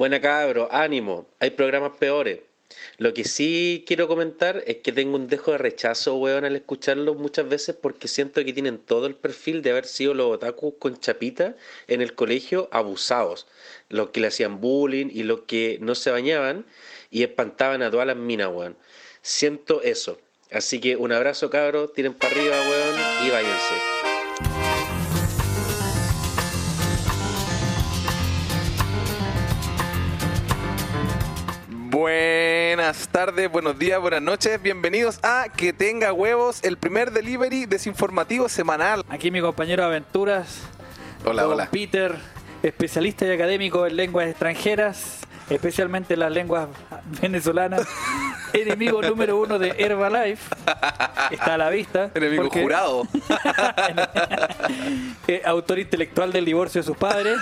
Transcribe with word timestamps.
Buena 0.00 0.18
cabro, 0.18 0.66
ánimo, 0.72 1.26
hay 1.40 1.50
programas 1.50 1.92
peores. 1.98 2.40
Lo 2.96 3.12
que 3.12 3.24
sí 3.24 3.84
quiero 3.86 4.08
comentar 4.08 4.64
es 4.66 4.76
que 4.76 4.92
tengo 4.92 5.14
un 5.14 5.28
dejo 5.28 5.52
de 5.52 5.58
rechazo, 5.58 6.16
weón, 6.16 6.46
al 6.46 6.56
escucharlos 6.56 7.18
muchas 7.18 7.46
veces 7.46 7.76
porque 7.78 8.08
siento 8.08 8.42
que 8.42 8.54
tienen 8.54 8.78
todo 8.78 9.06
el 9.06 9.14
perfil 9.14 9.60
de 9.60 9.72
haber 9.72 9.84
sido 9.84 10.14
los 10.14 10.32
otakus 10.32 10.72
con 10.78 10.98
chapita 10.98 11.54
en 11.86 12.00
el 12.00 12.14
colegio 12.14 12.70
abusados. 12.72 13.46
Los 13.90 14.08
que 14.08 14.20
le 14.20 14.28
hacían 14.28 14.62
bullying 14.62 15.10
y 15.12 15.22
los 15.22 15.42
que 15.42 15.76
no 15.82 15.94
se 15.94 16.10
bañaban 16.10 16.64
y 17.10 17.22
espantaban 17.22 17.82
a 17.82 17.90
todas 17.90 18.06
las 18.06 18.16
minas, 18.16 18.48
weón. 18.50 18.78
Siento 19.20 19.82
eso. 19.82 20.18
Así 20.50 20.80
que 20.80 20.96
un 20.96 21.12
abrazo, 21.12 21.50
cabro, 21.50 21.90
tiren 21.90 22.14
para 22.14 22.34
arriba, 22.34 22.58
weón, 22.58 23.26
y 23.26 23.30
váyanse. 23.30 24.09
Buenas 32.04 33.08
tardes, 33.08 33.52
buenos 33.52 33.78
días, 33.78 34.00
buenas 34.00 34.22
noches. 34.22 34.62
Bienvenidos 34.62 35.20
a 35.22 35.48
Que 35.54 35.74
Tenga 35.74 36.14
Huevos, 36.14 36.60
el 36.64 36.78
primer 36.78 37.10
delivery 37.10 37.66
desinformativo 37.66 38.48
semanal. 38.48 39.04
Aquí 39.10 39.30
mi 39.30 39.42
compañero 39.42 39.84
aventuras, 39.84 40.62
Hola, 41.26 41.42
don 41.42 41.52
hola. 41.52 41.68
Peter, 41.70 42.14
especialista 42.62 43.26
y 43.26 43.32
académico 43.32 43.86
en 43.86 43.96
lenguas 43.96 44.28
extranjeras, 44.28 45.18
especialmente 45.50 46.16
las 46.16 46.32
lenguas 46.32 46.68
venezolanas, 47.20 47.82
enemigo 48.54 49.02
número 49.02 49.36
uno 49.36 49.58
de 49.58 49.74
Herbalife, 49.76 50.56
está 51.30 51.52
a 51.52 51.58
la 51.58 51.68
vista. 51.68 52.10
Enemigo 52.14 52.44
porque- 52.44 52.62
jurado. 52.62 53.06
eh, 55.28 55.42
autor 55.44 55.78
intelectual 55.78 56.32
del 56.32 56.46
divorcio 56.46 56.80
de 56.80 56.86
sus 56.86 56.96
padres 56.96 57.36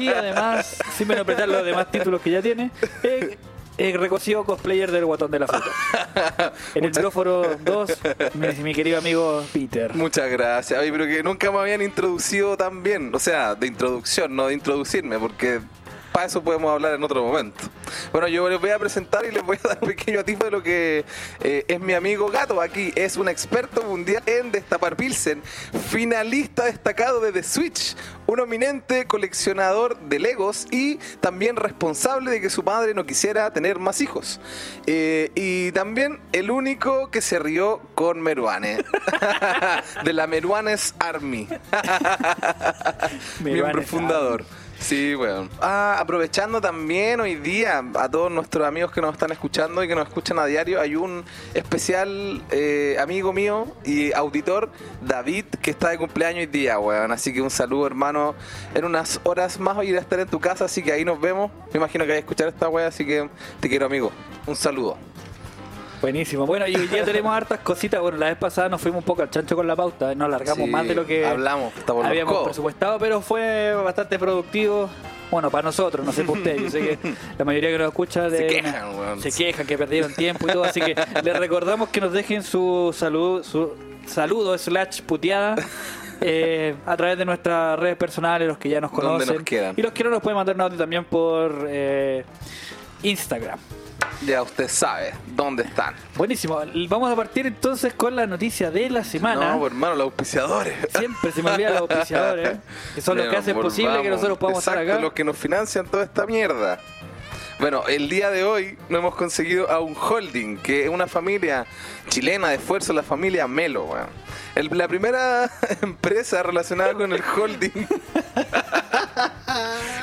y 0.00 0.08
además, 0.08 0.78
sin 0.96 1.06
menospreciar 1.06 1.48
los 1.48 1.64
demás 1.64 1.88
títulos 1.92 2.20
que 2.20 2.32
ya 2.32 2.42
tiene, 2.42 2.72
eh, 3.04 3.38
eh, 3.78 3.96
reconocido 3.96 4.44
cosplayer 4.44 4.90
del 4.90 5.04
guatón 5.04 5.30
de 5.30 5.38
la 5.38 5.46
fruta. 5.46 6.52
En 6.74 6.84
el 6.84 6.90
micrófono 6.90 7.42
2, 7.64 7.98
mi, 8.34 8.48
mi 8.62 8.74
querido 8.74 8.98
amigo 8.98 9.44
Peter. 9.52 9.94
Muchas 9.94 10.30
gracias. 10.30 10.80
Oye, 10.80 10.90
pero 10.90 11.06
que 11.06 11.22
nunca 11.22 11.50
me 11.50 11.58
habían 11.58 11.82
introducido 11.82 12.56
tan 12.56 12.82
bien. 12.82 13.14
O 13.14 13.18
sea, 13.18 13.54
de 13.54 13.66
introducción, 13.66 14.34
no 14.34 14.48
de 14.48 14.54
introducirme, 14.54 15.18
porque 15.18 15.60
para 16.12 16.26
eso 16.26 16.42
podemos 16.42 16.70
hablar 16.72 16.94
en 16.94 17.02
otro 17.02 17.22
momento. 17.22 17.64
Bueno, 18.12 18.28
yo 18.28 18.48
les 18.48 18.60
voy 18.60 18.70
a 18.70 18.78
presentar 18.78 19.24
y 19.24 19.30
les 19.30 19.42
voy 19.42 19.58
a 19.64 19.68
dar 19.68 19.78
un 19.80 19.88
pequeño 19.88 20.20
atisbo 20.20 20.44
de 20.44 20.50
lo 20.50 20.62
que 20.62 21.04
eh, 21.40 21.64
es 21.68 21.80
mi 21.80 21.94
amigo 21.94 22.28
Gato 22.28 22.60
aquí. 22.60 22.92
Es 22.94 23.16
un 23.16 23.28
experto 23.28 23.82
mundial 23.82 24.22
en 24.26 24.52
destapar 24.52 24.96
Pilsen, 24.96 25.42
finalista 25.90 26.64
destacado 26.64 27.20
de 27.20 27.32
The 27.32 27.42
Switch, 27.42 27.96
un 28.26 28.40
eminente 28.40 29.06
coleccionador 29.06 29.98
de 30.00 30.18
Legos 30.18 30.66
y 30.70 30.96
también 31.20 31.56
responsable 31.56 32.30
de 32.30 32.40
que 32.40 32.50
su 32.50 32.62
madre 32.62 32.94
no 32.94 33.06
quisiera 33.06 33.52
tener 33.52 33.78
más 33.78 34.00
hijos. 34.00 34.40
Eh, 34.86 35.30
y 35.34 35.72
también 35.72 36.20
el 36.32 36.50
único 36.50 37.10
que 37.10 37.20
se 37.20 37.38
rió 37.38 37.80
con 37.94 38.20
Meruane, 38.20 38.84
de 40.04 40.12
la 40.12 40.26
Meruanes 40.26 40.94
Army. 40.98 41.48
Miembro 43.40 43.82
fundador. 43.82 44.44
Sí, 44.80 45.14
bueno. 45.14 45.48
Ah, 45.60 45.96
aprovechando 45.98 46.60
también 46.60 47.20
hoy 47.20 47.34
día 47.34 47.84
a 47.94 48.08
todos 48.08 48.30
nuestros 48.30 48.66
amigos 48.66 48.92
que 48.92 49.00
nos 49.00 49.12
están 49.12 49.32
escuchando 49.32 49.82
y 49.82 49.88
que 49.88 49.94
nos 49.94 50.08
escuchan 50.08 50.38
a 50.38 50.46
diario, 50.46 50.80
hay 50.80 50.96
un 50.96 51.24
especial 51.52 52.42
eh, 52.50 52.96
amigo 52.98 53.32
mío 53.32 53.66
y 53.84 54.12
auditor, 54.12 54.70
David, 55.02 55.46
que 55.60 55.72
está 55.72 55.90
de 55.90 55.98
cumpleaños 55.98 56.40
hoy 56.40 56.46
día, 56.46 56.78
weón. 56.78 57.12
Así 57.12 57.32
que 57.34 57.42
un 57.42 57.50
saludo, 57.50 57.86
hermano. 57.86 58.34
En 58.74 58.84
unas 58.84 59.20
horas 59.24 59.58
más 59.58 59.76
voy 59.76 59.88
a 59.88 59.90
ir 59.90 59.96
a 59.96 60.00
estar 60.00 60.20
en 60.20 60.28
tu 60.28 60.40
casa, 60.40 60.64
así 60.64 60.82
que 60.82 60.92
ahí 60.92 61.04
nos 61.04 61.20
vemos. 61.20 61.50
Me 61.72 61.78
imagino 61.78 62.04
que 62.04 62.10
vais 62.10 62.18
a 62.18 62.20
escuchar 62.20 62.48
esta 62.48 62.68
weá, 62.68 62.86
así 62.86 63.04
que 63.04 63.28
te 63.60 63.68
quiero, 63.68 63.86
amigo. 63.86 64.10
Un 64.46 64.56
saludo. 64.56 64.96
Buenísimo. 66.00 66.46
Bueno, 66.46 66.66
y 66.68 66.76
hoy 66.76 66.86
día 66.86 67.04
tenemos 67.04 67.32
hartas 67.34 67.58
cositas. 67.60 68.00
Bueno, 68.00 68.18
la 68.18 68.26
vez 68.26 68.36
pasada 68.38 68.68
nos 68.68 68.80
fuimos 68.80 68.98
un 69.00 69.04
poco 69.04 69.22
al 69.22 69.30
chancho 69.30 69.56
con 69.56 69.66
la 69.66 69.74
pauta. 69.74 70.14
Nos 70.14 70.26
alargamos 70.26 70.64
Sí, 70.64 70.70
más 70.70 70.86
de 70.86 70.94
lo 70.94 71.04
que 71.06 71.26
hablamos, 71.26 71.72
habíamos 72.04 72.44
presupuestado, 72.44 72.98
pero 72.98 73.20
fue 73.20 73.74
bastante 73.74 74.18
productivo. 74.18 74.88
Bueno, 75.30 75.50
para 75.50 75.62
nosotros, 75.64 76.06
no 76.06 76.12
sé 76.12 76.24
por 76.24 76.38
ustedes. 76.38 76.62
Yo 76.62 76.70
sé 76.70 76.80
que 76.80 76.98
la 77.38 77.44
mayoría 77.44 77.70
que 77.70 77.78
nos 77.78 77.88
escucha 77.88 78.30
Se 78.30 78.46
quejan, 78.46 79.20
se 79.20 79.32
quejan 79.32 79.66
que 79.66 79.76
perdieron 79.76 80.14
tiempo 80.14 80.46
y 80.48 80.52
todo. 80.52 80.64
Así 80.64 80.80
que 80.80 80.94
les 81.22 81.38
recordamos 81.38 81.88
que 81.90 82.00
nos 82.00 82.12
dejen 82.12 82.42
su 82.42 82.94
salud, 82.96 83.42
su 83.42 83.74
saludo 84.06 84.56
slash 84.56 85.02
puteada. 85.02 85.56
eh, 86.20 86.74
a 86.86 86.96
través 86.96 87.18
de 87.18 87.24
nuestras 87.24 87.78
redes 87.78 87.96
personales, 87.96 88.48
los 88.48 88.58
que 88.58 88.68
ya 88.68 88.80
nos 88.80 88.90
conocen. 88.90 89.36
nos. 89.36 89.78
Y 89.78 89.82
los 89.82 89.92
que 89.92 90.04
no 90.04 90.10
nos 90.10 90.22
pueden 90.22 90.36
mandar 90.36 90.54
un 90.54 90.62
audio 90.62 90.78
también 90.78 91.04
por 91.04 91.66
eh, 91.68 92.24
Instagram. 93.02 93.58
Ya 94.26 94.42
usted 94.42 94.68
sabe 94.68 95.14
dónde 95.36 95.62
están. 95.62 95.94
Buenísimo. 96.16 96.60
Vamos 96.88 97.12
a 97.12 97.16
partir 97.16 97.46
entonces 97.46 97.94
con 97.94 98.16
la 98.16 98.26
noticia 98.26 98.70
de 98.70 98.90
la 98.90 99.04
semana. 99.04 99.52
No, 99.52 99.60
pues, 99.60 99.72
hermano, 99.72 99.94
los 99.94 100.04
auspiciadores. 100.06 100.74
Siempre 100.98 101.30
se 101.30 101.42
me 101.42 101.52
olvidan 101.52 101.72
los 101.74 101.82
auspiciadores, 101.82 102.58
que 102.96 103.00
son 103.00 103.16
los 103.16 103.24
que 103.24 103.28
Bueno, 103.28 103.38
hacen 103.40 103.56
posible 103.60 104.02
que 104.02 104.10
nosotros 104.10 104.36
podamos 104.38 104.62
Exacto, 104.64 104.80
estar 104.80 104.94
acá. 104.96 105.02
los 105.02 105.12
que 105.12 105.22
nos 105.24 105.36
financian 105.36 105.86
toda 105.86 106.02
esta 106.04 106.26
mierda. 106.26 106.80
Bueno, 107.60 107.84
el 107.88 108.08
día 108.08 108.30
de 108.30 108.44
hoy 108.44 108.76
no 108.88 108.98
hemos 108.98 109.14
conseguido 109.16 109.70
a 109.70 109.80
un 109.80 109.96
holding, 109.96 110.58
que 110.58 110.84
es 110.84 110.88
una 110.90 111.06
familia 111.06 111.66
chilena 112.08 112.48
de 112.48 112.56
esfuerzo, 112.56 112.92
la 112.92 113.02
familia 113.02 113.46
Melo. 113.48 113.88
El- 114.54 114.68
la 114.76 114.88
primera 114.88 115.50
empresa 115.82 116.42
relacionada 116.42 116.94
con 116.94 117.12
el 117.12 117.22
holding. 117.36 117.70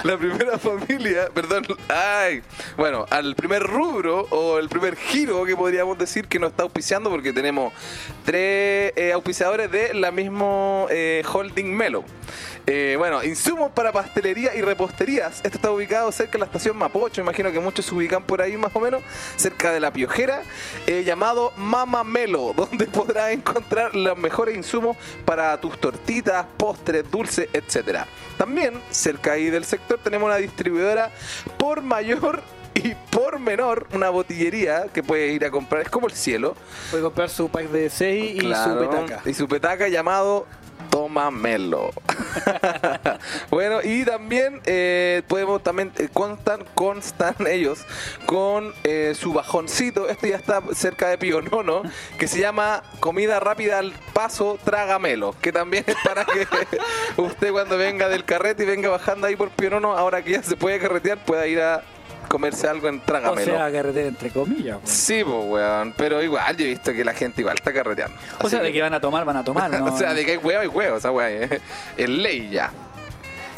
la 0.04 0.18
primera 0.18 0.58
familia, 0.58 1.30
perdón, 1.34 1.66
ay, 1.90 2.42
bueno, 2.78 3.06
al 3.10 3.36
primer 3.36 3.64
rubro 3.64 4.28
o 4.30 4.60
el 4.60 4.70
primer 4.70 4.96
giro 4.96 5.46
que 5.46 5.56
podríamos 5.56 5.98
decir 5.98 6.28
que 6.28 6.40
nos 6.40 6.52
está 6.52 6.64
auspiciando 6.64 7.10
porque 7.10 7.34
tenemos 7.34 7.74
tres 8.24 8.94
eh, 8.96 9.12
auspiciadores 9.14 9.72
de 9.72 9.94
la 9.94 10.12
mismo 10.12 10.88
eh, 10.90 11.24
holding 11.32 11.76
Melo. 11.76 12.04
Eh, 12.68 12.96
bueno, 12.98 13.24
insumos 13.24 13.72
para 13.72 13.92
pastelería 13.92 14.56
y 14.56 14.62
reposterías. 14.62 15.36
Esto 15.44 15.58
está 15.58 15.72
ubicado 15.72 16.12
cerca 16.12 16.34
de 16.34 16.40
la 16.40 16.46
estación 16.46 16.76
Mapocho. 16.76 17.22
Imagino 17.22 17.52
que 17.52 17.60
muchos 17.60 17.86
se 17.86 17.94
ubican 17.94 18.24
por 18.24 18.42
ahí 18.42 18.58
más 18.58 18.76
o 18.76 18.80
menos, 18.80 19.04
cerca 19.36 19.72
de 19.72 19.80
la 19.80 19.94
Piojera, 19.94 20.42
llamado 21.06 21.54
Mama 21.58 22.04
Melo, 22.04 22.54
donde 22.58 22.86
podrás 22.88 23.32
encontrar 23.32 23.96
los 23.96 24.18
mejores 24.18 24.56
insumos 24.56 24.98
para 25.26 25.60
tus 25.62 25.80
tortitas, 25.80 26.46
postres, 26.58 27.10
dulces, 27.10 27.48
etcétera. 27.54 28.08
También, 28.38 28.82
cerca 28.92 29.34
ahí 29.34 29.50
del 29.50 29.66
sector, 29.66 30.00
tenemos 30.04 30.28
una 30.28 30.38
distribuidora 30.38 31.12
por 31.58 31.82
mayor 31.82 32.42
y 32.74 32.94
por 33.10 33.40
menor, 33.40 33.88
una 33.94 34.10
botillería 34.10 34.88
que 34.94 35.02
puedes 35.02 35.34
ir 35.34 35.46
a 35.46 35.52
comprar. 35.52 35.84
Es 35.84 35.90
como 35.90 36.08
el 36.08 36.14
cielo. 36.14 36.56
Puede 36.92 37.04
comprar 37.04 37.30
su 37.30 37.50
pack 37.50 37.70
de 37.70 37.90
6 37.90 38.36
y 38.36 38.40
su 38.42 38.80
petaca. 38.80 39.22
Y 39.26 39.34
su 39.34 39.48
petaca 39.48 39.88
llamado 39.88 40.46
Toma 40.90 41.32
Melo. 41.32 41.92
bueno, 43.50 43.80
y 43.84 44.06
también 44.06 44.62
eh, 44.66 45.24
podemos 45.28 45.62
también 45.64 45.92
eh, 45.98 46.10
constan, 46.12 46.64
constan 46.74 47.36
ellos 47.48 47.86
con 48.26 48.74
eh, 48.84 49.14
su 49.18 49.34
bajoncito. 49.34 50.08
Este 50.10 50.30
ya 50.30 50.38
está 50.38 50.62
cerca 50.74 51.10
de 51.10 51.18
Pionono, 51.18 51.84
que 52.18 52.28
se 52.28 52.40
llama 52.40 52.84
Comida 53.00 53.40
Rápida 53.40 53.80
al 53.80 53.94
Paso 54.14 54.58
Trágamelo, 54.64 55.36
que 55.42 55.52
también 55.52 55.84
es 55.88 55.98
para 56.04 56.26
que 56.26 56.48
usted 57.22 57.52
cuando 57.52 57.78
venga 57.78 58.10
del 58.10 58.26
carrete 58.26 58.64
y 58.64 58.68
venga 58.68 58.90
bajando 58.90 59.28
ahí 59.28 59.36
por 59.36 59.50
Pionono, 59.50 59.98
ahora 59.98 60.24
que 60.24 60.32
ya 60.32 60.44
se 60.44 60.56
puede 60.56 60.80
carretear, 60.80 61.18
pueda 61.26 61.48
ir 61.48 61.62
a 61.62 61.84
comerse 62.28 62.68
algo 62.68 62.88
en 62.88 62.98
O 63.00 63.02
Trágamelo. 63.02 63.44
sea, 63.58 63.72
carretera 63.72 64.08
entre 64.08 64.30
comillas. 64.30 64.78
pues. 64.82 64.92
Sí, 64.92 65.24
pues, 65.24 65.38
weón. 65.46 65.94
Pero 65.98 66.22
igual, 66.22 66.56
yo 66.58 66.66
he 66.66 66.70
visto 66.70 66.92
que 66.94 67.04
la 67.06 67.14
gente 67.14 67.42
igual 67.42 67.56
está 67.58 67.72
carreteando. 67.74 68.18
O 68.42 68.50
sea, 68.50 68.62
de 68.62 68.72
que 68.74 68.82
van 68.82 68.94
a 68.94 69.00
tomar, 69.00 69.26
van 69.26 69.38
a 69.38 69.44
tomar, 69.44 69.70
¿no? 69.80 69.94
o 69.94 69.98
sea, 69.98 70.14
de 70.14 70.26
que 70.26 70.32
hay 70.32 70.38
huevo, 70.38 70.62
hay 70.62 70.68
huevo, 70.68 70.98
esa 70.98 71.12
weá. 71.12 71.30
eh. 71.32 71.62
Es 71.98 72.10
ley 72.10 72.50
ya. 72.50 72.72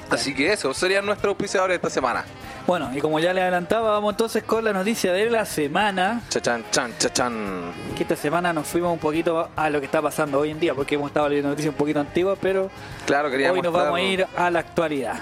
Así 0.10 0.34
que 0.34 0.54
eso, 0.54 0.74
serían 0.74 1.06
nuestros 1.06 1.32
auspiciadores 1.32 1.76
esta 1.76 1.90
semana. 1.90 2.24
Bueno, 2.66 2.90
y 2.94 3.00
como 3.00 3.20
ya 3.20 3.34
le 3.34 3.42
adelantaba, 3.42 3.92
vamos 3.92 4.14
entonces 4.14 4.44
con 4.44 4.64
la 4.64 4.74
noticia 4.74 5.12
de 5.13 5.30
la 5.30 5.46
semana. 5.46 6.22
Chachan, 6.30 6.66
chan, 6.72 6.94
chachan. 6.98 7.72
Que 7.96 8.04
esta 8.04 8.16
semana 8.18 8.52
nos 8.54 8.68
fuimos 8.68 8.92
un 8.92 9.00
poquito 9.00 9.50
a 9.56 9.70
lo 9.70 9.80
que 9.80 9.86
está 9.86 10.02
pasando 10.02 10.40
hoy 10.40 10.52
en 10.52 10.60
día, 10.60 10.74
porque 10.74 10.96
hemos 10.96 11.08
estado 11.08 11.30
leyendo 11.30 11.50
noticias 11.50 11.72
un 11.74 11.78
poquito 11.78 12.00
antiguas, 12.02 12.38
pero 12.42 12.70
Claro, 13.06 13.30
queríamos 13.30 13.58
hoy 13.58 13.62
nos 13.63 13.74
vamos 13.74 13.98
a 14.00 14.02
ir 14.02 14.28
a 14.36 14.50
la 14.50 14.60
actualidad. 14.60 15.16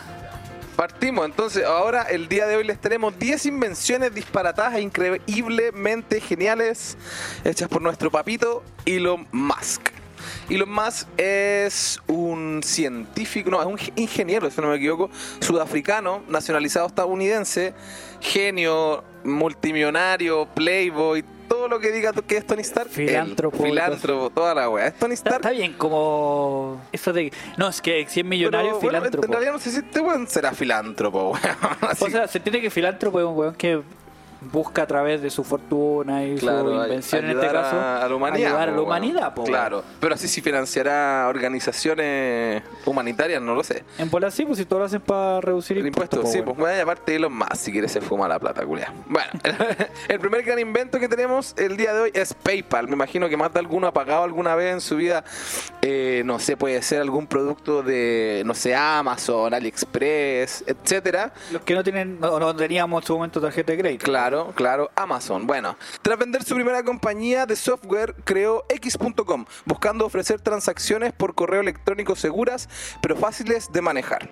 Partimos, 0.76 1.26
entonces, 1.26 1.64
ahora 1.64 2.04
el 2.04 2.28
día 2.28 2.48
de 2.48 2.58
hoy 2.58 2.66
les 2.66 2.80
tenemos 2.82 3.18
10 3.18 3.46
invenciones 3.46 4.14
disparatadas 4.14 4.76
e 4.76 4.82
increíblemente 4.82 6.20
geniales 6.20 6.98
hechas 7.46 7.70
por 7.70 7.82
nuestro 7.82 8.12
papito 8.12 8.62
Elon 8.86 9.26
Musk. 9.32 9.92
Elon 10.50 10.70
Musk 10.70 11.08
es 11.18 12.02
un 12.08 12.62
científico, 12.62 13.50
no, 13.50 13.62
es 13.62 13.68
un 13.68 13.80
ingeniero, 13.96 14.52
si 14.52 14.60
no 14.60 14.68
me 14.68 14.76
equivoco, 14.76 15.10
sudafricano, 15.40 16.24
nacionalizado 16.28 16.88
estadounidense, 16.88 17.74
genio, 18.20 19.02
multimillonario, 19.24 20.46
playboy, 20.54 21.24
todo 21.48 21.68
lo 21.68 21.80
que 21.80 21.92
diga 21.92 22.12
que 22.14 22.38
es 22.38 22.46
Tony 22.46 22.62
Stark. 22.62 22.90
Filántropo 22.90 23.64
Filántropo, 23.64 24.30
toda 24.30 24.54
la 24.56 24.70
wea. 24.70 24.88
Es 24.88 24.96
Tony 24.96 25.14
Stark. 25.14 25.38
está 25.38 25.52
bien, 25.52 25.74
como 25.74 26.82
eso 26.92 27.14
de. 27.14 27.32
No, 27.58 27.68
es 27.70 27.82
que 27.82 28.06
si 28.08 28.22
es 28.22 28.26
millonario, 28.26 28.80
pero, 28.80 29.02
bueno, 29.02 29.06
en 29.06 29.32
realidad 29.32 29.54
no 29.54 29.60
sé 29.60 29.72
si 29.72 29.78
este 29.78 30.00
weón 30.00 30.28
será 30.28 30.52
filántropo, 30.52 31.32
weón. 31.32 31.58
Así 31.82 32.06
o 32.06 32.10
sea, 32.10 32.28
se 32.28 32.38
entiende 32.38 32.62
que 32.62 32.70
filántropo 32.70 33.20
es 33.20 33.26
un 33.26 33.38
weón 33.38 33.56
que 33.56 33.82
busca 34.52 34.84
a 34.84 34.88
través 34.88 35.22
de 35.22 35.30
su 35.30 35.44
fortuna 35.44 36.24
y 36.26 36.36
Claro, 36.36 36.70
su 36.70 36.84
invención 36.84 37.26
en 37.26 37.32
este 37.32 37.48
caso 37.52 37.80
a, 37.80 38.08
la 38.08 38.16
humanidad. 38.16 38.48
ayudar 38.50 38.70
a 38.70 38.72
la 38.72 38.82
humanidad 38.82 39.34
po, 39.34 39.44
Claro, 39.44 39.84
pero 40.00 40.16
así 40.16 40.28
si 40.28 40.42
financiará 40.42 41.28
organizaciones 41.30 42.64
humanitarias, 42.86 43.42
no 43.42 43.56
lo 43.56 43.64
sé. 43.64 43.84
en 43.98 44.10
bola 44.10 44.32
sí 44.32 44.46
pues 44.46 44.58
si 44.58 44.66
todos 44.66 44.80
lo 44.80 44.86
hacen 44.86 45.02
para 45.02 45.42
reducir 45.42 45.78
El 45.78 45.88
impuesto, 45.88 46.18
impuestos 46.18 46.32
po, 46.32 46.38
sí, 46.40 46.44
pues 46.44 46.58
voy 46.58 46.72
a 46.72 46.78
llamarte 46.78 47.16
Elon 47.16 47.34
Musk 47.36 47.56
si 47.56 47.72
quieres 47.72 47.92
se 47.92 48.02
fuma 48.02 48.28
la 48.28 48.40
plata, 48.40 48.66
culia. 48.66 48.94
Bueno, 49.08 49.30
el 50.08 50.20
primer 50.20 50.44
gran 50.44 50.60
invento 50.60 51.00
que 51.00 51.08
tenemos 51.08 51.54
el 51.58 51.78
día 51.78 51.94
de 51.94 52.02
hoy 52.02 52.12
es 52.14 52.34
PayPal. 52.34 52.88
Me 52.88 52.94
imagino 52.94 53.30
que 53.30 53.38
más 53.38 53.54
de 53.54 53.60
alguno 53.60 53.88
ha 53.88 53.94
pagado 53.94 54.24
alguna 54.24 54.56
vez 54.56 54.74
en 54.74 54.82
su 54.82 54.96
vida, 54.98 55.24
eh, 55.82 56.22
no 56.26 56.40
sé, 56.40 56.58
puede 56.58 56.82
ser 56.82 57.02
algún 57.02 57.28
producto 57.28 57.82
de, 57.84 58.44
no 58.46 58.54
sé, 58.54 58.76
Amazon, 58.76 59.54
AliExpress, 59.54 60.64
etcétera. 60.68 61.34
los 61.52 61.62
que 61.64 61.74
no 61.74 61.84
tienen 61.84 62.20
no, 62.20 62.40
no 62.40 62.56
teníamos 62.56 63.04
en 63.04 63.08
su 63.08 63.14
momento 63.16 63.42
tarjeta 63.42 63.72
de 63.74 63.78
crédito 63.80 64.06
Claro, 64.06 64.35
claro, 64.56 64.92
Amazon. 64.96 65.48
Bueno, 65.48 65.78
tras 66.02 66.18
vender 66.18 66.44
su 66.44 66.56
primera 66.56 66.84
compañía 66.84 67.46
de 67.46 67.56
software, 67.56 68.16
creó 68.24 68.66
X.com, 68.70 69.46
buscando 69.66 70.06
ofrecer 70.06 70.42
transacciones 70.42 71.14
por 71.14 71.36
correo 71.36 71.62
electrónico 71.62 72.16
seguras, 72.16 72.70
pero 73.02 73.16
fáciles 73.16 73.72
de 73.72 73.82
manejar. 73.82 74.30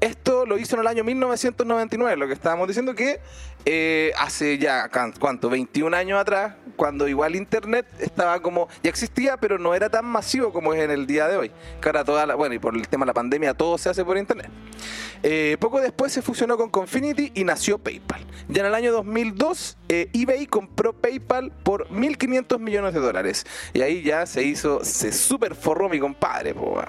Esto 0.00 0.46
lo 0.46 0.58
hizo 0.58 0.76
en 0.76 0.82
el 0.82 0.86
año 0.86 1.04
1999, 1.04 2.16
lo 2.16 2.26
que 2.26 2.34
estábamos 2.34 2.68
diciendo 2.68 2.94
que 2.94 3.20
eh, 3.64 4.12
hace 4.18 4.58
ya, 4.58 4.90
¿cuánto? 5.20 5.48
21 5.48 5.96
años 5.96 6.20
atrás, 6.20 6.54
cuando 6.76 7.06
igual 7.06 7.36
Internet 7.36 7.86
estaba 8.00 8.40
como, 8.40 8.68
ya 8.82 8.90
existía, 8.90 9.36
pero 9.36 9.58
no 9.58 9.74
era 9.74 9.88
tan 9.88 10.04
masivo 10.04 10.52
como 10.52 10.74
es 10.74 10.82
en 10.82 10.90
el 10.90 11.06
día 11.06 11.28
de 11.28 11.36
hoy. 11.36 11.52
Que 11.80 11.88
ahora 11.88 12.04
toda 12.04 12.26
la, 12.26 12.34
bueno, 12.34 12.54
y 12.54 12.58
por 12.58 12.74
el 12.74 12.88
tema 12.88 13.04
de 13.04 13.08
la 13.08 13.14
pandemia 13.14 13.54
todo 13.54 13.78
se 13.78 13.88
hace 13.88 14.04
por 14.04 14.18
Internet. 14.18 14.50
Eh, 15.22 15.56
poco 15.60 15.80
después 15.80 16.12
se 16.12 16.22
fusionó 16.22 16.56
con 16.56 16.70
Confinity 16.70 17.30
y 17.34 17.44
nació 17.44 17.78
PayPal. 17.78 18.26
Ya 18.48 18.62
en 18.62 18.66
el 18.66 18.74
año 18.74 18.92
2002, 18.92 19.78
eh, 19.88 20.08
eBay 20.12 20.46
compró 20.46 20.92
PayPal 20.92 21.52
por 21.62 21.88
1.500 21.90 22.58
millones 22.58 22.94
de 22.94 23.00
dólares. 23.00 23.46
Y 23.72 23.82
ahí 23.82 24.02
ya 24.02 24.26
se 24.26 24.42
hizo, 24.42 24.84
se 24.84 25.12
super 25.12 25.54
forró 25.54 25.88
mi 25.88 26.00
compadre, 26.00 26.54
po. 26.54 26.82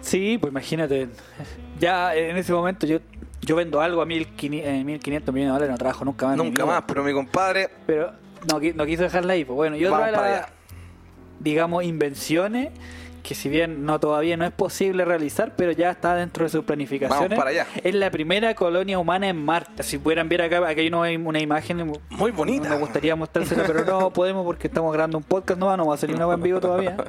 Sí 0.00 0.38
pues 0.38 0.50
imagínate 0.50 1.08
ya 1.78 2.14
en 2.14 2.36
ese 2.36 2.52
momento 2.52 2.86
yo 2.86 2.98
yo 3.42 3.56
vendo 3.56 3.80
algo 3.80 4.02
a 4.02 4.06
1500 4.06 4.70
eh, 4.70 4.84
1500 4.84 5.34
millones 5.34 5.48
de 5.48 5.52
dólares 5.52 5.70
no 5.72 5.78
trabajo 5.78 6.04
nunca 6.04 6.26
más 6.26 6.36
Nunca 6.36 6.66
más, 6.66 6.84
pero 6.86 7.02
mi 7.02 7.12
compadre, 7.12 7.70
pero 7.86 8.12
no, 8.48 8.60
no 8.74 8.86
quiso 8.86 9.02
dejarla 9.02 9.32
ahí 9.32 9.44
pues 9.44 9.56
bueno 9.56 9.76
y 9.76 9.84
otra 9.84 10.06
de 10.06 10.12
las 10.12 10.46
digamos 11.38 11.84
invenciones 11.84 12.70
que 13.22 13.34
si 13.34 13.48
bien 13.48 13.84
no 13.84 14.00
todavía 14.00 14.36
no 14.36 14.44
es 14.44 14.52
posible 14.52 15.04
realizar, 15.04 15.54
pero 15.56 15.72
ya 15.72 15.90
está 15.90 16.14
dentro 16.14 16.44
de 16.44 16.50
sus 16.50 16.64
planificaciones. 16.64 17.28
Vamos 17.28 17.38
para 17.38 17.50
allá. 17.50 17.66
Es 17.82 17.94
la 17.94 18.10
primera 18.10 18.54
colonia 18.54 18.98
humana 18.98 19.28
en 19.28 19.44
Marte. 19.44 19.82
Si 19.82 19.98
pudieran 19.98 20.28
ver 20.28 20.42
acá, 20.42 20.66
aquí 20.66 20.80
hay 20.80 20.88
una, 20.88 21.28
una 21.28 21.40
imagen 21.40 21.92
muy 22.10 22.30
bonita. 22.30 22.68
Me 22.68 22.76
gustaría 22.76 23.14
mostrársela, 23.16 23.64
pero 23.66 23.84
no 23.84 24.10
podemos 24.10 24.44
porque 24.44 24.68
estamos 24.68 24.92
grabando 24.92 25.18
un 25.18 25.24
podcast, 25.24 25.60
no, 25.60 25.76
no 25.76 25.86
va 25.86 25.94
a 25.94 25.98
salir 25.98 26.16
una 26.16 26.32
en 26.32 26.42
vivo 26.42 26.60
todavía. 26.60 26.96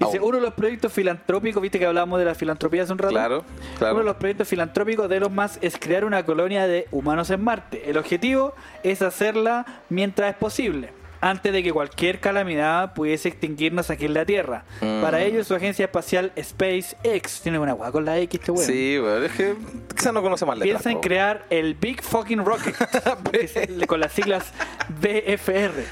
Dice, 0.00 0.18
uno 0.18 0.38
de 0.38 0.42
los 0.42 0.54
proyectos 0.54 0.92
filantrópicos, 0.92 1.60
viste 1.60 1.78
que 1.78 1.86
hablábamos 1.86 2.18
de 2.18 2.24
la 2.24 2.34
filantropía 2.34 2.84
hace 2.84 2.92
un 2.92 2.98
rato. 2.98 3.12
Claro, 3.12 3.44
claro. 3.78 3.94
Uno 3.94 4.00
de 4.00 4.06
los 4.06 4.16
proyectos 4.16 4.48
filantrópicos 4.48 5.08
de 5.08 5.16
Elon 5.18 5.34
Musk 5.34 5.62
es 5.62 5.76
crear 5.78 6.04
una 6.04 6.24
colonia 6.24 6.66
de 6.66 6.88
humanos 6.90 7.28
en 7.30 7.44
Marte. 7.44 7.90
El 7.90 7.98
objetivo 7.98 8.54
es 8.82 9.02
hacerla 9.02 9.66
mientras 9.90 10.30
es 10.30 10.36
posible, 10.36 10.92
antes 11.20 11.52
de 11.52 11.62
que 11.62 11.72
cualquier 11.72 12.20
calamidad 12.20 12.94
pudiese 12.94 13.28
extinguirnos 13.28 13.90
aquí 13.90 14.06
en 14.06 14.14
la 14.14 14.24
Tierra. 14.24 14.64
Mm. 14.80 15.02
Para 15.02 15.20
ello, 15.22 15.44
su 15.44 15.54
agencia 15.54 15.84
espacial 15.84 16.32
SpaceX 16.40 17.40
tiene 17.42 17.58
una 17.58 17.72
guagua 17.72 17.92
con 17.92 18.04
la 18.04 18.18
X, 18.18 18.40
este 18.40 18.52
weón. 18.52 18.64
Sí, 18.66 18.98
weón, 18.98 19.24
es 19.24 19.32
que 19.32 19.54
quizás 19.96 20.12
no 20.12 20.22
conoce 20.22 20.46
más 20.46 20.56
letras. 20.58 20.82
Piensa 20.82 20.90
en 20.90 21.00
crear 21.00 21.44
el 21.50 21.74
Big 21.74 22.02
Fucking 22.02 22.44
Rocket, 22.44 22.74
es- 23.32 23.86
con 23.86 24.00
las 24.00 24.12
siglas 24.12 24.52
BFR, 25.00 25.84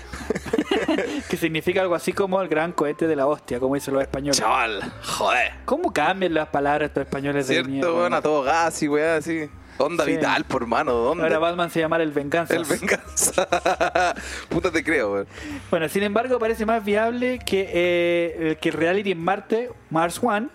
que 1.28 1.36
significa 1.36 1.80
algo 1.82 1.94
así 1.94 2.12
como 2.12 2.40
el 2.40 2.48
gran 2.48 2.72
cohete 2.72 3.06
de 3.06 3.16
la 3.16 3.26
hostia, 3.26 3.58
como 3.60 3.75
dicen 3.75 3.94
los 3.94 4.02
españoles. 4.02 4.38
Chaval, 4.38 4.80
joder. 5.02 5.52
¿Cómo 5.64 5.92
cambian 5.92 6.34
las 6.34 6.48
palabras 6.48 6.88
estos 6.88 7.02
españoles 7.04 7.48
de 7.48 7.54
Cierto, 7.54 7.70
mierda? 7.70 7.92
weón, 7.92 8.14
a 8.14 8.22
todo 8.22 8.42
gas 8.42 8.82
y 8.82 8.88
weón, 8.88 9.19
así. 9.19 9.48
Onda 9.78 10.04
Sí. 10.04 10.12
vital, 10.12 10.44
por 10.44 10.66
mano, 10.66 10.92
¿dónde? 10.92 11.22
Ahora 11.25 11.38
Batman 11.38 11.70
se 11.70 11.80
llama 11.80 11.96
el 11.96 12.12
Venganza. 12.12 12.54
El 12.54 12.64
venganza. 12.64 13.46
Puta 14.48 14.70
te 14.70 14.82
creo, 14.84 15.12
weón. 15.12 15.26
Bueno, 15.70 15.88
sin 15.88 16.02
embargo, 16.02 16.38
parece 16.38 16.66
más 16.66 16.84
viable 16.84 17.38
que, 17.38 17.70
eh, 17.72 18.56
que 18.60 18.69
el 18.70 18.75
reality 18.75 19.12
en 19.12 19.22
Marte, 19.22 19.70
Mars 19.90 20.20
One, 20.22 20.48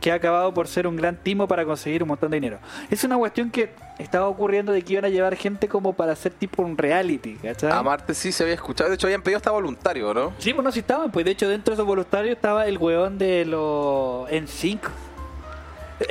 que 0.00 0.10
ha 0.10 0.14
acabado 0.14 0.54
por 0.54 0.66
ser 0.66 0.86
un 0.86 0.96
gran 0.96 1.16
timo 1.16 1.46
para 1.46 1.64
conseguir 1.66 2.02
un 2.02 2.08
montón 2.08 2.30
de 2.30 2.38
dinero. 2.38 2.58
Es 2.90 3.04
una 3.04 3.18
cuestión 3.18 3.50
que 3.50 3.70
estaba 3.98 4.28
ocurriendo 4.28 4.72
de 4.72 4.80
que 4.80 4.94
iban 4.94 5.04
a 5.04 5.08
llevar 5.10 5.36
gente 5.36 5.68
como 5.68 5.92
para 5.92 6.12
hacer 6.12 6.32
tipo 6.32 6.62
un 6.62 6.78
reality, 6.78 7.34
¿cachai? 7.34 7.70
A 7.70 7.82
Marte 7.82 8.14
sí 8.14 8.32
se 8.32 8.44
había 8.44 8.54
escuchado. 8.54 8.88
De 8.88 8.94
hecho, 8.96 9.06
habían 9.08 9.20
pedido 9.20 9.36
hasta 9.36 9.50
voluntario, 9.50 10.14
¿no? 10.14 10.32
Sí, 10.38 10.54
pues 10.54 10.64
no, 10.64 10.72
sí 10.72 10.78
estaban, 10.80 11.10
pues 11.10 11.26
de 11.26 11.32
hecho 11.32 11.46
dentro 11.50 11.72
de 11.72 11.74
esos 11.74 11.86
voluntarios 11.86 12.34
estaba 12.34 12.66
el 12.66 12.78
weón 12.78 13.18
de 13.18 13.44
los 13.44 14.26
NSYNC. 14.32 14.84
Eh, 14.86 14.90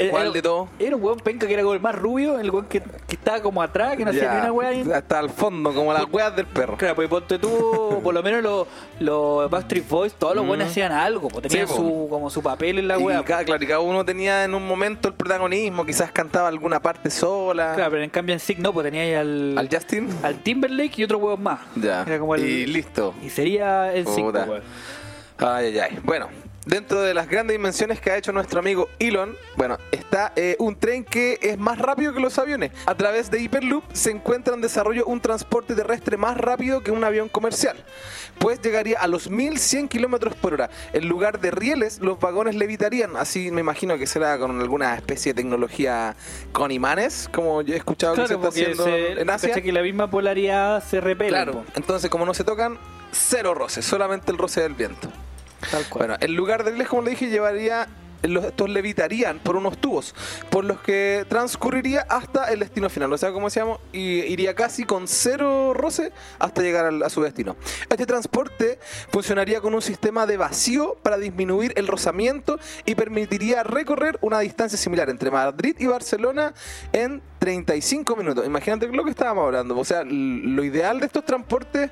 ¿Cuál 0.10 0.24
era- 0.24 0.32
de 0.32 0.42
todos? 0.42 0.70
Era 0.80 0.96
un 0.96 1.04
weón 1.04 1.18
penca 1.20 1.48
que 1.48 1.54
era 1.54 1.64
como 1.64 1.74
el 1.74 1.80
más 1.82 1.96
rubio, 1.96 2.40
el 2.40 2.52
weón 2.52 2.66
que, 2.68 2.82
que 2.82 3.16
estaba 3.16 3.42
como 3.42 3.62
atrás, 3.62 3.96
que 3.98 4.06
no 4.06 4.12
hacía 4.12 4.34
ni 4.34 4.40
una 4.42 4.52
weá. 4.52 4.70
ahí. 4.70 4.90
Hasta 4.94 5.20
al 5.20 5.30
fondo, 5.30 5.74
como 5.74 5.92
las 5.94 6.06
weas 6.12 6.36
del 6.36 6.46
perro. 6.46 6.78
Claro, 6.78 6.96
pues 6.96 7.10
ponte 7.10 7.40
tú, 7.40 8.00
por 8.04 8.14
lo 8.14 8.22
menos 8.22 8.44
los, 8.44 8.68
los 9.00 9.50
Backstreet 9.50 9.88
Boys, 9.90 10.14
todos 10.14 10.36
los 10.36 10.46
buenos 10.46 10.68
hacían 10.70 10.92
algo, 10.92 11.28
pues 11.30 11.48
tenían 11.48 11.66
Mm. 11.68 11.70
Sí, 11.72 11.76
su, 11.76 12.08
como 12.10 12.30
su 12.30 12.42
papel 12.44 12.80
en 12.80 12.88
la 12.88 13.00
y 13.00 13.24
cada, 13.24 13.44
claro, 13.44 13.64
y 13.64 13.68
cada 13.68 13.80
uno 13.80 14.06
tenía 14.06 14.44
en 14.44 14.54
un 14.54 14.68
momento 14.68 15.08
el 15.08 15.14
protagonismo, 15.16 15.86
quizás 15.86 16.12
cantaba 16.12 16.48
alguna 16.48 16.80
parte 16.82 17.10
sola. 17.10 17.74
Claro, 17.76 17.92
pero 17.92 18.04
en 18.04 18.10
cambio 18.10 18.34
en 18.34 18.40
SIG 18.40 18.60
no, 18.60 18.72
pues 18.74 18.86
tenía 18.86 19.02
ahí 19.04 19.14
al, 19.14 19.58
Al 19.58 19.70
Justin. 19.72 20.10
al 20.24 20.36
Timberlake 20.44 21.00
y 21.00 21.04
otro 21.04 21.18
weón 21.18 21.42
más. 21.42 21.60
Ya. 21.76 22.04
Era 22.04 22.20
como 22.20 22.36
el- 22.36 22.46
Y 22.46 22.66
listo. 22.68 23.14
Y 23.24 23.30
sería 23.30 23.94
el 23.94 24.06
SIG, 24.08 24.32
pues. 24.32 24.64
Ay, 25.40 25.68
ay, 25.68 25.80
ay. 25.80 26.00
Bueno, 26.04 26.28
dentro 26.70 27.02
de 27.02 27.14
las 27.16 27.28
grandes 27.28 27.56
dimensiones 27.58 28.00
que 28.00 28.12
ha 28.12 28.18
hecho 28.18 28.32
nuestro 28.32 28.60
amigo 28.60 28.90
Elon, 29.00 29.36
bueno, 29.58 29.78
está 29.92 30.32
eh, 30.36 30.56
un 30.60 30.76
tren 30.76 31.04
que 31.04 31.40
es 31.42 31.58
más 31.58 31.80
rápido 31.80 32.14
que 32.14 32.20
los 32.20 32.38
aviones. 32.38 32.72
A 32.86 32.94
través 32.96 33.32
de 33.32 33.42
Hyperloop 33.42 33.84
se 33.92 34.12
encuentra 34.12 34.54
en 34.54 34.62
desarrollo 34.62 35.06
un 35.08 35.20
transporte 35.20 35.74
terrestre 35.74 36.16
más 36.18 36.38
rápido 36.38 36.82
que 36.82 36.92
un 36.92 37.04
avión 37.04 37.28
comercial, 37.28 37.76
pues 38.38 38.62
llegaría 38.62 39.00
a 39.00 39.08
los 39.08 39.30
1100 39.30 39.88
kilómetros 39.88 40.36
por 40.36 40.54
hora. 40.54 40.70
En 40.94 41.10
lugar 41.10 41.40
de 41.40 41.50
rieles, 41.52 42.00
los 42.00 42.20
vagones 42.20 42.56
levitarían. 42.56 43.18
Así 43.18 43.50
me 43.52 43.62
imagino 43.62 43.98
que 43.98 44.06
será 44.06 44.38
con 44.38 44.62
alguna 44.62 44.96
especie 44.96 45.34
de 45.34 45.42
tecnología 45.42 46.16
con 46.52 46.72
imanes, 46.72 47.30
como 47.34 47.64
yo 47.64 47.74
he 47.74 47.78
escuchado 47.78 48.14
que 48.14 48.22
se 48.22 48.28
Claro, 48.28 48.48
está 48.48 48.50
haciendo 48.50 48.84
se, 48.84 49.22
en 49.22 49.30
Asia. 49.30 49.62
que 49.62 49.72
la 49.72 49.82
misma 49.82 50.10
polaridad 50.12 50.84
se 50.84 51.02
repele. 51.02 51.30
Claro, 51.30 51.66
entonces 51.76 52.12
como 52.12 52.26
no 52.26 52.34
se 52.36 52.44
tocan, 52.44 52.78
cero 53.12 53.56
roce, 53.56 53.82
solamente 53.82 54.32
el 54.32 54.38
roce 54.38 54.62
del 54.62 54.76
viento. 54.76 55.10
Bueno, 55.96 56.16
en 56.20 56.36
lugar 56.36 56.64
de 56.64 56.72
rieles, 56.72 56.88
como 56.88 57.02
le 57.04 57.12
dije, 57.12 57.28
llevaría. 57.28 57.88
Los, 58.22 58.44
estos 58.44 58.70
levitarían 58.70 59.40
por 59.40 59.56
unos 59.56 59.78
tubos, 59.78 60.14
por 60.50 60.66
los 60.66 60.82
que 60.82 61.26
transcurriría 61.30 62.02
hasta 62.02 62.52
el 62.52 62.60
destino 62.60 62.90
final. 62.90 63.14
O 63.14 63.18
sea, 63.18 63.32
como 63.32 63.48
decíamos, 63.48 63.80
y 63.94 64.20
iría 64.26 64.54
casi 64.56 64.84
con 64.84 65.08
cero 65.08 65.74
roce 65.74 66.12
hasta 66.38 66.62
llegar 66.62 66.94
a 67.02 67.10
su 67.10 67.22
destino. 67.22 67.56
Este 67.90 68.06
transporte 68.06 68.78
funcionaría 69.10 69.62
con 69.62 69.74
un 69.74 69.82
sistema 69.82 70.26
de 70.26 70.36
vacío 70.36 70.98
para 71.02 71.18
disminuir 71.18 71.72
el 71.78 71.88
rozamiento 71.88 72.60
y 72.86 72.96
permitiría 72.96 73.64
recorrer 73.64 74.18
una 74.20 74.40
distancia 74.40 74.78
similar 74.78 75.10
entre 75.10 75.32
Madrid 75.32 75.78
y 75.80 75.86
Barcelona 75.86 76.54
en 76.92 77.22
35 77.40 78.16
minutos. 78.16 78.46
Imagínate 78.46 78.88
lo 78.88 79.04
que 79.04 79.12
estábamos 79.12 79.46
hablando. 79.46 79.78
O 79.78 79.86
sea, 79.86 80.04
lo 80.04 80.64
ideal 80.64 81.00
de 81.00 81.06
estos 81.06 81.26
transportes 81.26 81.90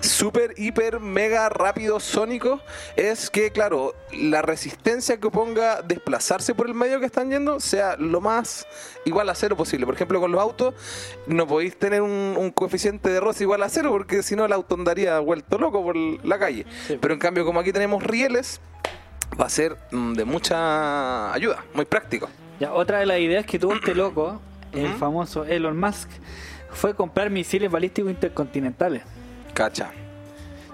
súper, 0.00 0.54
hiper, 0.56 1.00
mega 1.00 1.48
rápidos, 1.48 2.02
sónicos, 2.02 2.60
es 2.96 3.30
que, 3.30 3.50
claro, 3.50 3.94
la 4.12 4.42
resistencia 4.42 5.18
que 5.18 5.28
oponga 5.28 5.82
desplazarse 5.82 6.54
por 6.54 6.66
el 6.66 6.74
medio 6.74 7.00
que 7.00 7.06
están 7.06 7.30
yendo 7.30 7.60
sea 7.60 7.96
lo 7.96 8.20
más 8.20 8.66
igual 9.04 9.28
a 9.28 9.34
cero 9.34 9.56
posible. 9.56 9.86
Por 9.86 9.94
ejemplo, 9.94 10.20
con 10.20 10.32
los 10.32 10.40
autos 10.40 10.74
no 11.26 11.46
podéis 11.46 11.78
tener 11.78 12.02
un, 12.02 12.34
un 12.36 12.50
coeficiente 12.50 13.08
de 13.08 13.20
roce 13.20 13.44
igual 13.44 13.62
a 13.62 13.68
cero 13.68 13.90
porque 13.90 14.22
si 14.22 14.34
no 14.34 14.44
el 14.44 14.52
auto 14.52 14.74
andaría 14.74 15.18
vuelto 15.20 15.58
loco 15.58 15.82
por 15.82 15.96
la 15.96 16.38
calle. 16.38 16.66
Sí. 16.86 16.98
Pero 17.00 17.14
en 17.14 17.20
cambio, 17.20 17.44
como 17.44 17.60
aquí 17.60 17.72
tenemos 17.72 18.02
rieles, 18.02 18.60
va 19.40 19.46
a 19.46 19.50
ser 19.50 19.76
mm, 19.90 20.14
de 20.14 20.24
mucha 20.24 21.32
ayuda, 21.32 21.64
muy 21.74 21.84
práctico. 21.84 22.28
Ya, 22.60 22.72
otra 22.72 22.98
de 22.98 23.06
las 23.06 23.20
ideas 23.20 23.46
que 23.46 23.58
tuvo 23.58 23.74
este 23.74 23.94
loco, 23.94 24.40
el 24.72 24.92
famoso 24.94 25.44
Elon 25.44 25.78
Musk, 25.78 26.08
fue 26.70 26.94
comprar 26.94 27.30
misiles 27.30 27.70
balísticos 27.70 28.10
intercontinentales. 28.10 29.02
Cacha. 29.54 29.90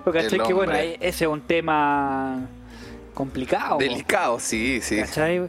Porque 0.04 0.20
El 0.20 0.30
¿cachai? 0.30 0.46
que 0.46 0.52
bueno, 0.52 0.74
ese 0.74 1.24
es 1.24 1.30
un 1.30 1.40
tema 1.40 2.46
complicado. 3.14 3.78
Delicado, 3.78 4.38
sí, 4.38 4.80
sí. 4.82 4.98
¿cachai? 4.98 5.48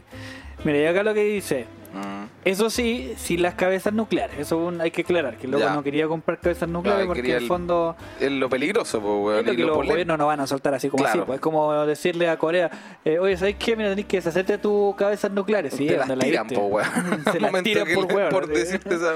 Mira, 0.64 0.78
y 0.78 0.86
acá 0.86 1.02
lo 1.02 1.12
que 1.12 1.24
dice. 1.24 1.66
Mm. 1.92 2.25
Eso 2.46 2.70
sí, 2.70 3.12
sin 3.16 3.42
las 3.42 3.54
cabezas 3.54 3.92
nucleares. 3.92 4.38
Eso 4.38 4.56
un- 4.58 4.80
hay 4.80 4.92
que 4.92 5.02
aclarar. 5.02 5.36
Que 5.36 5.48
Ya. 5.48 5.74
no 5.74 5.82
quería 5.82 6.06
comprar 6.06 6.38
cabezas 6.38 6.68
nucleares 6.68 7.04
Claro, 7.06 7.14
porque 7.14 7.30
en 7.36 7.42
el 7.42 7.46
fondo 7.48 7.96
Es 8.20 8.30
lo 8.30 8.48
peligroso, 8.48 9.00
pues, 9.00 9.12
es 9.12 9.24
weón. 9.24 9.46
lo 9.46 9.52
y 9.52 9.56
que 9.56 9.62
lo 9.62 9.68
los 9.74 9.86
gobiernos 9.86 10.16
no 10.16 10.26
van 10.28 10.38
a 10.40 10.46
soltar 10.46 10.72
así 10.72 10.88
como 10.88 11.02
Claro. 11.02 11.20
así. 11.22 11.26
Pues 11.26 11.36
es 11.38 11.40
como 11.42 11.74
decirle 11.86 12.28
a 12.28 12.38
Corea, 12.38 12.70
eh, 13.04 13.18
oye, 13.18 13.36
¿sabes 13.36 13.56
qué? 13.58 13.74
Mira, 13.74 13.90
tenés 13.90 14.06
que 14.06 14.18
deshacerte 14.18 14.52
de 14.52 14.58
tus 14.58 14.94
cabezas 14.94 15.30
nucleares. 15.32 15.74
Sí, 15.74 15.88
Te 15.88 15.96
las 15.96 16.08
la 16.08 16.16
tiran, 16.18 16.46
po, 16.46 16.60
weón. 16.66 16.88
Se 17.24 17.30
Al 17.30 17.42
las 17.42 17.42
momento 17.52 17.62
tiran 17.64 17.84
que 17.86 17.94
por 17.94 18.14
weón. 18.14 18.28
Por 18.30 18.46
decirte 18.46 18.94
esa 18.94 19.12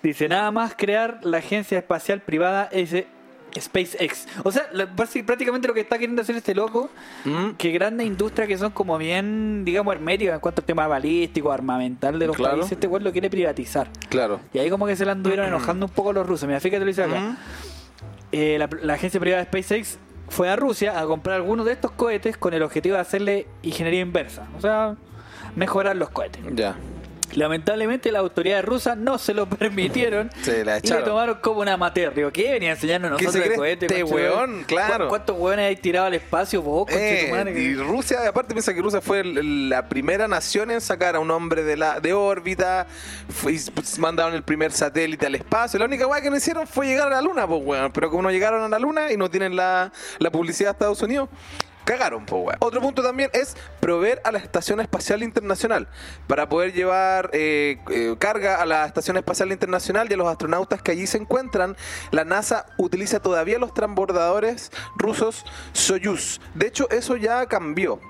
Dice, 0.00 0.28
nada 0.28 0.50
más 0.52 0.74
crear 0.76 1.18
la 1.22 1.38
agencia 1.38 1.78
espacial 1.78 2.20
privada 2.20 2.68
ese 2.72 3.06
SpaceX. 3.60 4.26
O 4.44 4.50
sea, 4.52 4.68
la- 4.72 4.86
prácticamente 4.94 5.68
lo 5.68 5.74
que 5.74 5.80
está 5.80 5.96
queriendo 5.98 6.22
hacer 6.22 6.36
este 6.36 6.54
loco, 6.54 6.90
Mm, 7.24 7.50
que 7.58 7.70
grandes 7.72 8.06
industrias 8.06 8.48
que 8.48 8.58
son 8.58 8.70
como 8.72 8.98
bien, 8.98 9.64
digamos, 9.64 9.94
herméticas 9.94 10.34
en 10.34 10.40
cuanto 10.40 10.60
al 10.62 10.66
tema 10.66 10.86
balístico, 10.86 11.52
armamental 11.52 12.18
de 12.18 12.26
los 12.26 12.36
Claro. 12.36 12.54
países, 12.56 12.72
este 12.72 12.86
güey 12.86 13.02
lo 13.02 13.12
quiere 13.12 13.30
privatizar. 13.30 13.88
Claro. 14.08 14.40
Y 14.52 14.58
ahí 14.58 14.70
como 14.70 14.86
que 14.86 14.96
se 14.96 15.04
le 15.04 15.10
anduvieron 15.12 15.46
enojando 15.48 15.86
un 15.86 15.92
poco 15.92 16.12
los 16.12 16.26
rusos. 16.26 16.46
Mira, 16.46 16.60
fíjate 16.60 16.80
lo 16.80 16.86
dice 16.86 17.02
acá. 17.04 17.18
Mm. 17.20 17.36
Eh, 18.32 18.56
la, 18.58 18.68
la 18.82 18.94
agencia 18.94 19.20
privada 19.20 19.44
de 19.44 19.48
SpaceX 19.48 19.98
fue 20.28 20.48
a 20.48 20.56
Rusia 20.56 20.98
a 20.98 21.04
comprar 21.04 21.36
algunos 21.36 21.66
de 21.66 21.72
estos 21.72 21.90
cohetes 21.90 22.36
con 22.38 22.54
el 22.54 22.62
objetivo 22.62 22.94
de 22.94 23.00
hacerle 23.02 23.46
ingeniería 23.62 24.00
inversa. 24.00 24.46
O 24.56 24.60
sea, 24.60 24.96
mejorar 25.56 25.96
los 25.96 26.08
cohetes. 26.08 26.42
Ya. 26.54 26.76
Lamentablemente 27.34 28.12
las 28.12 28.20
autoridades 28.20 28.64
rusas 28.64 28.96
no 28.96 29.18
se 29.18 29.34
lo 29.34 29.46
permitieron 29.48 30.30
Se 30.42 30.64
la 30.64 30.78
y 30.78 30.82
le 30.82 30.98
tomaron 31.02 31.38
como 31.40 31.60
un 31.60 31.68
amateur. 31.68 32.14
Digo, 32.14 32.30
¿qué 32.32 32.52
venía 32.52 32.70
a 32.70 32.72
enseñarnos 32.74 33.16
¿Qué 33.18 33.24
nosotros 33.26 33.48
de 33.50 33.56
cohete? 33.56 33.86
este 33.86 34.04
weón? 34.04 34.64
Claro. 34.64 35.04
¿Cu- 35.06 35.08
¿Cuántos 35.10 35.38
hueones 35.38 35.66
hay 35.68 35.76
tirado 35.76 36.06
al 36.06 36.14
espacio 36.14 36.62
vos, 36.62 36.86
Eh, 36.90 37.28
conchetumare? 37.30 37.60
y 37.60 37.74
Rusia, 37.74 38.28
aparte 38.28 38.54
piensa 38.54 38.74
que 38.74 38.80
Rusia 38.82 39.00
fue 39.00 39.24
la 39.24 39.88
primera 39.88 40.28
nación 40.28 40.70
en 40.70 40.80
sacar 40.80 41.16
a 41.16 41.20
un 41.20 41.30
hombre 41.30 41.62
de 41.62 41.76
la 41.76 42.00
de 42.00 42.12
órbita, 42.12 42.86
fue- 43.28 43.58
mandaron 43.98 44.34
el 44.34 44.42
primer 44.42 44.72
satélite 44.72 45.26
al 45.26 45.34
espacio. 45.34 45.78
La 45.78 45.86
única 45.86 46.06
weá 46.06 46.20
que 46.20 46.30
no 46.30 46.36
hicieron 46.36 46.66
fue 46.66 46.86
llegar 46.86 47.08
a 47.08 47.16
la 47.16 47.22
luna, 47.22 47.46
pues 47.46 47.60
weón. 47.64 47.92
Pero 47.92 48.10
como 48.10 48.22
no 48.22 48.30
llegaron 48.30 48.62
a 48.62 48.68
la 48.68 48.78
luna 48.78 49.10
y 49.12 49.16
no 49.16 49.30
tienen 49.30 49.56
la, 49.56 49.92
la 50.18 50.30
publicidad 50.30 50.70
de 50.70 50.72
Estados 50.72 51.02
Unidos, 51.02 51.28
cagaron, 51.84 52.26
pues 52.26 52.42
weón. 52.42 52.56
Otro 52.60 52.80
punto 52.80 53.02
también 53.02 53.30
es 53.32 53.56
proveer 53.80 54.20
a 54.24 54.32
la 54.32 54.38
Estación 54.38 54.80
Espacial 54.80 55.22
Internacional 55.22 55.88
para 56.26 56.48
poder 56.48 56.72
llevar 56.72 57.30
eh, 57.32 57.78
eh, 57.90 58.14
carga 58.18 58.60
a 58.60 58.66
la 58.66 58.86
Estación 58.86 59.16
Espacial 59.16 59.52
Internacional 59.52 60.08
y 60.10 60.14
a 60.14 60.16
los 60.16 60.28
astronautas 60.28 60.82
que 60.82 60.92
allí 60.92 61.06
se 61.06 61.18
encuentran. 61.18 61.76
La 62.10 62.24
NASA 62.24 62.66
utiliza 62.78 63.20
todavía 63.20 63.58
los 63.58 63.74
transbordadores 63.74 64.70
rusos 64.96 65.44
Soyuz. 65.72 66.40
De 66.54 66.66
hecho, 66.66 66.88
eso 66.90 67.16
ya 67.16 67.46
cambió. 67.46 68.00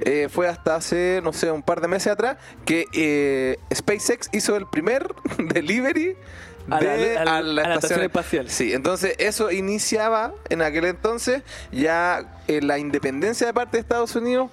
Eh, 0.00 0.28
fue 0.30 0.46
hasta 0.46 0.76
hace, 0.76 1.20
no 1.24 1.32
sé, 1.32 1.50
un 1.50 1.62
par 1.62 1.80
de 1.80 1.88
meses 1.88 2.12
atrás 2.12 2.36
que 2.66 3.58
SpaceX 3.74 4.28
hizo 4.32 4.54
el 4.56 4.66
primer 4.66 5.14
delivery 5.38 6.16
A 6.70 6.80
la- 6.80 6.96
de- 6.96 7.18
a 7.18 7.24
la- 7.42 7.62
a 7.62 7.74
estación 7.74 8.00
espacial. 8.02 8.50
Sí, 8.50 8.72
entonces 8.72 9.14
eso 9.18 9.50
iniciaba 9.50 10.32
en 10.48 10.62
aquel 10.62 10.84
entonces 10.86 11.42
ya 11.72 12.40
eh, 12.48 12.60
la 12.62 12.78
independencia 12.78 13.46
de 13.46 13.52
parte 13.54 13.76
de 13.76 13.80
Estados 13.82 14.14
Unidos 14.16 14.50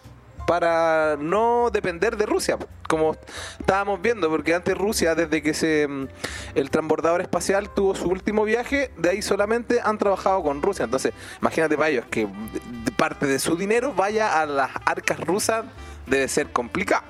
para 0.48 1.16
no 1.20 1.70
depender 1.72 2.18
de 2.18 2.26
Rusia, 2.26 2.58
como 2.90 3.16
estábamos 3.60 4.02
viendo, 4.02 4.30
porque 4.30 4.54
antes 4.54 4.78
Rusia, 4.78 5.16
desde 5.16 5.42
que 5.42 5.54
se 5.54 5.88
mm, 5.88 6.08
el 6.56 6.70
transbordador 6.70 7.22
espacial 7.22 7.70
tuvo 7.74 7.96
su 7.96 8.10
último 8.10 8.44
viaje, 8.44 8.92
de 8.98 9.10
ahí 9.12 9.22
solamente 9.22 9.80
han 9.82 9.98
trabajado 9.98 10.44
con 10.44 10.62
Rusia. 10.62 10.84
Entonces, 10.84 11.14
imagínate 11.42 11.78
para 11.78 11.90
ellos 11.90 12.06
que 12.12 12.28
parte 12.98 13.26
de 13.26 13.40
su 13.40 13.56
dinero 13.56 13.94
vaya 13.94 14.42
a 14.42 14.46
las 14.46 14.70
arcas 14.86 15.20
rusas, 15.22 15.64
debe 16.08 16.28
ser 16.28 16.52
complicado. 16.52 17.04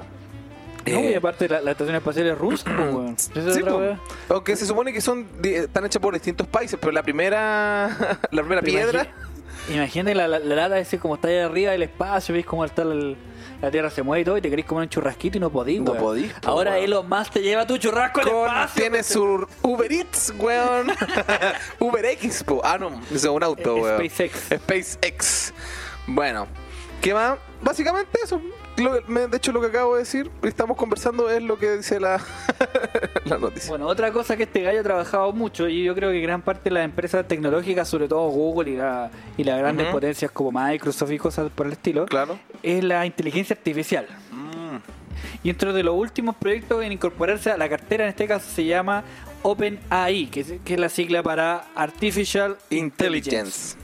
No, 0.85 0.97
Eh, 0.99 1.11
y 1.11 1.13
aparte 1.15 1.47
la, 1.47 1.61
la 1.61 1.71
estación 1.71 1.95
espacial 1.95 2.27
es 2.27 2.37
rusa, 2.37 2.63
pues, 2.65 2.93
weón. 2.93 3.15
Es 3.35 3.55
Sí, 3.55 3.61
otra 3.61 3.99
aunque 4.29 4.55
se 4.55 4.65
supone 4.65 4.91
que 4.93 5.01
son 5.01 5.27
están 5.43 5.85
hechas 5.85 6.01
por 6.01 6.13
distintos 6.13 6.47
países, 6.47 6.77
pero 6.79 6.91
la 6.91 7.03
primera 7.03 7.87
la 8.31 8.41
primera 8.41 8.61
Pero 8.61 8.73
piedra 8.73 9.03
imagi- 9.03 9.09
Imagínate 9.75 10.13
la, 10.15 10.27
la, 10.27 10.39
la 10.39 10.55
lata 10.55 10.77
ese 10.79 10.99
como 10.99 11.15
está 11.15 11.29
ahí 11.29 11.37
arriba 11.37 11.71
del 11.71 11.83
espacio, 11.83 12.35
ves 12.35 12.45
cómo 12.45 12.65
está 12.65 12.81
el- 12.81 13.15
la 13.61 13.71
tierra 13.71 13.89
se 13.89 14.03
mueve 14.03 14.23
y 14.23 14.25
todo, 14.25 14.37
y 14.37 14.41
te 14.41 14.49
querés 14.49 14.65
comer 14.65 14.83
un 14.83 14.89
churrasquito 14.89 15.37
y 15.37 15.39
no 15.39 15.49
podís, 15.49 15.79
No 15.79 15.91
weón. 15.93 16.03
podís, 16.03 16.33
po, 16.33 16.49
Ahora 16.49 16.71
weón. 16.71 16.83
Elon 16.83 17.07
Musk 17.07 17.31
te 17.31 17.41
lleva 17.41 17.65
tu 17.65 17.77
churrasco 17.77 18.19
al 18.19 18.27
espacio. 18.27 18.81
tiene 18.81 18.95
weón. 18.97 19.03
su 19.05 19.47
Uber 19.61 19.89
Eats, 19.93 20.33
weón. 20.37 20.87
Uber 21.79 22.05
X, 22.05 22.43
po. 22.43 22.59
Ah, 22.61 22.77
no, 22.77 22.91
es 23.09 23.23
un 23.23 23.41
auto, 23.41 23.77
Eh, 23.77 23.81
weón. 23.81 24.09
SpaceX. 24.09 24.49
SpaceX. 24.53 25.53
Bueno, 26.07 26.45
¿qué 27.01 27.13
más? 27.13 27.37
Básicamente 27.61 28.19
eso. 28.21 28.41
De 28.75 29.37
hecho, 29.37 29.51
lo 29.51 29.61
que 29.61 29.67
acabo 29.67 29.93
de 29.95 29.99
decir, 29.99 30.29
estamos 30.41 30.75
conversando, 30.77 31.29
es 31.29 31.41
lo 31.43 31.57
que 31.59 31.77
dice 31.77 31.99
la, 31.99 32.19
la 33.25 33.37
noticia. 33.37 33.69
Bueno, 33.69 33.87
otra 33.87 34.11
cosa 34.11 34.35
que 34.35 34.43
este 34.43 34.61
gallo 34.63 34.79
ha 34.79 34.83
trabajado 34.83 35.31
mucho 35.31 35.67
y 35.69 35.83
yo 35.83 35.93
creo 35.93 36.11
que 36.11 36.19
gran 36.21 36.41
parte 36.41 36.69
de 36.69 36.71
las 36.75 36.85
empresas 36.85 37.27
tecnológicas, 37.27 37.87
sobre 37.87 38.07
todo 38.07 38.27
Google 38.29 38.71
y, 38.71 38.75
la, 38.77 39.11
y 39.37 39.43
las 39.43 39.59
grandes 39.59 39.87
potencias 39.87 40.31
como 40.31 40.51
Microsoft 40.51 41.11
y 41.11 41.17
cosas 41.19 41.51
por 41.51 41.67
el 41.67 41.73
estilo, 41.73 42.05
Claro. 42.07 42.39
es 42.63 42.83
la 42.83 43.05
inteligencia 43.05 43.55
artificial. 43.55 44.07
Mm, 44.31 44.77
Y 45.43 45.49
dentro 45.49 45.71
de 45.73 45.83
los 45.83 45.95
últimos 45.95 46.35
proyectos 46.35 46.83
en 46.83 46.93
incorporarse 46.93 47.51
a 47.51 47.57
la 47.57 47.69
cartera, 47.69 48.05
en 48.05 48.09
este 48.09 48.27
caso 48.27 48.49
se 48.49 48.65
llama 48.65 49.03
OpenAI, 49.43 50.27
que 50.27 50.39
es, 50.39 50.53
que 50.65 50.73
es 50.73 50.79
la 50.79 50.89
sigla 50.89 51.21
para 51.21 51.65
Artificial 51.75 52.57
Intelligence. 52.69 53.29
Intelligence. 53.29 53.77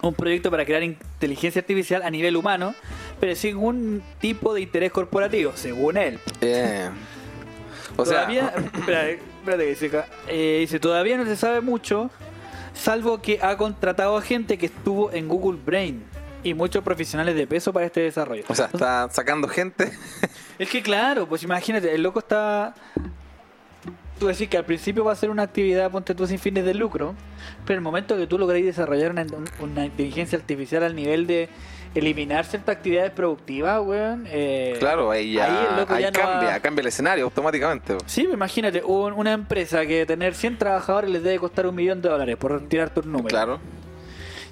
Un 0.00 0.14
proyecto 0.14 0.50
para 0.50 0.64
crear 0.64 0.82
inteligencia 0.82 1.60
artificial 1.60 2.02
a 2.02 2.10
nivel 2.10 2.36
humano, 2.36 2.74
pero 3.22 3.36
sin 3.36 3.54
ningún 3.54 4.02
tipo 4.20 4.52
de 4.52 4.62
interés 4.62 4.90
corporativo, 4.90 5.52
según 5.54 5.96
él. 5.96 6.18
O 7.96 8.04
sea, 8.04 8.22
todavía, 8.22 8.52
espérate, 8.74 9.20
espérate 9.38 9.62
que 9.62 9.70
dice 9.70 9.86
acá. 9.86 10.06
Eh, 10.26 10.56
dice, 10.58 10.80
todavía 10.80 11.16
no 11.16 11.24
se 11.24 11.36
sabe 11.36 11.60
mucho, 11.60 12.10
salvo 12.74 13.22
que 13.22 13.38
ha 13.40 13.56
contratado 13.56 14.16
a 14.16 14.22
gente 14.22 14.58
que 14.58 14.66
estuvo 14.66 15.12
en 15.12 15.28
Google 15.28 15.56
Brain 15.64 16.02
y 16.42 16.52
muchos 16.54 16.82
profesionales 16.82 17.36
de 17.36 17.46
peso 17.46 17.72
para 17.72 17.86
este 17.86 18.00
desarrollo. 18.00 18.42
o 18.48 18.56
sea, 18.56 18.66
está 18.66 19.08
sacando 19.08 19.46
gente. 19.46 19.92
Es 20.58 20.68
que 20.68 20.82
claro, 20.82 21.28
pues 21.28 21.44
imagínate, 21.44 21.94
el 21.94 22.02
loco 22.02 22.18
está... 22.18 22.74
Tú 24.18 24.26
decís 24.26 24.48
que 24.48 24.56
al 24.56 24.64
principio 24.64 25.04
va 25.04 25.12
a 25.12 25.16
ser 25.16 25.30
una 25.30 25.44
actividad, 25.44 25.92
ponte 25.92 26.14
tú 26.16 26.26
sin 26.26 26.40
fines 26.40 26.64
de 26.64 26.74
lucro, 26.74 27.14
pero 27.66 27.76
el 27.76 27.82
momento 27.82 28.16
que 28.16 28.26
tú 28.26 28.36
lográis 28.36 28.64
desarrollar 28.64 29.12
una, 29.12 29.26
una 29.60 29.86
inteligencia 29.86 30.36
artificial 30.36 30.82
al 30.82 30.96
nivel 30.96 31.28
de 31.28 31.48
eliminar 31.94 32.44
ciertas 32.46 32.76
actividades 32.76 33.10
productivas, 33.10 33.80
weón. 33.84 34.24
eh, 34.28 34.76
Claro, 34.78 35.10
ahí 35.10 35.32
ya, 35.34 35.44
ahí 35.44 35.66
el 35.70 35.76
loco 35.80 35.94
ahí 35.94 36.02
ya 36.02 36.10
no 36.10 36.18
cambia, 36.20 36.48
va- 36.50 36.60
cambia 36.60 36.80
el 36.80 36.86
escenario 36.88 37.24
automáticamente. 37.24 37.96
Sí, 38.06 38.22
imagínate, 38.32 38.82
un- 38.84 39.12
una 39.12 39.32
empresa 39.32 39.84
que 39.86 40.06
tener 40.06 40.34
100 40.34 40.56
trabajadores 40.58 41.10
les 41.10 41.22
debe 41.22 41.38
costar 41.38 41.66
un 41.66 41.74
millón 41.74 42.00
de 42.00 42.08
dólares 42.08 42.36
por 42.36 42.60
tirar 42.68 42.90
tu 42.90 43.02
número. 43.02 43.28
Claro. 43.28 43.60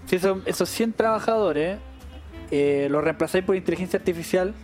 Si 0.07 0.17
esos, 0.17 0.39
esos 0.45 0.69
100 0.69 0.93
trabajadores 0.93 1.79
eh, 2.51 2.89
los 2.91 3.03
reemplazáis 3.05 3.45
por 3.45 3.55
inteligencia 3.57 3.99
artificial, 3.99 4.55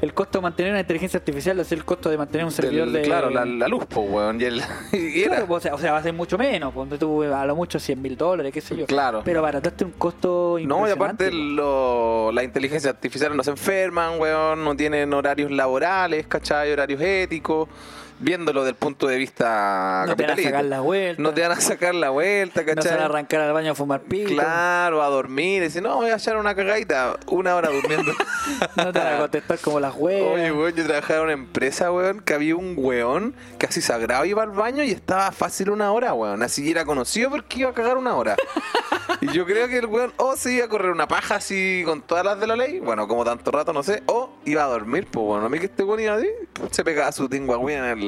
el 0.00 0.12
costo 0.14 0.38
de 0.38 0.42
mantener 0.42 0.72
una 0.72 0.80
inteligencia 0.80 1.18
artificial 1.18 1.58
es 1.60 1.70
el 1.72 1.84
costo 1.84 2.10
de 2.10 2.18
mantener 2.18 2.44
un 2.44 2.52
servidor 2.52 2.86
Del- 2.86 2.94
de... 2.94 3.02
Claro, 3.02 3.30
la, 3.30 3.44
la 3.44 3.68
luz, 3.68 3.84
pues, 3.88 4.10
weón. 4.10 4.40
Y 4.40 4.44
el, 4.44 4.62
y 4.92 5.22
era- 5.22 5.36
Claro, 5.36 5.54
o, 5.54 5.60
sea, 5.60 5.74
o 5.74 5.78
sea, 5.78 5.92
va 5.92 5.98
a 5.98 6.02
ser 6.02 6.12
mucho 6.12 6.36
menos, 6.38 6.72
ponte 6.74 6.98
tú 6.98 7.22
a 7.22 7.44
lo 7.46 7.54
mucho 7.56 7.78
100 7.78 8.00
mil 8.02 8.16
dólares, 8.16 8.52
qué 8.52 8.60
sé 8.60 8.76
yo. 8.76 8.86
Claro. 8.86 9.22
Pero 9.24 9.42
barataste 9.42 9.84
un 9.84 9.92
costo 9.92 10.58
No, 10.62 10.86
y 10.88 10.90
aparte 10.90 11.30
lo, 11.32 12.30
la 12.32 12.42
inteligencia 12.42 12.90
artificial 12.90 13.36
no 13.36 13.42
se 13.42 13.50
enferman, 13.50 14.18
weón, 14.20 14.64
no 14.64 14.76
tienen 14.76 15.12
horarios 15.14 15.50
laborales, 15.50 16.26
¿cachai? 16.26 16.72
Horarios 16.72 17.00
éticos, 17.00 17.68
viéndolo 18.18 18.64
del 18.64 18.74
punto 18.74 19.06
de 19.06 19.16
vista 19.16 20.04
no 20.06 20.16
te 20.16 20.22
van 20.26 20.38
a 20.38 20.42
sacar 20.42 20.64
la 20.64 20.80
vuelta, 20.80 21.22
No 21.22 21.34
te 21.34 21.42
van 21.42 21.52
a 21.52 21.60
sacar 21.60 21.94
la 21.94 22.10
vuelta, 22.10 22.62
no 22.62 22.68
se 22.68 22.74
¿cachai? 22.74 22.92
van 22.92 23.02
a 23.02 23.04
arrancar 23.04 23.40
al 23.42 23.52
baño 23.52 23.72
a 23.72 23.74
fumar 23.74 24.00
pico, 24.00 24.32
Claro, 24.32 25.02
a 25.02 25.08
dormir, 25.08 25.58
y 25.58 25.60
decir, 25.60 25.82
no, 25.82 25.96
voy 25.96 26.10
a 26.10 26.16
echar 26.16 26.36
una 26.36 26.54
cagadita, 26.54 27.18
una 27.28 27.54
hora 27.54 27.70
durmiendo. 27.70 28.12
no 28.76 28.92
te 28.92 28.98
van 28.98 29.14
a 29.14 29.18
contestar 29.18 29.58
como 29.58 29.80
las 29.80 29.94
huevas. 29.94 30.34
Oye, 30.34 30.52
weón, 30.52 30.74
yo 30.74 30.84
trabajaba 30.86 31.18
en 31.18 31.24
una 31.24 31.32
empresa, 31.32 31.92
weón, 31.92 32.20
que 32.20 32.34
había 32.34 32.56
un 32.56 32.74
weón 32.76 33.34
así 33.66 33.80
sagrado 33.82 34.24
iba 34.24 34.42
al 34.42 34.50
baño 34.50 34.82
y 34.82 34.90
estaba 34.90 35.30
fácil 35.32 35.70
una 35.70 35.92
hora, 35.92 36.14
weón. 36.14 36.42
Así 36.42 36.70
era 36.70 36.84
conocido 36.84 37.30
porque 37.30 37.60
iba 37.60 37.70
a 37.70 37.74
cagar 37.74 37.96
una 37.96 38.14
hora. 38.14 38.36
y 39.20 39.28
yo 39.32 39.44
creo 39.44 39.68
que 39.68 39.78
el 39.78 39.86
weón 39.86 40.12
o 40.16 40.36
se 40.36 40.54
iba 40.54 40.66
a 40.66 40.68
correr 40.68 40.90
una 40.90 41.08
paja 41.08 41.36
así 41.36 41.82
con 41.84 42.02
todas 42.02 42.24
las 42.24 42.40
de 42.40 42.46
la 42.46 42.56
ley, 42.56 42.80
bueno, 42.80 43.06
como 43.08 43.24
tanto 43.24 43.50
rato, 43.50 43.72
no 43.72 43.82
sé, 43.82 44.02
o 44.06 44.30
iba 44.44 44.64
a 44.64 44.66
dormir, 44.66 45.06
pues 45.10 45.24
bueno, 45.26 45.46
a 45.46 45.48
mí 45.48 45.58
que 45.58 45.66
este 45.66 45.82
weón 45.82 46.00
iba 46.00 46.14
así, 46.14 46.28
se 46.70 46.84
pegaba 46.84 47.12
su 47.12 47.28
tingua, 47.28 47.56
en 47.72 47.84
el, 47.84 47.98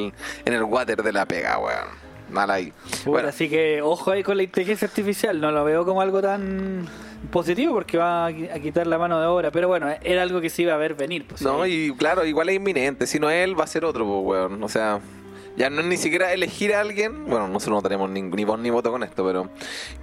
en 0.44 0.52
el 0.52 0.62
water 0.64 1.02
de 1.02 1.12
la 1.12 1.26
pega, 1.26 1.58
weón. 1.58 2.08
Mal 2.30 2.50
ahí. 2.50 2.72
Puta, 2.72 3.10
Bueno, 3.10 3.28
Así 3.28 3.48
que 3.48 3.80
ojo 3.80 4.10
ahí 4.10 4.22
con 4.22 4.36
la 4.36 4.42
inteligencia 4.42 4.86
artificial, 4.86 5.40
no 5.40 5.50
lo 5.50 5.64
veo 5.64 5.84
como 5.86 6.02
algo 6.02 6.20
tan 6.20 6.86
positivo 7.30 7.72
porque 7.74 7.96
va 7.96 8.26
a 8.26 8.30
qui- 8.30 8.50
a 8.54 8.58
quitar 8.60 8.86
la 8.86 8.98
mano 8.98 9.18
de 9.20 9.26
obra, 9.26 9.50
pero 9.50 9.66
bueno, 9.68 9.88
era 10.02 10.22
algo 10.22 10.40
que 10.40 10.50
se 10.50 10.62
iba 10.62 10.74
a 10.74 10.76
ver 10.76 10.94
venir. 10.94 11.26
Pues, 11.26 11.40
no, 11.42 11.62
ahí. 11.62 11.86
y 11.86 11.96
claro, 11.96 12.26
igual 12.26 12.50
es 12.50 12.56
inminente, 12.56 13.06
si 13.06 13.18
no 13.18 13.30
él 13.30 13.58
va 13.58 13.64
a 13.64 13.66
ser 13.66 13.84
otro, 13.84 14.04
pues 14.06 14.20
weón, 14.24 14.62
o 14.62 14.68
sea... 14.68 15.00
Ya 15.58 15.70
no 15.70 15.80
es 15.80 15.88
ni 15.88 15.96
siquiera 15.96 16.32
elegir 16.32 16.72
a 16.72 16.80
alguien, 16.80 17.24
bueno, 17.26 17.48
nosotros 17.48 17.78
no 17.78 17.82
tenemos 17.82 18.08
ni, 18.10 18.22
ni 18.22 18.44
voz 18.44 18.60
ni 18.60 18.70
voto 18.70 18.92
con 18.92 19.02
esto, 19.02 19.26
pero 19.26 19.50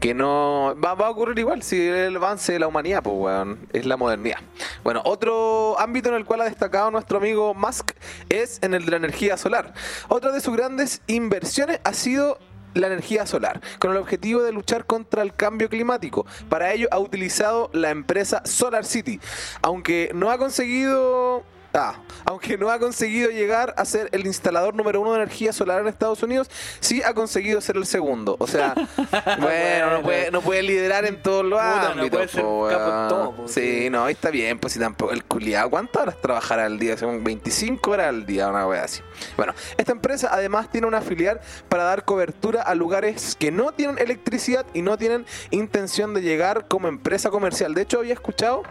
que 0.01 0.13
no 0.13 0.75
va, 0.83 0.91
a 0.91 1.09
ocurrir 1.09 1.39
igual 1.39 1.63
si 1.63 1.81
el 1.81 2.17
avance 2.17 2.51
de 2.51 2.59
la 2.59 2.67
humanidad, 2.67 3.01
pues 3.01 3.15
weón, 3.17 3.65
es 3.71 3.85
la 3.85 3.95
modernidad. 3.95 4.39
Bueno, 4.83 5.01
otro 5.05 5.79
ámbito 5.79 6.09
en 6.09 6.15
el 6.15 6.25
cual 6.25 6.41
ha 6.41 6.43
destacado 6.43 6.91
nuestro 6.91 7.19
amigo 7.19 7.53
Musk 7.53 7.93
es 8.27 8.59
en 8.63 8.73
el 8.73 8.83
de 8.83 8.91
la 8.91 8.97
energía 8.97 9.37
solar. 9.37 9.73
Otra 10.09 10.33
de 10.33 10.41
sus 10.41 10.53
grandes 10.53 11.01
inversiones 11.07 11.79
ha 11.85 11.93
sido 11.93 12.37
la 12.73 12.87
energía 12.87 13.25
solar, 13.25 13.61
con 13.79 13.91
el 13.91 13.97
objetivo 13.97 14.43
de 14.43 14.51
luchar 14.51 14.85
contra 14.85 15.21
el 15.21 15.33
cambio 15.33 15.69
climático. 15.69 16.25
Para 16.49 16.73
ello 16.73 16.89
ha 16.91 16.99
utilizado 16.99 17.69
la 17.71 17.91
empresa 17.91 18.41
Solar 18.45 18.83
City, 18.83 19.21
aunque 19.61 20.11
no 20.13 20.31
ha 20.31 20.37
conseguido 20.37 21.45
Ah, 21.77 21.95
aunque 22.23 22.57
no 22.57 22.69
ha 22.71 22.79
conseguido 22.79 23.29
llegar 23.29 23.73
a 23.77 23.83
ser 23.85 24.09
el 24.13 24.25
instalador 24.25 24.73
número 24.75 25.01
uno 25.01 25.11
de 25.11 25.17
energía 25.17 25.51
solar 25.51 25.81
en 25.81 25.87
Estados 25.87 26.23
Unidos, 26.23 26.49
sí 26.79 27.03
ha 27.03 27.13
conseguido 27.13 27.59
ser 27.59 27.75
el 27.75 27.85
segundo. 27.85 28.37
O 28.39 28.47
sea, 28.47 28.73
bueno, 29.39 29.91
no 29.91 30.01
puede, 30.01 30.31
no 30.31 30.41
puede 30.41 30.63
liderar 30.63 31.05
en 31.05 31.21
todos 31.21 31.43
los 31.45 31.59
Puta, 31.59 31.93
no 31.95 32.01
ámbitos. 32.01 32.31
ser 32.31 32.41
po, 32.43 32.67
capo 32.69 32.83
en 32.83 32.89
weón. 32.95 33.07
todo, 33.09 33.31
po, 33.35 33.47
sí, 33.47 33.83
sí. 33.83 33.89
no, 33.89 34.07
está 34.07 34.29
bien, 34.29 34.57
pues 34.57 34.73
si 34.73 34.79
tampoco. 34.79 35.11
El 35.11 35.23
culiado, 35.25 35.69
¿cuántas 35.69 36.01
horas 36.03 36.21
trabajará 36.21 36.65
al 36.65 36.79
día? 36.79 36.97
Son 36.97 37.23
25 37.23 37.91
horas 37.91 38.07
al 38.07 38.25
día, 38.25 38.47
una 38.47 38.65
wea 38.67 38.83
así. 38.83 39.01
Bueno, 39.35 39.53
esta 39.77 39.91
empresa 39.91 40.29
además 40.31 40.71
tiene 40.71 40.87
una 40.87 41.01
filial 41.01 41.41
para 41.69 41.83
dar 41.83 42.05
cobertura 42.05 42.61
a 42.61 42.73
lugares 42.73 43.35
que 43.35 43.51
no 43.51 43.73
tienen 43.73 43.99
electricidad 43.99 44.65
y 44.73 44.81
no 44.81 44.97
tienen 44.97 45.25
intención 45.51 46.13
de 46.13 46.21
llegar 46.21 46.67
como 46.67 46.87
empresa 46.87 47.29
comercial. 47.29 47.73
De 47.73 47.81
hecho, 47.81 47.99
había 47.99 48.13
escuchado 48.13 48.63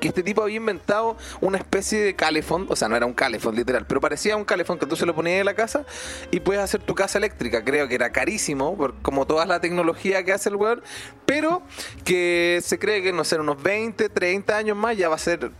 que 0.00 0.08
este 0.08 0.22
tipo 0.22 0.42
había 0.42 0.56
inventado 0.56 1.16
una 1.40 1.58
especie 1.58 2.00
de 2.00 2.14
calefón, 2.14 2.66
o 2.68 2.76
sea, 2.76 2.88
no 2.88 2.96
era 2.96 3.06
un 3.06 3.14
calefón 3.14 3.54
literal, 3.54 3.86
pero 3.86 4.00
parecía 4.00 4.36
un 4.36 4.44
calefón 4.44 4.78
que 4.78 4.86
tú 4.86 4.96
se 4.96 5.06
lo 5.06 5.14
ponías 5.14 5.40
en 5.40 5.46
la 5.46 5.54
casa 5.54 5.84
y 6.30 6.40
puedes 6.40 6.62
hacer 6.62 6.82
tu 6.82 6.94
casa 6.94 7.18
eléctrica. 7.18 7.64
Creo 7.64 7.88
que 7.88 7.94
era 7.94 8.10
carísimo, 8.10 8.76
como 9.02 9.26
toda 9.26 9.46
la 9.46 9.60
tecnología 9.60 10.24
que 10.24 10.32
hace 10.32 10.48
el 10.48 10.56
weón, 10.56 10.82
pero 11.26 11.62
que 12.04 12.60
se 12.62 12.78
cree 12.78 13.02
que, 13.02 13.12
no 13.12 13.24
sé, 13.24 13.38
unos 13.38 13.62
20, 13.62 14.08
30 14.08 14.56
años 14.56 14.76
más 14.76 14.96
ya 14.96 15.08
va 15.08 15.16
a 15.16 15.18
ser 15.18 15.50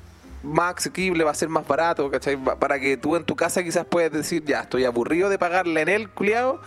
más 0.42 0.76
asequible, 0.76 1.24
va 1.24 1.30
a 1.30 1.34
ser 1.34 1.48
más 1.48 1.66
barato, 1.66 2.10
¿cachai? 2.10 2.36
Para 2.36 2.78
que 2.78 2.96
tú 2.96 3.16
en 3.16 3.24
tu 3.24 3.34
casa 3.34 3.62
quizás 3.62 3.86
puedes 3.86 4.12
decir, 4.12 4.44
ya, 4.44 4.60
estoy 4.60 4.84
aburrido 4.84 5.28
de 5.28 5.38
pagarle 5.38 5.80
en 5.80 5.88
el 5.88 6.10
culiado, 6.10 6.60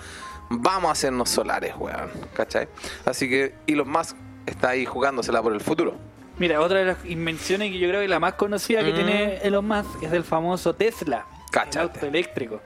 vamos 0.49 0.89
a 0.89 0.91
hacernos 0.93 1.29
solares, 1.29 1.75
weón, 1.77 2.09
¿cachai? 2.33 2.67
Así 3.05 3.29
que 3.29 3.53
Elon 3.67 3.89
Musk 3.89 4.15
está 4.45 4.69
ahí 4.69 4.85
jugándosela 4.85 5.41
por 5.41 5.53
el 5.53 5.61
futuro. 5.61 5.95
Mira, 6.39 6.61
otra 6.61 6.79
de 6.79 6.85
las 6.85 7.05
invenciones 7.05 7.71
que 7.71 7.79
yo 7.79 7.87
creo 7.89 8.01
que 8.01 8.07
la 8.07 8.19
más 8.19 8.33
conocida 8.33 8.83
que 8.83 8.91
Mm. 8.91 8.95
tiene 8.95 9.37
Elon 9.37 9.67
Musk 9.67 10.03
es 10.03 10.13
el 10.13 10.23
famoso 10.23 10.73
Tesla, 10.75 11.25
Cáchate. 11.51 11.77
el 11.79 11.83
auto 11.85 12.05
eléctrico. 12.05 12.61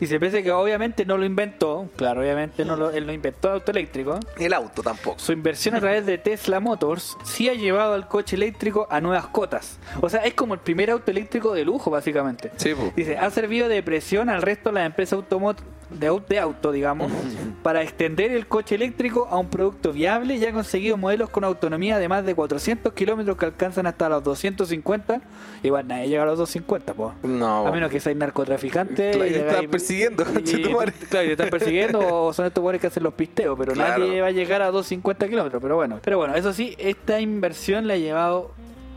Dice, 0.00 0.18
pese 0.18 0.42
que 0.42 0.50
obviamente 0.50 1.06
no 1.06 1.16
lo 1.16 1.24
inventó, 1.24 1.88
claro, 1.94 2.20
obviamente 2.20 2.64
no 2.64 2.74
lo, 2.74 2.90
él 2.90 3.06
no 3.06 3.12
inventó 3.12 3.46
el 3.48 3.54
auto 3.54 3.70
eléctrico, 3.70 4.18
el 4.40 4.52
auto 4.52 4.82
tampoco. 4.82 5.20
su 5.20 5.30
inversión 5.32 5.76
a 5.76 5.80
través 5.80 6.04
de 6.04 6.18
Tesla 6.18 6.58
Motors 6.58 7.16
sí 7.22 7.48
ha 7.48 7.54
llevado 7.54 7.94
al 7.94 8.08
coche 8.08 8.34
eléctrico 8.34 8.88
a 8.90 9.00
nuevas 9.00 9.28
cotas. 9.28 9.78
O 10.00 10.08
sea, 10.10 10.24
es 10.24 10.34
como 10.34 10.54
el 10.54 10.60
primer 10.60 10.90
auto 10.90 11.12
eléctrico 11.12 11.54
de 11.54 11.64
lujo, 11.64 11.92
básicamente. 11.92 12.50
Sí, 12.56 12.74
po. 12.74 12.92
Dice, 12.96 13.16
ha 13.16 13.30
servido 13.30 13.68
de 13.68 13.84
presión 13.84 14.28
al 14.30 14.42
resto 14.42 14.70
de 14.70 14.74
las 14.74 14.86
empresas 14.86 15.12
automot 15.12 15.62
de, 15.90 16.20
de 16.28 16.38
auto, 16.38 16.72
digamos, 16.72 17.10
para 17.62 17.82
extender 17.82 18.32
el 18.32 18.46
coche 18.46 18.74
eléctrico 18.74 19.26
a 19.30 19.38
un 19.38 19.48
producto 19.48 19.92
viable 19.92 20.36
y 20.36 20.44
ha 20.44 20.52
conseguido 20.52 20.96
modelos 20.96 21.30
con 21.30 21.44
autonomía 21.44 21.98
de 21.98 22.08
más 22.08 22.24
de 22.24 22.34
400 22.34 22.92
kilómetros 22.92 23.36
que 23.36 23.46
alcanzan 23.46 23.86
hasta 23.86 24.08
los 24.08 24.22
250. 24.24 25.20
Igual 25.62 25.88
nadie 25.88 26.08
llega 26.08 26.22
a 26.24 26.26
los 26.26 26.38
250, 26.38 26.94
pues. 26.94 27.12
No. 27.22 27.66
A 27.66 27.72
menos 27.72 27.90
que 27.90 28.00
seas 28.00 28.16
narcotraficante. 28.16 29.10
Claro, 29.12 29.26
y 29.26 29.30
te 29.32 29.48
están 29.48 29.68
persiguiendo, 29.68 30.22
y- 30.22 30.32
conchetumare. 30.34 30.92
Claro, 31.08 31.24
y 31.24 31.28
te 31.28 31.32
están 31.32 31.48
persiguiendo 31.50 32.00
o 32.00 32.32
son 32.32 32.46
estos 32.46 32.62
buenos 32.62 32.80
que 32.80 32.86
hacen 32.88 33.02
los 33.02 33.14
pisteos, 33.14 33.56
pero 33.58 33.72
Claro. 33.72 34.04
nadie 34.04 34.20
va 34.20 34.28
a 34.28 34.32
llegar 34.32 34.62
a 34.62 34.66
250 34.70 35.28
kilómetros. 35.28 35.62
Pero 35.62 35.76
bueno, 35.76 36.00
pero 36.02 36.18
bueno, 36.18 36.34
eso 36.34 36.52
sí, 36.52 36.74
esta 36.78 37.20
inversión 37.20 37.86
le 37.86 37.94
ha 37.94 37.96
llevado 37.98 38.50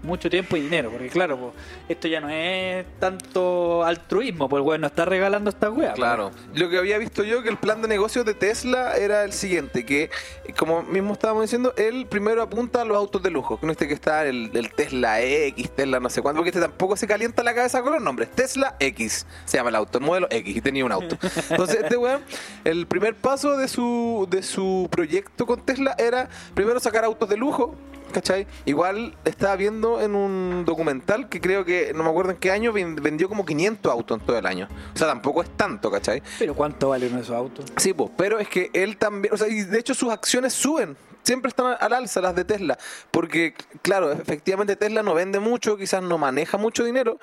mucho 0.04 0.30
tiempo 0.30 0.56
y 0.58 0.62
dinero, 0.62 0.92
porque 0.92 1.10
claro, 1.10 1.54
esto 1.88 2.08
ya 2.08 2.20
no 2.20 2.30
es 2.30 2.86
tanto 3.00 3.84
altruismo, 3.84 4.50
pues 4.50 4.64
bueno, 4.64 4.88
está 4.88 5.06
regalando 5.06 5.50
esta 5.50 5.72
pues. 5.72 5.94
Claro. 5.96 6.32
Lo 6.54 6.70
que 6.70 6.78
había 6.78 6.98
visto 6.98 7.24
yo 7.24 7.44
que 7.44 7.50
el 7.50 7.58
plan 7.58 7.82
de 7.82 7.88
negocios 7.88 8.26
de 8.26 8.34
Tesla 8.34 8.96
era 8.96 9.24
el 9.24 9.34
siguiente, 9.34 9.86
que 9.86 10.10
como 10.58 10.84
mismo 10.84 11.14
estábamos 11.14 11.44
diciendo, 11.44 11.74
él 11.78 12.08
primero 12.08 12.42
apunta 12.42 12.82
a 12.82 12.86
los 12.86 12.98
autos 12.98 13.22
de 13.22 13.30
lujo, 13.30 13.60
que 13.60 13.66
no 13.66 13.72
este 13.72 13.88
que 13.88 13.94
está 13.94 14.26
el, 14.26 14.52
el 14.54 14.72
Tesla 14.74 15.22
X, 15.22 15.72
Tesla 15.72 16.00
no 16.00 16.10
sé 16.10 16.22
cuánto, 16.22 16.40
porque 16.40 16.50
este 16.50 16.62
tampoco 16.62 16.96
se 16.96 17.08
calienta 17.08 17.44
la 17.44 17.54
cabeza 17.54 17.82
con 17.82 17.94
los 17.94 18.02
nombres. 18.02 18.30
Tesla 18.32 18.76
X 18.80 19.26
se 19.46 19.58
llama 19.58 19.70
el 19.70 19.76
auto, 19.76 19.98
el 19.98 20.04
modelo 20.06 20.28
X, 20.30 20.56
y 20.56 20.62
tenía 20.62 20.86
un 20.86 20.92
auto. 20.92 21.18
Entonces, 21.50 21.80
este 21.84 21.98
weón, 21.98 22.22
el 22.64 22.88
primer 22.88 23.16
paso 23.16 23.58
de 23.58 23.68
su, 23.68 24.28
de 24.30 24.44
su 24.44 24.88
proyecto 24.92 25.46
con 25.46 25.62
Tesla 25.62 25.96
era 25.98 26.30
primero 26.54 26.80
sacar 26.80 27.04
autos 27.04 27.30
de 27.30 27.38
lujo, 27.38 27.76
¿Cachai? 28.12 28.48
Igual 28.66 29.16
estaba 29.26 29.56
viendo 29.56 30.02
en 30.02 30.16
un 30.16 30.64
documental 30.66 31.30
que 31.30 31.40
creo 31.42 31.66
que, 31.66 31.92
no 31.94 32.04
me 32.04 32.10
acuerdo 32.10 32.32
en 32.32 32.38
qué 32.38 32.52
año, 32.52 32.72
ven- 32.74 32.96
vendió 32.96 33.28
como 33.30 33.46
500 33.46 33.92
autos 33.92 34.20
en 34.20 34.26
todo 34.26 34.38
el 34.38 34.46
año. 34.46 34.68
O 34.94 34.98
sea, 34.98 35.08
tampoco 35.08 35.44
es 35.44 35.50
tanto, 35.58 35.92
¿cachai? 35.92 36.24
Pero 36.40 36.56
¿cuánto 36.56 36.90
vale 36.90 37.08
uno 37.08 37.18
de 37.18 37.24
esos 37.24 37.36
autos? 37.36 37.66
Sí, 37.76 37.94
pues, 37.94 38.10
pero 38.18 38.40
es 38.40 38.48
que 38.48 38.70
él 38.74 38.98
también, 38.98 39.34
o 39.34 39.38
sea, 39.38 39.48
y 39.48 39.62
de 39.64 39.80
hecho 39.80 39.94
sus 39.94 40.12
acciones 40.12 40.54
suben. 40.54 40.96
Siempre 41.28 41.50
están 41.50 41.76
al 41.78 41.92
alza 41.92 42.22
las 42.22 42.36
de 42.36 42.46
Tesla. 42.46 42.78
Porque, 43.12 43.54
claro, 43.82 44.14
efectivamente 44.14 44.78
Tesla 44.78 45.04
no 45.04 45.14
vende 45.14 45.40
mucho, 45.42 45.76
quizás 45.76 46.02
no 46.02 46.18
maneja 46.18 46.58
mucho 46.58 46.86
dinero. 46.86 47.20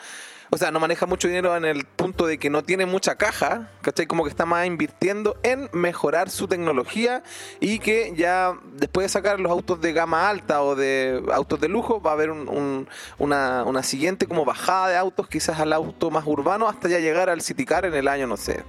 O 0.50 0.58
sea, 0.58 0.70
no 0.70 0.78
maneja 0.78 1.06
mucho 1.06 1.26
dinero 1.26 1.56
en 1.56 1.64
el 1.64 1.86
punto 1.86 2.26
de 2.26 2.36
que 2.38 2.50
no 2.50 2.62
tiene 2.62 2.84
mucha 2.84 3.14
caja, 3.16 3.70
¿cachai? 3.80 4.06
Como 4.06 4.24
que 4.24 4.28
está 4.28 4.44
más 4.44 4.66
invirtiendo 4.66 5.38
en 5.42 5.70
mejorar 5.72 6.28
su 6.28 6.46
tecnología 6.48 7.22
y 7.60 7.78
que 7.78 8.12
ya 8.14 8.52
después 8.74 9.06
de 9.06 9.08
sacar 9.08 9.40
los 9.40 9.50
autos 9.50 9.80
de 9.80 9.94
gama 9.94 10.28
alta 10.28 10.62
o 10.62 10.76
de 10.76 11.22
autos 11.32 11.58
de 11.60 11.68
lujo, 11.68 12.02
va 12.02 12.10
a 12.10 12.12
haber 12.12 12.30
un- 12.30 12.46
un- 12.50 12.86
una, 13.18 13.64
una 13.64 13.82
siguiente 13.82 14.26
como 14.26 14.44
bajada 14.44 14.88
de 14.88 14.96
autos, 14.98 15.28
quizás 15.28 15.58
al 15.60 15.72
auto 15.72 16.10
más 16.10 16.24
urbano, 16.26 16.68
hasta 16.68 16.88
ya 16.90 16.98
llegar 16.98 17.30
al 17.30 17.40
City 17.40 17.64
Car 17.64 17.86
en 17.86 17.94
el 17.94 18.06
año, 18.06 18.26
no 18.26 18.36
sé, 18.36 18.62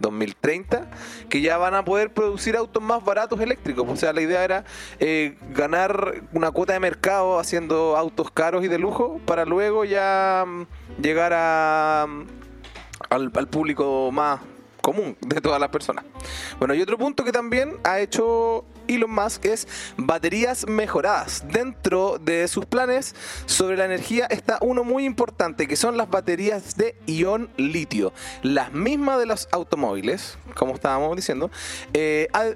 2030, 0.00 0.90
que 1.28 1.40
ya 1.40 1.58
van 1.58 1.74
a 1.74 1.84
poder 1.84 2.12
producir 2.12 2.56
autos 2.56 2.82
más 2.82 3.04
baratos 3.04 3.40
eléctricos. 3.40 3.86
O 3.88 3.96
sea, 3.96 4.12
la 4.12 4.20
idea 4.20 4.44
era 4.44 4.64
eh, 4.98 5.36
ganar 5.54 6.22
una 6.32 6.50
cuota 6.50 6.72
de 6.72 6.80
mercado 6.80 7.38
haciendo 7.38 7.96
autos 7.96 8.30
caros 8.30 8.64
y 8.64 8.68
de 8.68 8.78
lujo 8.78 9.20
para 9.26 9.44
luego 9.44 9.84
ya 9.84 10.44
mm, 10.46 11.02
llegar 11.02 11.32
a, 11.34 12.06
mm, 12.08 12.22
al, 13.10 13.32
al 13.34 13.48
público 13.48 14.10
más 14.12 14.40
común 14.80 15.16
de 15.20 15.40
todas 15.40 15.60
las 15.60 15.68
personas. 15.70 16.04
Bueno, 16.58 16.74
y 16.74 16.80
otro 16.80 16.96
punto 16.96 17.24
que 17.24 17.32
también 17.32 17.76
ha 17.84 18.00
hecho 18.00 18.64
Elon 18.88 19.10
Musk 19.10 19.44
es 19.44 19.68
baterías 19.96 20.66
mejoradas. 20.66 21.44
Dentro 21.52 22.18
de 22.18 22.48
sus 22.48 22.66
planes 22.66 23.14
sobre 23.46 23.76
la 23.76 23.84
energía 23.84 24.26
está 24.26 24.58
uno 24.60 24.82
muy 24.84 25.04
importante, 25.04 25.68
que 25.68 25.76
son 25.76 25.96
las 25.96 26.10
baterías 26.10 26.76
de 26.76 26.96
ion 27.06 27.50
litio. 27.56 28.12
Las 28.42 28.72
mismas 28.72 29.18
de 29.18 29.26
los 29.26 29.48
automóviles, 29.52 30.38
como 30.56 30.74
estábamos 30.74 31.14
diciendo, 31.16 31.50
eh, 31.92 32.28
ha- 32.32 32.54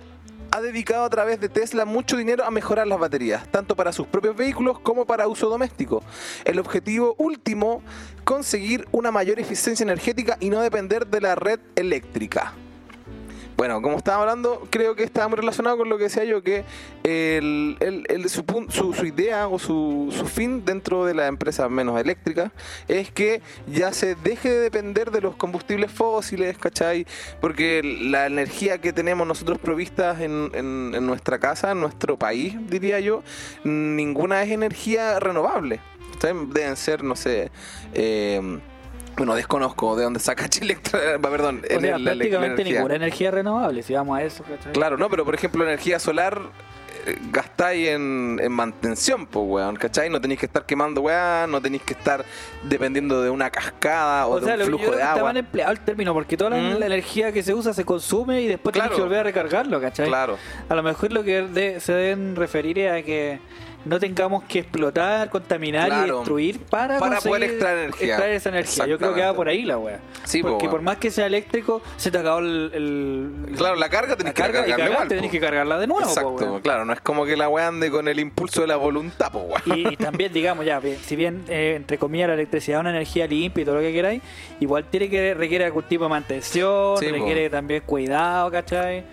ha 0.54 0.60
dedicado 0.60 1.04
a 1.04 1.08
través 1.10 1.40
de 1.40 1.48
Tesla 1.48 1.86
mucho 1.86 2.16
dinero 2.18 2.44
a 2.44 2.50
mejorar 2.50 2.86
las 2.86 2.98
baterías, 2.98 3.46
tanto 3.50 3.74
para 3.74 3.90
sus 3.90 4.06
propios 4.06 4.36
vehículos 4.36 4.78
como 4.80 5.06
para 5.06 5.26
uso 5.26 5.48
doméstico. 5.48 6.02
El 6.44 6.58
objetivo 6.58 7.14
último, 7.16 7.82
conseguir 8.24 8.86
una 8.92 9.10
mayor 9.10 9.40
eficiencia 9.40 9.82
energética 9.84 10.36
y 10.40 10.50
no 10.50 10.60
depender 10.60 11.06
de 11.06 11.20
la 11.22 11.34
red 11.36 11.58
eléctrica. 11.74 12.52
Bueno, 13.62 13.81
como 13.81 13.96
estaba 13.96 14.22
hablando, 14.22 14.66
creo 14.70 14.96
que 14.96 15.05
está 15.05 15.29
muy 15.29 15.37
relacionado 15.37 15.77
con 15.77 15.88
lo 15.88 15.96
que 15.96 16.03
decía 16.03 16.25
yo, 16.25 16.42
que 16.42 16.64
el, 17.05 17.77
el- 17.79 18.05
el- 18.09 18.29
su, 18.29 18.44
su- 18.70 18.92
su 18.92 19.07
idea 19.07 19.46
o 19.46 19.57
su, 19.61 20.12
su 20.18 20.27
fin 20.27 20.64
dentro 20.64 21.05
de 21.05 21.14
la 21.14 21.29
empresa 21.29 21.68
menos 21.68 22.01
eléctrica 22.01 22.51
es 22.88 23.12
que 23.12 23.40
ya 23.68 23.92
se 23.92 24.16
deje 24.16 24.51
de 24.51 24.59
depender 24.59 25.12
de 25.12 25.20
los 25.20 25.37
combustibles 25.37 25.92
fósiles, 25.92 26.59
¿cachai? 26.59 27.07
Porque 27.40 27.83
la 27.85 28.27
energía 28.27 28.79
que 28.79 28.92
tenemos 28.92 29.29
nosotros 29.29 29.61
provistas 29.61 30.20
en, 30.20 31.07
nuestra 31.07 31.38
casa, 31.38 31.70
en 31.70 31.79
nuestro 31.79 32.18
país, 32.18 32.57
diría 32.68 32.98
yo, 32.98 33.22
ninguna 33.62 34.42
es 34.42 34.51
energía 34.51 35.20
renovable. 35.20 35.79
Deben 36.53 36.77
ser, 36.77 37.05
no 37.05 37.14
sé... 37.14 37.53
eh, 37.94 38.59
bueno, 39.16 39.35
desconozco 39.35 39.96
de 39.96 40.05
dónde 40.05 40.20
saca 40.20 40.48
Chile, 40.51 40.79
perdón, 41.22 41.62
O 41.64 41.66
sea, 41.68 41.81
la- 41.81 41.90
la- 41.90 41.98
la 41.98 42.11
prácticamente 42.12 42.62
energía. 42.62 42.79
ninguna 42.79 42.94
energía 42.96 43.31
renovable, 43.31 43.83
si 43.83 43.92
vamos 43.94 44.18
a 44.18 44.22
eso. 44.22 44.44
¿cachai? 44.44 44.72
Claro, 44.72 44.96
no, 44.96 45.09
pero 45.11 45.25
por 45.25 45.35
ejemplo, 45.35 45.64
energía 45.64 45.98
solar 45.98 46.40
eh, 47.05 47.18
gastáis 47.33 47.88
en, 47.88 48.38
en 48.40 48.53
mantención, 48.53 49.27
pues, 49.27 49.44
weón, 49.48 49.75
¿cachai? 49.77 50.09
No 50.09 50.20
tenéis 50.20 50.38
que 50.38 50.46
estar 50.46 50.64
quemando, 50.64 51.01
weón, 51.01 51.51
no 51.51 51.61
tenéis 51.61 51.83
que 51.83 51.94
estar 51.94 52.25
dependiendo 52.62 53.20
de 53.22 53.29
una 53.31 53.51
cascada 53.51 54.27
o, 54.29 54.35
O 54.35 54.40
de 54.40 54.46
sea, 54.46 54.55
un 54.55 54.61
lo 54.61 54.64
que 54.66 54.70
yo 54.70 54.77
flujo 54.79 54.85
creo 54.92 54.96
de 54.98 55.03
que 55.03 55.09
agua. 55.18 55.22
mal 55.25 55.37
empleado 55.37 55.72
el 55.72 55.81
término, 55.81 56.14
porque 56.14 56.37
toda 56.37 56.51
la, 56.51 56.57
Mm. 56.59 56.79
la 56.79 56.87
energía 56.87 57.33
que 57.33 57.42
se 57.42 57.55
usa 57.55 57.75
se 57.75 57.85
consume 57.85 58.42
y 58.42 58.46
después 58.46 58.72
tienes 58.72 58.90
Claro. 58.90 58.96
que 58.96 59.03
volver 59.03 59.18
a 59.18 59.22
recargarlo, 59.25 59.81
¿cachai? 59.81 60.07
Claro. 60.07 60.38
A 60.68 60.75
lo 60.77 60.83
mejor 60.85 61.12
lo 61.12 61.25
que 61.25 61.42
de- 61.42 61.81
se 61.81 61.92
deben 61.92 62.37
referir 62.37 62.79
es 62.79 62.92
a 62.92 63.03
que 63.05 63.40
no 63.84 63.98
tengamos 64.00 64.44
que 64.44 64.60
explotar, 64.60 65.28
contaminar 65.30 65.90
y 66.06 66.10
destruir 66.10 66.60
para, 66.60 66.98
Para 66.98 67.16
conseguir 67.16 67.30
poder 67.38 67.50
extraer 67.50 67.78
energía. 67.78 68.06
extraer 68.08 68.32
esa 68.34 68.48
energía. 68.48 68.86
Yo 68.86 68.98
creo 68.98 69.14
que 69.14 69.22
va 69.22 69.34
por 69.34 69.48
ahí 69.48 69.62
la. 69.64 69.78
Sí, 70.24 70.42
po, 70.42 70.50
Porque 70.50 70.68
por 70.68 70.82
más 70.82 70.98
que 70.98 71.10
sea 71.10 71.26
eléctrico, 71.26 71.82
se 71.96 72.10
te 72.10 72.18
acabó 72.18 72.38
el. 72.40 72.70
el- 72.74 73.56
Claro, 73.56 73.76
la 73.76 73.88
carga 73.88 74.10
la 74.10 74.16
tenés 74.16 74.34
que 74.34 74.42
carga 74.42 74.60
cargarla 74.60 74.84
igual, 74.84 74.96
cagaste, 74.98 75.14
tenés 75.16 75.28
po. 75.28 75.32
que 75.32 75.40
cargarla 75.40 75.78
de 75.78 75.86
nuevo. 75.86 76.08
Exacto, 76.08 76.60
claro, 76.62 76.84
no 76.84 76.92
es 76.92 77.00
como 77.00 77.24
que 77.24 77.36
la 77.36 77.48
weá 77.48 77.68
ande 77.68 77.90
con 77.90 78.08
el 78.08 78.18
impulso 78.18 78.60
de 78.62 78.66
la 78.68 78.76
voluntad, 78.76 79.30
po. 79.32 79.48
Y, 79.66 79.88
y 79.92 79.96
también, 79.96 80.32
digamos, 80.32 80.64
ya, 80.64 80.78
bien, 80.80 80.98
si 81.04 81.16
bien, 81.16 81.44
eh, 81.48 81.74
entre 81.76 81.98
comillas, 81.98 82.28
la 82.28 82.34
electricidad 82.34 82.78
es 82.78 82.80
una 82.82 82.90
energía 82.90 83.26
limpia 83.26 83.62
y 83.62 83.64
todo 83.64 83.76
lo 83.76 83.80
que 83.80 83.92
queráis, 83.92 84.22
igual 84.60 84.84
tiene 84.84 85.08
que 85.10 85.34
requiere 85.34 85.64
algún 85.64 85.82
tipo 85.84 86.04
de 86.04 86.10
mantención, 86.10 86.96
Sí, 86.98 87.08
requiere 87.08 87.50
también 87.50 87.82
cuidado, 87.84 88.50
¿cachai? 88.50 88.98
Es 88.98 89.04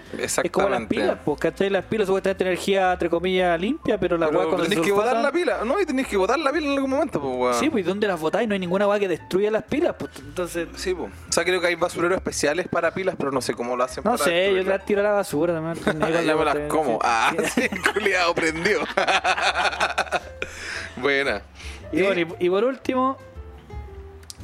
como 0.52 0.70
las 0.70 0.82
Exactamente. 0.82 0.96
pilas, 0.96 1.18
pues, 1.26 1.40
¿cachai? 1.40 1.70
Las 1.70 1.86
pilas 1.86 2.08
supuestamente 2.08 2.44
energía, 2.44 2.94
entre 2.94 3.10
comillas, 3.10 3.60
limpia, 3.60 3.98
pero 4.00 4.18
la 4.18 4.28
weá 4.30 4.46
tenés 4.62 4.80
que 4.80 4.92
botar 4.92 5.18
la 5.18 5.32
pila, 5.32 5.60
no, 5.66 5.80
y 5.80 5.86
tenés 5.86 6.08
que 6.08 6.18
botar 6.18 6.40
la 6.40 6.52
pila 6.52 6.68
en 6.68 6.74
algún 6.74 6.90
momento, 6.90 7.22
pues, 7.22 7.36
weón. 7.36 7.54
Sí, 7.56 7.70
pues, 7.70 7.84
¿y 7.84 7.88
dónde 7.88 8.08
las 8.08 8.20
botáis? 8.20 8.48
No 8.48 8.54
hay 8.54 8.60
ninguna 8.60 8.88
weá 8.88 9.00
que 9.00 9.08
destruya 9.08 9.52
las 9.52 9.64
pilas, 9.64 9.96
pues, 9.98 10.12
entonces... 10.20 10.68
Sí, 10.76 10.94
pues. 10.94 11.12
O 11.30 11.32
sea, 11.32 11.44
creo 11.44 11.62
que 11.62 11.68
hay 11.68 11.76
basureros 11.76 12.18
especiales 12.18 12.68
para 12.68 12.94
pilas, 12.94 13.16
pero 13.18 13.32
no 13.32 13.42
sé 13.42 13.54
cómo 13.54 13.76
lo 13.76 13.84
hacen. 13.84 14.04
No 14.04 14.12
para 14.12 14.24
sé, 14.24 14.54
yo 14.54 14.64
las 14.64 14.86
tiro 14.86 15.02
a 15.02 15.04
la 15.04 15.12
basura 15.12 15.54
también. 15.54 15.84
Yo 15.86 15.94
me 16.38 16.46
las 16.46 16.58
como. 16.68 17.00
Ah, 17.04 17.34
sí, 17.54 17.70
culiado, 17.94 18.34
prendió. 18.34 18.80
Buena. 20.98 21.42
Y, 21.92 22.02
bueno, 22.02 22.36
y, 22.40 22.46
y 22.46 22.50
por 22.50 22.64
último, 22.66 23.18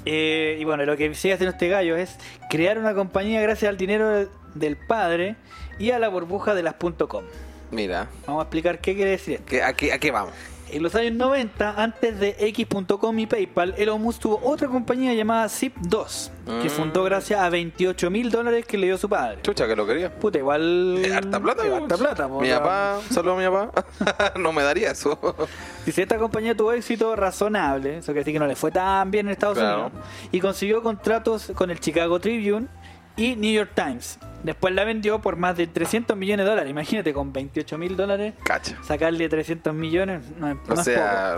eh, 0.06 0.58
y 0.60 0.64
bueno, 0.64 0.86
lo 0.86 0.96
que 0.96 1.14
sigue 1.16 1.34
haciendo 1.34 1.52
este 1.52 1.68
gallo 1.68 1.96
es 1.96 2.18
crear 2.50 2.78
una 2.78 2.94
compañía 2.94 3.42
gracias 3.42 3.70
al 3.70 3.78
dinero 3.78 4.30
del 4.54 4.78
padre 4.78 5.36
y 5.80 5.92
a 5.92 6.00
la 6.00 6.08
burbuja 6.08 6.54
de 6.54 6.64
las 6.64 6.76
.com. 6.76 7.24
Mira, 7.72 8.08
Vamos 8.28 8.42
a 8.42 8.44
explicar 8.44 8.80
qué 8.80 8.96
quiere 8.96 9.12
decir 9.12 9.36
esto. 9.36 9.46
¿qué- 9.48 9.64
a, 9.64 9.74
qué, 9.74 9.92
¿a 9.94 9.98
qué 10.00 10.12
vamos? 10.12 10.34
En 10.72 10.82
los 10.82 10.96
años 10.96 11.14
90, 11.14 11.76
antes 11.82 12.20
de 12.20 12.36
X.com 12.40 13.20
y 13.20 13.28
PayPal, 13.28 13.76
Elon 13.78 14.02
Musk 14.02 14.22
tuvo 14.22 14.42
otra 14.44 14.68
compañía 14.68 15.14
llamada 15.14 15.46
Zip2, 15.48 16.32
que 16.62 16.68
Mm. 16.68 16.72
fundó 16.72 17.04
gracias 17.04 17.40
a 17.40 17.50
28 17.50 18.10
mil 18.10 18.32
dólares 18.32 18.66
que 18.66 18.76
le 18.78 18.88
dio 18.88 18.98
su 18.98 19.08
padre. 19.08 19.38
Chucha, 19.44 19.68
que 19.68 19.76
lo 19.76 19.86
quería. 19.86 20.14
Puta, 20.14 20.40
igual... 20.40 20.98
Eh, 21.06 21.14
Harta 21.14 21.40
plata, 21.40 21.68
eh, 21.68 21.74
harta 21.74 21.98
plata, 21.98 22.28
Mi 22.28 22.52
o 22.52 22.58
papá, 22.60 23.00
saludos 23.12 23.38
a 23.38 23.42
mi 23.50 23.56
papá. 23.56 24.34
no 24.40 24.52
me 24.52 24.64
daría 24.64 24.92
eso. 24.92 25.18
Dice, 25.86 26.02
esta 26.02 26.18
compañía 26.18 26.58
tuvo 26.58 26.74
éxito 26.74 27.16
razonable, 27.16 27.98
eso 28.00 28.08
quiere 28.08 28.22
decir 28.22 28.34
que 28.34 28.40
no 28.40 28.48
le 28.48 28.56
fue 28.56 28.72
tan 28.72 29.12
bien 29.12 29.28
en 29.28 29.34
Estados 29.34 29.60
Claro. 29.60 29.86
Unidos, 29.88 30.08
y 30.32 30.40
consiguió 30.40 30.82
contratos 30.82 31.52
con 31.56 31.70
el 31.70 31.80
Chicago 31.80 32.20
Tribune 32.20 32.68
y 33.18 33.36
New 33.36 33.52
York 33.52 33.72
Times. 33.76 34.20
Después 34.44 34.74
la 34.76 34.84
vendió 34.84 35.20
por 35.22 35.38
más 35.38 35.58
de 35.58 35.66
300 35.68 36.16
millones 36.16 36.46
de 36.46 36.50
dólares. 36.52 36.70
Imagínate, 36.70 37.14
con 37.14 37.34
28 37.34 37.78
mil 37.78 37.96
dólares, 37.98 38.34
Cacha. 38.44 38.78
sacarle 38.84 39.28
300 39.28 39.74
millones 39.74 40.22
no 40.40 40.50
es, 40.50 40.56
no 40.56 40.62
O 40.62 40.62
es 40.62 40.68
poco. 40.70 40.84
sea, 40.84 41.38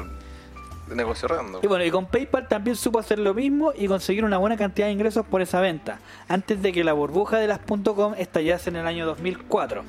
negocio 0.93 1.27
redondo. 1.27 1.59
Y 1.63 1.67
bueno, 1.67 1.85
y 1.85 1.91
con 1.91 2.05
PayPal 2.07 2.47
también 2.47 2.75
supo 2.75 2.99
hacer 2.99 3.19
lo 3.19 3.33
mismo 3.33 3.71
y 3.77 3.87
conseguir 3.87 4.25
una 4.25 4.37
buena 4.37 4.57
cantidad 4.57 4.87
de 4.87 4.93
ingresos 4.93 5.25
por 5.25 5.41
esa 5.41 5.61
venta, 5.61 5.99
antes 6.27 6.61
de 6.61 6.71
que 6.73 6.83
la 6.83 6.93
burbuja 6.93 7.37
de 7.37 7.47
las 7.47 7.59
.com 7.59 8.13
estallase 8.17 8.69
en 8.69 8.75
el 8.77 8.87
año 8.87 9.05
2004. 9.05 9.83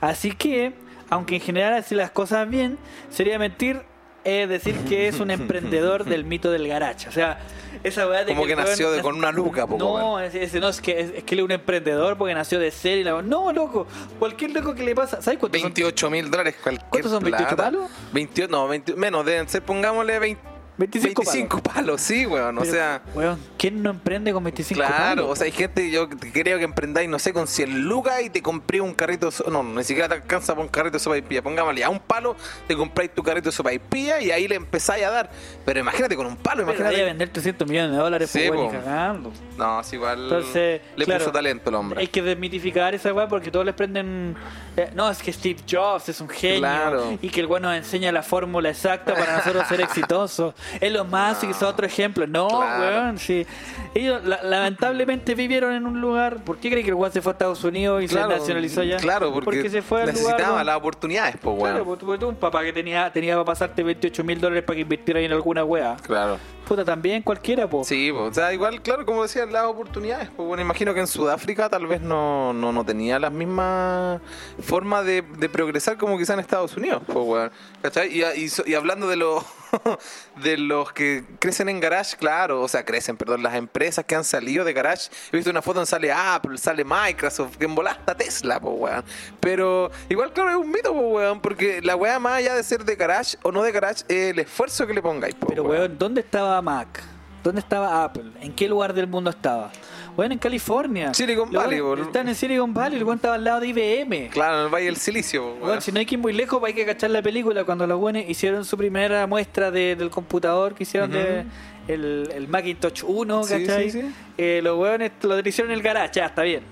Así 0.00 0.32
que, 0.32 0.72
aunque 1.10 1.36
en 1.36 1.40
general 1.42 1.74
hace 1.74 1.94
las 1.94 2.10
cosas 2.10 2.48
bien, 2.48 2.78
sería 3.10 3.38
mentir 3.38 3.82
eh, 4.24 4.46
decir 4.46 4.76
que 4.88 5.08
es 5.08 5.20
un 5.20 5.30
emprendedor 5.30 6.04
del 6.04 6.24
mito 6.24 6.50
del 6.50 6.66
garage. 6.68 7.08
O 7.08 7.12
sea, 7.12 7.38
esa 7.82 8.06
weá 8.06 8.24
de 8.24 8.32
Como 8.34 8.44
que 8.46 8.54
weón 8.54 8.64
nació 8.66 8.90
de- 8.92 9.00
con 9.00 9.16
una 9.16 9.32
luca, 9.32 9.66
po, 9.66 9.78
No, 9.78 10.20
es, 10.20 10.34
es- 10.34 10.54
no, 10.54 10.68
es 10.68 10.80
que, 10.80 11.00
es, 11.00 11.10
es 11.14 11.24
que 11.24 11.34
él 11.34 11.40
es 11.40 11.44
un 11.44 11.52
emprendedor 11.52 12.16
porque 12.18 12.34
nació 12.34 12.58
de 12.58 12.70
ser 12.70 12.98
y 12.98 13.04
la 13.04 13.22
No, 13.22 13.52
loco, 13.52 13.86
cualquier 14.18 14.50
loco 14.52 14.74
que 14.74 14.82
le 14.82 14.94
pasa. 14.94 15.22
¿Sabes 15.22 15.38
cuánto 15.38 15.58
son? 15.58 15.68
28 15.68 16.10
mil 16.10 16.30
dólares 16.30 16.56
cualquier 16.62 16.88
¿Cuántos 16.90 17.12
son, 17.12 17.22
28 17.22 17.56
plata. 17.56 17.62
palos? 17.70 17.90
28, 18.12 18.50
no, 18.50 18.68
20 18.68 18.94
menos, 18.96 19.24
deben 19.24 19.48
ser, 19.48 19.62
pongámosle 19.62 20.18
20 20.18 20.42
25 20.80 21.22
25 21.22 21.62
palos. 21.62 22.00
sí, 22.00 22.26
weón. 22.26 22.58
O 22.58 22.62
Pero, 22.62 22.72
sea, 22.72 23.02
weón, 23.14 23.38
¿quién 23.58 23.82
no 23.82 23.90
emprende 23.90 24.32
con 24.32 24.42
25 24.42 24.78
claro, 24.80 24.96
palos? 25.22 25.30
o 25.30 25.36
sea, 25.36 25.44
hay 25.46 25.52
gente, 25.52 25.90
yo 25.90 26.08
creo 26.08 26.58
que 26.58 26.64
emprendáis, 26.64 27.08
no 27.08 27.18
sé, 27.18 27.32
con 27.32 27.46
100 27.46 27.82
lucas 27.82 28.22
y 28.22 28.30
te 28.30 28.42
compré 28.42 28.80
un 28.80 28.94
carrito, 28.94 29.30
no, 29.50 29.62
ni 29.62 29.84
siquiera 29.84 30.08
te 30.08 30.14
alcanza 30.14 30.54
para 30.54 30.62
un 30.64 30.68
carrito 30.68 30.94
de 30.94 31.00
sopa 31.00 31.16
y 31.18 31.22
pilla. 31.22 31.42
Pongámosle 31.42 31.84
a 31.84 31.88
un 31.90 32.00
palo, 32.00 32.34
te 32.66 32.74
compráis 32.76 33.14
tu 33.14 33.22
carrito 33.22 33.50
de 33.50 33.52
sopa 33.52 33.72
y 33.72 33.78
pilla 33.78 34.20
y 34.20 34.30
ahí 34.30 34.48
le 34.48 34.56
empezáis 34.56 35.04
a 35.04 35.10
dar. 35.10 35.30
Pero 35.64 35.80
imagínate 35.80 36.16
con 36.16 36.26
un 36.26 36.36
palo, 36.36 36.64
Pero 36.66 36.78
imagínate. 36.78 37.02
a 37.02 37.04
vender 37.04 37.28
300 37.28 37.68
millones 37.68 37.92
de 37.92 37.96
dólares 37.98 38.30
Sí, 38.30 38.44
pues, 38.48 38.72
cagando. 38.72 39.32
No, 39.56 39.80
es 39.80 39.92
igual. 39.92 40.22
Entonces, 40.24 40.80
le 40.96 41.04
claro, 41.04 41.20
puso 41.20 41.32
talento 41.32 41.68
el 41.70 41.76
hombre. 41.76 42.00
Hay 42.00 42.08
que 42.08 42.22
desmitificar 42.22 42.94
esa 42.94 43.12
weá 43.12 43.28
porque 43.28 43.50
todos 43.50 43.66
les 43.66 43.74
prenden. 43.74 44.34
eh, 44.76 44.90
no, 44.94 45.10
es 45.10 45.22
que 45.22 45.32
Steve 45.32 45.60
Jobs 45.70 46.08
es 46.08 46.20
un 46.20 46.28
genio. 46.28 46.60
Claro. 46.60 47.18
Y 47.20 47.28
que 47.28 47.40
el 47.40 47.46
weón 47.46 47.62
nos 47.62 47.76
enseña 47.76 48.10
la 48.12 48.22
fórmula 48.22 48.70
exacta 48.70 49.14
para 49.14 49.36
nosotros 49.36 49.66
ser 49.68 49.80
exitosos. 49.82 50.54
Elon 50.80 51.08
Musk 51.10 51.44
es 51.44 51.62
otro 51.62 51.86
ejemplo. 51.86 52.26
No, 52.26 52.48
Claro. 52.48 52.80
weón, 52.82 53.18
sí. 53.18 53.46
Ellos 53.94 54.22
la- 54.24 54.42
lamentablemente 54.42 55.34
vivieron 55.34 55.72
en 55.72 55.86
un 55.86 56.00
lugar. 56.00 56.36
¿Por 56.44 56.58
qué 56.58 56.70
creen 56.70 56.84
que 56.84 56.90
el 56.90 56.94
weón 56.96 57.12
se 57.12 57.20
fue 57.22 57.30
a 57.30 57.34
Estados 57.34 57.64
Unidos 57.64 58.02
y 58.02 58.08
se 58.08 58.20
nacionalizó 58.20 58.82
allá? 58.82 58.98
Claro, 58.98 59.32
porque, 59.32 59.68
se 59.70 59.82
fue 59.82 60.02
al 60.02 60.08
necesitaba 60.08 60.62
las 60.64 60.76
oportunidades, 60.76 61.36
pues, 61.40 61.56
Claro, 61.58 61.74
weón. 61.76 61.84
porque 61.98 62.04
tú, 62.04 62.18
tú, 62.18 62.28
un 62.28 62.36
papá 62.36 62.62
que 62.62 62.72
tenía, 62.72 63.12
tenía 63.12 63.34
para 63.34 63.44
pasarte 63.44 63.82
28 63.82 64.22
mil 64.24 64.40
dólares 64.40 64.64
para 64.64 64.76
que 64.76 64.82
invirtiera 64.82 65.20
en 65.20 65.32
alguna 65.32 65.64
wea. 65.64 65.96
Claro. 66.02 66.38
Puta, 66.68 66.84
también 66.84 67.22
cualquiera, 67.22 67.68
po. 67.68 67.82
Sí, 67.82 68.10
pues, 68.12 68.30
o 68.30 68.34
sea, 68.34 68.52
igual, 68.52 68.80
claro, 68.80 69.04
como 69.04 69.22
decía, 69.24 69.44
las 69.46 69.64
oportunidades. 69.64 70.28
Pues 70.36 70.46
bueno, 70.46 70.62
imagino 70.62 70.94
que 70.94 71.00
en 71.00 71.08
Sudáfrica 71.08 71.68
tal 71.68 71.86
vez 71.88 72.00
no, 72.00 72.52
no, 72.52 72.70
no 72.72 72.84
tenía 72.84 73.18
las 73.18 73.32
mismas 73.32 74.20
formas 74.62 75.04
de, 75.04 75.22
de 75.22 75.48
progresar 75.48 75.96
como 75.96 76.16
quizá 76.16 76.34
en 76.34 76.40
Estados 76.40 76.76
Unidos, 76.76 77.02
pues, 77.06 77.18
weón. 77.26 77.50
¿Cachai? 77.82 78.08
Y, 78.16 78.48
y 78.66 78.74
hablando 78.74 79.08
de 79.08 79.16
los 79.16 79.42
de 80.42 80.56
los 80.58 80.92
que 80.92 81.24
crecen 81.38 81.68
en 81.68 81.80
garage, 81.80 82.16
claro, 82.16 82.62
o 82.62 82.68
sea, 82.68 82.84
crecen, 82.84 83.16
perdón, 83.16 83.42
las 83.42 83.54
empresas 83.54 84.04
que 84.04 84.14
han 84.14 84.24
salido 84.24 84.64
de 84.64 84.72
garage. 84.72 85.10
He 85.32 85.36
visto 85.36 85.50
una 85.50 85.62
foto 85.62 85.80
donde 85.80 85.90
sale 85.90 86.12
Apple, 86.12 86.58
sale 86.58 86.84
Microsoft, 86.84 87.56
que 87.56 87.64
en 87.64 87.76
está 87.86 88.14
Tesla, 88.14 88.60
pues, 88.60 88.74
weón. 88.78 89.04
Pero 89.40 89.90
igual, 90.08 90.32
claro, 90.32 90.50
es 90.50 90.56
un 90.56 90.70
mito, 90.70 90.92
pues, 90.92 91.06
weón, 91.06 91.40
porque 91.40 91.80
la 91.82 91.96
weá 91.96 92.18
más 92.18 92.34
allá 92.34 92.54
de 92.54 92.62
ser 92.62 92.84
de 92.84 92.96
garage 92.96 93.36
o 93.42 93.52
no 93.52 93.62
de 93.62 93.72
garage, 93.72 94.04
es 94.08 94.30
el 94.30 94.38
esfuerzo 94.38 94.86
que 94.86 94.94
le 94.94 95.02
pongáis, 95.02 95.34
pues, 95.34 95.48
Pero, 95.50 95.64
weón, 95.64 95.98
¿dónde 95.98 96.20
estaba 96.20 96.60
Mac? 96.62 97.02
¿Dónde 97.42 97.60
estaba 97.60 98.04
Apple? 98.04 98.32
¿En 98.40 98.54
qué 98.54 98.68
lugar 98.68 98.92
del 98.92 99.06
mundo 99.06 99.30
estaba? 99.30 99.70
Weón, 100.16 100.32
en 100.32 100.38
California. 100.38 101.14
Silicon 101.14 101.50
Valley, 101.50 101.80
boludo. 101.80 102.06
Están 102.06 102.28
en 102.28 102.34
Silicon 102.34 102.74
Valley, 102.74 102.98
el 102.98 103.04
weón 103.04 103.16
estaba 103.16 103.34
al 103.36 103.44
lado 103.44 103.60
de 103.60 103.68
IBM. 103.68 104.28
Claro, 104.30 104.58
en 104.60 104.64
el 104.66 104.68
Valle 104.74 104.86
del 104.86 104.96
Silicio, 104.96 105.54
weón. 105.54 105.80
si 105.80 105.92
no 105.92 105.98
hay 106.00 106.06
que 106.06 106.14
ir 106.16 106.20
muy 106.20 106.32
lejos, 106.32 106.62
hay 106.64 106.74
que 106.74 106.84
cachar 106.84 107.10
la 107.10 107.22
película 107.22 107.64
cuando 107.64 107.86
los 107.86 107.98
buenos 107.98 108.22
hicieron 108.28 108.64
su 108.64 108.76
primera 108.76 109.26
muestra 109.26 109.70
de- 109.70 109.96
del 109.96 110.10
computador 110.10 110.74
que 110.74 110.82
hicieron 110.82 111.10
de 111.10 111.44
el, 111.88 112.30
el 112.34 112.48
Macintosh 112.48 113.02
1, 113.06 113.44
Sí, 113.44 113.66
¿cachai? 113.66 113.90
sí, 113.90 114.00
sí. 114.02 114.14
Eh, 114.38 114.60
los 114.62 114.78
weones 114.78 115.12
lo 115.22 115.38
hicieron 115.40 115.72
en 115.72 115.78
el 115.78 115.82
garage, 115.82 116.12
ya, 116.14 116.26
está 116.26 116.42
bien. 116.42 116.62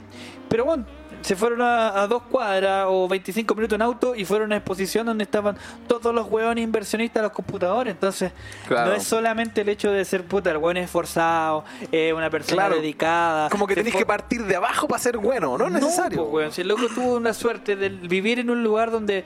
Pero 0.48 0.64
bueno, 0.64 0.84
se 1.22 1.36
fueron 1.36 1.60
a, 1.62 2.00
a 2.02 2.06
dos 2.06 2.22
cuadras 2.24 2.86
o 2.88 3.08
25 3.08 3.54
minutos 3.54 3.74
en 3.76 3.82
auto 3.82 4.14
y 4.14 4.24
fueron 4.24 4.44
a 4.44 4.46
una 4.46 4.56
exposición 4.56 5.06
donde 5.06 5.24
estaban 5.24 5.56
todos 5.86 6.14
los 6.14 6.26
hueones 6.28 6.64
inversionistas 6.64 7.22
los 7.22 7.32
computadores. 7.32 7.92
Entonces, 7.92 8.32
Claro. 8.66 8.90
no 8.90 8.96
es 8.96 9.04
solamente 9.04 9.60
el 9.62 9.68
hecho 9.68 9.90
de 9.90 10.04
ser 10.04 10.24
puta, 10.24 10.50
el 10.50 10.56
hueón 10.58 10.76
esforzado, 10.78 11.64
eh, 11.92 12.12
una 12.12 12.30
persona 12.30 12.66
Claro. 12.66 12.76
dedicada. 12.76 13.48
Como 13.50 13.66
que 13.66 13.74
tenés 13.74 13.94
que 13.94 14.06
partir 14.06 14.44
de 14.44 14.56
abajo 14.56 14.88
para 14.88 14.98
ser 15.00 15.18
bueno, 15.18 15.56
no 15.58 15.66
es 15.66 15.72
necesario. 15.72 16.24
weón. 16.24 16.52
Si 16.52 16.60
el 16.62 16.68
loco 16.68 16.86
tuvo 16.94 17.16
una 17.16 17.32
suerte 17.34 17.76
de 17.76 17.88
vivir 17.88 18.38
en 18.38 18.50
un 18.50 18.62
lugar 18.64 18.90
donde 18.90 19.24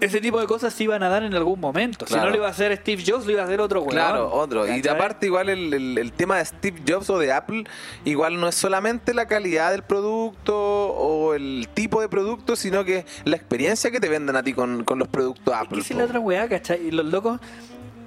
ese 0.00 0.20
tipo 0.20 0.40
de 0.40 0.46
cosas 0.46 0.72
se 0.72 0.84
iban 0.84 1.02
a 1.02 1.08
dar 1.08 1.22
en 1.22 1.34
algún 1.34 1.58
momento. 1.60 2.06
Si 2.06 2.14
no 2.14 2.28
lo 2.30 2.36
iba 2.36 2.46
a 2.46 2.50
hacer 2.50 2.76
Steve 2.76 3.02
Jobs, 3.06 3.26
lo 3.26 3.32
iba 3.32 3.42
a 3.42 3.44
hacer 3.44 3.60
otro 3.60 3.80
weón. 3.80 3.90
Claro, 3.92 4.32
otro. 4.32 4.66
Y 4.66 4.86
aparte, 4.86 5.26
igual 5.26 5.48
el, 5.48 5.72
el- 5.74 5.98
el 5.98 6.12
tema 6.12 6.38
de 6.38 6.44
Steve 6.44 6.80
Jobs 6.86 7.10
o 7.10 7.18
de 7.18 7.32
Apple, 7.32 7.64
igual 8.04 8.38
no 8.40 8.48
es 8.48 8.54
solamente 8.54 9.12
la 9.14 9.26
calidad 9.26 9.70
del 9.72 9.82
producto 9.82 10.54
o 10.56 11.34
el 11.34 11.68
tipo 11.74 12.00
de 12.00 12.08
producto, 12.08 12.56
sino 12.56 12.84
que 12.84 13.04
la 13.24 13.36
experiencia 13.36 13.90
que 13.90 14.00
te 14.00 14.08
venden 14.08 14.36
a 14.36 14.42
ti 14.42 14.52
con, 14.52 14.84
con 14.84 14.98
los 14.98 15.08
productos 15.08 15.52
Es 15.54 15.60
que 15.60 15.64
Apple. 15.66 15.80
es 15.80 15.90
la 15.96 16.04
otra 16.04 16.20
weá, 16.20 16.48
¿cachai? 16.48 16.86
Y 16.86 16.90
los 16.90 17.06
locos 17.06 17.40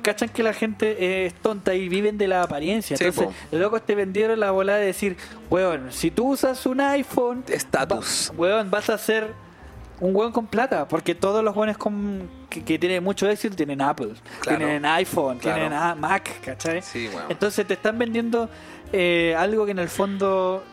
cachan 0.01 0.29
que 0.29 0.41
la 0.41 0.53
gente 0.53 1.25
es 1.27 1.33
tonta 1.35 1.75
y 1.75 1.87
viven 1.87 2.17
de 2.17 2.27
la 2.27 2.41
apariencia. 2.43 2.97
Sí, 2.97 3.03
Entonces, 3.03 3.33
po. 3.35 3.47
los 3.51 3.61
locos 3.61 3.83
te 3.85 3.93
vendieron 3.95 4.39
la 4.39 4.49
bola 4.51 4.75
de 4.77 4.85
decir, 4.87 5.15
weón, 5.49 5.91
si 5.91 6.09
tú 6.09 6.29
usas 6.31 6.65
un 6.65 6.81
iPhone, 6.81 7.43
Estatus. 7.47 8.31
va- 8.31 8.37
weón, 8.39 8.71
vas 8.71 8.89
a 8.89 8.97
ser 8.97 9.27
un 10.01 10.13
weón 10.15 10.31
con 10.33 10.47
plata, 10.47 10.87
porque 10.87 11.15
todos 11.15 11.43
los 11.43 11.55
weones 11.55 11.77
con, 11.77 12.27
que, 12.49 12.63
que 12.63 12.77
tienen 12.77 13.03
mucho 13.03 13.29
éxito 13.29 13.55
tienen 13.55 13.81
Apple, 13.81 14.13
Claro. 14.41 14.57
tienen 14.57 14.83
iPhone, 14.85 15.37
Claro. 15.39 15.57
tienen 15.59 15.73
ah, 15.73 15.95
Mac, 15.97 16.29
¿cachai? 16.43 16.81
Sí, 16.81 17.07
weón. 17.07 17.25
Entonces 17.29 17.65
te 17.65 17.75
están 17.75 17.97
vendiendo 17.97 18.49
eh, 18.91 19.33
algo 19.37 19.63
que 19.65 19.71
en 19.71 19.79
el 19.79 19.87
fondo 19.89 20.63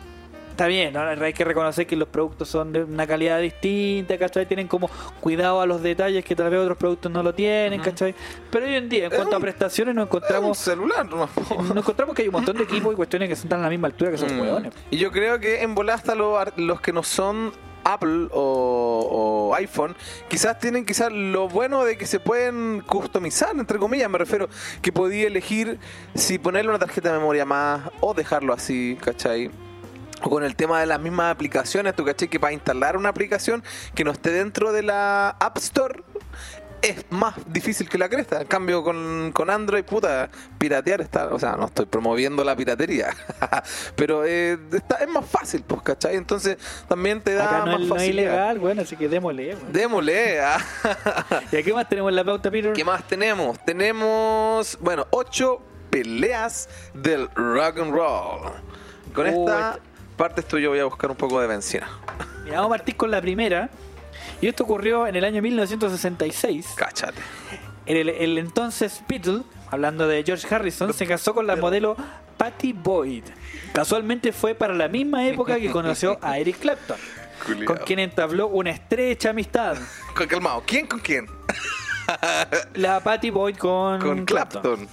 está 0.51 0.67
bien, 0.67 0.93
¿no? 0.93 1.01
hay 1.03 1.33
que 1.33 1.45
reconocer 1.45 1.87
que 1.87 1.95
los 1.95 2.09
productos 2.09 2.49
son 2.49 2.73
de 2.73 2.83
una 2.83 3.07
calidad 3.07 3.38
distinta, 3.41 4.19
¿cachai? 4.19 4.45
Tienen 4.45 4.67
como 4.67 4.91
cuidado 5.21 5.61
a 5.61 5.67
los 5.67 5.81
detalles 5.85 6.25
que 6.25 6.35
tal 6.35 6.51
vez 6.51 6.59
otros 6.59 6.77
productos 6.77 7.12
no 7.12 7.23
lo 7.23 7.33
tienen, 7.33 7.81
¿cachai? 7.81 8.12
Pero 8.51 8.67
hoy 8.67 8.75
en 8.75 8.88
día, 8.88 9.05
en 9.05 9.12
cuanto 9.12 9.37
a 9.37 9.41
prestaciones, 9.41 9.95
nos 9.95 10.07
encontramos, 10.09 10.59
celular, 10.59 11.09
po. 11.09 11.29
nos 11.62 11.77
encontramos 11.77 12.17
que 12.17 12.23
hay 12.23 12.29
un 12.29 12.33
montón 12.33 12.57
de 12.57 12.64
equipos 12.64 12.93
y 12.93 12.97
cuestiones 12.97 13.29
que 13.29 13.35
están 13.35 13.61
a 13.61 13.64
la 13.64 13.69
misma 13.71 13.87
altura 13.87 14.11
que 14.11 14.19
son 14.19 14.37
Mm. 14.37 14.41
hueones. 14.41 14.73
Y 14.91 14.97
yo 14.97 15.12
creo 15.12 15.38
que 15.38 15.62
en 15.62 15.77
bola 15.77 15.95
hasta 15.95 16.17
los, 16.17 16.37
los 16.57 16.81
que 16.81 16.93
no 16.93 17.05
son 17.05 17.53
Apple 17.85 18.29
o, 18.33 19.53
iPhone, 19.57 19.97
quizás 20.29 20.59
tienen 20.59 20.85
quizás 20.85 21.11
lo 21.12 21.49
bueno 21.49 21.85
de 21.85 21.97
que 21.97 22.07
se 22.07 22.21
pueden 22.21 22.83
customizar, 22.87 23.57
entre 23.57 23.79
comillas, 23.79 24.11
me 24.11 24.19
refiero, 24.19 24.49
que 24.83 24.93
podía 24.93 25.27
elegir 25.27 25.79
si 26.14 26.38
ponerle 26.38 26.71
una 26.71 26.79
tarjeta 26.79 27.12
de 27.12 27.19
memoria 27.19 27.45
más 27.45 27.91
o 28.01 28.14
dejarlo 28.14 28.53
así, 28.53 28.99
¿cachai? 29.01 29.51
O 30.23 30.31
con 30.31 30.43
el 30.43 30.57
tema 30.57 30.81
de 30.81 30.87
las 30.87 31.01
mismas 31.01 31.33
aplicaciones, 31.33 31.95
tú 31.95 32.05
caché 32.05 32.29
que 32.29 32.41
para 32.41 32.53
instalar 32.53 32.97
una 32.97 33.09
aplicación 33.09 33.62
que 33.95 34.05
no 34.05 34.11
esté 34.11 34.31
dentro 34.33 34.73
de 34.73 34.83
la 34.83 35.31
App 35.38 35.57
Store 35.59 36.03
es 36.83 37.05
más 37.11 37.35
difícil 37.47 37.88
que 37.88 37.99
la 37.99 38.09
cresta. 38.09 38.41
En 38.41 38.47
cambio, 38.47 38.83
con, 38.83 39.31
con 39.35 39.51
Android, 39.51 39.85
puta, 39.85 40.29
piratear 40.59 41.01
está. 41.01 41.27
O 41.33 41.38
sea, 41.38 41.57
no 41.57 41.67
estoy 41.67 41.87
promoviendo 41.87 42.45
la 42.45 42.55
piratería, 42.57 43.11
pero 43.97 44.25
eh, 44.25 44.59
está, 44.73 44.97
es 44.97 45.09
más 45.09 45.25
fácil, 45.27 45.62
pues, 45.67 45.83
¿cachai? 45.83 46.17
Entonces 46.17 46.57
también 46.88 47.21
te 47.21 47.35
da 47.35 47.45
Acá 47.47 47.59
no, 47.61 47.73
más 47.73 47.81
es, 47.83 47.88
no 47.88 47.97
es 47.97 48.09
ilegal, 48.09 48.59
bueno, 48.59 48.83
así 48.83 48.97
que 48.97 49.09
démosle. 49.09 49.55
bueno. 49.55 49.71
Démosle. 49.73 50.41
ah. 50.41 50.59
¿Y 51.53 51.57
aquí 51.57 51.73
más 51.73 51.88
tenemos 51.88 52.11
en 52.11 52.17
la 52.17 52.25
pauta, 52.25 52.51
Peter? 52.51 52.73
¿Qué 52.73 52.85
más 52.85 53.07
tenemos? 53.07 53.59
Tenemos, 53.64 54.79
bueno, 54.81 55.07
ocho 55.11 55.62
peleas 55.91 56.69
del 56.95 57.29
rock 57.35 57.79
and 57.79 57.93
roll. 57.93 58.53
Con 59.14 59.27
Uh, 59.27 59.29
esta 59.49 59.71
esta- 59.71 59.81
parte 60.17 60.41
esto 60.41 60.59
yo 60.59 60.71
voy 60.71 60.79
a 60.81 60.85
buscar 60.85 61.11
un 61.11 61.17
poco 61.17 61.41
de 61.41 61.47
benzina. 61.47 61.88
Mira, 62.45 62.57
vamos 62.61 62.75
a 62.75 62.77
partir 62.79 62.97
con 62.97 63.11
la 63.11 63.21
primera. 63.21 63.69
Y 64.40 64.46
esto 64.46 64.64
ocurrió 64.64 65.07
en 65.07 65.16
el 65.16 65.24
año 65.24 65.42
1966. 65.42 66.74
Cáchate. 66.77 67.20
El, 67.87 68.09
el 68.09 68.38
entonces 68.38 69.03
Beatle, 69.09 69.42
hablando 69.70 70.07
de 70.07 70.22
George 70.24 70.46
Harrison, 70.55 70.92
se 70.92 71.07
casó 71.07 71.35
con 71.35 71.46
la 71.46 71.57
modelo 71.57 71.96
Patty 72.37 72.72
Boyd. 72.72 73.24
Casualmente 73.72 74.33
fue 74.33 74.55
para 74.55 74.74
la 74.74 74.88
misma 74.88 75.27
época 75.27 75.57
que 75.59 75.70
conoció 75.70 76.18
a 76.22 76.38
Eric 76.38 76.59
Clapton, 76.59 76.96
Culeado. 77.46 77.64
con 77.66 77.77
quien 77.79 77.98
entabló 77.98 78.46
una 78.48 78.70
estrecha 78.70 79.31
amistad. 79.31 79.77
Con- 80.14 80.29
Calmado. 80.29 80.62
¿Quién 80.66 80.87
con 80.87 81.01
quién? 81.01 81.27
La 82.74 83.01
Patty 83.01 83.31
Boyd 83.31 83.57
con, 83.57 84.01
Con 84.01 84.24
Clapton. 84.24 84.88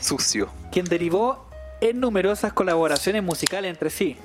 Sucio. 0.00 0.48
quien 0.72 0.84
derivó 0.86 1.48
en 1.80 2.00
numerosas 2.00 2.52
colaboraciones 2.52 3.22
musicales 3.22 3.70
entre 3.70 3.90
sí. 3.90 4.16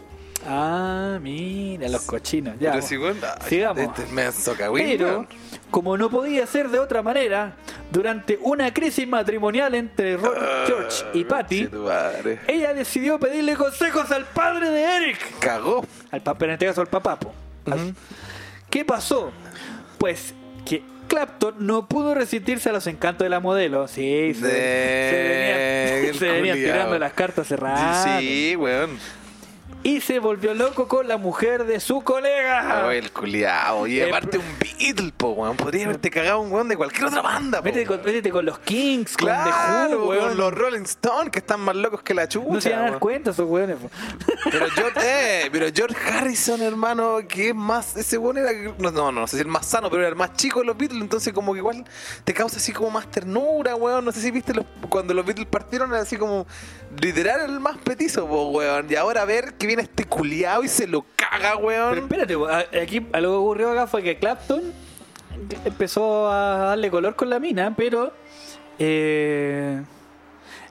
Ah, 0.49 1.19
mira, 1.21 1.89
los 1.89 2.03
cochinos. 2.03 2.55
Ya, 2.59 2.71
Pero 2.71 2.85
si, 2.85 2.95
bueno, 2.97 3.15
Sigamos. 3.47 3.83
Este 3.83 4.03
es 4.03 4.11
menso 4.11 4.53
cagüín, 4.55 4.85
Pero, 4.87 5.27
como 5.69 5.97
no 5.97 6.09
podía 6.09 6.47
ser 6.47 6.69
de 6.69 6.79
otra 6.79 7.01
manera, 7.03 7.53
durante 7.91 8.39
una 8.41 8.73
crisis 8.73 9.05
matrimonial 9.07 9.75
entre 9.75 10.15
Ro- 10.15 10.33
George 10.65 11.03
y 11.13 11.25
Patty, 11.25 11.69
ella 12.47 12.73
decidió 12.73 13.19
pedirle 13.19 13.55
consejos 13.55 14.09
al 14.11 14.23
padre 14.25 14.69
de 14.69 14.83
Eric. 14.83 15.19
Cagó. 15.39 15.85
Al 16.11 16.21
papá, 16.21 16.45
en 16.45 16.51
este 16.51 16.65
caso 16.65 16.81
al 16.81 16.87
papá. 16.87 17.19
po. 17.19 17.33
Al- 17.69 17.93
¿Qué 18.69 18.85
pasó? 18.85 19.31
Pues 19.97 20.33
que 20.65 20.81
Clapton 21.09 21.55
no 21.59 21.87
pudo 21.87 22.13
resistirse 22.15 22.69
a 22.69 22.71
los 22.73 22.87
encantos 22.87 23.25
de 23.25 23.29
la 23.29 23.39
modelo. 23.41 23.87
Sí, 23.87 24.33
se, 24.33 24.47
De- 24.47 25.09
se 25.11 25.23
venía, 25.23 25.97
el 26.09 26.17
se 26.19 26.25
venía 26.31 26.53
culiao. 26.53 26.73
tirando 26.73 26.99
las 26.99 27.13
cartas 27.13 27.47
cerradas. 27.47 28.19
Sí, 28.21 28.55
weón. 28.55 28.97
Y 29.87 30.01
se 30.01 30.19
volvió 30.19 30.53
loco 30.53 30.87
con 30.89 31.07
la 31.07 31.15
mujer 31.15 31.63
de 31.65 31.79
su 31.79 32.01
colega. 32.01 32.83
Oh, 32.87 32.91
el 32.91 33.09
culiao. 33.11 33.87
Y 33.87 34.01
Eh, 34.01 34.09
aparte 34.09 34.37
un 34.37 34.43
Beatle, 34.59 35.13
po, 35.15 35.29
weón. 35.29 35.55
Podría 35.55 35.85
haberte 35.85 36.09
cagado 36.11 36.41
un 36.41 36.51
weón 36.51 36.67
de 36.67 36.75
cualquier 36.75 37.05
otra 37.05 37.21
banda, 37.21 37.59
po. 37.59 37.63
Métete 37.63 37.85
con, 37.85 37.97
métete 38.03 38.29
con 38.29 38.45
los 38.45 38.59
Kings, 38.59 39.15
Claro, 39.15 39.51
con 39.51 39.89
The 39.89 39.95
Who, 39.95 40.09
weón, 40.09 40.37
los 40.37 40.53
Rolling 40.53 40.81
Stones 40.81 41.31
que 41.31 41.39
están 41.39 41.61
más 41.61 41.75
locos 41.77 42.01
que 42.01 42.13
la 42.13 42.27
chucha. 42.27 42.51
No 42.53 42.59
se 42.59 42.67
iban 42.69 42.79
a 42.79 42.81
dar 42.83 42.89
weón. 42.91 42.99
cuenta 42.99 43.31
esos 43.31 43.49
weones. 43.49 43.77
po. 43.77 43.89
Pero 44.51 44.65
George, 44.71 44.99
eh, 45.45 45.49
pero 45.53 45.67
George 45.73 45.95
Harrison, 46.11 46.61
hermano, 46.61 47.19
que 47.27 47.49
es 47.49 47.55
más. 47.55 47.95
Ese 47.95 48.17
weón 48.17 48.39
era. 48.39 48.51
No, 48.79 48.91
no, 48.91 49.11
no 49.13 49.25
sé 49.25 49.37
si 49.37 49.41
el 49.43 49.47
más 49.47 49.65
sano, 49.67 49.89
pero 49.89 50.01
era 50.01 50.09
el 50.09 50.15
más 50.17 50.33
chico 50.33 50.59
de 50.59 50.65
los 50.65 50.77
Beatles. 50.77 51.01
Entonces, 51.01 51.31
como 51.31 51.53
que 51.53 51.59
igual 51.59 51.85
te 52.25 52.33
causa 52.33 52.57
así 52.57 52.73
como 52.73 52.89
más 52.91 53.09
ternura, 53.09 53.75
weón. 53.75 54.03
No 54.03 54.11
sé 54.11 54.19
si 54.19 54.31
viste 54.31 54.53
los- 54.53 54.65
cuando 54.89 55.13
los 55.13 55.25
Beatles 55.25 55.47
partieron, 55.47 55.91
era 55.93 56.01
así 56.01 56.17
como. 56.17 56.45
Literal, 57.01 57.41
el 57.49 57.59
más 57.59 57.77
petizo, 57.77 58.27
po, 58.27 58.49
weón. 58.49 58.87
Y 58.89 58.95
ahora 58.95 59.21
a 59.21 59.25
ver 59.25 59.53
que 59.53 59.67
viene 59.67 59.76
este 59.81 60.05
culiao 60.05 60.63
y 60.63 60.67
se 60.67 60.87
lo 60.87 61.05
caga, 61.15 61.53
Pero 61.55 61.59
weón. 61.67 61.97
espérate, 61.99 62.37
po, 62.37 62.47
a- 62.47 62.65
aquí 62.81 63.05
a 63.11 63.19
lo 63.19 63.29
que 63.29 63.35
ocurrió 63.35 63.71
acá 63.71 63.87
fue 63.87 64.03
que 64.03 64.17
Clapton 64.17 64.61
empezó 65.65 66.29
a 66.31 66.57
darle 66.69 66.89
color 66.89 67.15
con 67.15 67.29
la 67.29 67.39
mina, 67.39 67.73
pero 67.75 68.11
eh, 68.79 69.81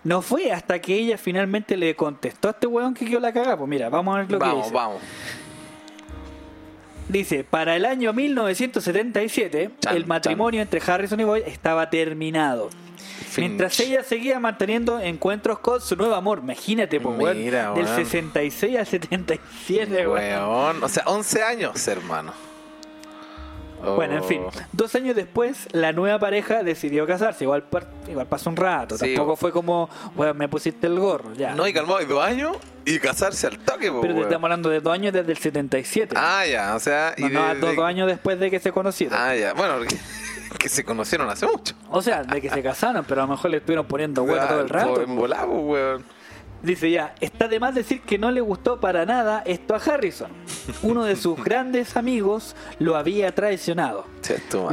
no 0.05 0.23
fue 0.23 0.51
hasta 0.53 0.81
que 0.81 0.95
ella 0.95 1.19
finalmente 1.19 1.77
le 1.77 1.95
contestó 1.97 2.49
a 2.49 2.51
este 2.53 2.67
weón 2.67 2.95
que 2.95 3.05
quedó 3.07 3.21
la 3.21 3.33
cagada. 3.33 3.57
Pues 3.57 3.69
mira, 3.69 3.89
vamos 3.89 4.15
a 4.15 4.19
ver 4.19 4.31
lo 4.31 4.39
que 4.39 4.45
Vamos, 4.45 4.65
dice. 4.65 4.75
vamos. 4.75 5.03
Dice, 7.09 7.45
para 7.45 7.77
el 7.77 7.85
año 7.85 8.13
1977, 8.13 9.71
Chan, 9.81 9.95
el 9.97 10.07
matrimonio 10.07 10.61
entre 10.61 10.81
Harrison 10.85 11.21
y 11.21 11.25
Boyd 11.25 11.43
estaba 11.47 11.89
terminado. 11.89 12.69
Mientras 13.39 13.79
ella 13.81 14.03
seguía 14.03 14.39
manteniendo 14.41 14.99
encuentros 15.01 15.59
con 15.59 15.81
su 15.81 15.97
nuevo 15.97 16.15
amor. 16.15 16.41
Imagínate, 16.43 17.01
pues, 17.01 17.19
weón, 17.19 17.39
Mira, 17.39 17.73
Del 17.73 17.85
weón. 17.85 17.97
66 17.97 18.79
al 18.79 18.87
77, 18.87 20.07
weón. 20.09 20.13
Weón. 20.19 20.83
O 20.85 20.89
sea, 20.89 21.03
11 21.07 21.43
años, 21.43 21.89
hermano. 21.89 22.33
Bueno, 23.95 24.17
en 24.17 24.25
fin, 24.25 24.41
Oh. 24.45 24.51
dos 24.73 24.95
años 24.95 25.15
después 25.15 25.69
la 25.71 25.93
nueva 25.93 26.19
pareja 26.19 26.63
decidió 26.63 27.07
casarse. 27.07 27.45
Igual, 27.45 27.65
igual 28.09 28.27
pasó 28.27 28.49
un 28.51 28.57
rato. 28.57 28.97
Sí, 28.97 29.15
Tampoco 29.15 29.37
fue 29.37 29.53
como, 29.53 29.89
bueno, 30.15 30.33
me 30.35 30.49
pusiste 30.49 30.87
el 30.87 30.99
gorro, 30.99 31.35
ya. 31.35 31.55
No, 31.55 31.69
y 31.69 31.73
calmado, 31.75 32.01
y 32.01 32.07
dos 32.07 32.25
años 32.25 32.57
y 32.87 32.99
casarse 32.99 33.47
al 33.47 33.59
toque, 33.59 33.93
po, 33.93 34.01
Pero 34.01 34.15
te 34.15 34.21
estamos 34.23 34.45
hablando 34.45 34.71
de 34.71 34.81
dos 34.81 34.93
años 34.95 35.13
desde 35.13 35.31
el 35.31 35.39
77. 35.39 36.15
Ah, 36.19 36.45
ya, 36.47 36.75
o 36.75 36.81
sea. 36.81 37.15
no, 37.19 37.29
no, 37.29 37.49
de- 37.49 37.61
dos, 37.61 37.71
de- 37.71 37.77
dos 37.77 37.85
años 37.85 38.09
después 38.09 38.41
de 38.41 38.51
que 38.51 38.59
se 38.61 38.73
conocieron. 38.73 39.17
Ah, 39.21 39.37
ya. 39.37 39.53
Bueno, 39.53 39.79
que, 39.81 39.95
que 40.67 40.75
se 40.75 40.85
conocieron 40.85 41.29
hace 41.31 41.47
mucho. 41.47 41.75
O 41.91 42.03
sea, 42.03 42.25
de 42.25 42.41
que 42.41 42.51
se 42.51 42.61
casaron, 42.61 43.05
pero 43.07 43.23
a 43.23 43.25
lo 43.27 43.31
mejor 43.31 43.53
le 43.53 43.59
estuvieron 43.59 43.87
poniendo 43.87 44.25
huevo 44.25 44.45
todo 44.49 44.61
el 44.63 44.69
rato. 44.69 45.01
En 45.01 45.15
volado, 45.15 45.53
weón. 45.53 46.05
Dice 46.63 46.91
ya, 46.91 47.15
está 47.21 47.47
de 47.47 47.61
más 47.61 47.75
decir 47.75 48.01
que 48.01 48.19
no 48.19 48.31
le 48.33 48.41
gustó 48.41 48.81
para 48.81 49.07
nada 49.07 49.43
esto 49.47 49.75
a 49.75 49.79
Harrison. 49.79 50.31
Uno 50.83 51.05
de 51.05 51.15
sus 51.15 51.37
grandes 51.45 51.97
amigos 51.97 52.57
lo 52.81 52.97
había 52.97 53.33
traicionado. 53.33 54.07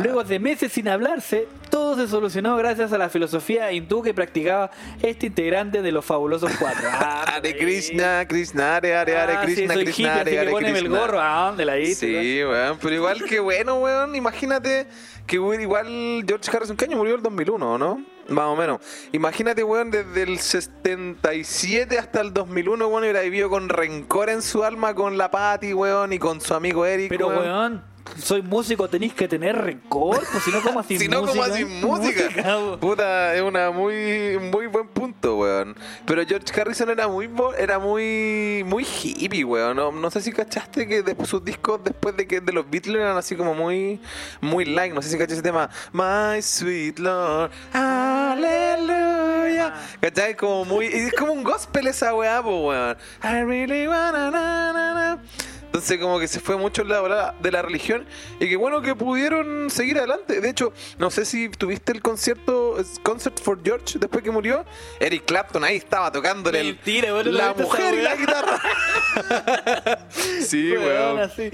Luego 0.02 0.24
de 0.24 0.40
meses 0.40 0.72
sin 0.72 0.88
hablarse, 0.88 1.48
todo 1.70 1.96
se 1.96 2.08
solucionó 2.08 2.56
gracias 2.58 2.94
a 2.94 2.98
la 2.98 3.10
filosofía 3.10 3.72
hindú 3.72 4.02
que 4.02 4.14
practicaba 4.14 4.72
este 5.04 5.28
integrante 5.28 5.84
de 5.84 5.92
los 5.92 6.04
fabulosos 6.04 6.52
cuatro. 6.58 6.90
Ah, 6.92 7.26
Hare 7.36 7.56
Krishna, 7.58 8.26
Krishna, 8.28 8.78
Hare 8.78 8.96
Hare 8.96 9.18
Hare 9.18 9.34
Ah, 9.36 9.42
Krishna, 9.44 9.74
Krishna, 9.76 10.16
Hare 10.16 10.50
poneme 10.50 10.80
el 10.80 10.86
Krishna. 10.86 11.00
gorro. 11.00 11.20
¿A 11.22 11.48
dónde 11.48 11.66
la? 11.66 11.74
Sí, 11.94 12.42
weón, 12.44 12.78
pero 12.82 12.96
igual 12.96 13.24
que 13.26 13.40
bueno, 13.40 13.76
weón. 13.76 14.16
Imagínate 14.16 14.88
que 15.26 15.40
weón, 15.40 15.62
igual 15.62 16.24
George 16.28 16.50
Harrison, 16.52 16.76
¿qué 16.78 16.86
año 16.86 16.98
murió? 16.98 17.16
El 17.16 17.22
2001, 17.22 17.78
¿no? 17.78 18.04
Más 18.30 18.46
o 18.46 18.56
menos. 18.56 18.80
Imagínate, 19.12 19.64
weón, 19.64 19.92
desde 19.92 20.24
el 20.24 20.40
77 20.40 21.98
hasta 21.98 22.22
el 22.22 22.34
2001, 22.34 22.88
weón, 22.88 23.04
hubiera 23.04 23.22
vivido 23.22 23.50
con 23.50 23.70
rencor 23.70 24.30
en 24.30 24.42
su 24.42 24.64
alma 24.64 24.94
con 24.94 25.18
la 25.18 25.30
Patty, 25.32 25.74
weón, 25.74 26.14
y 26.14 26.20
con 26.20 26.42
su 26.42 26.54
amigo 26.54 26.86
Eric, 26.86 27.10
Pero, 27.10 27.28
weón, 27.28 27.84
soy 28.18 28.42
músico, 28.42 28.88
tenéis 28.90 29.14
que 29.14 29.28
tener 29.28 29.58
rencor, 29.58 30.22
pues 30.32 30.44
si 30.44 30.52
no, 30.52 30.62
como 30.62 30.84
sin 30.84 31.00
si 31.04 31.08
no, 31.08 31.22
música. 31.24 31.50
como 31.82 31.98
música. 31.98 32.56
bo. 32.58 32.80
Puta, 32.80 33.34
es 33.36 33.42
una 33.42 33.72
muy 33.72 34.38
muy 34.52 34.68
buen 34.68 34.88
punto, 34.88 35.38
weón. 35.38 35.76
Pero 36.06 36.24
George 36.26 36.60
Harrison 36.60 36.90
era 36.90 37.08
muy 37.08 37.30
era 37.58 37.80
muy 37.80 38.64
muy 38.66 38.86
hippie, 38.86 39.44
weón. 39.44 39.78
No, 39.78 39.92
no 39.92 40.12
sé 40.12 40.22
si 40.22 40.32
cachaste 40.32 40.88
que 40.88 41.02
después 41.02 41.30
sus 41.30 41.44
discos 41.44 41.82
después 41.84 42.16
de 42.16 42.28
que 42.28 42.42
de 42.42 42.52
los 42.54 42.70
Beatles 42.70 42.98
eran 42.98 43.18
así 43.18 43.36
como 43.36 43.54
muy 43.54 44.00
muy 44.42 44.66
like, 44.66 44.94
no 44.94 45.02
sé 45.02 45.10
si 45.10 45.16
cachaste 45.18 45.34
ese 45.36 45.44
tema 45.44 45.70
My 45.92 46.42
Sweet 46.42 47.00
Lord, 47.00 47.52
Aleluya. 47.74 49.74
¿Cachai? 50.02 50.36
Como 50.36 50.66
muy 50.66 50.86
es 50.88 51.14
como 51.14 51.34
un 51.34 51.44
gospel 51.44 51.88
esa 51.88 52.14
weá, 52.14 52.42
po, 52.44 52.68
weón. 52.68 52.98
I 53.24 53.44
really 53.44 53.88
wanna 53.88 54.30
na, 54.32 54.74
na, 54.74 54.94
na. 54.94 55.24
Entonces 55.74 55.98
como 55.98 56.20
que 56.20 56.28
se 56.28 56.40
fue 56.40 56.56
mucho 56.56 56.84
la 56.84 57.02
bola 57.02 57.34
de 57.42 57.52
la 57.52 57.64
religión 57.64 58.06
y 58.40 58.48
que 58.48 58.58
bueno 58.58 58.84
que 58.84 58.94
pudieron 58.94 59.72
seguir 59.72 59.98
adelante. 59.98 60.40
De 60.40 60.48
hecho, 60.48 60.72
no 61.00 61.10
sé 61.10 61.26
si 61.26 61.50
tuviste 61.50 61.92
el 61.92 62.04
concierto 62.04 62.73
Concert 63.02 63.40
for 63.40 63.60
George 63.64 64.00
después 64.00 64.24
que 64.24 64.32
murió. 64.32 64.66
Eric 65.00 65.26
Clapton 65.26 65.64
ahí 65.64 65.78
estaba 65.78 66.12
tocándole 66.12 66.60
el- 66.62 66.80
la 67.26 67.54
mujer 67.54 67.94
y 67.96 68.02
la 68.02 68.16
guitarra. 68.16 68.60
sí, 70.10 70.72
Weón, 70.72 70.86
weón. 70.86 71.20
así. 71.20 71.52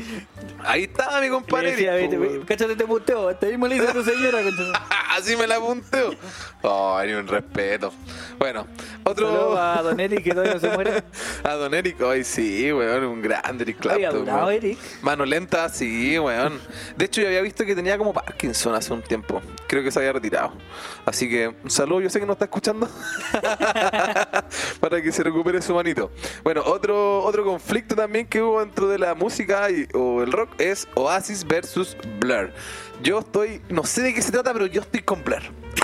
Ahí 0.64 0.84
estaba 0.84 1.22
mi 1.22 1.30
compadre. 1.30 1.72
decía, 1.72 1.96
Eric, 1.98 2.12
vete, 2.12 2.24
po, 2.26 2.32
weón. 2.34 2.46
cáchate 2.46 2.76
puteo, 2.86 3.30
este 3.30 3.48
mismo 3.48 3.68
le 3.68 3.80
a 3.80 3.94
tu 3.94 4.04
señora. 4.04 4.40
Así 5.18 5.36
me 5.36 5.48
la 5.48 5.56
apunteo. 5.58 6.12
Ay, 6.64 7.12
un 7.14 7.28
respeto. 7.28 7.92
Bueno, 8.38 8.68
otro. 9.04 9.58
a 9.60 9.82
Don 9.82 10.00
Eric 10.00 10.24
que 10.24 10.32
todavía 10.32 10.54
no 10.54 10.60
se 10.60 10.70
muere. 10.70 11.04
A 11.44 11.54
Don 11.56 11.74
Eric, 11.74 12.02
ay 12.02 12.24
sí, 12.24 12.72
weón, 12.72 13.04
un 13.06 13.22
grande 13.22 13.64
Eric 13.64 13.80
Clapton. 13.80 14.28
Eric. 14.52 14.78
Mano 15.02 15.26
lenta, 15.26 15.68
sí, 15.70 16.18
weón. 16.20 16.60
De 16.96 17.06
hecho, 17.06 17.22
yo 17.22 17.28
había 17.28 17.42
visto 17.42 17.66
que 17.66 17.76
tenía 17.76 17.98
como 17.98 18.14
Parkinson 18.14 18.76
hace 18.76 18.94
un 18.94 19.02
tiempo. 19.02 19.42
Creo 19.68 19.84
que 19.84 19.92
se 19.92 20.00
había 20.00 20.14
retirado. 20.14 20.54
Así 21.10 21.28
que 21.28 21.48
un 21.48 21.72
saludo, 21.72 22.02
yo 22.02 22.10
sé 22.12 22.20
que 22.20 22.26
no 22.28 22.34
está 22.34 22.46
escuchando. 22.46 22.88
Para 24.80 25.02
que 25.02 25.12
se 25.12 25.24
recupere 25.24 25.60
su 25.60 25.74
manito. 25.74 26.12
Bueno, 26.44 26.62
otro, 26.64 27.24
otro 27.24 27.44
conflicto 27.44 27.96
también 27.96 28.28
que 28.28 28.44
hubo 28.44 28.60
dentro 28.60 28.88
de 28.88 29.00
la 29.00 29.16
música 29.16 29.72
y, 29.72 29.88
o 29.96 30.22
el 30.22 30.32
rock 30.32 30.52
es 30.60 30.88
Oasis 30.94 31.48
versus 31.48 31.98
Blur. 32.20 32.54
Yo 33.02 33.20
estoy, 33.20 33.62
no 33.70 33.84
sé 33.86 34.02
de 34.02 34.14
qué 34.14 34.22
se 34.22 34.32
trata, 34.32 34.52
pero 34.54 34.66
yo 34.66 34.82
estoy 34.82 35.02
con 35.02 35.24
Blur. 35.24 35.42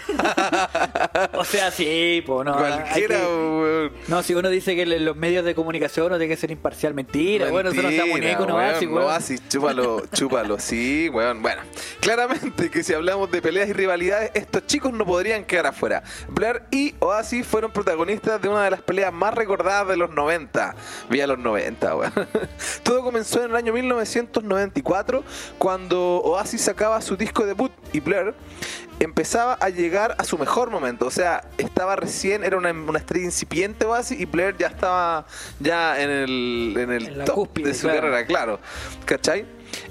O 1.33 1.43
sea, 1.45 1.71
sí, 1.71 2.23
pues 2.25 2.45
no. 2.45 2.55
Cualquiera, 2.55 3.17
que- 3.17 3.23
weón. 3.25 3.91
No, 4.07 4.23
si 4.23 4.33
uno 4.33 4.49
dice 4.49 4.75
que 4.75 4.85
le- 4.85 4.99
los 4.99 5.15
medios 5.15 5.43
de 5.45 5.55
comunicación 5.55 6.09
no 6.09 6.17
tiene 6.17 6.33
que 6.33 6.39
ser 6.39 6.51
imparcial, 6.51 6.93
mentira. 6.93 7.49
bueno, 7.49 7.69
eso 7.71 7.81
no 7.81 7.89
está 7.89 8.03
muy 8.05 8.13
Mentira, 8.21 8.37
con 8.37 8.51
Oasis, 8.51 8.81
weón, 8.83 8.93
weón. 8.95 9.05
Oasis, 9.07 9.41
chúpalo, 9.49 10.03
chúpalo, 10.13 10.59
sí, 10.59 11.09
weón. 11.09 11.41
Bueno, 11.41 11.61
claramente 12.01 12.69
que 12.69 12.83
si 12.83 12.93
hablamos 12.93 13.31
de 13.31 13.41
peleas 13.41 13.69
y 13.69 13.73
rivalidades, 13.73 14.31
estos 14.33 14.65
chicos 14.67 14.93
no 14.93 15.05
podrían 15.05 15.43
quedar 15.43 15.67
afuera. 15.67 16.03
Blur 16.29 16.61
y 16.71 16.93
Oasis 16.99 17.45
fueron 17.45 17.71
protagonistas 17.71 18.41
de 18.41 18.47
una 18.49 18.63
de 18.63 18.71
las 18.71 18.81
peleas 18.81 19.11
más 19.13 19.33
recordadas 19.33 19.87
de 19.87 19.97
los 19.97 20.11
90. 20.11 20.75
Vía 21.09 21.27
los 21.27 21.39
90, 21.39 21.95
weón. 21.95 22.13
Todo 22.83 23.01
comenzó 23.03 23.43
en 23.43 23.51
el 23.51 23.55
año 23.55 23.73
1994, 23.73 25.23
cuando 25.57 26.21
Oasis 26.23 26.61
sacaba 26.61 27.01
su 27.05 27.15
disco 27.15 27.45
debut 27.45 27.71
y 27.93 27.99
Blur 27.99 28.35
empezaba 28.99 29.53
a 29.53 29.69
llegar 29.69 30.15
a 30.17 30.23
su 30.23 30.37
mejor 30.37 30.71
momento. 30.71 31.05
O 31.05 31.11
sea, 31.11 31.43
estaba 31.57 31.95
recién, 31.95 32.43
era 32.43 32.57
una, 32.57 32.71
una 32.71 32.99
estrella 32.99 33.25
incipiente 33.25 33.85
Oasis 33.85 34.19
y 34.19 34.25
Blair 34.25 34.55
ya 34.57 34.67
estaba 34.67 35.25
ya 35.59 36.01
en 36.01 36.09
el, 36.09 36.73
en 36.77 36.91
el 36.91 37.07
En 37.07 37.25
top 37.25 37.35
cúspide, 37.35 37.67
de 37.69 37.73
su 37.73 37.81
claro. 37.81 38.01
carrera, 38.01 38.25
claro. 38.25 38.59
¿Cachai? 39.05 39.45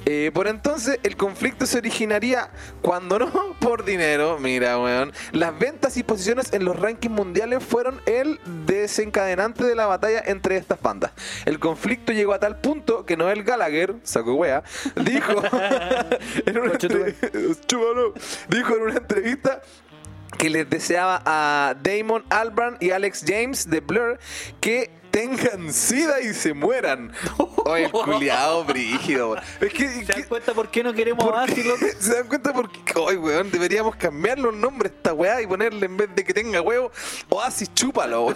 Eh, 0.06 0.30
por 0.34 0.48
entonces 0.48 0.98
el 1.02 1.16
conflicto 1.16 1.66
se 1.66 1.78
originaría 1.78 2.50
cuando 2.82 3.18
no 3.18 3.30
por 3.60 3.84
dinero, 3.84 4.38
mira 4.38 4.78
weón, 4.78 5.12
las 5.32 5.58
ventas 5.58 5.96
y 5.96 6.02
posiciones 6.02 6.52
en 6.52 6.64
los 6.64 6.78
rankings 6.78 7.14
mundiales 7.14 7.62
fueron 7.62 8.00
el 8.06 8.40
desencadenante 8.66 9.64
de 9.64 9.74
la 9.74 9.87
batalla 9.87 10.22
entre 10.26 10.56
estas 10.56 10.80
bandas. 10.80 11.12
El 11.44 11.58
conflicto 11.58 12.12
llegó 12.12 12.34
a 12.34 12.40
tal 12.40 12.60
punto 12.60 13.06
que 13.06 13.16
Noel 13.16 13.44
Gallagher, 13.44 13.96
saco 14.02 14.34
wea, 14.34 14.62
dijo 14.96 15.42
en 16.46 16.58
una 16.58 16.72
dijo 18.48 18.76
en 18.76 18.82
una 18.82 18.96
entrevista 18.96 19.62
que 20.38 20.50
les 20.50 20.68
deseaba 20.68 21.22
a 21.24 21.74
Damon 21.82 22.24
Albarn 22.28 22.76
y 22.80 22.90
Alex 22.90 23.24
James 23.26 23.70
de 23.70 23.80
Blur 23.80 24.18
que 24.60 24.90
tengan 25.14 25.72
sida 25.72 26.20
y 26.20 26.35
se 26.35 26.55
mueran. 26.55 27.12
Oye, 27.66 27.85
el 27.85 27.92
culiado 27.92 28.64
brígido. 28.64 29.37
Es 29.61 29.72
que, 29.72 29.88
¿Se 29.88 30.05
que- 30.05 30.12
dan 30.12 30.22
cuenta 30.24 30.53
por 30.55 30.68
qué 30.70 30.83
no 30.83 30.92
queremos 30.92 31.24
loco? 31.24 31.46
¿Se 32.00 32.14
dan 32.14 32.27
cuenta 32.27 32.53
por 32.53 32.68
qué? 32.70 32.98
Oye, 32.98 33.16
weón, 33.16 33.48
deberíamos 33.50 33.94
cambiar 33.94 34.40
los 34.40 34.53
nombres 34.53 34.90
a 34.90 34.94
esta 34.96 35.12
weá 35.14 35.40
y 35.40 35.46
ponerle 35.46 35.87
en 35.87 35.96
vez 35.96 36.09
de 36.16 36.24
que 36.24 36.35
tenga 36.35 36.61
huevo, 36.61 36.90
Oasis 37.29 37.72
chúpalo. 37.74 38.35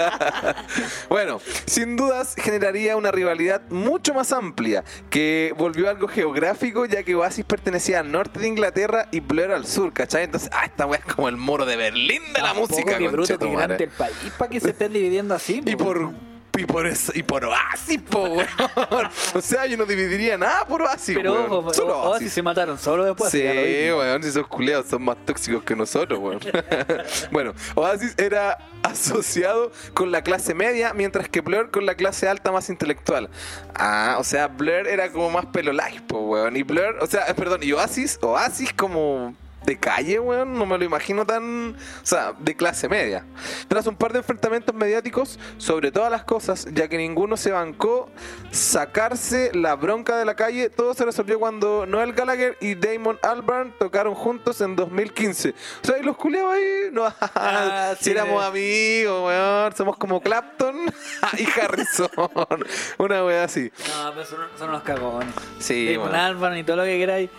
bueno, 1.08 1.40
sin 1.66 1.96
dudas 1.96 2.34
generaría 2.36 2.96
una 2.96 3.10
rivalidad 3.10 3.62
mucho 3.70 4.12
más 4.12 4.32
amplia 4.32 4.84
que 5.08 5.54
volvió 5.56 5.88
algo 5.88 6.08
geográfico 6.08 6.84
ya 6.84 7.02
que 7.02 7.14
Oasis 7.14 7.44
pertenecía 7.46 8.00
al 8.00 8.12
norte 8.12 8.38
de 8.38 8.48
Inglaterra 8.48 9.08
y 9.12 9.20
Blur 9.20 9.50
al 9.50 9.66
sur, 9.66 9.92
¿cachai? 9.92 10.24
Entonces, 10.24 10.50
ah, 10.52 10.66
esta 10.66 10.86
weá 10.86 11.00
es 11.06 11.14
como 11.14 11.28
el 11.28 11.36
moro 11.36 11.64
de 11.64 11.76
Berlín 11.76 12.22
de 12.34 12.42
la 12.42 12.52
música, 12.54 12.98
Qué 12.98 13.08
bruto, 13.08 13.32
conchetumare. 13.38 13.66
grande 13.66 13.84
el 13.84 13.90
país 13.90 14.16
para 14.36 14.50
que 14.50 14.60
se 14.60 14.70
estén 14.70 14.92
dividiendo 14.92 15.34
así. 15.34 15.62
Y 15.70 15.76
po, 15.76 15.84
por 15.84 16.10
y 16.58 16.64
por 16.66 16.86
eso, 16.86 17.12
y 17.14 17.22
por 17.22 17.44
Oasis, 17.44 18.00
po, 18.02 18.22
weón. 18.24 18.46
O 19.34 19.40
sea, 19.40 19.66
yo 19.66 19.76
no 19.76 19.86
dividiría 19.86 20.36
nada 20.36 20.66
por 20.66 20.82
Oasis, 20.82 21.16
Pero 21.16 21.32
weón. 21.32 21.52
ojo, 21.52 21.72
Solo 21.72 21.96
Oasis 21.96 22.10
Oasis. 22.12 22.32
se 22.32 22.42
mataron 22.42 22.78
solo 22.78 23.04
después. 23.04 23.30
Sí, 23.30 23.40
weón, 23.40 24.22
si 24.22 24.30
esos 24.30 24.46
culiados 24.48 24.86
son 24.86 25.02
más 25.04 25.16
tóxicos 25.24 25.62
que 25.62 25.76
nosotros, 25.76 26.18
weón. 26.18 26.40
bueno, 27.30 27.54
Oasis 27.76 28.14
era 28.18 28.58
asociado 28.82 29.70
con 29.94 30.10
la 30.10 30.22
clase 30.22 30.54
media, 30.54 30.92
mientras 30.92 31.28
que 31.28 31.40
Blur 31.40 31.70
con 31.70 31.86
la 31.86 31.94
clase 31.94 32.28
alta 32.28 32.50
más 32.50 32.68
intelectual. 32.68 33.30
Ah, 33.74 34.16
o 34.18 34.24
sea, 34.24 34.48
Blur 34.48 34.88
era 34.88 35.10
como 35.12 35.30
más 35.30 35.46
pelo 35.46 35.72
light, 35.72 36.02
po, 36.02 36.18
weón. 36.18 36.56
Y 36.56 36.62
Blur, 36.64 36.98
o 37.00 37.06
sea, 37.06 37.26
eh, 37.28 37.34
perdón, 37.34 37.60
y 37.62 37.72
Oasis, 37.72 38.18
Oasis 38.22 38.72
como 38.72 39.34
de 39.64 39.78
calle, 39.78 40.18
weón, 40.18 40.54
no 40.54 40.66
me 40.66 40.78
lo 40.78 40.84
imagino 40.84 41.26
tan, 41.26 41.74
o 41.74 42.06
sea, 42.06 42.34
de 42.38 42.56
clase 42.56 42.88
media. 42.88 43.24
Tras 43.68 43.86
un 43.86 43.96
par 43.96 44.12
de 44.12 44.18
enfrentamientos 44.18 44.74
mediáticos 44.74 45.38
sobre 45.58 45.92
todas 45.92 46.10
las 46.10 46.24
cosas, 46.24 46.66
ya 46.72 46.88
que 46.88 46.96
ninguno 46.96 47.36
se 47.36 47.52
bancó 47.52 48.10
sacarse 48.50 49.50
la 49.54 49.76
bronca 49.76 50.16
de 50.16 50.24
la 50.24 50.34
calle, 50.34 50.70
todo 50.70 50.94
se 50.94 51.04
resolvió 51.04 51.38
cuando 51.38 51.86
Noel 51.86 52.12
Gallagher 52.12 52.56
y 52.60 52.74
Damon 52.74 53.18
Albarn 53.22 53.74
tocaron 53.78 54.14
juntos 54.14 54.60
en 54.60 54.76
2015. 54.76 55.50
O 55.50 55.86
sea, 55.86 55.98
y 55.98 56.02
los 56.02 56.16
culiados 56.16 56.54
ahí, 56.54 56.90
no, 56.92 57.04
Ah, 57.34 57.94
si 57.98 58.04
sí, 58.04 58.10
éramos 58.10 58.42
amigos, 58.42 59.26
weón, 59.26 59.76
somos 59.76 59.96
como 59.96 60.20
Clapton 60.20 60.76
y 61.38 61.60
Harrison, 61.60 62.08
una 62.98 63.24
wea 63.24 63.44
así. 63.44 63.70
No, 63.88 64.12
pero 64.14 64.26
son, 64.26 64.38
son 64.58 64.68
unos 64.70 64.82
cagones. 64.82 65.34
Sí, 65.58 65.92
Damon 65.92 66.08
bueno. 66.10 66.24
Albarn 66.24 66.58
y 66.58 66.64
todo 66.64 66.76
lo 66.76 66.84
que 66.84 66.98
queráis 66.98 67.30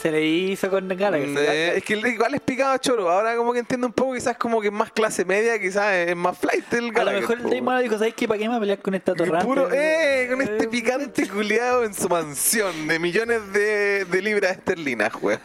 se 0.00 0.10
le 0.12 0.24
hizo 0.24 0.70
con 0.70 0.88
Gallagher. 0.88 1.28
Eh, 1.36 1.76
es 1.78 1.84
que 1.84 1.94
igual 1.94 2.34
es 2.34 2.40
picado 2.40 2.76
choro. 2.78 3.10
Ahora 3.10 3.36
como 3.36 3.52
que 3.52 3.58
entiendo 3.58 3.86
un 3.86 3.92
poco, 3.92 4.14
quizás 4.14 4.36
como 4.36 4.60
que 4.60 4.68
es 4.68 4.72
más 4.72 4.90
clase 4.92 5.24
media, 5.24 5.58
quizás 5.58 5.92
es 5.94 6.16
más 6.16 6.38
flight 6.38 6.72
el 6.72 6.78
A 6.78 6.86
lo 6.88 6.92
Gallagher. 6.92 7.20
mejor 7.20 7.36
el 7.38 7.42
po, 7.42 7.50
Damon 7.50 7.82
dijo, 7.82 7.98
¿sabes 7.98 8.14
qué? 8.14 8.28
¿Para 8.28 8.38
qué 8.38 8.44
me 8.44 8.48
voy 8.50 8.56
a 8.56 8.60
pelear 8.60 8.78
con 8.78 8.94
esta 8.94 9.14
torrante? 9.14 9.46
Puro, 9.46 9.68
eh, 9.72 10.26
con 10.30 10.40
este 10.42 10.68
picante 10.68 11.28
culiado 11.28 11.84
en 11.84 11.94
su 11.94 12.08
mansión 12.08 12.86
de 12.86 12.98
millones 12.98 13.52
de, 13.52 14.04
de 14.04 14.22
libras 14.22 14.52
esterlinas, 14.52 15.12
weón. 15.20 15.40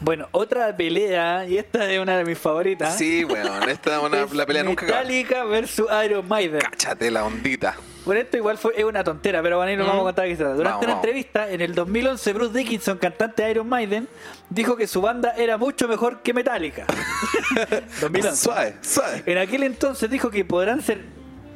Bueno, 0.00 0.28
otra 0.30 0.76
pelea, 0.76 1.44
y 1.48 1.58
esta 1.58 1.90
es 1.90 1.98
una 1.98 2.16
de 2.16 2.24
mis 2.24 2.38
favoritas. 2.38 2.96
Sí, 2.96 3.24
weón, 3.24 3.68
esta 3.68 3.96
es 3.96 4.02
una, 4.02 4.22
es 4.24 4.32
la 4.32 4.46
pelea 4.46 4.62
nunca. 4.62 4.86
Metallica 4.86 5.44
versus 5.44 5.86
Iron 6.04 6.28
Maiden. 6.28 6.60
Cáchate 6.60 7.10
la 7.10 7.24
ondita. 7.24 7.74
Bueno, 8.08 8.22
esto 8.22 8.38
igual 8.38 8.56
fue, 8.56 8.72
es 8.74 8.84
una 8.84 9.04
tontera, 9.04 9.42
pero 9.42 9.58
bueno, 9.58 9.70
ahí 9.70 9.76
nos 9.76 9.86
Mm. 9.86 9.90
vamos 9.90 10.00
a 10.00 10.04
contar 10.06 10.24
qué 10.24 10.30
se 10.30 10.36
trata. 10.38 10.54
Durante 10.54 10.70
Vamos, 10.72 10.84
una 10.86 10.94
vamos. 10.94 11.04
entrevista 11.04 11.50
en 11.50 11.60
el 11.60 11.74
2011, 11.74 12.32
Bruce 12.32 12.58
Dickinson, 12.58 12.96
cantante 12.98 13.42
de 13.42 13.50
Iron 13.50 13.68
Maiden, 13.68 14.08
dijo 14.48 14.76
que 14.76 14.86
su 14.86 15.00
banda 15.02 15.34
era 15.36 15.58
mucho 15.58 15.86
mejor 15.88 16.22
que 16.22 16.32
Metallica. 16.32 16.86
2011. 18.00 18.36
Suave, 18.36 18.74
suave. 18.80 19.22
En 19.26 19.36
aquel 19.38 19.62
entonces 19.62 20.08
dijo 20.10 20.30
que 20.30 20.44
podrán 20.44 20.80
ser 20.82 21.02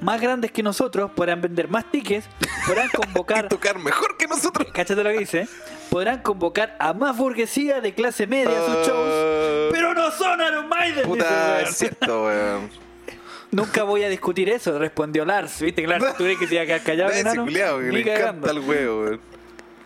más 0.02 0.20
grandes 0.20 0.50
que 0.52 0.62
nosotros, 0.62 1.10
podrán 1.12 1.40
vender 1.40 1.68
más 1.68 1.90
tickets, 1.90 2.26
podrán 2.66 2.88
Y 2.92 2.96
convocar, 2.96 3.48
tocar 3.48 3.78
mejor 3.78 4.16
que 4.16 4.26
nosotros. 4.26 4.68
cáchate 4.74 5.02
lo 5.02 5.10
que 5.10 5.18
dice, 5.20 5.48
podrán 5.90 6.20
convocar 6.20 6.76
a 6.78 6.92
más 6.92 7.16
burguesía 7.16 7.80
de 7.80 7.94
clase 7.94 8.26
media 8.26 8.50
a 8.60 8.66
sus 8.66 8.86
shows, 8.86 9.70
pero 9.72 9.94
no 9.94 10.10
son 10.10 10.40
Iron 10.40 10.68
Maiden. 10.68 10.96
dice, 10.96 11.06
Puta, 11.08 11.24
weón. 11.56 11.64
es 11.68 11.76
cierto, 11.76 12.24
weón. 12.24 12.91
Nunca 13.52 13.82
voy 13.84 14.02
a 14.02 14.08
discutir 14.08 14.48
eso, 14.48 14.78
respondió 14.78 15.24
Lars. 15.24 15.60
¿Viste? 15.60 15.84
Claro, 15.84 16.06
tú 16.16 16.24
crees 16.24 16.38
que 16.38 16.46
se 16.46 16.54
iba 16.54 16.62
a 16.62 16.66
quedar 16.66 16.82
callado, 16.82 17.10
Ese 17.10 17.20
enano? 17.20 17.44
culiao 17.44 17.78
que 17.78 17.84
Ni 17.84 17.96
le 17.96 18.04
cagando. 18.04 18.46
encanta 18.46 18.50
el 18.50 18.58
huevo, 18.60 19.00
weón. 19.02 19.20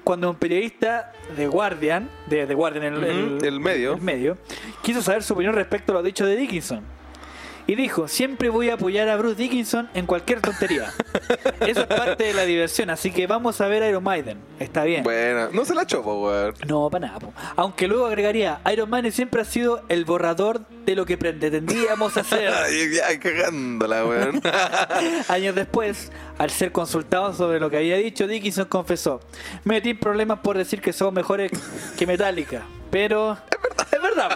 Cuando 0.04 0.30
un 0.30 0.36
periodista 0.36 1.12
de 1.36 1.48
Guardian, 1.48 2.08
de 2.26 2.46
The 2.46 2.54
Guardian, 2.54 2.84
el, 2.84 3.34
Ujú, 3.34 3.44
el 3.44 3.58
medio. 3.60 3.94
el 3.94 4.00
medio, 4.02 4.38
quiso 4.82 5.02
saber 5.02 5.24
su 5.24 5.32
opinión 5.34 5.52
respecto 5.54 5.90
a 5.92 5.96
lo 5.96 6.02
dicho 6.04 6.24
de 6.24 6.36
Dickinson. 6.36 6.80
Y 7.68 7.74
dijo, 7.74 8.06
siempre 8.06 8.48
voy 8.48 8.70
a 8.70 8.74
apoyar 8.74 9.08
a 9.08 9.16
Bruce 9.16 9.34
Dickinson 9.42 9.88
en 9.94 10.06
cualquier 10.06 10.40
tontería. 10.40 10.92
Eso 11.60 11.80
es 11.80 11.86
parte 11.86 12.24
de 12.24 12.32
la 12.32 12.44
diversión, 12.44 12.90
así 12.90 13.10
que 13.10 13.26
vamos 13.26 13.60
a 13.60 13.66
ver 13.66 13.82
Iron 13.88 14.04
Maiden. 14.04 14.38
Está 14.60 14.84
bien. 14.84 15.02
Bueno, 15.02 15.48
no 15.52 15.64
se 15.64 15.74
la 15.74 15.84
chopo, 15.84 16.22
weón. 16.24 16.54
No, 16.68 16.88
para 16.90 17.08
nada. 17.08 17.18
po. 17.18 17.32
Aunque 17.56 17.88
luego 17.88 18.06
agregaría, 18.06 18.60
Iron 18.72 18.88
Maiden 18.88 19.10
siempre 19.10 19.40
ha 19.40 19.44
sido 19.44 19.82
el 19.88 20.04
borrador 20.04 20.60
de 20.84 20.94
lo 20.94 21.06
que 21.06 21.18
pretendíamos 21.18 22.16
hacer. 22.16 22.52
Ya, 22.96 23.18
cagándola, 23.18 24.04
weón. 24.04 24.40
Años 25.28 25.54
después, 25.54 26.12
al 26.38 26.50
ser 26.50 26.70
consultado 26.72 27.32
sobre 27.32 27.58
lo 27.58 27.68
que 27.68 27.78
había 27.78 27.96
dicho, 27.96 28.26
Dickinson 28.28 28.66
confesó: 28.66 29.20
Me 29.64 29.74
metí 29.76 29.94
problemas 29.94 30.38
por 30.40 30.56
decir 30.56 30.80
que 30.80 30.92
somos 30.92 31.14
mejores 31.14 31.50
que 31.98 32.06
Metallica. 32.06 32.62
Pero. 32.90 33.36
Es 33.92 34.02
verdad. 34.02 34.30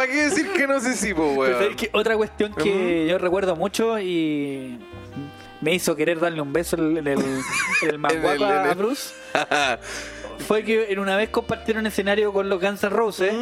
¿Para 0.00 0.12
qué 0.12 0.22
decir 0.22 0.50
que 0.56 0.66
no 0.66 0.80
sé 0.80 0.96
si, 0.96 1.12
po, 1.12 1.32
weón? 1.32 1.76
Otra 1.92 2.16
cuestión 2.16 2.54
que 2.54 3.06
yo 3.06 3.18
recuerdo 3.18 3.54
mucho 3.54 4.00
y 4.00 4.78
me 5.60 5.74
hizo 5.74 5.94
querer 5.94 6.18
darle 6.18 6.40
un 6.40 6.54
beso 6.54 6.76
en 6.76 6.96
el, 6.96 7.06
el, 7.06 7.18
el 7.18 7.42
el- 7.82 8.04
a 8.06 8.70
el- 8.70 8.74
Bruce 8.78 9.12
fue 10.48 10.64
que 10.64 10.90
en 10.90 11.00
una 11.00 11.18
vez 11.18 11.28
compartieron 11.28 11.86
escenario 11.86 12.32
con 12.32 12.48
los 12.48 12.58
Guns 12.62 12.82
N' 12.82 12.88
Roses 12.88 13.34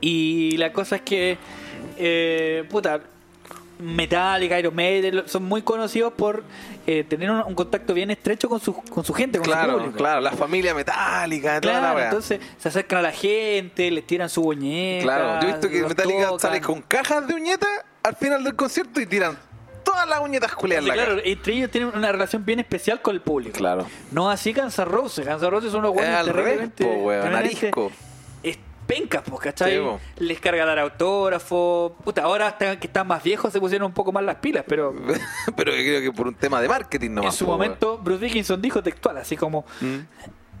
y 0.00 0.56
la 0.56 0.72
cosa 0.72 0.94
es 0.94 1.02
que 1.02 1.36
eh, 1.96 2.62
puta 2.70 3.00
Metallica, 3.80 4.56
Iron 4.60 4.76
Maiden 4.76 5.24
son 5.26 5.42
muy 5.42 5.62
conocidos 5.62 6.12
por 6.12 6.44
eh, 6.90 7.04
tener 7.04 7.30
un, 7.30 7.42
un 7.42 7.54
contacto 7.54 7.92
bien 7.92 8.10
estrecho 8.10 8.48
con 8.48 8.58
su, 8.60 8.72
con 8.72 9.04
su 9.04 9.12
gente, 9.12 9.36
con 9.38 9.44
su 9.44 9.50
Claro, 9.50 9.74
público. 9.74 9.96
claro, 9.98 10.20
la 10.22 10.32
familia 10.32 10.72
metálica, 10.74 11.60
toda 11.60 11.74
la 11.74 11.80
Claro, 11.80 12.00
entonces 12.00 12.40
se 12.56 12.68
acercan 12.68 13.00
a 13.00 13.02
la 13.02 13.12
gente, 13.12 13.90
les 13.90 14.06
tiran 14.06 14.30
su 14.30 14.42
muñeca. 14.42 15.02
Claro, 15.04 15.40
yo 15.42 15.48
he 15.48 15.52
visto 15.52 15.68
que 15.68 15.82
Metallica 15.82 16.22
tocan. 16.28 16.40
sale 16.40 16.60
con 16.62 16.80
cajas 16.80 17.26
de 17.28 17.34
uñetas 17.34 17.68
al 18.02 18.16
final 18.16 18.42
del 18.42 18.56
concierto 18.56 19.02
y 19.02 19.06
tiran 19.06 19.36
todas 19.84 20.08
las 20.08 20.20
uñetas 20.20 20.54
culiadas 20.54 20.86
la 20.86 20.94
Claro, 20.94 21.16
cara. 21.16 21.22
entre 21.28 21.52
ellos 21.52 21.70
tienen 21.70 21.90
una 21.94 22.10
relación 22.10 22.42
bien 22.44 22.60
especial 22.60 23.02
con 23.02 23.14
el 23.14 23.20
público. 23.20 23.58
Claro. 23.58 23.86
No 24.10 24.30
así 24.30 24.54
Guns 24.54 24.78
N' 24.78 24.84
Roses. 24.86 25.26
Guns 25.26 25.42
N' 25.42 25.50
Roses 25.50 25.70
son 25.70 25.80
unos 25.80 25.90
Es 25.92 25.96
buenos 25.98 26.18
al 26.20 26.26
weón, 26.26 26.70
terriblemente 26.72 27.36
arisco. 27.36 27.92
Pencas, 28.88 29.22
pues, 29.24 29.40
¿cachai? 29.40 29.78
Sí. 29.78 30.24
Les 30.24 30.40
carga 30.40 30.64
dar 30.64 30.78
autógrafo. 30.80 31.94
Puta, 32.02 32.22
ahora 32.22 32.46
hasta 32.48 32.80
que 32.80 32.86
están 32.88 33.06
más 33.06 33.22
viejos 33.22 33.52
se 33.52 33.60
pusieron 33.60 33.86
un 33.86 33.92
poco 33.92 34.10
más 34.10 34.24
las 34.24 34.36
pilas, 34.36 34.64
pero 34.66 34.92
Pero 35.56 35.70
yo 35.72 35.82
creo 35.82 36.00
que 36.00 36.12
por 36.12 36.26
un 36.26 36.34
tema 36.34 36.60
de 36.60 36.68
marketing 36.68 37.10
nomás. 37.10 37.34
en 37.34 37.38
su 37.38 37.44
po, 37.44 37.52
momento 37.52 37.98
Bruce 37.98 38.24
Dickinson 38.24 38.60
dijo 38.60 38.82
textual, 38.82 39.18
así 39.18 39.36
como... 39.36 39.64
weón. 39.80 40.08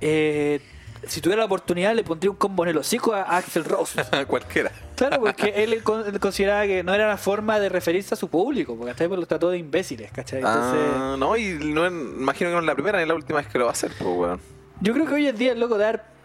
eh, 0.00 0.60
si 1.06 1.20
tuviera 1.20 1.40
la 1.42 1.46
oportunidad 1.46 1.94
le 1.94 2.02
pondría 2.02 2.28
un 2.28 2.36
combo 2.36 2.64
en 2.64 2.70
el 2.70 2.76
hocico 2.78 3.14
a 3.14 3.22
Axel 3.22 3.64
Rose. 3.64 4.00
Mm. 4.02 4.24
Cualquiera. 4.26 4.72
Claro, 4.96 5.20
porque 5.20 5.48
él, 5.56 5.80
con- 5.84 6.04
él 6.06 6.18
consideraba 6.18 6.66
que 6.66 6.82
no 6.82 6.92
era 6.92 7.06
la 7.06 7.16
forma 7.16 7.60
de 7.60 7.68
referirse 7.68 8.14
a 8.14 8.16
su 8.16 8.28
público, 8.28 8.76
porque 8.76 8.90
hasta 8.90 9.06
los 9.06 9.28
trató 9.28 9.48
de 9.50 9.58
imbéciles, 9.58 10.10
¿cachai? 10.10 10.40
Entonces, 10.40 10.80
Ah, 10.96 11.16
no, 11.18 11.36
y 11.36 11.52
no 11.54 11.86
imagino 11.86 12.50
que 12.50 12.54
no 12.54 12.60
es 12.60 12.66
la 12.66 12.74
primera 12.74 12.98
ni 13.00 13.06
la 13.06 13.14
última 13.14 13.38
vez 13.38 13.46
que 13.48 13.58
lo 13.58 13.66
va 13.66 13.70
a 13.70 13.74
hacer, 13.74 13.92
pues, 13.96 14.10
weón. 14.10 14.40
yo 14.80 14.92
creo 14.92 15.06
que 15.06 15.14
hoy 15.14 15.28
en 15.28 15.36
día 15.36 15.52
el 15.52 15.60
loco 15.60 15.78
dar. 15.78 16.17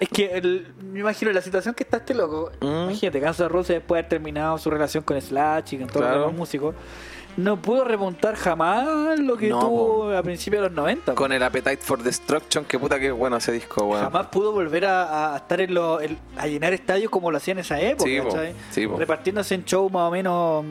Es 0.00 0.08
que 0.08 0.26
el- 0.32 0.72
me 0.82 1.00
imagino 1.00 1.30
la 1.32 1.42
situación 1.42 1.74
que 1.74 1.82
está 1.84 1.98
este 1.98 2.14
loco. 2.14 2.50
Mm. 2.60 2.66
Imagínate, 2.90 3.20
Guns 3.20 3.40
N' 3.40 3.48
Roses 3.48 3.76
después 3.76 3.96
de 3.96 4.00
haber 4.00 4.08
terminado 4.08 4.58
su 4.58 4.70
relación 4.70 5.02
con 5.04 5.20
Slash 5.20 5.74
y 5.74 5.78
con 5.78 5.86
todos 5.88 6.02
Claro. 6.02 6.16
los 6.16 6.26
demás 6.26 6.38
músicos, 6.38 6.74
no 7.36 7.56
pudo 7.62 7.84
remontar 7.84 8.34
jamás 8.34 9.18
lo 9.18 9.36
que 9.38 9.48
No, 9.48 9.60
tuvo 9.60 10.10
a 10.14 10.22
principios 10.22 10.62
de 10.62 10.68
los 10.68 10.76
90. 10.76 11.14
Con 11.14 11.32
el 11.32 11.42
Appetite 11.42 11.78
for 11.78 12.02
Destruction, 12.02 12.64
que 12.66 12.78
puta 12.78 12.98
que 13.00 13.10
bueno 13.10 13.36
ese 13.38 13.52
disco, 13.52 13.84
weón. 13.86 14.02
Jamás 14.04 14.26
pudo 14.26 14.52
volver 14.52 14.84
a, 14.84 15.32
a 15.34 15.36
estar 15.38 15.60
en 15.60 15.72
lo, 15.72 16.00
en- 16.00 16.18
a 16.36 16.46
llenar 16.46 16.72
estadios 16.74 17.10
como 17.10 17.30
lo 17.30 17.38
hacía 17.38 17.52
en 17.52 17.58
esa 17.60 17.80
época, 17.80 18.04
Sí, 18.70 18.86
po, 18.86 18.92
po. 18.94 18.98
repartiéndose 18.98 19.54
en 19.54 19.64
show 19.64 19.88
más 19.88 20.08
o 20.08 20.10
menos 20.10 20.64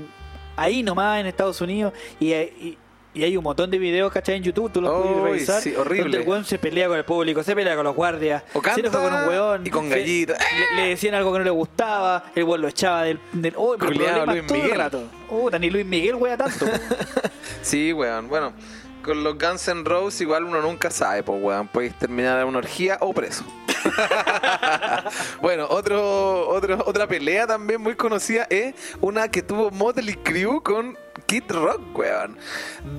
ahí 0.56 0.84
nomás 0.84 1.20
en 1.20 1.26
Estados 1.26 1.60
Unidos 1.62 1.93
y, 2.20 2.34
y- 2.34 2.78
y 3.14 3.24
hay 3.24 3.36
un 3.38 3.43
montón 3.43 3.70
de 3.70 3.78
videos, 3.78 4.12
¿cachai? 4.12 4.36
En 4.38 4.43
YouTube, 4.43 4.72
tú 4.72 4.82
los 4.82 4.91
puedes 5.01 5.22
revisar, 5.24 5.62
sí, 5.62 5.76
horrible. 5.76 6.03
donde 6.03 6.18
el 6.22 6.28
weón 6.28 6.45
se 6.45 6.57
pelea 6.57 6.88
con 6.88 6.97
el 6.97 7.03
público, 7.05 7.43
se 7.43 7.53
pelea 7.55 7.76
con 7.76 7.84
los 7.84 7.95
guardias, 7.95 8.43
O 8.53 8.62
se 8.64 8.80
enoja 8.80 8.82
canta 8.82 9.09
con 9.09 9.14
un 9.24 9.28
weón, 9.30 9.68
y 9.68 9.70
con 9.70 9.89
gallitos. 9.89 10.38
le, 10.76 10.82
le 10.84 10.89
decían 10.89 11.16
algo 11.16 11.32
que 11.34 11.39
no 11.39 11.43
le 11.45 11.49
gustaba, 11.51 12.24
el 12.36 12.43
weón 12.45 12.62
lo 12.62 12.68
echaba 12.70 13.03
del... 13.03 13.20
del 13.34 13.53
oh, 13.57 13.76
pero 13.78 13.91
Luis 13.91 14.01
todo 14.09 14.32
el 14.32 14.43
Miguel. 14.64 14.78
rato. 14.78 15.03
Puta, 15.30 15.59
ni 15.59 15.70
Luis 15.70 15.86
Miguel 15.86 16.16
wea 16.16 16.38
tanto. 16.38 16.66
Sí, 17.62 17.93
weón. 17.93 18.28
Bueno, 18.28 18.53
con 19.02 19.24
los 19.24 19.38
Guns 19.38 19.68
N' 19.68 19.84
Roses 19.84 20.22
igual 20.22 20.43
uno 20.45 20.62
nunca 20.62 20.89
sabe, 20.91 21.24
pues, 21.24 21.41
weón. 21.41 21.68
Puedes 21.68 21.97
terminar 21.97 22.39
en 22.39 22.47
una 22.47 22.60
orgía 22.60 22.97
o 23.02 23.14
preso. 23.14 23.43
bueno, 25.41 25.68
otro, 25.70 26.47
otro, 26.49 26.84
otra 26.86 27.08
pelea 27.08 27.47
también 27.47 27.82
muy 27.82 27.95
conocida 27.95 28.45
es 28.49 28.76
una 28.99 29.28
que 29.30 29.41
tuvo 29.41 29.72
Motley 29.72 30.16
Crue 30.16 30.62
con 30.64 30.97
Kid 31.26 31.43
Rock, 31.49 31.82
weón. 31.97 32.38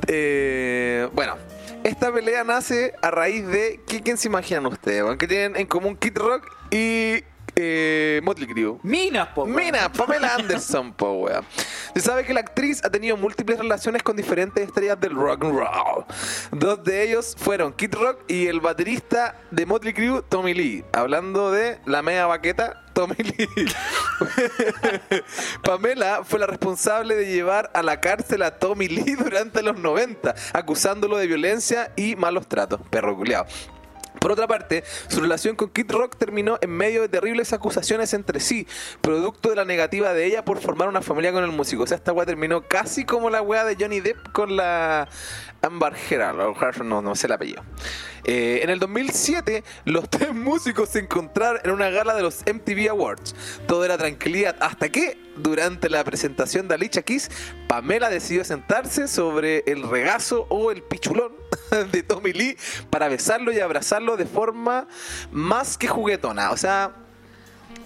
Eh, 0.09 1.09
bueno, 1.13 1.37
esta 1.85 2.13
pelea 2.13 2.45
nace 2.45 2.95
a 3.03 3.11
raíz 3.11 3.47
de... 3.47 3.81
¿qué- 3.87 4.01
¿Quién 4.03 4.17
se 4.17 4.29
imaginan 4.29 4.67
ustedes, 4.67 5.03
weón? 5.03 5.19
Que 5.19 5.27
tienen 5.27 5.57
en 5.57 5.67
común 5.67 5.97
Kid 5.97 6.17
Rock 6.19 6.47
y 6.71 7.23
eh, 7.57 8.21
Motley 8.23 8.47
Crue. 8.47 8.79
Minas, 8.83 9.29
po. 9.29 9.45
weón. 9.45 9.55
Mira, 9.55 9.93
Pamela 9.93 10.35
Anderson, 10.35 10.93
po, 10.93 11.13
weón. 11.13 11.45
Se 11.95 12.01
sabe 12.01 12.25
que 12.25 12.33
la 12.33 12.41
actriz 12.41 12.83
ha 12.85 12.91
tenido 12.91 13.17
múltiples 13.17 13.59
relaciones 13.59 14.03
con 14.03 14.17
diferentes 14.17 14.67
estrellas 14.67 14.99
del 15.01 15.15
rock 15.15 15.45
and 15.45 15.59
roll. 15.59 16.05
Dos 16.53 16.83
de 16.85 17.03
ellos 17.03 17.37
fueron 17.39 17.73
Kid 17.73 17.95
Rock 17.95 18.21
y 18.29 18.47
el 18.47 18.61
baterista 18.61 19.37
de 19.51 19.67
Motley 19.67 19.93
Crue, 19.93 20.23
Tommy 20.29 20.55
Lee. 20.55 20.85
Hablando 20.93 21.51
de 21.51 21.81
la 21.85 22.03
mega 22.03 22.27
baqueta, 22.27 22.83
Tommy 22.93 23.17
Lee. 23.17 23.49
Pamela 25.63 26.23
fue 26.25 26.39
la 26.39 26.47
responsable 26.47 27.15
de 27.15 27.27
llevar 27.27 27.71
a 27.75 27.83
la 27.83 28.01
cárcel 28.01 28.43
a 28.43 28.59
Tommy 28.59 28.89
Lee 28.89 29.15
durante 29.15 29.63
los 29.63 29.79
90, 29.79 30.35
acusándolo 30.53 31.17
de 31.17 31.27
violencia 31.27 31.93
y 31.97 32.17
malos 32.17 32.47
tratos. 32.49 32.81
Perro 32.91 33.17
culiao. 33.17 33.47
Por 34.23 34.31
otra 34.31 34.47
parte, 34.47 34.85
su 35.09 35.21
relación 35.21 35.57
con 35.57 35.71
Kid 35.71 35.91
Rock 35.91 36.15
terminó 36.17 36.57
en 36.61 36.71
medio 36.71 37.03
de 37.03 37.09
terribles 37.09 37.53
acusaciones 37.53 38.15
entre 38.15 38.39
sí, 38.39 38.69
producto 39.01 39.51
de 39.51 39.57
la 39.57 39.65
negativa 39.65 40.13
de 40.15 40.25
ella 40.25 40.45
por 40.45 40.61
formar 40.61 40.89
una 40.89 41.03
familia 41.03 41.33
con 41.33 41.43
el 41.43 41.51
músico. 41.51 41.83
O 41.83 41.87
sea, 41.89 41.97
esta 41.97 42.13
weá 42.13 42.25
terminó 42.25 42.69
casi 42.69 43.05
como 43.05 43.31
la 43.31 43.43
weá 43.43 43.65
de 43.65 43.75
Johnny 43.75 43.99
Depp 43.99 44.31
con 44.31 44.55
la 44.55 45.09
Amber 45.61 45.95
Heard, 46.09 46.85
no, 46.85 47.03
no 47.03 47.17
sé 47.17 47.27
el 47.27 47.33
apellido. 47.33 47.65
Eh, 48.23 48.61
en 48.63 48.71
el 48.71 48.79
2007, 48.79 49.65
los 49.87 50.09
tres 50.09 50.33
músicos 50.33 50.91
se 50.91 51.01
encontraron 51.01 51.61
en 51.65 51.73
una 51.73 51.91
gala 51.91 52.15
de 52.15 52.23
los 52.23 52.45
MTV 52.47 52.91
Awards. 52.91 53.35
Todo 53.67 53.85
era 53.85 53.99
tranquilidad 53.99 54.55
hasta 54.61 54.89
que, 54.89 55.19
durante 55.37 55.91
la 55.91 56.05
presentación 56.05 56.69
de 56.69 56.77
Alicia 56.77 57.03
Keys, 57.03 57.29
Pamela 57.67 58.09
decidió 58.09 58.45
sentarse 58.45 59.09
sobre 59.09 59.65
el 59.67 59.83
regazo 59.83 60.47
o 60.49 60.71
el 60.71 60.85
pichulón 60.85 61.42
de 61.93 62.03
Tommy 62.03 62.33
Lee 62.33 62.57
para 62.91 63.09
besarlo 63.09 63.53
y 63.53 63.61
abrazarlo 63.61 64.17
de 64.17 64.27
forma 64.27 64.87
más 65.31 65.77
que 65.77 65.89
juguetona. 65.89 66.51
O 66.51 66.57
sea, 66.57 66.93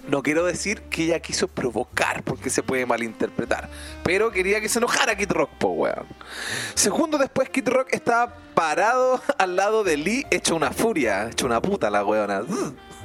no 0.07 0.23
quiero 0.23 0.45
decir 0.45 0.81
que 0.83 1.03
ella 1.03 1.19
quiso 1.19 1.47
provocar, 1.47 2.23
porque 2.23 2.49
se 2.49 2.63
puede 2.63 2.85
malinterpretar. 2.85 3.69
Pero 4.03 4.31
quería 4.31 4.61
que 4.61 4.69
se 4.69 4.79
enojara 4.79 5.17
Kid 5.17 5.31
Rock, 5.31 5.49
po, 5.57 5.69
weón. 5.69 6.05
Segundos 6.75 7.19
después, 7.19 7.49
Kid 7.49 7.67
Rock 7.67 7.89
estaba 7.91 8.35
parado 8.53 9.21
al 9.37 9.55
lado 9.55 9.83
de 9.83 9.97
Lee, 9.97 10.25
hecho 10.31 10.55
una 10.55 10.71
furia, 10.71 11.29
hecho 11.29 11.45
una 11.45 11.61
puta 11.61 11.89
la 11.89 12.05
weona. 12.05 12.43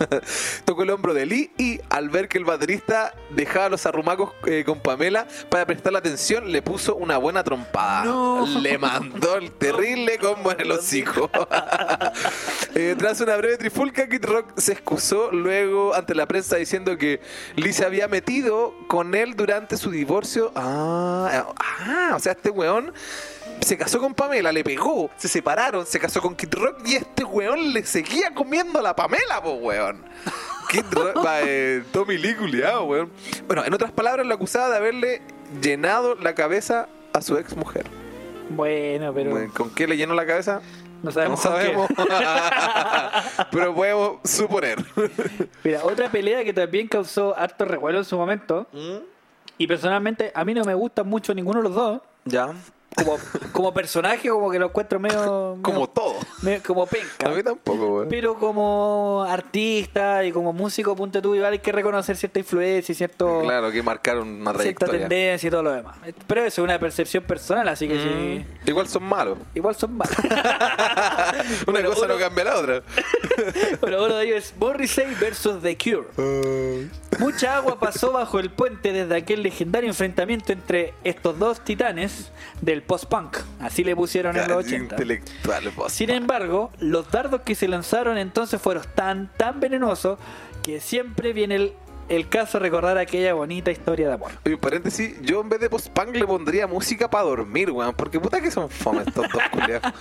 Tocó 0.65 0.83
el 0.83 0.91
hombro 0.91 1.15
de 1.15 1.27
Lee 1.27 1.51
y 1.59 1.81
al 1.91 2.11
ver 2.11 2.29
que 2.29 2.39
el 2.39 2.45
baterista 2.45 3.15
dejaba 3.31 3.69
los 3.69 3.87
arrumacos 3.87 4.33
eh, 4.47 4.65
con 4.65 4.81
Pamela 4.81 5.27
para 5.49 5.67
prestarle 5.67 5.99
atención, 5.99 6.51
le 6.51 6.63
puso 6.63 6.97
una 6.97 7.17
buena 7.17 7.43
trompada. 7.45 8.05
No. 8.05 8.47
Le 8.61 8.79
mandó 8.79 9.37
el 9.37 9.53
terrible 9.53 10.19
combo 10.19 10.53
en 10.53 10.61
el 10.61 10.73
hocico. 10.73 11.31
Eh, 12.75 12.95
tras 12.97 13.21
una 13.21 13.37
breve 13.37 13.59
trifulca, 13.59 14.09
Kid 14.09 14.25
Rock 14.25 14.59
se 14.59 14.73
excusó 14.73 15.31
luego 15.31 15.95
ante 15.95 16.15
la 16.15 16.25
prensa 16.25 16.57
diciendo 16.57 16.97
que 16.97 17.21
Lee 17.55 17.75
se 17.75 17.85
había 17.85 18.09
metido 18.09 18.75
con 18.87 19.15
él 19.15 19.37
durante 19.37 19.77
su 19.77 19.91
divorcio. 19.91 20.53
Ah, 20.55 21.53
ah, 21.59 22.13
o 22.15 22.19
sea, 22.19 22.33
este 22.33 22.49
weón 22.49 22.95
se 23.63 23.77
casó 23.79 24.01
con 24.01 24.15
Pamela, 24.15 24.53
le 24.53 24.65
pegó, 24.65 25.11
se 25.17 25.29
separaron, 25.29 25.87
se 25.87 25.99
casó 25.99 26.21
con 26.21 26.35
Kid 26.35 26.53
Rock 26.55 26.83
y 26.87 26.97
este 26.97 27.25
weón 27.25 27.73
le 27.73 27.85
seguía 27.85 28.35
comiendo 28.35 28.79
a 28.79 28.83
la 28.83 28.97
Pamela, 28.97 29.43
po 29.43 29.53
weón. 29.55 30.05
Kid 30.69 30.85
Rock, 30.91 31.17
va, 31.25 31.41
eh, 31.43 31.83
Tommy 31.93 32.19
Lee, 32.19 32.35
culiao, 32.35 32.85
weón. 32.85 33.11
Bueno, 33.47 33.65
en 33.65 33.73
otras 33.73 33.93
palabras, 33.93 34.27
lo 34.27 34.35
acusaba 34.35 34.71
de 34.71 34.77
haberle 34.77 35.23
llenado 35.61 36.15
la 36.17 36.35
cabeza 36.35 36.89
a 37.13 37.23
su 37.23 37.37
ex 37.37 37.57
mujer. 37.57 37.87
Bueno, 38.51 39.13
pero 39.15 39.53
¿Con 39.55 39.71
qué 39.71 39.87
le 39.87 39.97
llenó 39.97 40.15
la 40.15 40.27
cabeza? 40.27 40.61
no 41.03 41.11
sabemos. 41.11 41.45
no 41.45 41.51
sabemos. 41.51 41.89
Pero 43.51 43.75
podemos 43.75 44.19
suponer. 44.25 44.79
Mira, 45.65 45.85
otra 45.85 46.11
pelea 46.11 46.45
que 46.45 46.53
también 46.53 46.87
causó 46.87 47.37
harto 47.37 47.65
revuelo 47.65 47.99
en 47.99 48.05
su 48.05 48.17
momento. 48.17 48.67
Y 49.59 49.67
personalmente, 49.67 50.33
a 50.35 50.45
mí 50.45 50.55
no 50.55 50.65
me 50.65 50.75
gusta 50.75 51.03
mucho 51.03 51.35
ninguno 51.35 51.59
de 51.59 51.65
los 51.65 51.75
dos. 51.75 52.01
Ya. 52.25 52.55
Como, 52.95 53.17
como 53.53 53.73
personaje, 53.75 54.29
como 54.29 54.51
que 54.51 54.59
lo 54.59 54.67
encuentro 54.67 55.01
medio. 55.01 55.57
Como 55.63 55.89
todo. 55.89 56.15
medio- 56.43 56.63
como 56.63 56.87
penca. 56.87 57.27
A 57.29 57.31
mí 57.31 57.43
tampoco, 57.43 57.87
weón. 57.97 58.09
Pero 58.09 58.35
como 58.39 59.25
artista 59.29 60.25
y 60.25 60.33
como 60.33 60.53
músico, 60.53 60.95
punto 60.95 61.21
tú, 61.23 61.35
igual 61.35 61.53
hay 61.55 61.59
que 61.59 61.73
reconocer 61.73 62.17
cierta 62.17 62.39
influencia 62.39 62.93
y 62.93 62.95
cierto, 62.97 63.41
Claro, 63.43 63.71
que 63.71 63.83
marcaron 63.83 64.29
una 64.29 64.53
cierta 64.53 64.87
trayectoria. 64.87 65.01
tendencia 65.09 65.47
y 65.47 65.51
todo 65.51 65.63
lo 65.63 65.73
demás. 65.73 65.97
Pero 66.27 66.41
eso 66.43 66.63
es 66.63 66.65
una 66.65 66.79
percepción 66.79 67.25
personal, 67.25 67.67
así 67.69 67.89
que 67.89 67.99
sí. 67.99 68.09
Mm, 68.09 68.69
Igual 68.69 68.89
son 68.89 69.05
malos. 69.05 69.39
Igual 69.55 69.75
son 69.75 69.97
malos. 69.97 70.17
Una 71.67 71.73
Bueno, 71.73 71.89
cosa 71.91 72.05
uno- 72.07 72.15
no 72.15 72.21
cambia 72.21 72.45
la 72.45 72.57
otra. 72.59 72.83
bueno, 73.81 74.05
uno 74.05 74.17
de 74.17 74.25
ellos 74.27 74.37
es 74.45 74.55
Morrissey 74.59 75.15
versus 75.21 75.63
The 75.63 75.77
Cure. 75.79 76.89
Mucha 77.19 77.57
agua 77.57 77.79
pasó 77.79 78.13
bajo 78.13 78.39
el 78.39 78.51
puente 78.51 78.93
desde 78.93 79.17
aquel 79.17 79.43
legendario 79.43 79.89
enfrentamiento 79.89 80.53
entre 80.53 80.95
estos 81.05 81.39
dos 81.39 81.61
titanes 81.61 82.33
del 82.61 82.82
post-punk. 82.83 83.39
Así 83.61 83.85
le 83.85 83.97
pusieron 83.97 84.37
en 84.37 84.49
los 84.49 84.59
80. 84.59 84.95
Intelectual, 84.95 85.71
vos. 85.77 85.93
Sin 85.93 86.11
embargo, 86.11 86.71
los 86.79 87.11
dardos 87.11 87.43
que 87.43 87.55
se 87.55 87.69
lanzaron 87.69 88.19
entonces 88.19 88.61
fueron 88.61 88.85
tan, 88.95 89.31
tan 89.37 89.61
venenosos 89.61 90.19
que 90.63 90.81
siempre 90.81 91.33
viene 91.33 91.57
el, 91.57 91.73
el 92.09 92.29
caso 92.29 92.59
de 92.59 92.65
recordar 92.65 92.99
aquella 92.99 93.35
bonita 93.35 93.71
historia 93.71 94.09
de 94.09 94.15
amor. 94.15 94.33
Oye, 94.45 94.57
paréntesis, 94.57 95.21
yo 95.23 95.41
en 95.41 95.49
vez 95.49 95.61
de 95.61 95.71
post-punk 95.71 96.15
le 96.15 96.27
pondría 96.27 96.67
música 96.67 97.09
para 97.09 97.25
dormir, 97.25 97.71
weón. 97.71 97.95
Porque 97.95 98.21
puta 98.21 98.41
que 98.41 98.51
son 98.51 98.69
fome 98.69 99.03
estos 99.07 99.27
dos 99.29 99.43
culiados. 99.51 99.93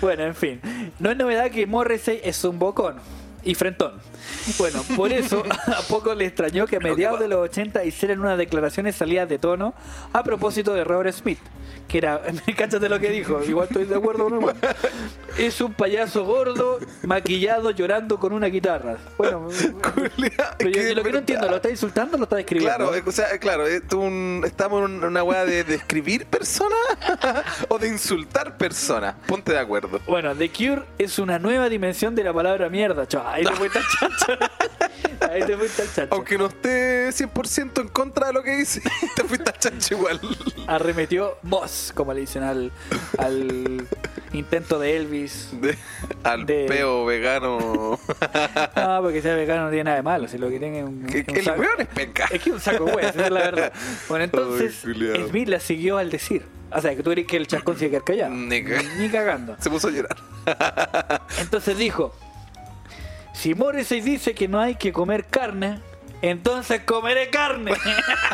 Bueno, 0.00 0.24
en 0.24 0.34
fin, 0.34 0.60
no 0.98 1.10
es 1.10 1.16
novedad 1.16 1.50
que 1.50 1.66
Morrissey 1.66 2.20
es 2.22 2.44
un 2.44 2.58
bocón 2.58 2.96
y 3.44 3.54
frentón. 3.54 3.92
Bueno, 4.58 4.82
por 4.96 5.12
eso 5.12 5.42
a 5.66 5.82
poco 5.82 6.14
le 6.14 6.26
extrañó 6.26 6.66
que 6.66 6.76
a 6.76 6.80
mediados 6.80 7.20
de 7.20 7.28
los 7.28 7.40
80 7.40 7.84
hicieran 7.84 8.20
unas 8.20 8.38
declaraciones 8.38 8.96
salidas 8.96 9.28
de 9.28 9.38
tono 9.38 9.74
a 10.12 10.22
propósito 10.22 10.74
de 10.74 10.84
Robert 10.84 11.12
Smith, 11.14 11.38
que 11.88 11.98
era, 11.98 12.20
cáchate 12.56 12.88
lo 12.88 12.98
que 12.98 13.10
dijo, 13.10 13.42
igual 13.44 13.68
estoy 13.68 13.84
de 13.84 13.94
acuerdo 13.94 14.28
con 14.30 14.54
Es 15.38 15.60
un 15.60 15.74
payaso 15.74 16.24
gordo, 16.24 16.78
maquillado, 17.02 17.70
llorando 17.70 18.18
con 18.18 18.32
una 18.32 18.46
guitarra. 18.46 18.96
Bueno, 19.18 19.48
pero 20.58 20.70
yo, 20.70 20.94
lo 20.94 21.02
que 21.02 21.12
no 21.12 21.18
entiendo, 21.18 21.48
¿lo 21.48 21.56
está 21.56 21.70
insultando 21.70 22.16
o 22.16 22.18
lo 22.18 22.24
está 22.24 22.36
describiendo? 22.36 22.76
Claro, 22.76 22.94
eh, 22.94 23.02
o 23.04 23.12
sea, 23.12 23.38
claro, 23.38 23.66
es 23.66 23.82
un- 23.92 24.42
estamos 24.46 24.88
en 24.88 25.04
una 25.04 25.22
weá 25.22 25.44
de 25.44 25.64
describir 25.64 26.26
personas 26.26 26.78
o 27.68 27.78
de 27.78 27.88
insultar 27.88 28.56
personas. 28.56 29.14
Ponte 29.26 29.52
de 29.52 29.58
acuerdo. 29.58 30.00
Bueno, 30.06 30.34
The 30.34 30.50
Cure 30.50 30.82
es 30.98 31.18
una 31.18 31.38
nueva 31.38 31.68
dimensión 31.68 32.14
de 32.14 32.24
la 32.24 32.32
palabra 32.32 32.68
mierda, 32.68 33.06
chaval. 33.06 33.33
Ahí 33.34 33.44
te 33.44 33.52
fuiste 33.52 33.78
al 33.78 33.84
chancho. 33.98 34.38
Ahí 35.30 35.42
te 35.44 35.56
fuiste 35.56 35.82
al 35.82 35.92
chancho. 35.92 36.14
Aunque 36.14 36.38
no 36.38 36.46
esté 36.46 37.08
100% 37.10 37.80
en 37.80 37.88
contra 37.88 38.28
de 38.28 38.32
lo 38.32 38.42
que 38.42 38.56
dice, 38.56 38.80
te 39.16 39.24
fuiste 39.24 39.50
al 39.50 39.58
chancho 39.58 39.94
igual. 39.94 40.20
Arremetió 40.66 41.36
Moss, 41.42 41.92
como 41.94 42.12
le 42.12 42.20
dicen 42.20 42.42
al, 42.42 42.70
al 43.18 43.86
intento 44.32 44.78
de 44.78 44.96
Elvis. 44.96 45.48
De- 45.60 45.76
al 46.22 46.46
De- 46.46 46.66
peo 46.68 47.04
vegano. 47.04 47.98
No, 48.76 49.02
porque 49.02 49.22
sea 49.22 49.34
vegano 49.34 49.64
no 49.64 49.68
tiene 49.70 49.84
nada 49.84 49.96
de 49.96 50.02
malo. 50.02 50.28
Si 50.28 50.36
lo 50.38 50.48
que 50.48 50.58
tiene 50.58 50.80
es 50.80 50.84
un, 50.84 51.06
que, 51.06 51.18
un 51.18 51.24
que 51.24 51.38
el 51.40 51.44
saco- 51.44 51.62
es 51.78 51.86
penca. 51.88 52.26
Es 52.30 52.42
que 52.42 52.50
un 52.50 52.60
saco 52.60 52.84
hueá, 52.84 53.08
esa 53.10 53.24
es 53.26 53.30
la 53.30 53.40
verdad. 53.40 53.72
Bueno, 54.08 54.24
entonces 54.24 54.82
Ay. 54.84 55.26
Smith 55.28 55.48
la 55.48 55.60
siguió 55.60 55.98
al 55.98 56.10
decir. 56.10 56.44
O 56.70 56.80
sea, 56.80 56.94
que 56.96 57.02
tú 57.02 57.10
crees 57.12 57.26
que 57.26 57.36
el 57.36 57.46
chascón 57.46 57.78
se 57.78 57.88
quedar 57.88 58.04
callado. 58.04 58.30
Ni 58.34 58.62
Ni 58.62 59.08
cagando. 59.10 59.56
Se 59.60 59.70
puso 59.70 59.88
a 59.88 59.90
llorar. 59.92 60.16
Entonces 61.40 61.78
dijo, 61.78 62.14
si 63.44 63.54
Morrissey 63.54 64.00
dice 64.00 64.32
que 64.32 64.48
no 64.48 64.58
hay 64.58 64.76
que 64.76 64.90
comer 64.90 65.26
carne, 65.26 65.78
entonces 66.30 66.80
comeré 66.84 67.28
carne. 67.30 67.72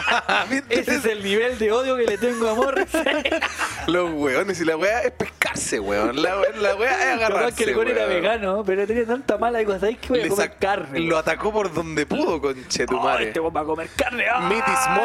Ese 0.68 0.94
es 0.96 1.04
el 1.04 1.22
nivel 1.24 1.58
de 1.58 1.72
odio 1.72 1.96
que 1.96 2.04
le 2.04 2.18
tengo 2.18 2.48
a 2.48 2.54
Morrissey. 2.54 3.02
Los 3.86 4.10
weones 4.12 4.60
y 4.60 4.64
la 4.64 4.76
wea 4.76 5.00
es 5.02 5.10
pescarse, 5.12 5.80
weón. 5.80 6.20
La, 6.22 6.36
wea- 6.38 6.54
la 6.60 6.74
wea 6.76 7.08
es 7.10 7.16
agarrarse. 7.16 7.56
que 7.56 7.70
el 7.70 7.74
güey 7.76 7.90
era 7.90 8.02
weón. 8.06 8.14
vegano, 8.22 8.62
pero 8.64 8.86
tenía 8.86 9.06
tanta 9.06 9.38
mala 9.38 9.64
cosa, 9.64 9.80
¿sabes 9.80 9.98
que 9.98 10.08
voy 10.08 10.20
a 10.20 10.22
Le 10.24 10.28
comer 10.28 10.52
carne? 10.58 11.00
Lo 11.00 11.18
atacó 11.18 11.52
por 11.52 11.72
donde 11.72 12.06
pudo, 12.06 12.40
conche 12.40 12.86
tu 12.86 12.98
madre. 13.00 13.28
este 13.28 13.40
weón 13.40 13.56
va 13.56 13.60
a 13.60 13.64
comer 13.64 13.88
carne. 13.96 14.24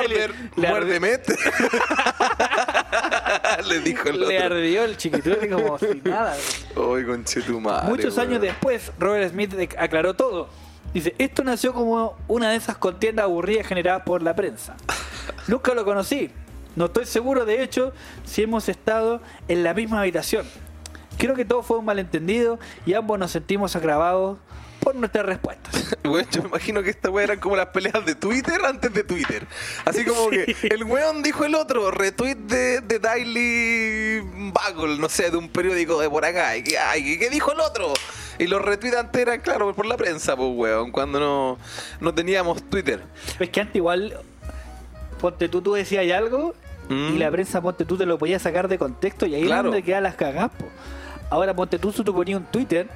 Le- 0.08 0.28
le 0.56 0.68
muerde 0.70 1.00
met. 1.00 1.26
Le 3.68 3.80
dijo 3.80 4.10
el 4.10 4.20
Le 4.20 4.26
otro. 4.38 4.56
ardió 4.56 4.84
el 4.84 4.98
chiquitruque 4.98 5.50
como 5.50 5.78
si 5.80 6.02
nada. 6.04 6.36
Ay, 6.36 7.04
conche 7.06 7.42
tu 7.42 7.60
madre. 7.60 7.90
Muchos 7.90 8.16
weón. 8.18 8.30
años 8.30 8.42
después, 8.42 8.92
Robert 9.00 9.32
Smith 9.32 9.54
aclaró 9.78 10.14
todo. 10.14 10.50
Dice, 10.94 11.14
esto 11.18 11.44
nació 11.44 11.74
como 11.74 12.16
una 12.28 12.50
de 12.50 12.56
esas 12.56 12.78
contiendas 12.78 13.26
aburridas 13.26 13.68
generadas 13.68 14.04
por 14.04 14.24
la 14.24 14.36
prensa. 14.36 14.76
Nunca 15.48 15.74
lo 15.74 15.84
conocí. 15.84 16.32
No 16.76 16.86
estoy 16.86 17.06
seguro, 17.06 17.46
de 17.46 17.64
hecho, 17.64 17.94
si 18.26 18.44
hemos 18.44 18.70
estado 18.70 19.22
en 19.48 19.64
la 19.64 19.74
misma 19.74 20.02
habitación. 20.02 20.46
Creo 21.18 21.36
que 21.36 21.46
todo 21.46 21.64
fue 21.64 21.78
un 21.78 21.86
malentendido 21.86 22.60
y 22.86 22.94
ambos 22.94 23.18
nos 23.18 23.32
sentimos 23.32 23.76
agravados 23.76 24.38
por 24.86 24.96
nuestras 24.96 25.26
respuestas. 25.26 25.98
Weón, 26.06 26.26
yo 26.32 26.44
me 26.44 26.48
imagino 26.50 26.82
que 26.82 26.92
esta 26.92 27.10
weá 27.10 27.26
eran 27.26 27.40
como 27.40 27.56
las 27.58 27.68
peleas 27.68 28.06
de 28.06 28.16
Twitter 28.16 28.60
antes 28.66 28.94
de 28.94 29.04
Twitter. 29.04 29.46
Así 29.84 30.06
como 30.06 30.30
que 30.30 30.56
el 30.70 30.84
weón 30.86 31.22
dijo 31.24 31.44
el 31.44 31.56
otro, 31.56 31.92
retweet 31.92 32.36
de, 32.36 32.80
de 32.82 33.00
Daily 33.00 34.20
Bugle, 34.22 34.98
no 34.98 35.10
sé, 35.10 35.30
de 35.32 35.38
un 35.38 35.50
periódico 35.50 36.00
de 36.00 36.10
por 36.10 36.24
acá. 36.24 36.56
Y 36.56 36.64
que, 36.64 36.78
ay, 36.78 37.18
¿qué 37.20 37.30
dijo 37.30 37.52
el 37.52 37.60
otro? 37.60 37.92
Y 38.40 38.48
los 38.48 38.62
retweets 38.62 38.96
antes 38.98 39.22
eran, 39.22 39.42
claro, 39.42 39.74
por 39.76 39.86
la 39.86 39.98
prensa, 39.98 40.36
pues 40.38 40.50
weón, 40.54 40.92
cuando 40.92 41.20
no, 41.20 41.58
no 42.00 42.14
teníamos 42.14 42.64
Twitter. 42.70 43.02
Es 43.40 43.50
que 43.50 43.60
antes 43.62 43.76
igual, 43.76 44.18
ponte 45.20 45.50
tú, 45.50 45.62
tú 45.62 45.74
decías 45.74 46.10
algo 46.18 46.54
Mm. 46.88 47.16
y 47.16 47.18
la 47.18 47.32
prensa, 47.32 47.60
ponte 47.62 47.84
tú, 47.84 47.98
te 47.98 48.06
lo 48.06 48.20
podía 48.20 48.38
sacar 48.38 48.68
de 48.68 48.78
contexto 48.78 49.26
y 49.26 49.34
ahí 49.34 49.46
Claro. 49.46 49.70
es 49.70 49.74
donde 49.74 49.82
quedan 49.84 50.04
las 50.04 50.14
cagás. 50.14 50.52
po. 50.52 50.66
Ahora, 51.32 51.56
ponte 51.56 51.80
tú, 51.80 51.92
si 51.92 52.04
tú 52.04 52.14
ponías 52.14 52.38
un 52.40 52.46
Twitter 52.46 52.88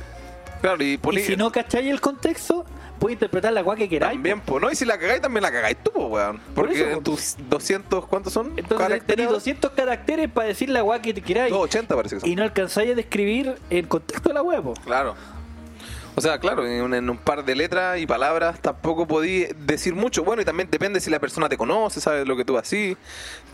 Claro, 0.62 0.84
y, 0.84 1.00
y 1.12 1.20
si 1.20 1.36
no 1.36 1.52
cacháis 1.52 1.90
el 1.90 2.02
contexto, 2.02 2.66
puedes 3.00 3.16
interpretar 3.16 3.54
la 3.54 3.62
guay 3.62 3.78
que 3.78 3.90
queráis. 3.90 4.14
También, 4.16 4.42
pues, 4.42 4.62
¿no? 4.62 4.72
Y 4.72 4.76
si 4.76 4.86
la 4.86 4.98
cagáis, 4.98 5.22
también 5.22 5.44
la 5.44 5.52
cagáis 5.52 5.78
tú, 5.84 5.92
pues, 5.92 6.08
weón. 6.08 6.38
Por 6.38 6.66
Porque 6.66 6.82
eso, 6.82 6.90
en 6.90 7.04
tus 7.04 7.36
200, 7.50 8.06
¿cuántos 8.08 8.34
son? 8.34 8.54
Entonces 8.58 9.04
tenéis 9.06 9.30
200 9.30 9.72
caracteres 9.72 10.30
para 10.30 10.48
decir 10.48 10.70
la 10.70 10.82
guay 10.82 11.02
que 11.02 11.14
te 11.14 11.22
queráis. 11.22 11.52
280 11.52 11.96
parece 11.96 12.16
que 12.16 12.22
son. 12.22 12.30
Y 12.30 12.36
no 12.36 12.44
alcanzáis 12.44 12.92
a 12.92 12.96
describir 12.96 13.56
el 13.70 13.88
contexto 13.88 14.30
de 14.30 14.36
la 14.36 14.42
huevo. 14.42 14.74
Claro. 14.86 15.16
O 16.20 16.22
sea, 16.22 16.38
claro, 16.38 16.68
en 16.68 16.82
un, 16.82 16.94
en 16.94 17.10
un 17.10 17.18
par 17.18 17.46
de 17.46 17.56
letras 17.56 17.98
y 17.98 18.06
palabras 18.06 18.60
tampoco 18.60 19.08
podí 19.08 19.48
decir 19.56 19.96
mucho. 19.96 20.26
Bueno, 20.26 20.42
y 20.42 20.46
también 20.46 20.70
depende 20.70 21.00
si 21.00 21.10
la 21.10 21.18
persona 21.18 21.48
te 21.48 21.56
conoce, 21.56 22.02
sabes 22.02 22.28
lo 22.28 22.36
que 22.36 22.44
tú 22.44 22.58
así, 22.58 22.98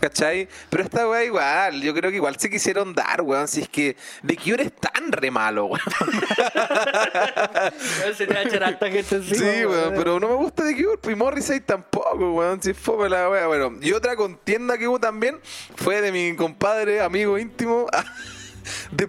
¿cachai? 0.00 0.48
Pero 0.68 0.82
esta 0.82 1.08
weá 1.08 1.22
igual, 1.22 1.80
yo 1.80 1.94
creo 1.94 2.10
que 2.10 2.16
igual 2.16 2.34
se 2.40 2.50
quisieron 2.50 2.92
dar, 2.92 3.22
weón. 3.22 3.46
Si 3.46 3.60
es 3.60 3.68
que 3.68 3.96
de 4.24 4.36
Cure 4.36 4.64
es 4.64 4.72
tan 4.72 5.12
re 5.12 5.30
malo, 5.30 5.66
weón. 5.66 5.80
Se 8.16 8.26
te 8.26 8.34
va 8.34 8.40
a 8.40 8.42
echar 8.42 8.64
alta 8.64 8.90
gente 8.90 9.14
encima. 9.14 9.38
Sí, 9.38 9.64
weón, 9.64 9.94
pero 9.94 10.18
no 10.18 10.28
me 10.28 10.34
gusta 10.34 10.64
de 10.64 10.74
Cure. 10.74 11.12
Y 11.12 11.14
Morrissey 11.14 11.60
tampoco, 11.60 12.32
weón. 12.32 12.60
Si 12.60 12.74
fue 12.74 13.08
la 13.08 13.30
weá, 13.30 13.46
bueno. 13.46 13.74
Y 13.80 13.92
otra 13.92 14.16
contienda 14.16 14.76
que 14.76 14.88
hubo 14.88 14.98
también 14.98 15.38
fue 15.76 16.00
de 16.00 16.10
mi 16.10 16.34
compadre, 16.34 17.00
amigo 17.00 17.38
íntimo, 17.38 17.86
de 18.90 19.06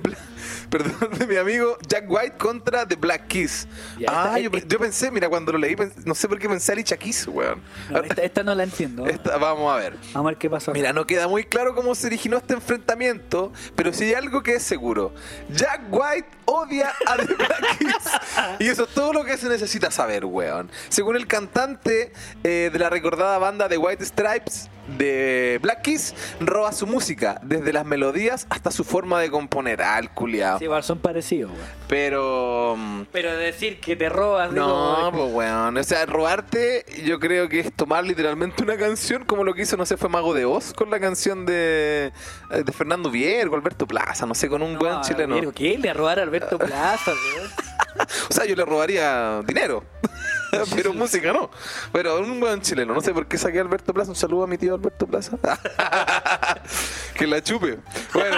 Perdón, 0.69 1.17
de 1.17 1.25
mi 1.27 1.37
amigo 1.37 1.77
Jack 1.87 2.05
White 2.09 2.37
contra 2.37 2.85
The 2.85 2.95
Black 2.95 3.27
Keys. 3.27 3.67
Ya, 3.97 4.07
ah, 4.09 4.37
yo, 4.39 4.49
yo 4.51 4.79
pensé, 4.79 5.09
mira, 5.11 5.29
cuando 5.29 5.51
lo 5.53 5.57
leí, 5.57 5.75
pens- 5.75 6.05
no 6.05 6.13
sé 6.13 6.27
por 6.27 6.37
qué 6.39 6.49
pensé 6.49 6.73
Alicia 6.73 6.97
Keys, 6.97 7.27
weón. 7.27 7.61
No, 7.89 7.99
esta, 7.99 8.21
esta 8.21 8.43
no 8.43 8.53
la 8.53 8.63
entiendo. 8.63 9.05
Esta- 9.07 9.37
vamos 9.37 9.71
a 9.73 9.77
ver. 9.77 9.93
Vamos 10.13 10.27
a 10.29 10.31
ver 10.31 10.37
qué 10.37 10.49
pasó. 10.49 10.73
Mira, 10.73 10.91
no 10.93 11.07
queda 11.07 11.27
muy 11.27 11.43
claro 11.45 11.73
cómo 11.73 11.95
se 11.95 12.07
originó 12.07 12.37
este 12.37 12.53
enfrentamiento, 12.53 13.51
pero 13.75 13.93
sí 13.93 14.05
hay 14.05 14.13
algo 14.15 14.43
que 14.43 14.55
es 14.55 14.63
seguro. 14.63 15.13
Jack 15.49 15.81
White 15.89 16.27
odia 16.45 16.91
a 17.05 17.15
The 17.17 17.33
Black 17.33 17.77
Keys. 17.77 17.95
Y 18.59 18.67
eso 18.67 18.83
es 18.83 18.89
todo 18.93 19.13
lo 19.13 19.23
que 19.23 19.37
se 19.37 19.47
necesita 19.49 19.89
saber, 19.91 20.25
weón. 20.25 20.69
Según 20.89 21.15
el 21.15 21.27
cantante 21.27 22.11
eh, 22.43 22.69
de 22.71 22.79
la 22.79 22.89
recordada 22.89 23.37
banda 23.37 23.67
de 23.67 23.77
White 23.77 24.03
Stripes, 24.05 24.69
de 24.97 25.59
Black 25.61 25.81
Keys, 25.81 26.15
roba 26.39 26.71
su 26.71 26.87
música, 26.87 27.39
desde 27.43 27.73
las 27.73 27.85
melodías 27.85 28.47
hasta 28.49 28.71
su 28.71 28.83
forma 28.83 29.19
de 29.19 29.29
componer. 29.29 29.81
Ah, 29.81 29.99
el 29.99 30.09
culiao. 30.09 30.59
Sí, 30.59 30.65
igual 30.65 30.83
son 30.83 30.99
parecidos, 30.99 31.51
weón. 31.51 31.67
Pero... 31.87 32.77
Pero 33.11 33.35
decir 33.35 33.79
que 33.79 33.95
te 33.95 34.09
robas, 34.09 34.51
no, 34.51 34.97
digo, 34.97 35.11
pues 35.11 35.33
weón. 35.33 35.77
O 35.77 35.83
sea, 35.83 36.05
robarte, 36.05 36.85
yo 37.03 37.19
creo 37.19 37.49
que 37.49 37.59
es 37.59 37.73
tomar 37.73 38.03
literalmente 38.03 38.63
una 38.63 38.77
canción 38.77 39.25
como 39.25 39.43
lo 39.43 39.53
que 39.53 39.63
hizo, 39.63 39.77
no 39.77 39.85
sé, 39.85 39.97
fue 39.97 40.09
Mago 40.09 40.33
de 40.33 40.45
Oz 40.45 40.73
con 40.73 40.89
la 40.89 40.99
canción 40.99 41.45
de, 41.45 42.11
eh, 42.51 42.63
de 42.63 42.71
Fernando 42.71 43.09
Viergo, 43.09 43.55
Alberto 43.55 43.87
Plaza, 43.87 44.25
no 44.25 44.35
sé, 44.35 44.49
con 44.49 44.61
un 44.61 44.73
no, 44.73 44.79
weón 44.79 45.01
chileno. 45.01 45.35
Virgo, 45.35 45.51
¿Qué? 45.51 45.77
Le 45.77 45.93
robar 45.93 46.19
a 46.19 46.23
Alberto 46.23 46.57
Plaza, 46.59 47.11
weón. 47.11 47.51
O 48.29 48.33
sea, 48.33 48.45
yo 48.45 48.55
le 48.55 48.65
robaría 48.65 49.41
dinero. 49.45 49.83
Pero 50.75 50.93
música 50.93 51.33
no. 51.33 51.49
Pero 51.91 52.19
un 52.19 52.39
buen 52.39 52.61
chileno. 52.61 52.93
No 52.93 53.01
sé 53.01 53.13
por 53.13 53.27
qué 53.27 53.37
saqué 53.37 53.59
a 53.59 53.61
Alberto 53.61 53.93
Plaza. 53.93 54.11
Un 54.11 54.15
saludo 54.15 54.43
a 54.43 54.47
mi 54.47 54.57
tío 54.57 54.75
Alberto 54.75 55.07
Plaza. 55.07 55.37
que 57.15 57.27
la 57.27 57.41
chupe. 57.41 57.79
Bueno. 58.13 58.37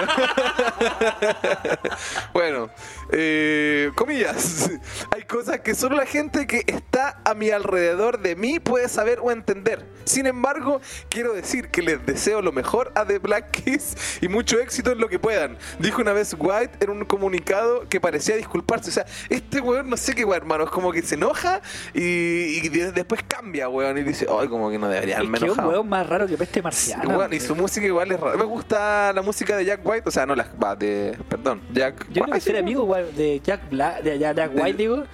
bueno. 2.32 2.70
eh, 3.12 3.90
comillas. 3.94 4.70
Hay 5.14 5.22
cosas 5.22 5.60
que 5.60 5.74
solo 5.74 5.96
la 5.96 6.06
gente 6.06 6.46
que 6.46 6.64
está 6.66 7.20
a 7.24 7.34
mi 7.34 7.50
alrededor 7.50 8.20
de 8.20 8.36
mí 8.36 8.60
puede 8.60 8.88
saber 8.88 9.18
o 9.22 9.30
entender. 9.30 9.86
Sin 10.04 10.26
embargo, 10.26 10.80
quiero 11.08 11.32
decir 11.32 11.68
que 11.68 11.82
les 11.82 12.04
deseo 12.04 12.42
lo 12.42 12.52
mejor 12.52 12.92
a 12.94 13.04
The 13.04 13.18
Black 13.18 13.50
Keys 13.50 14.18
y 14.20 14.28
mucho 14.28 14.58
éxito 14.58 14.92
en 14.92 14.98
lo 14.98 15.08
que 15.08 15.18
puedan. 15.18 15.58
Dijo 15.78 16.00
una 16.00 16.12
vez 16.12 16.34
White 16.38 16.84
en 16.84 16.90
un 16.90 17.04
comunicado 17.04 17.88
que 17.88 18.00
parecía 18.00 18.36
disculparse. 18.36 18.90
O 18.90 18.92
sea, 18.92 19.06
este 19.28 19.60
weón 19.60 19.88
no 19.88 19.96
sé 19.96 20.14
qué 20.14 20.24
weón, 20.24 20.42
hermano. 20.42 20.64
Es 20.64 20.70
como 20.70 20.92
que 20.92 21.02
se 21.02 21.14
enoja 21.14 21.60
y, 21.94 22.09
y 22.10 22.68
de- 22.68 22.92
después 22.92 23.22
cambia, 23.26 23.68
weón. 23.68 23.98
Y 23.98 24.02
dice, 24.02 24.26
ay, 24.30 24.48
como 24.48 24.70
que 24.70 24.78
no 24.78 24.88
debería 24.88 25.14
Es 25.14 25.18
haberme 25.20 25.38
que 25.38 25.44
es 25.46 25.50
un 25.50 25.54
enojado. 25.58 25.70
weón 25.70 25.88
más 25.88 26.06
raro 26.08 26.26
que 26.26 26.36
peste 26.36 26.54
Sí, 26.60 26.62
marciana. 26.62 27.16
weón, 27.18 27.32
y 27.32 27.40
su 27.40 27.54
música 27.56 27.86
igual 27.86 28.10
es 28.12 28.20
rara. 28.20 28.36
Me 28.36 28.44
gusta 28.44 29.12
la 29.12 29.22
música 29.22 29.56
de 29.56 29.64
Jack 29.64 29.80
White, 29.84 30.08
o 30.08 30.10
sea, 30.10 30.26
no 30.26 30.34
la 30.34 30.46
va, 30.62 30.76
de. 30.76 31.16
Perdón, 31.28 31.60
Jack 31.72 32.06
Yo 32.10 32.22
creo 32.22 32.34
que 32.34 32.40
ser 32.40 32.54
sí, 32.54 32.58
amigo 32.60 32.94
de 33.16 33.40
Jack 33.44 33.70
Black, 33.70 34.02
de 34.02 34.18
Jack 34.18 34.50
White, 34.54 34.74
digo, 34.78 35.04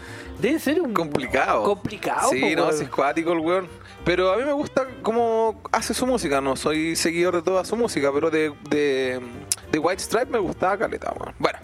debe 0.40 0.58
ser 0.58 0.80
un 0.80 0.92
Complicado. 0.92 1.62
complicado. 1.62 2.30
Sí, 2.30 2.40
po, 2.54 2.62
no, 2.62 2.70
es 2.70 2.88
cuático 2.88 3.32
el 3.32 3.38
weón. 3.40 3.68
Pero 4.04 4.32
a 4.32 4.36
mí 4.36 4.44
me 4.44 4.52
gusta 4.52 4.86
cómo 5.02 5.60
hace 5.72 5.92
su 5.92 6.06
música. 6.06 6.40
No 6.40 6.54
soy 6.54 6.94
seguidor 6.94 7.34
de 7.34 7.42
toda 7.42 7.64
su 7.64 7.74
música, 7.74 8.10
pero 8.14 8.30
de, 8.30 8.52
de, 8.70 9.20
de 9.72 9.78
White 9.80 10.00
Stripe 10.02 10.26
me 10.26 10.38
gustaba 10.38 10.78
caleta, 10.78 11.12
weón. 11.18 11.34
Bueno. 11.40 11.58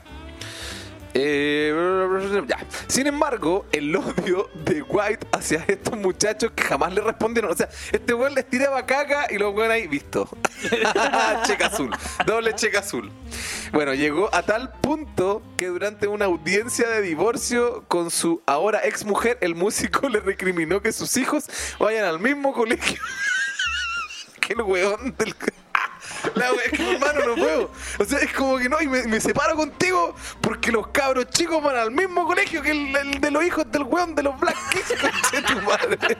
Eh, 1.14 2.42
ya. 2.46 2.58
Sin 2.86 3.06
embargo, 3.06 3.66
el 3.72 3.94
odio 3.94 4.48
de 4.54 4.82
White 4.82 5.26
hacia 5.32 5.64
estos 5.68 5.96
muchachos 5.98 6.52
que 6.54 6.62
jamás 6.62 6.94
le 6.94 7.00
respondieron. 7.00 7.52
O 7.52 7.54
sea, 7.54 7.68
este 7.92 8.14
weón 8.14 8.34
les 8.34 8.48
tiraba 8.48 8.84
caca 8.86 9.26
y 9.30 9.38
los 9.38 9.54
weón 9.54 9.70
ahí, 9.70 9.86
visto. 9.86 10.28
checa 11.46 11.66
azul. 11.66 11.90
Doble 12.26 12.54
checa 12.54 12.80
azul. 12.80 13.10
Bueno, 13.72 13.94
llegó 13.94 14.34
a 14.34 14.42
tal 14.42 14.72
punto 14.80 15.42
que 15.56 15.66
durante 15.66 16.06
una 16.06 16.26
audiencia 16.26 16.88
de 16.88 17.02
divorcio 17.02 17.84
con 17.88 18.10
su 18.10 18.42
ahora 18.46 18.80
ex 18.84 19.04
mujer, 19.04 19.38
el 19.40 19.54
músico 19.54 20.08
le 20.10 20.20
recriminó 20.20 20.82
que 20.82 20.92
sus 20.92 21.16
hijos 21.16 21.46
vayan 21.78 22.04
al 22.04 22.20
mismo 22.20 22.52
colegio 22.52 23.00
que 24.40 24.54
el 24.54 24.62
weón 24.62 25.14
del. 25.18 25.34
La 26.34 26.52
wea, 26.52 26.64
es 26.64 26.72
que 26.72 26.92
hermano 26.94 27.26
no 27.26 27.34
puedo. 27.34 27.70
O 27.98 28.04
sea, 28.04 28.18
es 28.18 28.32
como 28.32 28.58
que 28.58 28.68
no, 28.68 28.80
y 28.80 28.88
me, 28.88 29.20
separo 29.20 29.56
contigo 29.56 30.14
porque 30.40 30.72
los 30.72 30.88
cabros 30.88 31.26
chicos 31.30 31.62
van 31.62 31.76
al 31.76 31.90
mismo 31.90 32.26
colegio 32.26 32.62
que 32.62 32.70
el, 32.70 33.20
de 33.20 33.30
los 33.30 33.44
hijos 33.44 33.70
del 33.70 33.82
weón 33.84 34.14
de 34.14 34.22
los 34.22 34.38
Black 34.38 34.56
Keys, 34.70 35.00
conche 35.00 35.42
tu 35.42 35.60
madre. 35.62 35.98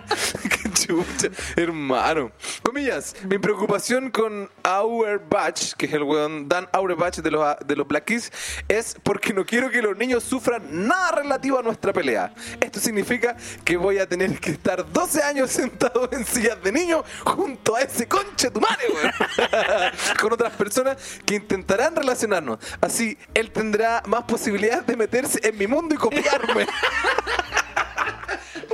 Qué 0.48 0.72
Chucha, 0.72 1.28
hermano. 1.56 2.32
Comillas, 2.62 3.14
mi 3.28 3.38
preocupación 3.38 4.10
con 4.10 4.50
Auerbach, 4.62 5.74
que 5.76 5.86
es 5.86 5.92
el 5.92 6.02
weón 6.02 6.48
Dan 6.48 6.68
Auerbach 6.72 7.16
de 7.16 7.30
los, 7.30 7.56
de 7.64 7.76
los 7.76 7.86
Black 7.86 8.04
Keys, 8.04 8.32
es 8.68 8.96
porque 9.02 9.32
no 9.32 9.44
quiero 9.44 9.70
que 9.70 9.82
los 9.82 9.96
niños 9.96 10.24
sufran 10.24 10.62
nada 10.88 11.12
relativo 11.12 11.58
a 11.58 11.62
nuestra 11.62 11.92
pelea. 11.92 12.34
Esto 12.60 12.80
significa 12.80 13.36
que 13.64 13.76
voy 13.76 13.98
a 13.98 14.08
tener 14.08 14.38
que 14.40 14.52
estar 14.52 14.90
12 14.90 15.22
años 15.22 15.50
sentado 15.50 16.08
en 16.12 16.24
sillas 16.24 16.62
de 16.62 16.72
niño 16.72 17.04
junto 17.24 17.76
a 17.76 17.82
ese 17.82 18.08
conche 18.08 18.50
tu 18.50 18.60
madre, 18.60 18.84
weón. 18.88 19.12
con 20.20 20.32
otras 20.32 20.52
personas 20.52 20.96
que 21.24 21.34
intentarán 21.36 21.94
relacionarnos. 21.96 22.58
Así, 22.80 23.16
él 23.34 23.50
tendrá 23.50 24.02
más 24.06 24.24
posibilidades 24.24 24.86
de 24.86 24.96
meterse 24.96 25.40
en 25.42 25.56
mi 25.58 25.66
mundo 25.66 25.94
y 25.94 25.98
copiarme. 25.98 26.66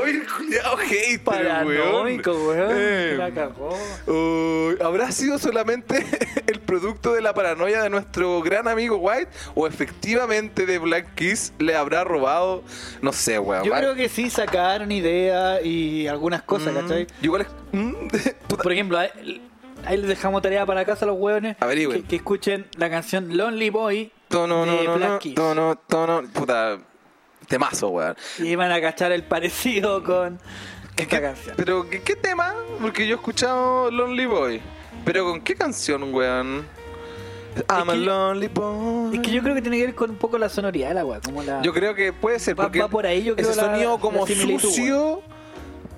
Oye, 0.01 0.23
cuidado, 0.37 0.77
hater, 0.77 1.25
Paranoico, 1.25 2.31
weón. 2.33 2.71
Eh, 2.73 3.15
La 3.19 3.33
cagó. 3.33 3.77
¿Habrá 4.85 5.11
sido 5.11 5.39
solamente 5.39 6.07
el 6.47 6.61
producto 6.61 7.13
de 7.15 7.21
la 7.21 7.35
paranoia 7.35 7.83
de 7.83 7.91
nuestro 7.91 8.41
gran 8.41 8.69
amigo 8.69 8.97
White? 8.99 9.29
¿O 9.57 9.67
efectivamente 9.67 10.67
de 10.67 10.79
Black 10.79 11.15
Kiss 11.17 11.53
le 11.59 11.75
habrá 11.75 12.05
robado? 12.05 12.63
No 13.03 13.13
sé, 13.13 13.39
weón. 13.41 13.65
Yo 13.65 13.73
creo 13.73 13.95
que 13.97 14.09
sí 14.09 14.31
sacaron 14.31 14.93
ideas 14.93 15.65
y 15.65 16.07
algunas 16.07 16.43
cosas, 16.43 16.75
¿cachai? 16.75 17.05
Mm, 17.05 17.25
Igual 17.25 17.43
es. 17.43 17.49
mm. 17.73 17.93
Por 18.63 18.73
ejemplo, 18.73 18.99
ahí, 19.85 19.97
les 19.97 20.09
dejamos 20.09 20.43
tarea 20.43 20.65
para 20.67 20.85
casa 20.85 21.05
a 21.05 21.09
los 21.09 21.17
hueones 21.19 21.57
que, 21.57 22.03
que 22.05 22.17
escuchen 22.17 22.67
la 22.77 22.91
canción 22.91 23.37
Lonely 23.37 23.71
Boy 23.71 24.13
Tono, 24.29 24.67
no, 24.67 24.73
de 24.77 24.85
no, 24.85 24.95
Black 24.97 25.09
no, 25.11 25.19
Keys. 25.21 25.35
tono, 25.35 25.79
tono, 25.87 26.23
puta. 26.33 26.79
Temazo, 27.49 27.89
weón. 27.89 28.15
Y 28.41 28.55
van 28.57 28.71
a 28.73 28.81
cachar 28.81 29.11
el 29.13 29.23
parecido 29.23 30.05
con 30.05 30.39
esta 30.99 31.17
¿Qué- 31.17 31.23
canción. 31.23 31.55
Pero, 31.57 31.89
¿qué, 31.89 32.03
qué 32.03 32.15
tema? 32.15 32.55
Porque 32.83 33.07
yo 33.07 33.15
he 33.15 33.19
escuchado 33.19 33.91
Lonely 33.91 34.27
Boy. 34.27 34.61
¿Pero 35.07 35.25
con 35.25 35.41
qué 35.41 35.55
canción, 35.55 36.13
weón? 36.13 36.67
I'm 37.71 37.89
a 37.89 37.93
que- 37.95 37.99
lonely 37.99 38.49
boy. 38.49 39.17
Es 39.17 39.21
que 39.23 39.31
yo 39.31 39.43
creo 39.43 39.55
que 39.55 39.63
tiene 39.63 39.79
que 39.79 39.87
ver 39.87 39.95
con 39.95 40.11
un 40.11 40.17
poco 40.17 40.37
la 40.39 40.49
sonoridad 40.51 40.89
de 40.89 40.95
la 40.95 41.21
como 41.21 41.43
la... 41.43 41.63
Yo 41.63 41.73
creo 41.73 41.95
que 41.95 42.13
puede 42.13 42.39
ser 42.39 42.59
Va- 42.59 42.65
porque 42.65 42.81
va 42.81 42.89
por 42.89 43.07
ahí, 43.07 43.25
yo 43.25 43.35
creo, 43.35 43.49
ese 43.51 43.57
la- 43.61 43.67
sonido 43.69 43.99
como 43.99 44.27
la 44.27 44.59
sucio, 44.61 45.23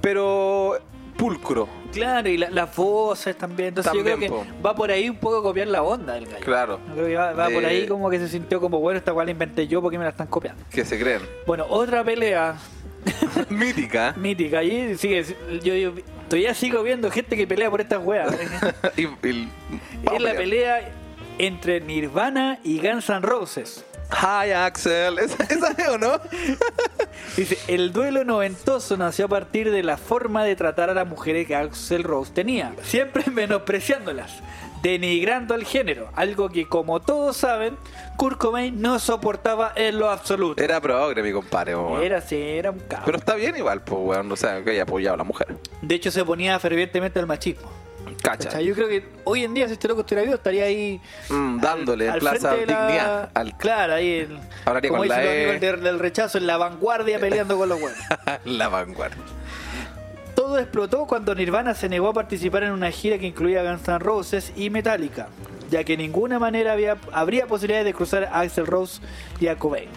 pero 0.00 0.78
pulcro. 1.20 1.68
Claro, 1.92 2.28
y 2.28 2.38
la- 2.38 2.50
las 2.50 2.74
voces 2.74 3.36
también. 3.36 3.68
Entonces 3.68 3.92
yo 3.92 4.02
creo 4.02 4.18
que 4.18 4.30
va 4.64 4.74
por 4.74 4.90
ahí 4.90 5.08
un 5.08 5.16
poco 5.16 5.42
copiar 5.42 5.66
la 5.68 5.82
onda 5.82 6.14
del 6.14 6.26
gallo. 6.26 6.44
Claro. 6.44 6.80
Yo 6.88 6.94
creo 6.94 7.06
que 7.06 7.16
va, 7.16 7.32
va 7.32 7.48
De- 7.48 7.54
por 7.54 7.64
ahí 7.64 7.86
como 7.86 8.08
que 8.10 8.18
se 8.18 8.28
sintió 8.28 8.60
como, 8.60 8.78
bueno, 8.80 8.98
esta 8.98 9.12
weá 9.12 9.24
la 9.24 9.30
inventé 9.32 9.66
yo 9.68 9.82
porque 9.82 9.98
me 9.98 10.04
la 10.04 10.10
están 10.10 10.26
copiando. 10.28 10.62
Que 10.70 10.84
se 10.84 10.98
creen. 10.98 11.20
Bueno, 11.46 11.66
otra 11.68 12.02
pelea 12.04 12.56
Mítica. 13.50 14.14
mítica. 14.16 14.62
Y 14.62 14.96
sigue, 14.96 15.24
yo, 15.62 15.74
yo 15.74 15.92
todavía 16.28 16.54
sigo 16.54 16.82
viendo 16.82 17.10
gente 17.10 17.36
que 17.36 17.46
pelea 17.46 17.70
por 17.70 17.80
estas 17.80 18.04
weas. 18.04 18.34
y, 18.96 19.02
y- 19.02 19.48
es 20.12 20.20
la 20.22 20.32
pelea 20.34 20.92
entre 21.38 21.80
Nirvana 21.80 22.58
y 22.64 22.78
Guns 22.80 23.08
N' 23.08 23.20
Roses. 23.20 23.84
Hi 24.12 24.50
Axel. 24.50 25.18
¿Esa, 25.18 25.44
es 25.44 25.88
o 25.88 25.98
no? 25.98 26.20
Dice, 27.36 27.58
el 27.68 27.92
duelo 27.92 28.24
noventoso 28.24 28.96
nació 28.96 29.26
a 29.26 29.28
partir 29.28 29.70
de 29.70 29.82
la 29.82 29.96
forma 29.96 30.44
de 30.44 30.56
tratar 30.56 30.90
a 30.90 30.94
las 30.94 31.06
mujeres 31.06 31.46
que 31.46 31.54
Axel 31.54 32.02
Rose 32.02 32.32
tenía, 32.32 32.74
siempre 32.82 33.24
menospreciándolas, 33.30 34.40
denigrando 34.82 35.54
al 35.54 35.64
género, 35.64 36.08
algo 36.14 36.48
que 36.48 36.66
como 36.66 37.00
todos 37.00 37.36
saben, 37.36 37.76
Kurt 38.16 38.38
Cobain 38.38 38.80
no 38.80 38.98
soportaba 38.98 39.72
en 39.76 39.98
lo 39.98 40.10
absoluto. 40.10 40.62
Era 40.62 40.80
progre, 40.80 41.22
mi 41.22 41.32
compadre. 41.32 41.76
weón. 41.76 42.02
Era 42.02 42.18
así, 42.18 42.36
era 42.36 42.70
un 42.70 42.80
cabrón. 42.80 43.04
Pero 43.06 43.18
está 43.18 43.34
bien 43.34 43.56
igual, 43.56 43.82
pues, 43.82 44.00
weón. 44.02 44.30
O 44.32 44.36
sea, 44.36 44.62
que 44.62 44.70
haya 44.70 44.82
apoyado 44.82 45.14
a 45.14 45.18
la 45.18 45.24
mujer. 45.24 45.56
De 45.82 45.94
hecho 45.94 46.10
se 46.10 46.20
oponía 46.20 46.58
fervientemente 46.58 47.18
al 47.18 47.26
machismo. 47.26 47.70
Cacha. 48.16 48.44
¿Cachai? 48.50 48.64
Yo 48.64 48.74
creo 48.74 48.88
que 48.88 49.04
hoy 49.24 49.44
en 49.44 49.54
día 49.54 49.66
si 49.66 49.74
este 49.74 49.88
loco 49.88 50.00
estuviera 50.00 50.22
vivo 50.22 50.34
estaría 50.34 50.64
ahí 50.64 51.00
Mm, 51.28 51.60
dándole 51.60 52.06
en 52.06 52.10
al 52.12 52.18
Plaza 52.20 52.54
de 52.54 52.66
la- 52.66 52.86
Dignidad. 52.86 53.30
Al... 53.34 53.56
Claro, 53.56 53.94
ahí 53.94 54.10
el, 54.20 54.38
Hablaría 54.64 54.88
como 54.90 55.00
con 55.02 55.08
la 55.08 55.24
E. 55.24 55.58
del, 55.58 55.80
del 55.82 55.98
rechazo 55.98 56.38
en 56.38 56.46
la 56.46 56.56
vanguardia 56.56 57.18
peleando 57.18 57.56
con 57.58 57.68
los 57.68 57.80
buenos. 57.80 57.98
la 58.44 58.68
vanguardia. 58.68 59.22
Todo 60.34 60.58
explotó 60.58 61.06
cuando 61.06 61.34
Nirvana 61.34 61.74
se 61.74 61.88
negó 61.88 62.08
a 62.08 62.12
participar 62.14 62.62
en 62.62 62.72
una 62.72 62.90
gira 62.90 63.18
que 63.18 63.26
incluía 63.26 63.62
Guns 63.62 63.86
N' 63.88 63.98
Roses 63.98 64.52
y 64.56 64.70
Metallica, 64.70 65.28
ya 65.70 65.84
que 65.84 65.96
de 65.96 66.02
ninguna 66.02 66.38
manera 66.38 66.72
había, 66.72 66.96
habría 67.12 67.46
posibilidades 67.46 67.84
de 67.84 67.92
cruzar 67.94 68.24
a 68.24 68.40
Axel 68.40 68.66
Rose 68.66 69.00
y 69.38 69.48
a 69.48 69.56
Cobain. 69.56 69.88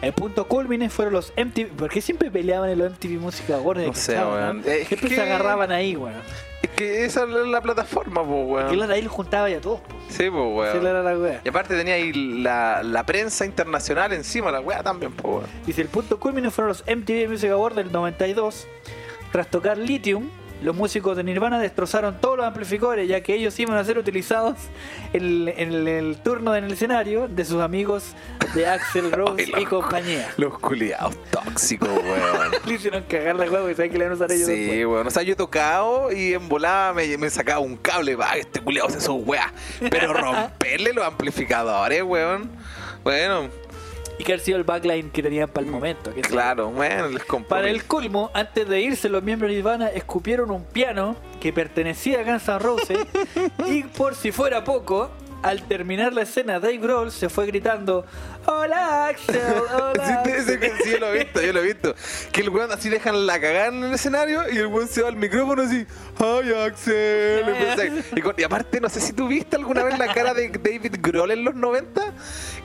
El 0.00 0.12
punto 0.12 0.46
culmine 0.46 0.88
fueron 0.90 1.12
los 1.14 1.32
MTV. 1.36 1.70
¿Por 1.76 1.90
qué 1.90 2.00
siempre 2.00 2.30
peleaban 2.30 2.70
en 2.70 2.78
los 2.78 2.92
MTV 2.92 3.18
Música 3.20 3.56
Awards? 3.56 3.84
No 3.84 3.94
sé, 3.94 4.14
¿Cachai, 4.14 4.32
weón. 4.32 4.62
Siempre 4.62 4.96
que- 5.08 5.14
se 5.16 5.22
agarraban 5.22 5.72
ahí, 5.72 5.96
weón. 5.96 6.14
Es 6.62 6.70
que 6.70 7.04
esa 7.04 7.22
es 7.22 7.28
la 7.28 7.60
plataforma, 7.60 8.22
Que 8.22 8.28
weón. 8.28 8.68
claro, 8.74 8.92
ahí 8.92 9.02
los 9.02 9.12
juntaba 9.12 9.48
ya 9.48 9.60
todos. 9.60 9.80
po. 9.80 9.94
Sí, 10.08 10.24
Esa 10.24 10.32
weón. 10.32 10.86
era 10.86 11.02
la. 11.02 11.40
Y 11.44 11.48
aparte 11.48 11.76
tenía 11.76 11.94
ahí 11.94 12.12
la, 12.42 12.82
la 12.82 13.04
prensa 13.06 13.44
internacional 13.46 14.12
encima, 14.12 14.50
la 14.50 14.60
weá 14.60 14.82
también, 14.82 15.12
pues, 15.12 15.34
weón. 15.34 15.46
Dice, 15.66 15.82
el 15.82 15.88
punto 15.88 16.18
culmine 16.18 16.50
fueron 16.50 16.68
los 16.70 16.82
MTV 16.86 17.28
Music 17.28 17.50
Awards 17.50 17.76
del 17.76 17.92
92. 17.92 18.66
Tras 19.30 19.48
tocar 19.48 19.76
Lithium, 19.78 20.30
los 20.62 20.74
músicos 20.74 21.16
de 21.16 21.24
Nirvana 21.24 21.58
destrozaron 21.58 22.20
todos 22.20 22.36
los 22.36 22.46
amplificadores, 22.46 23.08
ya 23.08 23.20
que 23.20 23.34
ellos 23.34 23.58
iban 23.60 23.76
a 23.76 23.84
ser 23.84 23.98
utilizados 23.98 24.56
en, 25.12 25.48
en 25.48 25.86
el, 25.88 26.16
turno 26.22 26.54
en 26.56 26.64
el 26.64 26.72
escenario 26.72 27.28
de 27.28 27.44
sus 27.44 27.60
amigos 27.60 28.14
de 28.54 28.66
Axel 28.66 29.10
Rose 29.12 29.50
Ay, 29.54 29.62
y 29.62 29.66
compañía. 29.66 30.30
Los 30.36 30.58
culiados 30.58 31.14
tóxicos, 31.30 31.88
weón. 31.88 32.50
Le 32.66 32.74
hicieron 32.74 33.02
cagar 33.04 33.36
la 33.36 33.50
huevo 33.50 33.70
y 33.70 33.74
saben 33.74 33.90
que 33.92 33.98
le 33.98 34.04
van 34.04 34.12
a 34.12 34.16
usar 34.16 34.32
ellos 34.32 34.46
Sí, 34.46 34.56
después. 34.56 34.86
weón. 34.86 35.06
O 35.06 35.10
sea, 35.10 35.22
yo 35.22 35.32
he 35.32 35.36
tocado 35.36 36.12
y 36.12 36.34
en 36.34 36.48
volada 36.48 36.92
me, 36.92 37.16
me 37.18 37.30
sacaba 37.30 37.60
un 37.60 37.76
cable. 37.76 38.16
Va, 38.16 38.32
este 38.36 38.60
culiado 38.60 38.90
se 38.90 39.00
son 39.00 39.22
weá. 39.26 39.52
Pero 39.90 40.12
romperle 40.12 40.92
los 40.92 41.04
amplificadores, 41.04 42.02
weón. 42.02 42.50
Bueno, 43.04 43.48
Y 44.18 44.24
que 44.24 44.34
ha 44.34 44.38
sido 44.38 44.58
el 44.58 44.64
backline 44.64 45.10
que 45.10 45.22
tenían 45.22 45.48
para 45.48 45.64
el 45.66 45.72
momento. 45.72 46.12
que 46.12 46.22
claro, 46.22 46.70
bueno, 46.70 47.08
les. 47.08 47.22
Para 47.48 47.70
el 47.70 47.84
colmo, 47.84 48.30
antes 48.34 48.68
de 48.68 48.80
irse, 48.80 49.08
los 49.08 49.22
miembros 49.22 49.50
de 49.50 49.56
Nirvana 49.56 49.88
escupieron 49.88 50.50
un 50.50 50.64
piano 50.64 51.16
que 51.40 51.52
pertenecía 51.52 52.20
a 52.20 52.24
Guns 52.24 52.48
N' 52.48 52.58
Roses 52.58 52.98
y 53.66 53.84
por 53.84 54.14
si 54.14 54.32
fuera 54.32 54.64
poco, 54.64 55.10
al 55.42 55.62
terminar 55.68 56.12
la 56.12 56.22
escena, 56.22 56.58
Dave 56.60 56.78
Grohl 56.78 57.12
se 57.12 57.28
fue 57.28 57.46
gritando 57.46 58.04
Hola 58.46 59.06
Axel, 59.08 59.40
hola 59.74 60.22
Sí, 60.24 60.30
ese- 60.32 60.54
Axel". 60.54 60.72
sí, 60.82 60.90
yo 60.92 60.98
lo 60.98 61.14
he 61.14 61.18
visto, 61.24 61.40
yo 61.42 61.52
lo 61.52 61.60
he 61.60 61.62
visto. 61.64 61.94
Que 62.32 62.40
el 62.40 62.48
weón 62.50 62.72
así 62.72 62.88
dejan 62.88 63.26
la 63.26 63.40
cagada 63.40 63.66
en 63.68 63.84
el 63.84 63.92
escenario 63.92 64.42
y 64.50 64.56
el 64.58 64.66
weón 64.66 64.88
se 64.88 65.02
va 65.02 65.08
al 65.08 65.16
micrófono 65.16 65.62
así, 65.62 65.86
¡Ay, 66.18 66.52
Axel! 66.66 68.04
Y 68.16 68.20
con- 68.20 68.34
aparte, 68.44 68.80
no 68.80 68.88
sé 68.88 69.00
si 69.00 69.12
tú 69.12 69.28
viste 69.28 69.56
alguna 69.56 69.84
vez 69.84 69.98
la 69.98 70.12
cara 70.12 70.34
de 70.34 70.48
David 70.48 70.96
Grohl 71.00 71.30
en 71.30 71.44
los 71.44 71.54
90, 71.54 72.00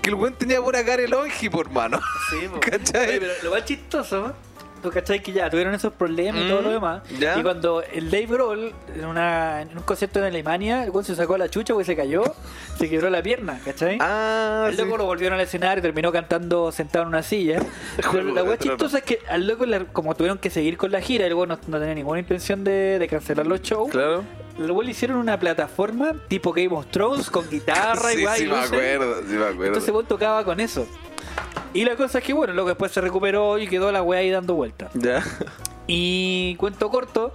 que 0.01 0.09
el 0.09 0.15
weón 0.15 0.35
tenía 0.35 0.59
buena 0.59 0.83
cara 0.83 1.01
el 1.03 1.13
onji, 1.13 1.49
por 1.49 1.69
mano. 1.69 1.99
Sí. 2.29 2.47
¿Cachai? 2.59 3.09
Oye, 3.09 3.19
pero 3.19 3.33
lo 3.43 3.51
más 3.51 3.65
chistoso, 3.65 4.33
¿tú 4.83 4.91
cachai 4.91 5.21
que 5.23 5.31
ya 5.31 5.49
tuvieron 5.49 5.73
esos 5.73 5.91
problemas 5.93 6.43
y 6.43 6.47
todo 6.47 6.61
Mm, 6.61 6.63
lo 6.65 6.71
demás? 6.71 7.01
ya. 7.19 7.39
Y 7.39 7.41
cuando 7.41 7.81
el 7.81 8.11
Dave 8.11 8.27
Grohl, 8.27 8.73
en, 8.95 9.05
una, 9.05 9.61
en 9.61 9.75
un 9.77 9.83
concierto 9.83 10.19
en 10.19 10.25
Alemania, 10.25 10.83
el 10.83 10.91
weón 10.91 11.03
se 11.05 11.15
sacó 11.15 11.37
la 11.37 11.49
chucha 11.49 11.73
porque 11.73 11.85
se 11.85 11.95
cayó, 11.95 12.23
se 12.77 12.89
quebró 12.89 13.09
la 13.09 13.23
pierna, 13.23 13.59
¿cachai? 13.65 13.97
Ah, 14.01 14.67
sí. 14.69 14.77
loco 14.77 14.97
lo 14.97 15.05
volvieron 15.05 15.39
al 15.39 15.45
escenario, 15.45 15.81
terminó 15.81 16.11
cantando 16.11 16.71
sentado 16.71 17.03
en 17.03 17.07
una 17.09 17.23
silla. 17.23 17.59
Pero 18.11 18.23
la 18.33 18.43
wea 18.43 18.57
chistosa 18.57 18.99
es 18.99 19.03
que 19.03 19.19
al 19.29 19.47
loco, 19.47 19.65
como 19.93 20.13
tuvieron 20.15 20.37
que 20.37 20.49
seguir 20.49 20.77
con 20.77 20.91
la 20.91 21.01
gira, 21.01 21.25
el 21.25 21.31
loco 21.31 21.47
no, 21.47 21.57
no 21.67 21.79
tenía 21.79 21.95
ninguna 21.95 22.19
intención 22.19 22.63
de, 22.63 22.99
de 22.99 23.07
cancelar 23.07 23.47
los 23.47 23.61
shows. 23.61 23.89
Claro. 23.89 24.23
Luego 24.59 24.83
le 24.83 24.91
hicieron 24.91 25.17
una 25.17 25.39
plataforma 25.39 26.11
tipo 26.27 26.53
Game 26.53 26.75
of 26.75 26.85
Thrones 26.91 27.31
con 27.31 27.49
guitarra 27.49 28.13
y 28.13 28.17
sí, 28.17 28.21
guay, 28.23 28.39
sí 28.41 28.45
me 28.47 28.59
acuerdo, 28.59 29.15
sí 29.27 29.33
me 29.33 29.45
acuerdo. 29.45 29.65
Entonces 29.65 29.91
vos 29.91 30.07
tocaba 30.07 30.43
con 30.43 30.59
eso. 30.59 30.87
Y 31.73 31.85
la 31.85 31.95
cosa 31.95 32.19
es 32.19 32.23
que, 32.23 32.33
bueno, 32.33 32.53
luego 32.53 32.69
después 32.69 32.91
se 32.91 33.01
recuperó 33.01 33.57
y 33.57 33.67
quedó 33.67 33.91
la 33.91 34.03
wea 34.03 34.19
ahí 34.19 34.29
dando 34.29 34.53
vueltas. 34.53 34.91
ya. 34.93 35.23
Y 35.87 36.55
cuento 36.57 36.89
corto, 36.89 37.33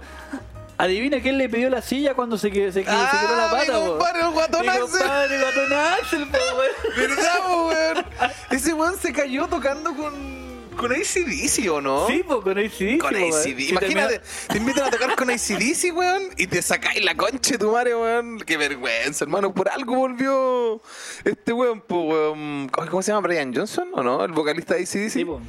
adivina 0.77 1.19
quién 1.21 1.37
le 1.37 1.49
pidió 1.49 1.69
la 1.69 1.81
silla 1.81 2.13
cuando 2.15 2.37
se, 2.37 2.49
que- 2.51 2.71
se, 2.71 2.83
que- 2.83 2.89
se 2.89 3.17
quebró 3.19 3.35
la 3.35 3.45
Ah, 3.45 3.53
mi 3.53 3.59
pata, 3.67 3.79
po. 3.79 3.89
compadre, 3.91 4.21
el 4.21 4.29
guatón 4.31 4.61
Mi 4.65 4.79
compadre, 4.79 5.39
guatón 5.39 5.73
Axel, 5.73 6.27
po, 6.29 6.37
weón. 6.57 6.71
¿Verdad, 6.97 7.37
po, 7.45 7.67
weón? 7.67 8.05
Ese 8.49 8.73
weón 8.73 8.97
se 8.97 9.11
cayó 9.13 9.47
tocando 9.47 9.93
con. 9.95 10.38
Con 10.79 10.93
ACDC, 10.93 11.69
¿o 11.71 11.81
no? 11.81 12.07
Sí, 12.07 12.23
pues 12.25 12.39
con 12.39 12.57
ACDC. 12.57 12.99
Con. 13.01 13.13
ACDC. 13.13 13.43
Sí, 13.43 13.69
Imagínate, 13.69 14.21
te 14.47 14.57
invitan 14.57 14.85
a 14.85 14.89
tocar 14.89 15.13
con 15.17 15.29
ACDC, 15.29 15.93
weón, 15.93 16.29
y 16.37 16.47
te 16.47 16.61
sacáis 16.61 17.03
la 17.03 17.15
concha 17.15 17.51
de 17.51 17.57
tu 17.57 17.71
madre, 17.71 17.93
weón. 17.93 18.39
Qué 18.39 18.55
vergüenza, 18.55 19.25
hermano. 19.25 19.53
Por 19.53 19.67
algo 19.67 19.95
volvió 19.95 20.81
este 21.25 21.51
weón, 21.51 21.81
po, 21.81 22.03
weón. 22.03 22.69
¿Cómo 22.69 23.01
se 23.01 23.11
llama? 23.11 23.27
¿Brian 23.27 23.53
Johnson 23.53 23.89
o 23.93 24.01
no? 24.01 24.23
El 24.23 24.31
vocalista 24.31 24.75
de 24.75 24.83
ACDC. 24.83 25.09
Sí, 25.09 25.25
po. 25.25 25.41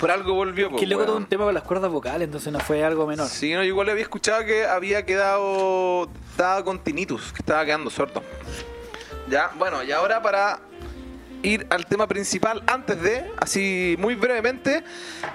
Por 0.00 0.10
algo 0.10 0.34
volvió, 0.34 0.74
Que 0.74 0.86
luego 0.86 1.04
tuvo 1.04 1.16
un 1.18 1.26
tema 1.26 1.44
con 1.44 1.54
las 1.54 1.62
cuerdas 1.62 1.90
vocales, 1.92 2.26
entonces 2.26 2.52
no 2.52 2.58
fue 2.58 2.82
algo 2.82 3.06
menor. 3.06 3.28
Sí, 3.28 3.52
no, 3.52 3.62
yo 3.62 3.68
igual 3.68 3.88
había 3.90 4.02
escuchado 4.02 4.44
que 4.44 4.64
había 4.64 5.06
quedado. 5.06 6.10
Estaba 6.30 6.64
con 6.64 6.82
tinnitus, 6.82 7.32
que 7.32 7.38
estaba 7.42 7.64
quedando 7.64 7.88
sordo. 7.88 8.22
Ya, 9.28 9.52
bueno, 9.58 9.84
y 9.84 9.92
ahora 9.92 10.20
para 10.20 10.58
ir 11.42 11.66
al 11.70 11.86
tema 11.86 12.06
principal, 12.06 12.62
antes 12.66 13.00
de, 13.02 13.24
así 13.38 13.96
muy 13.98 14.14
brevemente, 14.14 14.84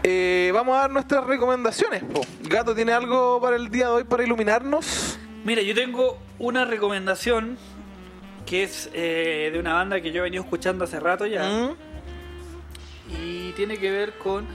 eh, 0.04 0.52
vamos 0.54 0.78
a 0.78 0.82
dar 0.82 0.92
nuestras 0.92 1.26
recomendaciones. 1.26 2.04
po. 2.04 2.22
Gato, 2.44 2.76
¿tiene 2.76 2.94
algo 2.94 3.40
para 3.42 3.56
el 3.56 3.70
día 3.70 3.88
de 3.88 3.92
hoy 3.92 4.04
para 4.04 4.24
iluminarnos? 4.24 5.18
Mira, 5.44 5.62
yo 5.62 5.76
tengo 5.76 6.18
una 6.40 6.66
recomendación 6.66 7.58
que 8.46 8.64
es 8.64 8.90
eh, 8.94 9.50
de 9.52 9.60
una 9.60 9.74
banda 9.74 10.02
que 10.02 10.12
yo 10.12 10.20
he 10.20 10.24
venido 10.24 10.44
escuchando 10.44 10.84
hace 10.84 11.00
rato 11.00 11.26
ya. 11.26 11.44
¿Mm? 11.44 11.76
Y 13.22 13.52
tiene 13.54 13.78
que 13.78 13.92
ver 13.92 14.18
con 14.18 14.46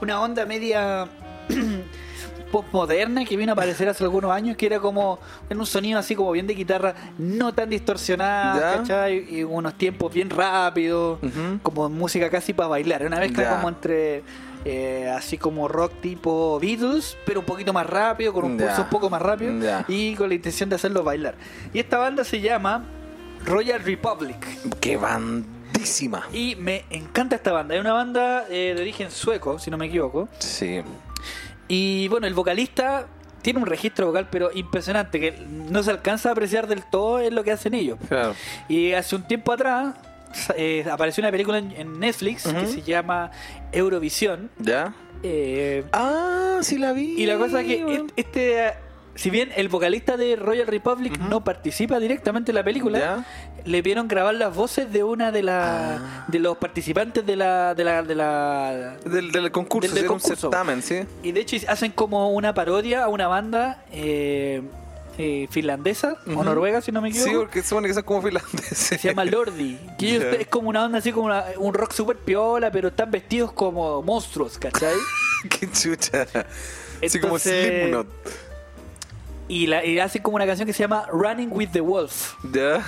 una 0.00 0.20
onda 0.20 0.46
media 0.46 1.08
postmoderna 2.62 3.24
que 3.24 3.36
vino 3.36 3.52
a 3.52 3.54
aparecer 3.54 3.88
hace 3.88 4.02
algunos 4.04 4.30
años, 4.30 4.56
que 4.56 4.66
era 4.66 4.80
como 4.80 5.18
en 5.50 5.58
un 5.60 5.66
sonido 5.66 5.98
así 5.98 6.14
como 6.14 6.32
bien 6.32 6.46
de 6.46 6.54
guitarra, 6.54 6.94
no 7.18 7.52
tan. 7.52 8.78
¿cachai? 8.78 9.26
Y 9.38 9.44
unos 9.44 9.74
tiempos 9.74 10.12
bien 10.12 10.30
rápidos, 10.30 11.18
como 11.62 11.88
música 11.88 12.30
casi 12.30 12.52
para 12.52 12.68
bailar. 12.68 13.04
Una 13.04 13.18
mezcla 13.20 13.42
Ya. 13.44 13.50
como 13.56 13.68
entre 13.68 14.22
eh, 14.64 15.12
así 15.16 15.38
como 15.38 15.68
rock 15.68 15.92
tipo 16.00 16.58
Beatles, 16.60 17.16
pero 17.24 17.40
un 17.40 17.46
poquito 17.46 17.72
más 17.72 17.86
rápido, 17.86 18.32
con 18.32 18.44
un 18.44 18.58
Ya. 18.58 18.66
pulso 18.66 18.82
un 18.82 18.88
poco 18.88 19.10
más 19.10 19.22
rápido 19.22 19.60
Ya. 19.60 19.84
y 19.88 20.14
con 20.14 20.28
la 20.28 20.34
intención 20.34 20.68
de 20.68 20.76
hacerlo 20.76 21.04
bailar. 21.04 21.34
Y 21.72 21.78
esta 21.78 21.98
banda 21.98 22.24
se 22.24 22.40
llama 22.40 22.84
Royal 23.44 23.80
Republic. 23.84 24.36
¡Qué 24.80 24.96
bandísima! 24.96 26.26
Y 26.32 26.56
me 26.56 26.84
encanta 26.90 27.36
esta 27.36 27.52
banda. 27.52 27.74
Es 27.74 27.80
una 27.80 27.92
banda 27.92 28.44
eh, 28.50 28.72
de 28.74 28.80
origen 28.82 29.10
sueco, 29.10 29.58
si 29.58 29.70
no 29.70 29.76
me 29.78 29.86
equivoco. 29.86 30.28
Sí. 30.38 30.80
Y 31.68 32.08
bueno, 32.08 32.26
el 32.26 32.34
vocalista 32.34 33.06
tiene 33.42 33.60
un 33.60 33.66
registro 33.66 34.06
vocal, 34.06 34.28
pero 34.30 34.50
impresionante, 34.54 35.20
que 35.20 35.32
no 35.70 35.82
se 35.82 35.90
alcanza 35.90 36.30
a 36.30 36.32
apreciar 36.32 36.66
del 36.66 36.82
todo 36.84 37.20
en 37.20 37.34
lo 37.34 37.44
que 37.44 37.52
hacen 37.52 37.74
ellos. 37.74 37.98
Claro. 38.08 38.34
Y 38.68 38.92
hace 38.92 39.16
un 39.16 39.22
tiempo 39.26 39.52
atrás 39.52 39.94
eh, 40.56 40.84
apareció 40.90 41.22
una 41.22 41.30
película 41.30 41.58
en, 41.58 41.70
en 41.72 41.98
Netflix 42.00 42.44
que 42.46 42.66
se 42.66 42.82
llama 42.82 43.30
Eurovisión. 43.72 44.50
¿Ya? 44.58 44.94
eh, 45.22 45.84
Ah, 45.92 46.58
sí 46.62 46.78
la 46.78 46.92
vi. 46.92 47.14
y 47.20 47.26
la 47.26 47.38
cosa 47.38 47.60
es 47.60 47.66
que 47.66 47.84
weón. 47.84 48.06
est- 48.06 48.12
este, 48.16 48.72
si 49.14 49.30
bien 49.30 49.50
el 49.56 49.68
vocalista 49.68 50.16
de 50.16 50.36
Royal 50.36 50.66
Republic 50.66 51.18
no 51.18 51.42
participa 51.44 51.98
directamente 52.00 52.50
en 52.50 52.56
la 52.56 52.64
película, 52.64 52.98
¿Ya? 52.98 53.26
Le 53.66 53.82
vieron 53.82 54.08
grabar 54.08 54.34
las 54.34 54.54
voces 54.54 54.90
de 54.92 55.02
una 55.04 55.30
de 55.32 55.42
la, 55.42 55.96
Ah. 55.96 56.24
de 56.28 56.38
los 56.38 56.56
participantes 56.56 57.26
de 57.26 57.36
la, 57.36 57.74
de 57.74 57.84
la, 57.84 58.02
de 58.02 58.14
la 58.14 58.96
Del, 59.04 59.30
del 59.32 59.50
concurso, 59.50 59.88
Del- 59.88 59.94
del 59.94 59.98
sí, 60.02 60.04
era 60.06 60.12
un 60.14 60.20
concurso. 60.20 60.40
certamen, 60.50 60.82
sí. 60.82 61.00
Y 61.22 61.32
de 61.32 61.40
hecho 61.40 61.56
hacen 61.68 61.92
como 61.92 62.30
una 62.30 62.54
parodia 62.54 63.04
a 63.04 63.08
una 63.08 63.26
banda 63.28 63.82
eh, 63.92 64.62
eh, 65.18 65.48
finlandesa 65.50 66.16
o 66.36 66.44
noruega, 66.44 66.80
si 66.82 66.92
no 66.92 67.00
me 67.00 67.10
Sí, 67.12 67.20
equivoco. 67.20 67.40
porque 67.44 67.62
supone 67.62 67.88
que 67.88 67.94
son 67.94 68.02
como 68.02 68.22
finlandeses. 68.22 68.76
Se 68.78 68.98
llama 68.98 69.24
Lordi. 69.24 69.78
Que 69.98 70.08
ellos 70.16 70.24
Ya. 70.24 70.30
es 70.38 70.46
como 70.48 70.68
una 70.68 70.84
onda 70.84 70.98
así 70.98 71.10
como 71.12 71.26
una- 71.26 71.44
un 71.58 71.72
rock 71.74 71.92
super 71.92 72.16
piola, 72.16 72.70
pero 72.70 72.88
están 72.88 73.10
vestidos 73.10 73.50
como 73.52 74.02
monstruos, 74.02 74.58
¿cachai? 74.58 74.94
Qué 75.48 75.70
chucha. 75.70 76.26
Así 77.04 77.18
como 77.20 77.38
Slipknot. 77.38 78.06
Y, 79.48 79.68
la, 79.68 79.84
y 79.84 79.98
hacen 80.00 80.22
como 80.22 80.36
una 80.36 80.46
canción 80.46 80.66
que 80.66 80.72
se 80.72 80.80
llama 80.80 81.06
Running 81.12 81.50
with 81.52 81.68
the 81.72 81.80
Wolf. 81.80 82.34
¿Ya? 82.52 82.84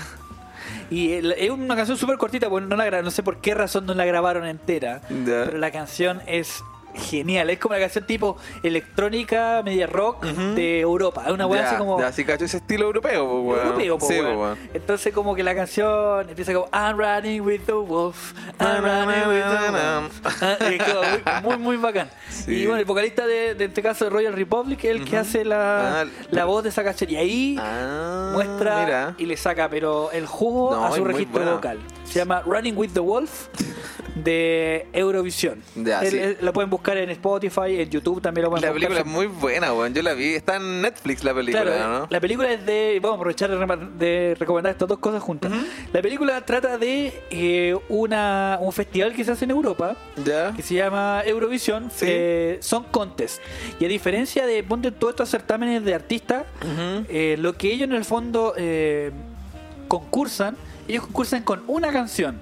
Y 0.91 1.13
es 1.13 1.51
una 1.51 1.77
canción 1.77 1.97
súper 1.97 2.17
cortita, 2.17 2.49
porque 2.49 2.67
no, 2.67 2.77
la, 2.77 3.03
no 3.03 3.11
sé 3.11 3.23
por 3.23 3.41
qué 3.41 3.55
razón 3.55 3.87
no 3.87 3.95
la 3.95 4.05
grabaron 4.05 4.47
entera. 4.47 5.01
Pero 5.09 5.59
la 5.59 5.71
canción 5.71 6.21
es 6.27 6.63
genial. 6.99 7.49
Es 7.51 7.59
como 7.59 7.75
una 7.75 7.81
canción 7.81 8.05
tipo 8.07 8.37
electrónica, 8.63 9.63
media 9.65 9.87
rock 9.87 10.25
de 10.25 10.81
Europa. 10.81 11.25
Es 11.27 11.33
una 11.33 11.47
weá 11.47 11.69
así 11.69 11.77
como. 11.77 12.01
Ya, 12.01 12.13
sí, 12.13 12.25
cacho 12.25 12.45
ese 12.45 12.59
estilo 12.59 12.87
europeo, 12.87 13.27
pues, 13.27 13.45
weón. 13.65 13.67
europeo, 13.81 13.99
po, 13.99 14.07
Sí, 14.07 14.21
weón. 14.21 14.35
po, 14.35 14.41
weón. 14.43 14.59
Entonces 14.75 15.13
como 15.15 15.35
que 15.35 15.43
la 15.43 15.55
canción 15.55 16.29
empieza 16.29 16.53
como 16.53 16.69
I'm 16.73 16.99
running 16.99 17.41
with 17.43 17.61
the 17.67 17.73
wolf, 17.73 18.33
I'm 18.61 18.83
running 18.85 19.29
with 19.29 19.43
the 19.43 19.71
wolf. 19.73 20.43
Ah, 20.43 20.57
es 20.61 21.43
muy, 21.43 21.57
muy, 21.57 21.57
muy 21.59 21.77
bacán. 21.77 22.11
Sí. 22.31 22.53
Y 22.53 22.67
bueno, 22.67 22.79
el 22.81 22.85
vocalista 22.85 23.27
de, 23.27 23.55
de 23.55 23.65
este 23.67 23.83
caso 23.83 24.05
de 24.05 24.11
Royal 24.11 24.33
Republic 24.33 24.85
es 24.85 24.91
el 24.91 25.05
que 25.05 25.17
hace 25.17 25.45
la, 25.45 26.03
Ah, 26.03 26.05
la 26.31 26.45
voz 26.45 26.63
de 26.63 26.69
esa 26.71 26.85
canción. 26.85 27.11
Y 27.11 27.17
ahí 27.17 27.57
Ah, 27.61 28.31
muestra 28.33 28.85
Mira. 28.85 29.15
y 29.19 29.27
le 29.27 29.37
saca 29.37 29.69
pero 29.69 30.11
el 30.13 30.27
jugo 30.27 30.75
No, 30.75 30.85
a 30.87 30.93
su 30.93 31.05
registro 31.05 31.45
vocal. 31.55 31.79
Se 32.11 32.19
llama 32.21 32.43
Running 32.47 32.77
with 32.77 32.91
the 32.95 33.01
Wolf 33.01 33.49
de 34.15 34.87
Eurovisión. 34.93 35.63
Ya, 35.77 36.01
Él- 36.01 36.11
sí. 36.11 36.19
él- 36.19 36.39
lo 36.41 36.53
pueden 36.53 36.71
buscar 36.71 36.97
en 36.97 37.11
Spotify, 37.11 37.81
en 37.83 37.91
YouTube 37.91 38.21
también 38.21 38.45
lo 38.45 38.51
pueden 38.51 38.63
La 38.65 38.73
buscar. 38.73 38.89
película 38.89 39.01
es 39.01 39.07
muy 39.07 39.27
buena, 39.27 39.73
weón. 39.75 39.95
Yo 39.95 40.03
la 40.03 40.15
vi. 40.15 40.35
Está 40.35 40.57
en 40.57 40.81
Netflix 40.83 41.23
la 41.23 41.35
película, 41.35 41.63
Claro, 41.63 41.89
¿no? 42.01 42.07
la 42.11 42.21
película 42.21 42.51
es 42.51 42.65
de. 42.67 42.99
Vamos 43.01 43.17
a 43.17 43.19
aprovechar 43.19 43.51
de, 43.99 44.37
recomendar 44.41 44.73
estas 44.73 44.89
dos 44.89 44.99
cosas 44.99 45.23
juntas. 45.23 45.53
La 45.93 46.01
película 46.03 46.41
trata 46.45 46.79
de 46.79 47.13
eh, 47.31 47.77
una, 47.91 48.59
un 48.61 48.73
festival 48.73 49.15
que 49.15 49.25
se 49.25 49.33
hace 49.33 49.45
en 49.45 49.51
Europa 49.53 49.95
¿Ya? 50.25 50.53
que 50.55 50.63
se 50.63 50.75
llama 50.75 51.23
Eurovisión 51.27 51.91
Sí. 51.95 52.07
eh, 52.09 52.59
Song 52.61 52.85
Contest. 52.91 53.41
Y 53.79 53.85
a 53.85 53.89
diferencia 53.89 54.47
de 54.47 54.63
ponte 54.65 54.91
todos 54.91 55.13
estos 55.13 55.29
certámenes 55.29 55.85
de 55.85 55.95
artistas, 55.95 56.45
Ujú. 56.63 57.05
eh, 57.09 57.37
lo 57.39 57.53
que 57.53 57.71
ellos 57.73 57.87
en 57.89 57.95
el 57.95 58.05
fondo 58.05 58.55
eh, 58.57 59.13
concursan, 59.87 60.57
ellos 60.89 61.05
concursan 61.05 61.43
con 61.43 61.63
una 61.67 61.93
canción. 61.93 62.39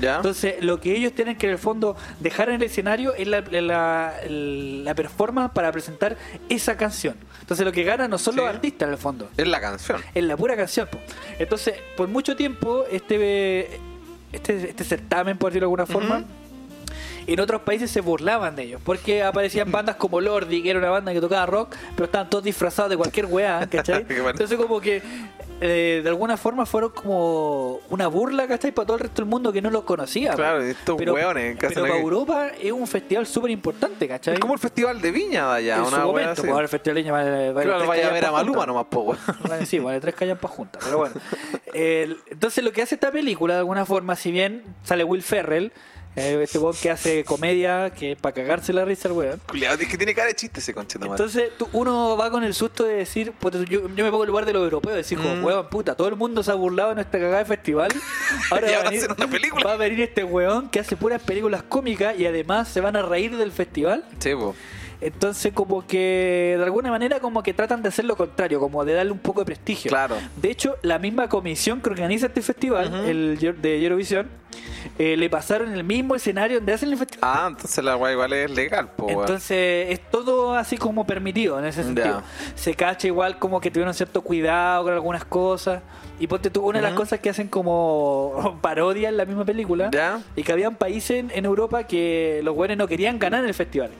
¿Ya? 0.00 0.16
Entonces, 0.16 0.62
lo 0.62 0.78
que 0.80 0.94
ellos 0.96 1.12
tienen 1.12 1.36
que 1.36 1.46
en 1.46 1.52
el 1.52 1.58
fondo 1.58 1.96
dejar 2.20 2.48
en 2.50 2.56
el 2.56 2.62
escenario 2.62 3.14
es 3.14 3.26
la, 3.26 3.40
la, 3.50 4.14
la 4.28 4.94
performance 4.94 5.50
para 5.52 5.72
presentar 5.72 6.16
esa 6.48 6.76
canción. 6.76 7.16
Entonces, 7.40 7.66
lo 7.66 7.72
que 7.72 7.82
ganan 7.82 8.08
no 8.10 8.16
son 8.18 8.34
Sí. 8.34 8.40
los 8.40 8.48
artistas 8.48 8.86
en 8.86 8.92
el 8.92 8.98
fondo, 8.98 9.28
Es 9.36 9.48
la 9.48 9.60
canción. 9.60 10.00
es 10.14 10.22
la 10.22 10.36
pura 10.36 10.54
canción. 10.56 10.86
po. 10.86 10.98
Entonces, 11.40 11.74
por 11.96 12.06
mucho 12.06 12.36
tiempo, 12.36 12.84
este, 12.92 13.80
este, 14.32 14.68
este 14.70 14.84
certamen, 14.84 15.36
por 15.36 15.50
decirlo 15.50 15.66
de 15.66 15.82
alguna 15.82 15.86
forma, 15.86 16.24
en 17.26 17.40
otros 17.40 17.62
países 17.62 17.90
se 17.90 18.00
burlaban 18.00 18.54
de 18.54 18.62
ellos, 18.62 18.80
porque 18.84 19.24
aparecían 19.24 19.72
bandas 19.72 19.96
como 19.96 20.20
Lordi, 20.20 20.62
que 20.62 20.70
era 20.70 20.78
una 20.78 20.90
banda 20.90 21.12
que 21.12 21.20
tocaba 21.20 21.44
rock, 21.44 21.74
pero 21.96 22.04
estaban 22.04 22.30
todos 22.30 22.44
disfrazados 22.44 22.88
de 22.90 22.96
cualquier 22.96 23.26
weá, 23.26 23.66
¿cachai? 23.68 24.06
Entonces 24.08 24.56
como 24.56 24.80
que 24.80 25.02
eh, 25.60 26.00
de 26.02 26.08
alguna 26.08 26.36
forma 26.36 26.66
fueron 26.66 26.90
como 26.90 27.80
una 27.90 28.06
burla, 28.06 28.46
¿cachai? 28.46 28.72
Para 28.72 28.86
todo 28.86 28.96
el 28.96 29.02
resto 29.02 29.22
del 29.22 29.28
mundo 29.28 29.52
que 29.52 29.60
no 29.60 29.70
los 29.70 29.84
conocía. 29.84 30.34
Claro, 30.34 30.58
po. 30.58 30.64
estos 30.64 30.96
pero, 30.96 31.16
hacen 31.16 31.56
Pero 31.58 31.82
para. 31.82 31.98
Europa 31.98 32.50
es 32.60 32.72
un 32.72 32.86
festival 32.86 33.26
súper 33.26 33.50
importante, 33.50 34.06
¿cachai? 34.06 34.34
Es 34.34 34.40
como 34.40 34.54
el 34.54 34.60
festival 34.60 35.00
de 35.00 35.10
Viña 35.10 35.52
allá, 35.52 35.76
en 35.76 35.82
una 35.82 35.90
su 35.90 36.06
momento, 36.06 36.42
pues, 36.42 36.58
el 36.58 36.68
festival 36.68 36.94
de 36.94 37.02
Viña 37.02 37.12
vale, 37.12 37.52
vale 37.52 37.66
Claro, 37.66 37.86
vaya 37.86 38.08
a 38.08 38.12
ver 38.12 38.24
a 38.24 38.32
Maluma 38.32 38.66
nomás, 38.66 38.86
po. 38.86 39.16
Vale, 39.48 39.66
sí, 39.66 39.78
vale 39.78 40.00
tres 40.00 40.14
callampas 40.14 40.50
juntas. 40.50 40.82
Pero 40.84 40.98
bueno. 40.98 41.14
Entonces 41.74 42.62
lo 42.62 42.72
que 42.72 42.82
hace 42.82 42.94
esta 42.94 43.10
película, 43.10 43.54
de 43.54 43.60
alguna 43.60 43.84
forma, 43.84 44.16
si 44.16 44.30
bien 44.30 44.62
sale 44.84 45.04
Will 45.04 45.22
Ferrell, 45.22 45.72
eh, 46.18 46.42
este 46.42 46.58
weón 46.58 46.74
que 46.80 46.90
hace 46.90 47.24
comedia, 47.24 47.90
que 47.90 48.16
para 48.20 48.34
cagarse 48.34 48.72
la 48.72 48.84
risa 48.84 49.08
el 49.08 49.14
weón. 49.14 49.40
Culeado, 49.48 49.80
es 49.80 49.88
que 49.88 49.96
tiene 49.96 50.14
cara 50.14 50.28
de 50.28 50.34
chiste 50.34 50.60
ese 50.60 50.74
conchito. 50.74 51.04
Entonces 51.06 51.50
tú- 51.58 51.68
uno 51.72 52.16
va 52.16 52.30
con 52.30 52.44
el 52.44 52.54
susto 52.54 52.84
de 52.84 52.94
decir, 52.96 53.32
puta, 53.32 53.58
yo, 53.64 53.88
yo 53.94 54.04
me 54.04 54.10
pongo 54.10 54.24
en 54.24 54.28
lugar 54.28 54.44
de 54.46 54.52
los 54.52 54.62
europeos, 54.62 54.94
decir, 54.96 55.18
como, 55.18 55.36
Mm. 55.36 55.44
weón, 55.44 55.68
puta, 55.68 55.94
todo 55.94 56.08
el 56.08 56.16
mundo 56.16 56.42
se 56.42 56.50
ha 56.50 56.54
burlado 56.54 56.90
de 56.90 56.94
nuestra 56.96 57.20
cagada 57.20 57.38
de 57.38 57.44
festival. 57.44 57.90
Ahora 58.50 58.66
Y 58.68 58.70
va, 58.72 58.76
ahora 58.76 58.88
a 58.88 58.90
venir, 58.90 59.04
hacen 59.04 59.16
una 59.16 59.30
película. 59.30 59.64
va 59.66 59.72
a 59.72 59.76
venir 59.76 60.00
este 60.00 60.24
weón 60.24 60.68
que 60.68 60.80
hace 60.80 60.96
puras 60.96 61.22
películas 61.22 61.62
cómicas 61.62 62.18
y 62.18 62.26
además 62.26 62.68
se 62.68 62.80
van 62.80 62.96
a 62.96 63.02
reír 63.02 63.36
del 63.36 63.52
festival. 63.52 64.04
Sí, 64.18 64.34
po. 64.34 64.54
Entonces 65.00 65.52
como 65.52 65.86
que 65.86 66.54
de 66.58 66.64
alguna 66.64 66.90
manera 66.90 67.20
como 67.20 67.42
que 67.42 67.54
tratan 67.54 67.82
de 67.82 67.88
hacer 67.88 68.04
lo 68.04 68.16
contrario, 68.16 68.58
como 68.60 68.84
de 68.84 68.94
darle 68.94 69.12
un 69.12 69.18
poco 69.18 69.40
de 69.40 69.46
prestigio. 69.46 69.90
Claro. 69.90 70.16
De 70.36 70.50
hecho, 70.50 70.76
la 70.82 70.98
misma 70.98 71.28
comisión 71.28 71.80
que 71.80 71.90
organiza 71.90 72.26
este 72.26 72.42
festival, 72.42 72.92
el 73.08 73.38
de 73.38 73.82
Eurovisión, 73.82 74.28
eh, 74.98 75.16
le 75.16 75.30
pasaron 75.30 75.72
el 75.72 75.84
mismo 75.84 76.14
escenario 76.14 76.58
donde 76.58 76.72
hacen 76.72 76.90
el 76.90 76.98
festival. 76.98 77.30
Ah, 77.32 77.46
entonces 77.48 77.84
la 77.84 77.96
weá 77.96 78.12
igual 78.12 78.32
es 78.32 78.50
legal, 78.50 78.90
po. 78.96 79.08
Entonces 79.08 79.90
es 79.90 80.10
todo 80.10 80.54
así 80.54 80.76
como 80.76 81.06
permitido 81.06 81.58
en 81.58 81.66
ese 81.66 81.84
sentido. 81.84 82.22
Se 82.54 82.74
cacha 82.74 83.06
igual 83.06 83.38
como 83.38 83.60
que 83.60 83.70
tuvieron 83.70 83.94
cierto 83.94 84.22
cuidado 84.22 84.84
con 84.84 84.92
algunas 84.92 85.24
cosas. 85.24 85.82
Y 86.20 86.26
ponte 86.26 86.50
tú, 86.50 86.66
una 86.66 86.80
de 86.80 86.82
las 86.82 86.94
cosas 86.94 87.20
que 87.20 87.30
hacen 87.30 87.46
como 87.46 88.58
parodia 88.62 89.08
en 89.08 89.16
la 89.16 89.24
misma 89.24 89.44
película, 89.44 89.90
¿Ya? 89.92 90.20
y 90.34 90.42
que 90.42 90.50
habían 90.50 90.74
países 90.74 91.24
en, 91.30 91.44
Europa 91.44 91.84
que 91.84 92.40
los 92.42 92.56
buenos 92.56 92.76
no 92.76 92.88
querían 92.88 93.18
ganar 93.20 93.42
en 93.42 93.46
el 93.48 93.54
festival. 93.54 93.90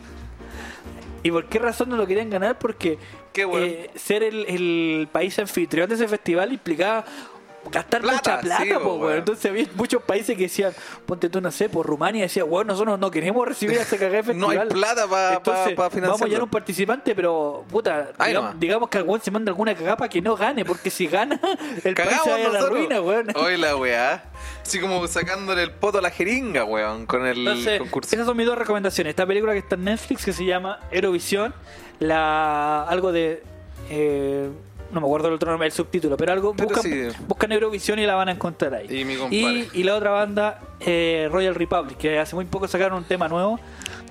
¿Y 1.23 1.31
por 1.31 1.47
qué 1.47 1.59
razón 1.59 1.89
no 1.89 1.97
lo 1.97 2.07
querían 2.07 2.31
ganar? 2.31 2.59
Porque 2.59 2.99
bueno. 3.45 3.67
eh, 3.67 3.91
ser 3.95 4.23
el, 4.23 4.45
el 4.49 5.09
país 5.11 5.39
anfitrión 5.39 5.89
de 5.89 5.97
ese 5.97 6.09
festival 6.09 6.53
implicaba 6.53 7.05
gastar 7.71 8.01
Plata, 8.01 8.17
mucha 8.17 8.41
plata, 8.41 8.63
sí, 8.65 8.71
po, 8.73 8.79
weón. 8.79 9.01
weón. 9.01 9.19
Entonces 9.19 9.47
había 9.51 9.67
muchos 9.75 10.03
países 10.03 10.37
que 10.37 10.45
decían, 10.45 10.73
ponte 11.07 11.29
tú, 11.29 11.41
no 11.41 11.51
sé, 11.51 11.69
por 11.69 11.87
Rumania 11.87 12.23
decía, 12.23 12.45
bueno, 12.45 12.73
nosotros 12.73 12.99
no 12.99 13.11
queremos 13.11 13.47
recibir 13.47 13.79
a 13.79 13.83
ese 13.83 13.99
cagada 13.99 14.23
de 14.23 14.35
No 14.35 14.51
hay 14.51 14.59
plata 14.69 15.07
para 15.07 15.43
pa, 15.43 15.53
financiarlo. 15.65 16.09
Vamos 16.09 16.23
a 16.23 16.27
llevar 16.27 16.43
un 16.45 16.51
participante, 16.51 17.15
pero 17.15 17.65
puta, 17.71 18.13
digamos, 18.59 18.89
que 18.89 18.99
algún 18.99 19.21
se 19.21 19.31
manda 19.31 19.51
alguna 19.51 19.75
cagada 19.75 19.97
para 19.97 20.09
que 20.09 20.23
no 20.23 20.37
gane, 20.37 20.65
porque 20.65 20.91
si 20.91 21.07
gana, 21.07 21.41
el 21.85 21.95
país 21.95 22.09
Cagamos 22.09 22.25
se 22.25 22.31
va 22.31 22.37
a 22.37 22.53
la 22.53 22.69
ruina, 22.69 23.01
weón. 23.01 23.27
Hoy 23.37 23.57
la 23.57 23.77
weá. 23.77 24.25
Así 24.63 24.81
como 24.81 25.07
sacándole 25.07 25.63
el 25.63 25.73
poto 25.73 25.99
a 25.99 26.03
la 26.03 26.11
jeringa, 26.11 26.65
weón, 26.65 27.07
con 27.07 27.27
el 27.27 27.39
Entonces, 27.39 27.81
concurso. 27.81 28.15
esas 28.15 28.27
son 28.27 28.37
mis 28.37 28.47
dos 28.47 28.59
recomendaciones. 28.59 29.11
Esta 29.11 29.27
película 29.27 29.53
que 29.53 29.59
está 29.61 29.75
en 29.77 29.85
Netflix 29.85 30.25
que 30.25 30.33
se 30.33 30.45
llama 30.45 30.81
Eurovisión, 30.91 31.55
la 31.99 32.83
algo 32.85 33.13
de 33.13 33.43
eh, 33.91 34.51
no 34.93 35.01
me 35.01 35.07
acuerdo 35.07 35.29
el 35.29 35.35
otro 35.35 35.51
nombre, 35.51 35.67
el 35.67 35.73
subtítulo, 35.73 36.17
pero 36.17 36.33
algo, 36.33 36.55
Pero 36.57 36.69
buscan, 36.69 36.83
sí. 36.83 37.03
buscan 37.27 37.53
Eurovisión 37.53 37.99
y 37.99 38.07
la 38.07 38.15
van 38.15 38.29
a 38.29 38.33
encontrar 38.33 38.75
ahí. 38.75 39.01
Y 39.01 39.05
mi 39.05 39.17
compadre. 39.17 39.69
y, 39.73 39.81
y 39.81 39.83
la 39.85 39.95
otra 39.97 40.11
banda, 40.11 40.61
eh, 40.81 41.29
Royal 41.31 41.55
Republic, 41.55 41.99
que 41.99 42.19
hace 42.19 42.35
muy 42.35 42.45
poco 42.47 42.69
sacaron 42.69 42.99
un 42.99 43.05
tema 43.05 43.29
nuevo 43.29 43.59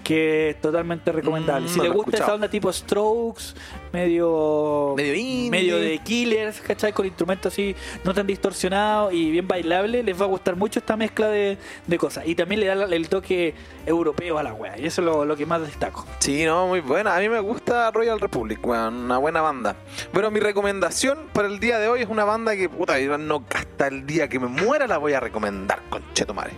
que 0.08 0.52
es 0.52 0.62
totalmente 0.62 1.12
recomendable. 1.12 1.68
Mm, 1.68 1.70
si 1.70 1.80
no 1.82 1.92
gusta 1.92 2.16
esa 2.16 2.34
onda 2.34 2.50
tipo 2.50 2.72
Strokes, 2.72 3.54
medio 3.92 4.94
Medio 4.96 5.14
indie. 5.14 5.52
medio 5.52 5.78
de 5.78 5.98
Killers, 5.98 6.62
¿cachai? 6.62 6.94
Con 6.94 7.06
instrumentos 7.06 7.52
así 7.52 7.76
no 8.06 8.14
tan 8.14 8.26
distorsionados 8.26 9.14
y 9.14 9.32
bien 9.32 9.50
bailables, 9.50 10.06
les 10.06 10.20
va 10.20 10.24
a 10.24 10.30
gustar 10.30 10.56
mucho 10.56 10.80
esta 10.80 10.96
mezcla 10.96 11.28
de, 11.28 11.58
de 11.86 11.98
cosas. 11.98 12.26
Y 12.26 12.36
también 12.36 12.62
le 12.62 12.68
da 12.68 12.86
el 12.86 13.10
toque 13.10 13.54
europeo 13.86 14.38
a 14.38 14.44
la 14.44 14.54
wea, 14.54 14.80
y 14.80 14.86
eso 14.86 15.02
es 15.02 15.06
lo, 15.06 15.26
lo 15.26 15.36
que 15.36 15.46
más 15.46 15.60
destaco. 15.60 16.06
Sí, 16.20 16.46
no, 16.46 16.68
muy 16.68 16.80
buena. 16.80 17.14
A 17.14 17.20
mí 17.20 17.28
me 17.28 17.42
gusta 17.42 17.92
Royal 17.92 18.22
Republic, 18.22 18.66
weón, 18.66 18.96
una 18.96 19.18
buena 19.18 19.42
banda. 19.42 19.76
Bueno, 20.14 20.32
mi 20.32 20.40
recomendación 20.40 21.28
para 21.34 21.50
el 21.50 21.60
día 21.60 21.80
de 21.80 21.90
hoy 21.90 22.04
es 22.04 22.08
una 22.08 22.24
banda 22.24 22.56
que, 22.56 22.70
puta, 22.70 22.98
no 23.18 23.44
hasta 23.54 23.88
el 23.88 24.06
día 24.06 24.30
que 24.30 24.40
me 24.40 24.48
muera 24.48 24.88
la 24.88 25.00
voy 25.00 25.12
a 25.12 25.20
recomendar, 25.20 25.82
conchetumare. 25.90 26.54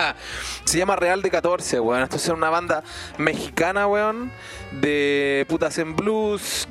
Se 0.64 0.76
llama 0.76 0.96
Real 0.96 1.22
de 1.22 1.30
14, 1.30 1.78
weón. 1.78 2.02
Esto 2.02 2.16
es 2.16 2.28
una 2.28 2.50
banda 2.50 2.79
mexicana, 3.18 3.86
weón, 3.86 4.30
de 4.72 5.46
putas 5.48 5.78
en 5.78 5.96
blues, 5.96 6.68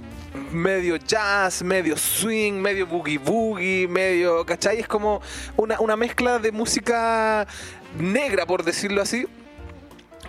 medio 0.51 0.97
jazz, 0.97 1.64
medio 1.64 1.97
swing, 1.97 2.53
medio 2.53 2.86
boogie 2.86 3.18
boogie, 3.18 3.88
medio, 3.88 4.45
¿cachai? 4.45 4.80
Es 4.80 4.88
como 4.88 5.22
una, 5.57 5.80
una 5.80 5.95
mezcla 5.95 6.39
de 6.39 6.51
música 6.51 7.47
negra, 7.97 8.45
por 8.45 8.64
decirlo 8.64 9.01
así 9.01 9.26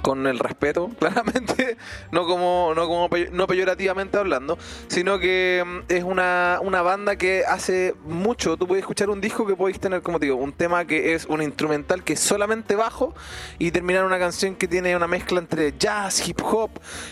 con 0.03 0.27
el 0.27 0.39
respeto, 0.39 0.91
claramente, 0.99 1.77
no 2.11 2.27
como, 2.27 2.73
no 2.75 2.87
como 2.87 3.09
no 3.33 3.47
peyorativamente 3.47 4.19
hablando, 4.19 4.59
sino 4.89 5.19
que 5.19 5.65
mm, 5.65 5.93
es 5.93 6.05
una, 6.05 6.59
una 6.63 6.83
banda 6.83 7.17
que 7.17 7.45
hace 7.47 7.95
mucho, 8.05 8.57
tú 8.57 8.67
puedes 8.67 8.83
escuchar 8.83 9.11
un 9.11 9.21
disco 9.21 9.47
que 9.47 9.57
podéis 9.57 9.81
tener, 9.81 10.03
como 10.03 10.19
te 10.19 10.27
digo, 10.27 10.37
un 10.37 10.53
tema 10.53 10.85
que 10.85 11.15
es 11.15 11.27
un 11.27 11.43
instrumental 11.43 12.05
que 12.05 12.15
es 12.15 12.21
solamente 12.21 12.77
bajo 12.77 13.15
y 13.59 13.71
terminar 13.71 14.05
una 14.05 14.19
canción 14.19 14.55
que 14.55 14.69
tiene 14.69 14.97
una 14.97 15.07
mezcla 15.07 15.39
entre 15.39 15.75
jazz, 15.79 16.27
hip 16.27 16.41
hop, 16.43 16.71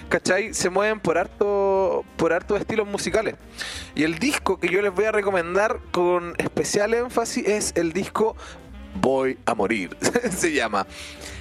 ¿cachai? 0.09 0.55
Se 0.55 0.71
mueven 0.71 1.01
por 1.01 1.19
harto, 1.19 2.05
por 2.17 2.33
harto 2.33 2.57
estilos 2.57 2.87
musicales. 2.87 3.37
Y 3.95 4.05
el 4.05 4.19
disco 4.19 4.59
que 4.59 4.69
yo 4.69 4.83
les 4.83 4.95
voy 4.95 5.07
a 5.07 5.13
recomendar 5.13 5.81
con 5.91 6.35
especial 6.39 6.95
énfasis 6.95 7.47
es 7.47 7.73
el 7.77 7.93
disco 7.93 8.37
Voy 9.01 9.39
a 9.47 9.55
morir, 9.55 9.97
se 10.37 10.53
llama. 10.53 10.87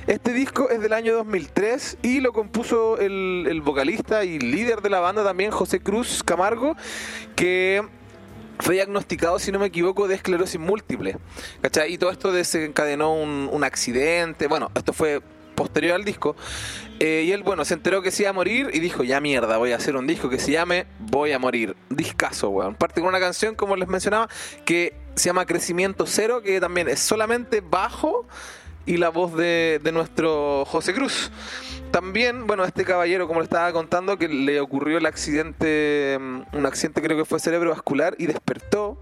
Este 0.06 0.32
disco 0.32 0.70
es 0.70 0.80
del 0.80 0.94
año 0.94 1.16
2003 1.16 1.98
y 2.02 2.20
lo 2.20 2.32
compuso 2.32 2.98
el, 3.00 3.62
vocalista 3.64 4.24
y 4.24 4.40
líder 4.40 4.82
de 4.82 4.90
la 4.90 5.00
banda 5.00 5.24
también, 5.24 5.52
José 5.52 5.80
Cruz 5.80 6.24
Camargo, 6.24 6.76
que 7.36 7.84
fue 8.60 8.76
diagnosticado, 8.76 9.40
si 9.40 9.52
no 9.52 9.60
me 9.60 9.66
equivoco, 9.66 10.08
de 10.08 10.16
esclerosis 10.16 10.60
múltiple. 10.60 11.18
¿Cachai? 11.62 11.94
Y 11.94 11.98
todo 11.98 12.12
esto 12.12 12.32
desencadenó 12.32 13.14
un, 13.14 13.50
un 13.52 13.64
accidente. 13.64 14.48
Bueno, 14.48 14.72
esto 14.76 14.94
fue 14.94 15.22
posterior 15.58 15.96
al 15.96 16.06
disco. 16.06 16.36
Eh, 17.00 17.26
y 17.26 17.32
él, 17.32 17.44
bueno, 17.44 17.66
se 17.66 17.74
enteró 17.74 18.02
que 18.02 18.12
se 18.12 18.24
iba 18.24 18.30
a 18.30 18.34
morir 18.34 18.70
y 18.74 18.80
dijo, 18.80 19.04
ya 19.04 19.20
mierda, 19.20 19.58
voy 19.58 19.72
a 19.72 19.76
hacer 19.76 19.96
un 19.96 20.08
disco 20.08 20.30
que 20.30 20.40
se 20.40 20.52
llame 20.52 20.86
Voy 21.00 21.32
a 21.34 21.40
morir. 21.40 21.76
Discaso, 21.90 22.50
weón. 22.50 22.76
Parte 22.76 23.02
con 23.02 23.10
una 23.10 23.20
canción, 23.20 23.56
como 23.56 23.76
les 23.76 23.90
mencionaba, 23.90 24.30
que 24.64 25.07
se 25.18 25.30
llama 25.30 25.46
Crecimiento 25.46 26.06
Cero, 26.08 26.42
que 26.42 26.60
también 26.60 26.88
es 26.88 27.00
solamente 27.00 27.62
bajo 27.62 28.26
y 28.88 28.98
la 28.98 29.10
voz 29.10 29.36
de, 29.36 29.80
de 29.84 29.92
nuestro 29.92 30.66
José 30.66 30.94
Cruz. 30.96 31.30
También, 31.92 32.48
bueno, 32.48 32.66
este 32.66 32.84
caballero, 32.84 33.28
como 33.28 33.40
le 33.40 33.46
estaba 33.46 33.72
contando, 33.72 34.18
que 34.18 34.28
le 34.28 34.60
ocurrió 34.60 34.98
el 34.98 35.06
accidente, 35.06 36.18
mm, 36.20 36.42
un 36.58 36.66
accidente 36.66 37.02
creo 37.02 37.18
que 37.18 37.26
fue 37.26 37.40
cerebrovascular 37.40 38.16
y 38.18 38.26
despertó. 38.28 38.98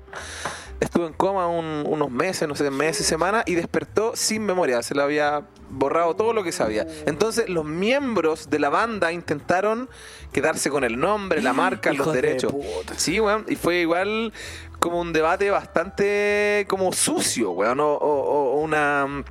Estuvo 0.79 1.07
en 1.07 1.13
coma 1.13 1.47
un- 1.47 1.83
unos 1.87 2.11
meses, 2.11 2.47
no 2.47 2.55
sé, 2.55 2.69
meses, 2.69 3.05
semanas, 3.07 3.43
y 3.47 3.55
despertó 3.55 4.11
sin 4.15 4.45
memoria. 4.45 4.83
Se 4.83 4.93
le 4.93 5.01
había 5.01 5.43
borrado 5.69 6.15
todo 6.15 6.33
lo 6.33 6.43
que 6.43 6.51
sabía. 6.51 6.85
Entonces, 7.05 7.47
los 7.49 7.63
miembros 7.65 8.49
de 8.49 8.59
la 8.59 8.69
banda 8.69 9.11
intentaron 9.13 9.89
quedarse 10.33 10.69
con 10.69 10.83
el 10.83 10.99
nombre, 10.99 11.41
la 11.41 11.53
marca, 11.53 11.93
los 11.93 12.11
de 12.13 12.21
derechos. 12.21 12.51
puta. 12.51 12.93
Sí, 12.97 13.19
weón, 13.19 13.45
y 13.47 13.55
fue 13.55 13.77
igual 13.77 14.33
como 14.79 14.99
un 14.99 15.13
debate 15.13 15.49
bastante 15.49 16.65
como 16.69 16.91
sucio, 16.93 17.51
weón, 17.51 17.79
o, 17.79 17.87
o- 17.93 18.53
o 18.55 18.59
una... 18.61 19.23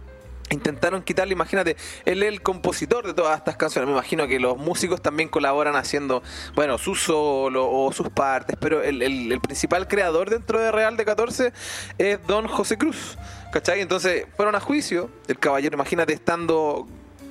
Intentaron 0.51 1.03
quitarle, 1.03 1.33
imagínate, 1.33 1.77
él 2.05 2.23
es 2.23 2.29
el 2.29 2.43
compositor 2.43 3.07
de 3.07 3.15
todas 3.15 3.39
estas 3.39 3.57
canciones. 3.57 3.87
Me 3.89 3.95
imagino 3.95 4.27
que 4.29 4.39
los 4.39 4.57
músicos 4.59 5.01
también 5.01 5.29
colaboran 5.29 5.75
haciendo, 5.75 6.23
bueno, 6.55 6.77
su 6.79 6.95
solo 6.95 7.69
o 7.71 7.91
sus 7.93 8.11
partes, 8.11 8.57
pero 8.61 8.83
el, 8.83 9.03
el- 9.03 9.33
el 9.33 9.41
principal 9.41 9.89
creador 9.89 10.29
dentro 10.31 10.61
de 10.61 10.71
Real 10.71 10.97
de 10.97 11.05
14 11.05 11.53
es 11.99 12.25
Don 12.27 12.47
José 12.47 12.77
Cruz, 12.77 13.17
¿cachai? 13.53 13.81
Entonces 13.81 14.27
fueron 14.37 14.55
a 14.55 14.61
juicio, 14.61 15.11
el 15.29 15.39
caballero, 15.39 15.75
imagínate, 15.75 16.13
estando 16.13 16.87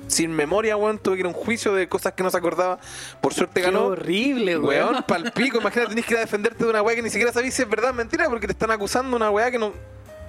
sin 0.06 0.32
memoria, 0.32 0.76
weón, 0.76 0.98
tuvo 0.98 1.14
que 1.14 1.20
ir 1.20 1.26
a 1.26 1.28
un 1.28 1.34
juicio 1.34 1.72
de 1.72 1.88
cosas 1.88 2.12
que 2.12 2.22
no 2.22 2.30
se 2.30 2.36
acordaba. 2.36 2.78
Por 3.22 3.32
suerte 3.32 3.60
Qué 3.60 3.66
ganó. 3.68 3.86
horrible, 3.86 4.58
Weón, 4.58 4.90
weón. 4.90 5.04
palpico, 5.04 5.58
imagínate, 5.60 5.90
tenés 5.90 6.04
que 6.04 6.12
ir 6.14 6.18
a 6.18 6.20
defenderte 6.22 6.62
de 6.64 6.68
una 6.70 6.82
weá 6.82 6.94
que 6.96 7.02
ni 7.02 7.08
siquiera 7.10 7.32
sabís 7.32 7.54
si 7.54 7.62
es 7.62 7.68
verdad 7.70 7.94
mentira, 7.94 8.28
porque 8.28 8.46
te 8.46 8.52
están 8.52 8.70
acusando 8.70 9.16
una 9.16 9.30
weá 9.30 9.50
que 9.50 9.58
no. 9.58 9.72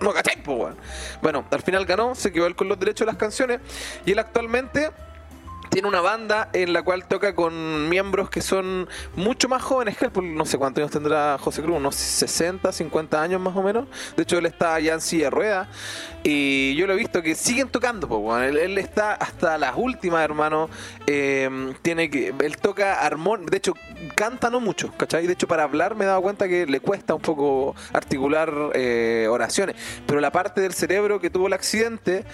No 0.02 0.14
cachai, 0.14 0.42
po, 0.44 0.54
weón. 0.54 0.78
Bueno, 1.22 1.46
al 1.50 1.62
final 1.62 1.86
ganó, 1.86 2.16
se 2.16 2.32
quedó 2.32 2.54
con 2.56 2.68
los 2.68 2.80
derechos 2.80 3.06
de 3.06 3.12
las 3.12 3.18
canciones, 3.18 3.60
y 4.06 4.12
él 4.12 4.20
actualmente 4.20 4.92
tiene 5.70 5.88
una 5.88 6.02
banda 6.02 6.50
en 6.54 6.74
la 6.74 6.84
cual 6.84 7.08
toca 7.08 7.36
con 7.36 7.90
miembros 7.90 8.30
que 8.30 8.42
son 8.42 8.88
mucho 9.16 9.50
más 9.50 9.62
jóvenes 9.62 9.98
que 9.98 10.06
él, 10.06 10.12
no 10.36 10.46
sé 10.46 10.58
cuántos 10.58 10.82
años 10.82 10.92
tendrá 10.92 11.38
José 11.38 11.62
Cruz, 11.62 11.78
unos 11.78 11.96
60, 11.96 12.72
50 12.72 13.22
años 13.22 13.42
más 13.42 13.56
o 13.56 13.64
menos. 13.64 13.88
De 14.16 14.24
hecho, 14.24 14.38
él 14.38 14.46
está 14.46 14.80
ya 14.80 14.94
en 14.94 15.02
silla 15.02 15.26
de 15.26 15.30
rueda 15.30 15.70
y 16.24 16.76
yo 16.76 16.88
lo 16.88 16.94
he 16.94 16.98
visto 16.98 17.22
que 17.22 17.36
siguen 17.36 17.70
tocando, 17.70 18.08
pues, 18.08 18.56
él, 18.56 18.78
está 18.78 19.14
hasta 19.14 19.58
las 19.58 19.76
últimas, 19.76 20.24
hermano. 20.24 20.70
Eh, 21.08 21.74
tiene 21.82 22.10
que, 22.10 22.34
él 22.40 22.58
toca 22.58 23.02
armón, 23.06 23.46
de 23.46 23.58
hecho, 23.58 23.74
canta 24.16 24.50
no 24.50 24.60
mucho, 24.60 24.92
¿cachai? 24.98 25.28
De 25.28 25.34
hecho, 25.34 25.48
para 25.48 25.64
hablar 25.64 25.96
me 25.96 26.06
he 26.06 26.08
dado 26.08 26.22
cuenta 26.22 26.48
que 26.48 26.66
le 26.66 26.80
cuesta 26.80 27.14
un 27.14 27.22
poco 27.22 27.76
articular 27.94 28.52
eh, 28.74 29.28
oraciones, 29.30 29.76
pero 30.06 30.20
la 30.20 30.32
parte 30.32 30.62
del 30.62 30.74
cerebro 30.74 31.20
que 31.20 31.30
tuvo 31.30 31.48
el 31.48 31.54
accidente 31.54 32.26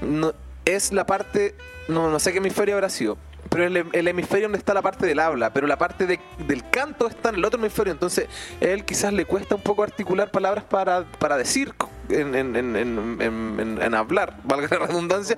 no, 0.00 0.32
es 0.64 0.92
la 0.92 1.06
parte, 1.06 1.54
no, 1.88 2.10
no 2.10 2.18
sé 2.18 2.32
qué 2.32 2.38
hemisferio 2.38 2.74
habrá 2.74 2.88
sido, 2.88 3.18
pero 3.50 3.64
el, 3.66 3.86
el 3.92 4.08
hemisferio 4.08 4.46
donde 4.46 4.58
está 4.58 4.72
la 4.74 4.82
parte 4.82 5.06
del 5.06 5.18
habla, 5.20 5.52
pero 5.52 5.66
la 5.66 5.76
parte 5.76 6.06
de- 6.06 6.18
del 6.46 6.68
canto 6.70 7.06
está 7.06 7.28
en 7.28 7.34
el 7.36 7.44
otro 7.44 7.60
hemisferio, 7.60 7.92
entonces 7.92 8.26
él 8.60 8.84
quizás 8.84 9.12
le 9.12 9.24
cuesta 9.26 9.54
un 9.54 9.60
poco 9.60 9.82
articular 9.82 10.30
palabras 10.30 10.64
para, 10.64 11.04
para 11.18 11.36
decir 11.36 11.74
en, 12.08 12.34
en- 12.34 12.56
en- 12.56 12.76
en- 12.76 13.18
en- 13.20 13.60
en- 13.60 13.82
en 13.82 13.94
hablar, 13.94 14.38
valga 14.44 14.68
la 14.78 14.86
redundancia, 14.86 15.36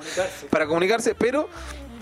para 0.51 0.67
comunicarse, 0.67 1.15
pero 1.15 1.49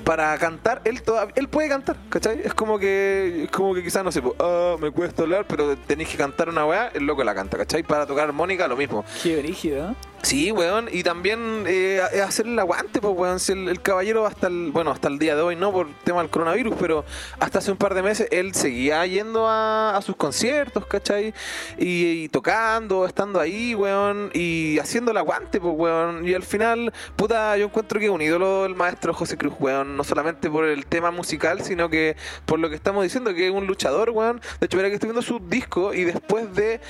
para 0.05 0.37
cantar, 0.39 0.83
él 0.85 1.03
todavía, 1.03 1.35
él 1.37 1.49
puede 1.49 1.69
cantar, 1.69 1.97
¿cachai? 2.09 2.41
Es 2.45 2.55
como 2.55 2.79
que, 2.79 3.45
es 3.45 3.51
como 3.51 3.75
que 3.75 3.83
quizás, 3.83 4.05
no 4.05 4.13
sé, 4.13 4.23
pues, 4.23 4.37
me 4.81 4.91
cuesta 4.91 5.23
hablar, 5.23 5.47
pero 5.49 5.77
tenéis 5.77 6.11
que 6.11 6.17
cantar 6.17 6.49
una 6.49 6.67
weá, 6.67 6.89
el 6.95 7.05
loco 7.05 7.25
la 7.25 7.35
canta, 7.35 7.57
¿cachai? 7.57 7.83
Para 7.83 8.07
tocar 8.07 8.29
armónica, 8.29 8.69
lo 8.69 8.77
mismo. 8.77 9.05
Qué 9.23 9.37
brígido, 9.37 9.91
¿eh? 9.91 9.95
Sí, 10.23 10.51
weón, 10.53 10.89
y 10.91 11.03
también 11.03 11.65
eh, 11.67 12.01
hacer 12.27 12.47
el 12.47 12.59
aguante, 12.59 13.03
pues, 13.03 13.15
weón. 13.15 13.39
Si 13.41 13.53
el, 13.53 13.69
el 13.69 13.83
caballero 13.83 14.25
hasta 14.25 14.47
el, 14.47 14.71
bueno, 14.73 14.91
hasta 14.91 15.09
el 15.09 15.19
día 15.19 15.37
de 15.37 15.43
hoy, 15.43 15.55
no 15.55 15.71
por 15.71 15.87
tema 16.03 16.23
del 16.23 16.31
coronavirus, 16.31 16.75
pero 16.81 17.05
hasta 17.39 17.59
hace 17.59 17.71
un 17.71 17.77
par 17.77 17.93
de 17.93 18.03
meses 18.03 18.29
él 18.31 18.55
seguía 18.55 19.05
yendo 19.05 19.47
a, 19.47 19.95
a 19.95 20.01
sus 20.01 20.17
conciertos, 20.17 20.87
¿cachai? 20.87 21.35
Y, 21.77 22.25
y 22.25 22.29
tocando, 22.31 23.05
estando 23.05 23.39
ahí, 23.39 23.75
weón, 23.75 24.31
y 24.33 24.79
haciendo 24.79 25.11
el 25.11 25.19
aguante, 25.19 25.61
pues, 25.61 25.75
weón. 25.77 26.27
Y 26.27 26.33
al 26.33 26.43
final, 26.43 26.95
puta, 27.17 27.55
yo 27.59 27.67
encuentro 27.67 28.01
que 28.01 28.09
un 28.09 28.23
ídolo 28.23 28.65
el 28.65 28.75
maestro 28.75 29.13
José 29.13 29.37
Cruz, 29.37 29.53
weón, 29.59 29.94
no 29.95 30.05
solamente 30.05 30.51
por 30.51 30.65
el 30.65 30.87
tema 30.87 31.11
musical, 31.11 31.63
sino 31.63 31.89
que 31.89 32.17
por 32.47 32.59
lo 32.59 32.69
que 32.69 32.77
estamos 32.77 33.03
diciendo, 33.03 33.35
que 33.35 33.47
es 33.49 33.53
un 33.53 33.67
luchador, 33.67 34.11
weón. 34.11 34.41
De 34.61 34.67
hecho, 34.67 34.77
mira 34.77 34.89
que 34.89 34.95
estoy 34.95 35.09
viendo 35.09 35.23
su 35.23 35.39
disco 35.39 35.95
y 35.95 36.05
después 36.05 36.55
de 36.55 36.81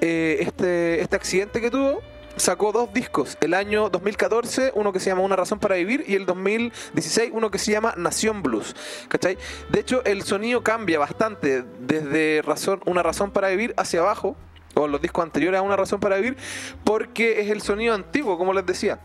eh, 0.00 0.38
este, 0.40 1.00
este 1.00 1.16
accidente 1.16 1.60
que 1.60 1.70
tuvo, 1.70 2.02
sacó 2.36 2.72
dos 2.72 2.92
discos. 2.92 3.36
El 3.40 3.54
año 3.54 3.90
2014, 3.90 4.72
uno 4.74 4.92
que 4.92 5.00
se 5.00 5.10
llama 5.10 5.22
Una 5.22 5.36
razón 5.36 5.58
para 5.58 5.76
vivir, 5.76 6.04
y 6.06 6.14
el 6.14 6.26
2016, 6.26 7.30
uno 7.32 7.50
que 7.50 7.58
se 7.58 7.72
llama 7.72 7.94
Nación 7.96 8.42
Blues. 8.42 8.74
¿Cachai? 9.08 9.38
De 9.70 9.80
hecho, 9.80 10.04
el 10.04 10.22
sonido 10.22 10.62
cambia 10.62 10.98
bastante 10.98 11.64
desde 11.80 12.42
razón, 12.42 12.80
Una 12.86 13.02
razón 13.02 13.30
para 13.30 13.48
vivir 13.48 13.74
hacia 13.76 14.00
abajo, 14.00 14.36
o 14.74 14.88
los 14.88 15.00
discos 15.00 15.24
anteriores 15.24 15.58
a 15.58 15.62
Una 15.62 15.76
razón 15.76 16.00
para 16.00 16.16
vivir, 16.16 16.36
porque 16.84 17.40
es 17.40 17.50
el 17.50 17.62
sonido 17.62 17.94
antiguo, 17.94 18.38
como 18.38 18.52
les 18.52 18.66
decía. 18.66 19.00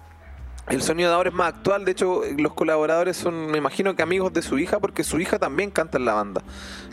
El 0.67 0.83
sonido 0.83 1.09
de 1.09 1.15
ahora 1.15 1.29
es 1.29 1.35
más 1.35 1.47
actual, 1.55 1.83
de 1.83 1.91
hecho 1.91 2.21
los 2.37 2.53
colaboradores 2.53 3.17
son, 3.17 3.47
me 3.49 3.57
imagino 3.57 3.95
que 3.95 4.03
amigos 4.03 4.31
de 4.33 4.43
su 4.43 4.59
hija, 4.59 4.79
porque 4.79 5.03
su 5.03 5.19
hija 5.19 5.39
también 5.39 5.71
canta 5.71 5.97
en 5.97 6.05
la 6.05 6.13
banda, 6.13 6.43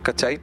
¿cachai? 0.03 0.41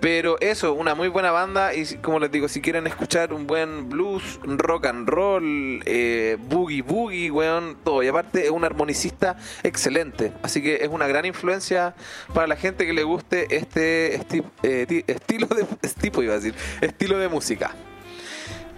Pero 0.00 0.36
eso, 0.40 0.72
una 0.72 0.94
muy 0.94 1.08
buena 1.08 1.32
banda 1.32 1.74
y 1.74 1.84
como 1.96 2.20
les 2.20 2.30
digo, 2.30 2.46
si 2.48 2.60
quieren 2.60 2.86
escuchar 2.86 3.32
un 3.32 3.48
buen 3.48 3.88
blues, 3.88 4.38
rock 4.44 4.86
and 4.86 5.08
roll, 5.08 5.82
eh, 5.84 6.36
boogie 6.48 6.82
boogie, 6.82 7.28
weón, 7.32 7.76
todo. 7.82 8.04
Y 8.04 8.08
aparte 8.08 8.44
es 8.44 8.50
un 8.52 8.64
armonicista 8.64 9.36
excelente, 9.64 10.32
así 10.44 10.62
que 10.62 10.76
es 10.76 10.88
una 10.88 11.08
gran 11.08 11.24
influencia 11.24 11.96
para 12.34 12.46
la 12.46 12.54
gente 12.54 12.86
que 12.86 12.92
le 12.92 13.02
guste 13.02 13.56
este 13.56 14.14
eh, 14.62 14.86
ti- 14.86 15.04
estilo 15.08 15.48
de, 15.48 15.64
tipo, 16.00 16.22
iba 16.22 16.34
a 16.34 16.36
decir, 16.36 16.54
estilo 16.80 17.18
de 17.18 17.26
música. 17.28 17.74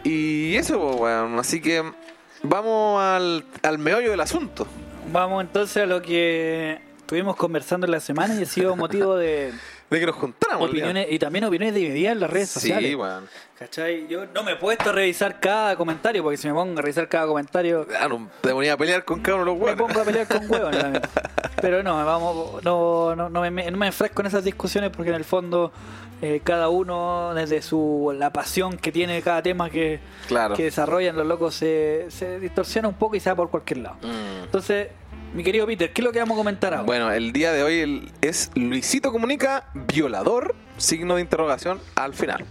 Y 0.02 0.54
eso, 0.56 0.80
pues, 0.80 0.96
weón, 0.98 1.38
así 1.38 1.60
que 1.60 1.82
vamos 2.42 3.00
al, 3.02 3.44
al 3.62 3.78
meollo 3.78 4.10
del 4.10 4.20
asunto. 4.20 4.66
Vamos 5.12 5.42
entonces 5.42 5.82
a 5.82 5.86
lo 5.86 6.02
que 6.02 6.80
estuvimos 6.98 7.36
conversando 7.36 7.86
en 7.86 7.92
la 7.92 8.00
semana 8.00 8.34
y 8.34 8.42
ha 8.42 8.46
sido 8.46 8.76
motivo 8.76 9.16
de 9.16 9.52
De 9.90 10.00
que 10.00 10.06
nos 10.06 10.16
juntáramos. 10.16 10.68
opiniones 10.68 11.06
y 11.10 11.18
también 11.18 11.44
opiniones 11.44 11.74
divididas 11.74 12.12
en 12.12 12.20
las 12.20 12.30
redes 12.30 12.50
sociales. 12.50 12.90
Sí, 12.90 12.94
weón. 12.94 13.26
¿Cachai? 13.58 14.06
Yo 14.06 14.26
no 14.26 14.42
me 14.44 14.52
he 14.52 14.56
puesto 14.56 14.90
a 14.90 14.92
revisar 14.92 15.40
cada 15.40 15.74
comentario, 15.76 16.22
porque 16.22 16.36
si 16.36 16.46
me 16.46 16.54
pongo 16.54 16.78
a 16.78 16.82
revisar 16.82 17.08
cada 17.08 17.26
comentario, 17.26 17.86
Ah, 17.98 18.06
no, 18.06 18.28
te 18.40 18.50
ponía 18.52 18.74
a 18.74 18.76
pelear 18.76 19.04
con 19.04 19.20
cada 19.20 19.36
uno 19.36 19.44
de 19.46 19.50
los 19.50 19.58
me 19.58 19.64
weones. 19.64 19.82
pongo 19.86 20.00
a 20.00 20.04
pelear 20.04 20.28
con 20.28 20.50
huevos. 20.50 20.70
también. 20.78 21.02
Pero 21.60 21.82
no, 21.82 22.04
vamos, 22.04 22.62
no, 22.62 23.16
no, 23.16 23.28
no, 23.30 23.50
me, 23.50 23.70
no 23.70 23.76
me 23.78 23.86
enfrasco 23.88 24.20
en 24.22 24.26
esas 24.28 24.44
discusiones 24.44 24.90
porque 24.90 25.08
en 25.10 25.16
el 25.16 25.24
fondo 25.24 25.72
eh, 26.22 26.40
cada 26.44 26.68
uno, 26.68 27.32
desde 27.34 27.62
su 27.62 28.14
la 28.16 28.30
pasión 28.32 28.76
que 28.76 28.92
tiene 28.92 29.20
cada 29.22 29.42
tema 29.42 29.68
que, 29.70 29.98
Claro. 30.28 30.54
que 30.54 30.64
desarrollan 30.64 31.16
los 31.16 31.26
locos, 31.26 31.54
se, 31.56 32.06
se 32.10 32.38
distorsiona 32.38 32.86
un 32.88 32.94
poco 32.94 33.16
y 33.16 33.20
se 33.20 33.30
va 33.30 33.36
por 33.36 33.50
cualquier 33.50 33.78
lado. 33.78 33.96
Mm. 34.02 34.44
Entonces, 34.44 34.88
mi 35.34 35.42
querido 35.44 35.66
Peter, 35.66 35.92
¿qué 35.92 36.00
es 36.00 36.04
lo 36.04 36.12
que 36.12 36.18
vamos 36.18 36.36
a 36.36 36.38
comentar 36.38 36.72
ahora? 36.74 36.84
Bueno, 36.86 37.12
el 37.12 37.32
día 37.32 37.52
de 37.52 37.62
hoy 37.62 38.10
es 38.20 38.50
Luisito 38.54 39.12
Comunica, 39.12 39.66
violador, 39.74 40.54
signo 40.78 41.16
de 41.16 41.20
interrogación 41.22 41.80
al 41.94 42.14
final. 42.14 42.44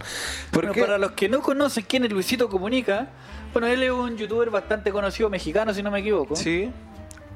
Bueno, 0.52 0.68
Porque, 0.68 0.80
para 0.80 0.98
los 0.98 1.12
que 1.12 1.28
no 1.28 1.40
conocen 1.40 1.84
quién 1.88 2.04
es 2.04 2.12
Luisito 2.12 2.48
Comunica, 2.48 3.08
bueno, 3.52 3.66
él 3.68 3.82
es 3.82 3.90
un 3.90 4.16
youtuber 4.16 4.50
bastante 4.50 4.90
conocido 4.92 5.28
mexicano, 5.30 5.74
si 5.74 5.82
no 5.82 5.90
me 5.90 6.00
equivoco. 6.00 6.36
sí, 6.36 6.70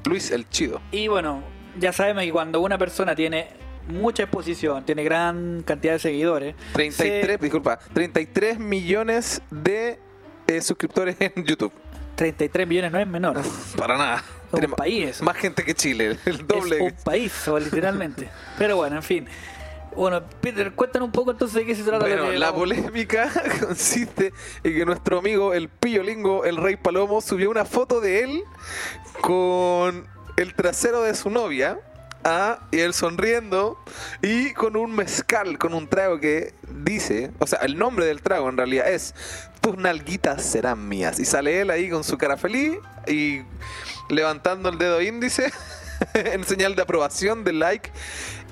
Luis 0.05 0.31
el 0.31 0.47
Chido. 0.49 0.81
Y 0.91 1.07
bueno, 1.07 1.41
ya 1.79 1.93
sabemos 1.93 2.23
que 2.23 2.31
cuando 2.31 2.59
una 2.61 2.77
persona 2.77 3.15
tiene 3.15 3.47
mucha 3.87 4.23
exposición, 4.23 4.85
tiene 4.85 5.03
gran 5.03 5.63
cantidad 5.63 5.93
de 5.93 5.99
seguidores, 5.99 6.55
33, 6.73 7.25
se- 7.25 7.37
disculpa, 7.37 7.79
33 7.93 8.59
millones 8.59 9.41
de 9.51 9.99
eh, 10.47 10.61
suscriptores 10.61 11.15
en 11.19 11.43
YouTube. 11.45 11.71
33 12.15 12.67
millones 12.67 12.91
no 12.91 12.99
es 12.99 13.07
menor. 13.07 13.41
Para 13.77 13.97
nada. 13.97 14.23
Un 14.53 14.71
país 14.71 15.09
eso. 15.09 15.23
Más 15.23 15.37
gente 15.37 15.63
que 15.63 15.73
Chile, 15.73 16.17
el 16.25 16.45
doble. 16.47 16.77
Es 16.77 16.81
un 16.81 17.03
país, 17.03 17.47
o 17.47 17.59
literalmente. 17.59 18.29
Pero 18.57 18.77
bueno, 18.77 18.97
en 18.97 19.03
fin. 19.03 19.27
Bueno, 19.95 20.23
Peter, 20.41 20.71
cuéntanos 20.73 21.07
un 21.07 21.11
poco 21.11 21.31
entonces 21.31 21.55
de 21.55 21.65
qué 21.65 21.75
se 21.75 21.83
trata 21.83 22.05
Bueno, 22.05 22.31
la 22.31 22.51
polémica 22.53 23.29
consiste 23.59 24.33
en 24.63 24.73
que 24.73 24.85
nuestro 24.85 25.19
amigo 25.19 25.53
el 25.53 25.69
Pillo 25.69 26.01
Lingo, 26.01 26.45
el 26.45 26.57
Rey 26.57 26.77
Palomo, 26.77 27.21
subió 27.21 27.51
una 27.51 27.63
foto 27.65 28.01
de 28.01 28.23
él 28.23 28.43
con 29.21 30.07
el 30.35 30.55
trasero 30.55 31.03
de 31.03 31.13
su 31.13 31.29
novia. 31.29 31.79
ah, 32.23 32.59
y 32.71 32.79
él 32.79 32.93
sonriendo 32.95 33.77
y 34.21 34.53
con 34.53 34.75
un 34.77 34.95
mezcal, 34.95 35.59
con 35.59 35.73
un 35.75 35.87
trago 35.87 36.19
que 36.19 36.53
dice, 36.69 37.31
o 37.37 37.45
sea, 37.45 37.59
el 37.59 37.77
nombre 37.77 38.05
del 38.05 38.21
trago 38.21 38.49
en 38.49 38.57
realidad 38.57 38.89
es 38.89 39.13
Tus 39.61 39.77
nalguitas 39.77 40.43
serán 40.43 40.87
mías. 40.89 41.19
Y 41.19 41.25
sale 41.25 41.61
él 41.61 41.69
ahí 41.69 41.89
con 41.89 42.03
su 42.03 42.17
cara 42.17 42.35
feliz 42.35 42.79
y 43.07 43.41
levantando 44.13 44.69
el 44.69 44.77
dedo 44.77 45.01
índice 45.01 45.51
en 46.13 46.43
señal 46.43 46.75
de 46.75 46.81
aprobación, 46.81 47.43
de 47.43 47.53
like, 47.53 47.91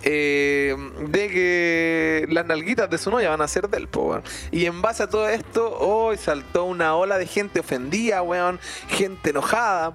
eh, 0.03 0.75
de 1.07 1.29
que 1.29 2.27
las 2.29 2.45
nalguitas 2.45 2.89
de 2.89 2.97
su 2.97 3.11
novia 3.11 3.29
van 3.29 3.41
a 3.41 3.47
ser 3.47 3.69
del 3.69 3.87
po. 3.87 4.21
Y 4.51 4.65
en 4.65 4.81
base 4.81 5.03
a 5.03 5.07
todo 5.07 5.27
esto, 5.29 5.77
hoy 5.79 6.17
saltó 6.17 6.65
una 6.65 6.95
ola 6.95 7.17
de 7.17 7.27
gente 7.27 7.59
ofendida, 7.59 8.21
weón, 8.21 8.59
gente 8.89 9.29
enojada. 9.29 9.93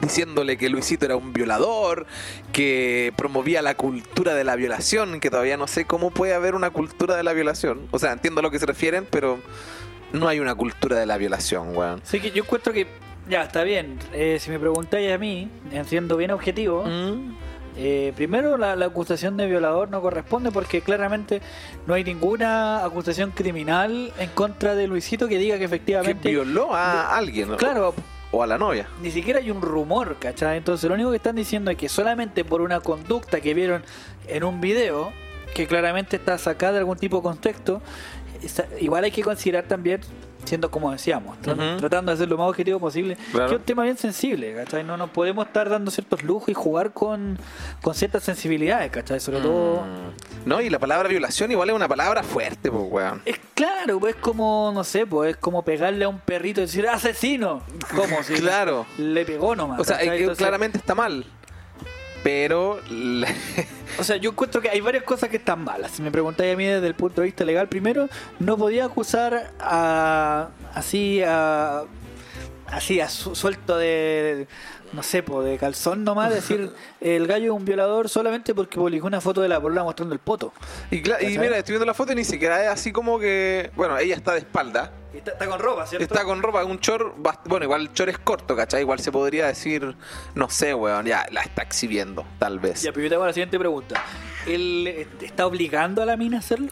Diciéndole 0.00 0.56
que 0.56 0.68
Luisito 0.68 1.06
era 1.06 1.14
un 1.14 1.32
violador, 1.32 2.06
que 2.52 3.12
promovía 3.16 3.62
la 3.62 3.76
cultura 3.76 4.34
de 4.34 4.42
la 4.42 4.56
violación, 4.56 5.20
que 5.20 5.30
todavía 5.30 5.56
no 5.56 5.68
sé 5.68 5.84
cómo 5.84 6.10
puede 6.10 6.34
haber 6.34 6.56
una 6.56 6.70
cultura 6.70 7.14
de 7.14 7.22
la 7.22 7.32
violación. 7.32 7.86
O 7.92 8.00
sea, 8.00 8.10
entiendo 8.10 8.40
a 8.40 8.42
lo 8.42 8.50
que 8.50 8.58
se 8.58 8.66
refieren, 8.66 9.06
pero 9.08 9.38
no 10.12 10.26
hay 10.26 10.40
una 10.40 10.56
cultura 10.56 10.98
de 10.98 11.06
la 11.06 11.16
violación, 11.16 11.76
weón. 11.76 12.00
Así 12.02 12.20
que 12.20 12.32
yo 12.32 12.42
encuentro 12.42 12.72
que, 12.72 12.88
ya, 13.28 13.42
está 13.42 13.62
bien. 13.62 13.98
Eh, 14.12 14.38
si 14.40 14.50
me 14.50 14.58
preguntáis 14.58 15.12
a 15.12 15.18
mí, 15.18 15.48
siendo 15.86 16.16
bien 16.16 16.30
objetivo, 16.30 16.84
Mm. 16.84 17.36
eh, 17.76 18.12
primero 18.16 18.56
la, 18.56 18.76
la 18.76 18.86
acusación 18.86 19.36
de 19.36 19.46
violador 19.46 19.88
no 19.90 20.00
corresponde 20.00 20.50
porque 20.52 20.80
claramente 20.80 21.40
no 21.86 21.94
hay 21.94 22.04
ninguna 22.04 22.84
acusación 22.84 23.30
criminal 23.32 24.12
en 24.18 24.30
contra 24.30 24.74
de 24.74 24.86
Luisito 24.86 25.26
que 25.28 25.38
diga 25.38 25.54
que 25.54 25.60
Que 25.60 25.64
efectivamente... 25.66 26.30
violó 26.30 26.74
a 26.74 27.16
alguien. 27.16 27.48
¿no? 27.50 27.56
Claro, 27.56 27.94
O 28.30 28.42
a 28.42 28.46
la 28.46 28.58
novia. 28.58 28.88
ni 29.02 29.10
siquiera 29.10 29.38
hay 29.40 29.50
un 29.50 29.60
rumor, 29.62 30.16
¿cachai? 30.20 30.58
Entonces 30.58 30.88
lo 30.88 30.94
único 30.94 31.10
que 31.10 31.16
están 31.16 31.36
diciendo 31.36 31.70
es 31.70 31.76
que 31.76 31.88
solamente 31.88 32.44
por 32.44 32.60
una 32.62 32.80
conducta 32.80 33.40
que 33.40 33.54
vieron 33.54 33.82
en 34.28 34.44
un 34.44 34.60
video, 34.60 35.12
que 35.54 35.66
claramente 35.66 36.16
está 36.16 36.36
sacada 36.38 36.72
de 36.72 36.78
algún 36.80 36.98
tipo 36.98 37.18
de 37.18 37.22
contexto, 37.22 37.80
igual 38.80 39.04
hay 39.04 39.10
que 39.10 39.22
considerar 39.22 39.64
también, 39.64 40.00
siendo 40.44 40.70
como 40.70 40.92
decíamos, 40.92 41.36
tra- 41.42 41.78
tratando 41.78 42.12
de 42.12 42.18
ser 42.18 42.28
lo 42.28 42.36
más 42.38 42.48
objetivo 42.48 42.78
posible, 42.80 43.16
Claro. 43.32 43.48
que 43.48 43.54
es 43.54 43.60
un 43.60 43.64
tema 43.66 43.82
bien 43.84 43.96
sensible, 43.96 44.54
¿cachai? 44.54 44.84
No 44.84 44.96
nos 44.96 45.10
podemos 45.10 45.46
estar 45.46 45.68
dando 45.68 45.90
ciertos 45.90 46.22
lujos 46.22 46.48
y 46.48 46.54
jugar 46.54 46.92
con, 46.92 47.38
con 47.82 47.94
ciertas 47.94 48.22
sensibilidades, 48.24 48.90
¿cachai? 48.90 49.20
Sobre 49.20 49.40
todo... 49.40 49.82
Mm. 49.82 50.48
No, 50.48 50.60
y 50.60 50.68
la 50.68 50.78
palabra 50.78 51.08
violación 51.08 51.50
igual 51.52 51.70
es 51.70 51.74
una 51.76 51.88
palabra 51.88 52.22
fuerte, 52.22 52.70
pues, 52.70 52.84
weón. 52.90 53.22
Es 53.24 53.40
claro, 53.54 53.98
pues 53.98 54.14
es 54.14 54.20
como, 54.20 54.70
no 54.74 54.84
sé, 54.84 55.06
pues 55.06 55.30
es 55.30 55.36
como 55.38 55.62
pegarle 55.62 56.04
a 56.04 56.08
un 56.08 56.18
perrito 56.20 56.60
y 56.60 56.64
decir 56.64 56.86
asesino. 56.86 57.62
¿Cómo? 57.96 58.22
Si 58.22 58.34
Claro. 58.40 58.84
Le 58.98 59.24
pegó 59.24 59.56
nomás. 59.56 59.80
O 59.80 59.84
sea, 59.84 59.98
que 59.98 60.04
Entonces- 60.16 60.36
claramente 60.36 60.76
está 60.78 60.94
mal. 60.94 61.24
Pero. 62.24 62.80
O 63.96 64.02
sea, 64.02 64.16
yo 64.16 64.30
encuentro 64.30 64.60
que 64.60 64.68
hay 64.68 64.80
varias 64.80 65.04
cosas 65.04 65.28
que 65.28 65.36
están 65.36 65.62
malas. 65.62 65.92
Si 65.92 66.02
me 66.02 66.10
preguntáis 66.10 66.52
a 66.52 66.56
mí 66.56 66.64
desde 66.64 66.88
el 66.88 66.96
punto 66.96 67.20
de 67.20 67.26
vista 67.26 67.44
legal, 67.44 67.68
primero, 67.68 68.08
no 68.40 68.56
podía 68.56 68.86
acusar 68.86 69.52
a. 69.60 70.48
así 70.74 71.22
a. 71.24 71.84
así 72.76 73.00
a 73.00 73.08
su- 73.08 73.34
suelto 73.34 73.76
de. 73.76 74.46
no 74.92 75.02
sé, 75.02 75.22
po, 75.22 75.42
de 75.42 75.56
calzón 75.58 76.04
nomás, 76.04 76.30
decir 76.34 76.70
el 77.00 77.26
gallo 77.26 77.46
es 77.54 77.58
un 77.58 77.64
violador 77.64 78.08
solamente 78.08 78.54
porque 78.54 78.76
publicó 78.78 79.06
una 79.06 79.20
foto 79.20 79.40
de 79.42 79.48
la 79.48 79.60
polola 79.60 79.82
mostrando 79.84 80.14
el 80.14 80.20
poto. 80.20 80.52
y, 80.90 80.98
y 80.98 81.38
mira, 81.38 81.56
estoy 81.58 81.72
viendo 81.74 81.86
la 81.86 81.94
foto 81.94 82.12
y 82.12 82.16
ni 82.16 82.24
siquiera 82.24 82.62
es 82.64 82.68
así 82.70 82.92
como 82.92 83.18
que. 83.18 83.70
Bueno, 83.76 83.96
ella 83.98 84.14
está 84.14 84.32
de 84.32 84.38
espalda. 84.38 84.92
Está, 85.14 85.30
está 85.30 85.46
con 85.46 85.60
ropa, 85.60 85.86
¿cierto? 85.86 86.04
Está 86.12 86.24
con 86.24 86.42
ropa, 86.42 86.64
un 86.64 86.80
chor. 86.80 87.14
Bueno, 87.44 87.64
igual 87.64 87.82
el 87.82 87.92
chor 87.92 88.08
es 88.08 88.18
corto, 88.18 88.56
¿cachai? 88.56 88.80
Igual 88.80 88.98
se 88.98 89.12
podría 89.12 89.46
decir. 89.46 89.94
No 90.34 90.50
sé, 90.50 90.74
weón. 90.74 91.06
Ya, 91.06 91.24
la 91.30 91.42
está 91.42 91.62
exhibiendo, 91.62 92.26
tal 92.40 92.58
vez. 92.58 92.82
Ya, 92.82 92.90
pero 92.90 93.04
yo 93.04 93.08
te 93.10 93.14
hago 93.14 93.26
la 93.26 93.32
siguiente 93.32 93.56
pregunta. 93.56 94.02
¿Él 94.44 94.84
eh, 94.88 95.06
está 95.22 95.46
obligando 95.46 96.02
a 96.02 96.04
la 96.06 96.16
mina 96.16 96.38
a 96.38 96.40
hacerlo? 96.40 96.66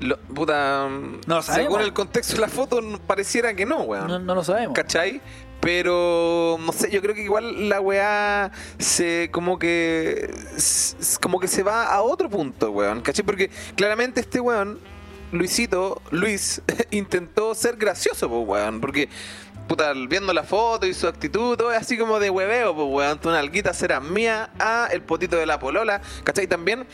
Lo- 0.00 0.18
puta. 0.18 0.88
No 0.88 1.36
lo 1.36 1.42
sabemos. 1.42 1.72
según 1.72 1.80
el 1.82 1.92
contexto 1.92 2.34
de 2.34 2.40
la 2.40 2.48
foto, 2.48 2.80
pareciera 3.06 3.54
que 3.54 3.64
no, 3.64 3.82
weón. 3.82 4.08
No, 4.08 4.18
no 4.18 4.34
lo 4.34 4.42
sabemos. 4.42 4.74
¿Cachai? 4.74 5.20
Pero 5.64 6.58
no 6.60 6.72
sé, 6.72 6.90
yo 6.90 7.00
creo 7.00 7.14
que 7.14 7.22
igual 7.22 7.70
la 7.70 7.80
weá 7.80 8.52
se 8.78 9.30
como 9.32 9.58
que 9.58 10.30
como 11.22 11.40
que 11.40 11.48
se 11.48 11.62
va 11.62 11.86
a 11.86 12.02
otro 12.02 12.28
punto, 12.28 12.70
weón. 12.70 13.00
¿Cachai? 13.00 13.24
Porque 13.24 13.48
claramente 13.74 14.20
este 14.20 14.40
weón, 14.40 14.78
Luisito, 15.32 16.02
Luis, 16.10 16.60
intentó 16.90 17.54
ser 17.54 17.76
gracioso, 17.76 18.28
pues, 18.28 18.46
weón. 18.46 18.82
Porque, 18.82 19.08
puta, 19.66 19.94
viendo 19.94 20.34
la 20.34 20.42
foto 20.42 20.84
y 20.84 20.92
su 20.92 21.08
actitud, 21.08 21.56
todo 21.56 21.72
es 21.72 21.80
así 21.80 21.96
como 21.96 22.20
de 22.20 22.28
hueveo, 22.28 22.74
pues, 22.74 22.86
weón. 22.90 23.18
Tu 23.18 23.30
nalguita 23.30 23.72
será 23.72 24.00
mía, 24.00 24.50
ah, 24.58 24.88
el 24.92 25.00
potito 25.00 25.36
de 25.36 25.46
la 25.46 25.58
polola, 25.58 26.02
¿cachai? 26.24 26.46
También 26.46 26.86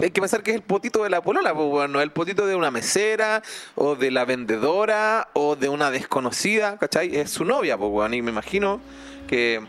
hay 0.00 0.10
que 0.10 0.20
pensar 0.20 0.42
que 0.42 0.50
es 0.50 0.56
el 0.56 0.62
potito 0.62 1.02
de 1.04 1.10
la 1.10 1.22
polola, 1.22 1.54
pues 1.54 1.68
bueno, 1.68 2.00
el 2.00 2.10
potito 2.10 2.46
de 2.46 2.54
una 2.54 2.70
mesera, 2.70 3.42
o 3.74 3.96
de 3.96 4.10
la 4.10 4.24
vendedora, 4.24 5.28
o 5.34 5.56
de 5.56 5.68
una 5.68 5.90
desconocida, 5.90 6.76
¿cachai? 6.78 7.16
Es 7.16 7.30
su 7.30 7.44
novia, 7.44 7.76
pues 7.78 7.90
bueno, 7.90 8.14
y 8.14 8.22
me 8.22 8.30
imagino 8.30 8.80
que 9.26 9.60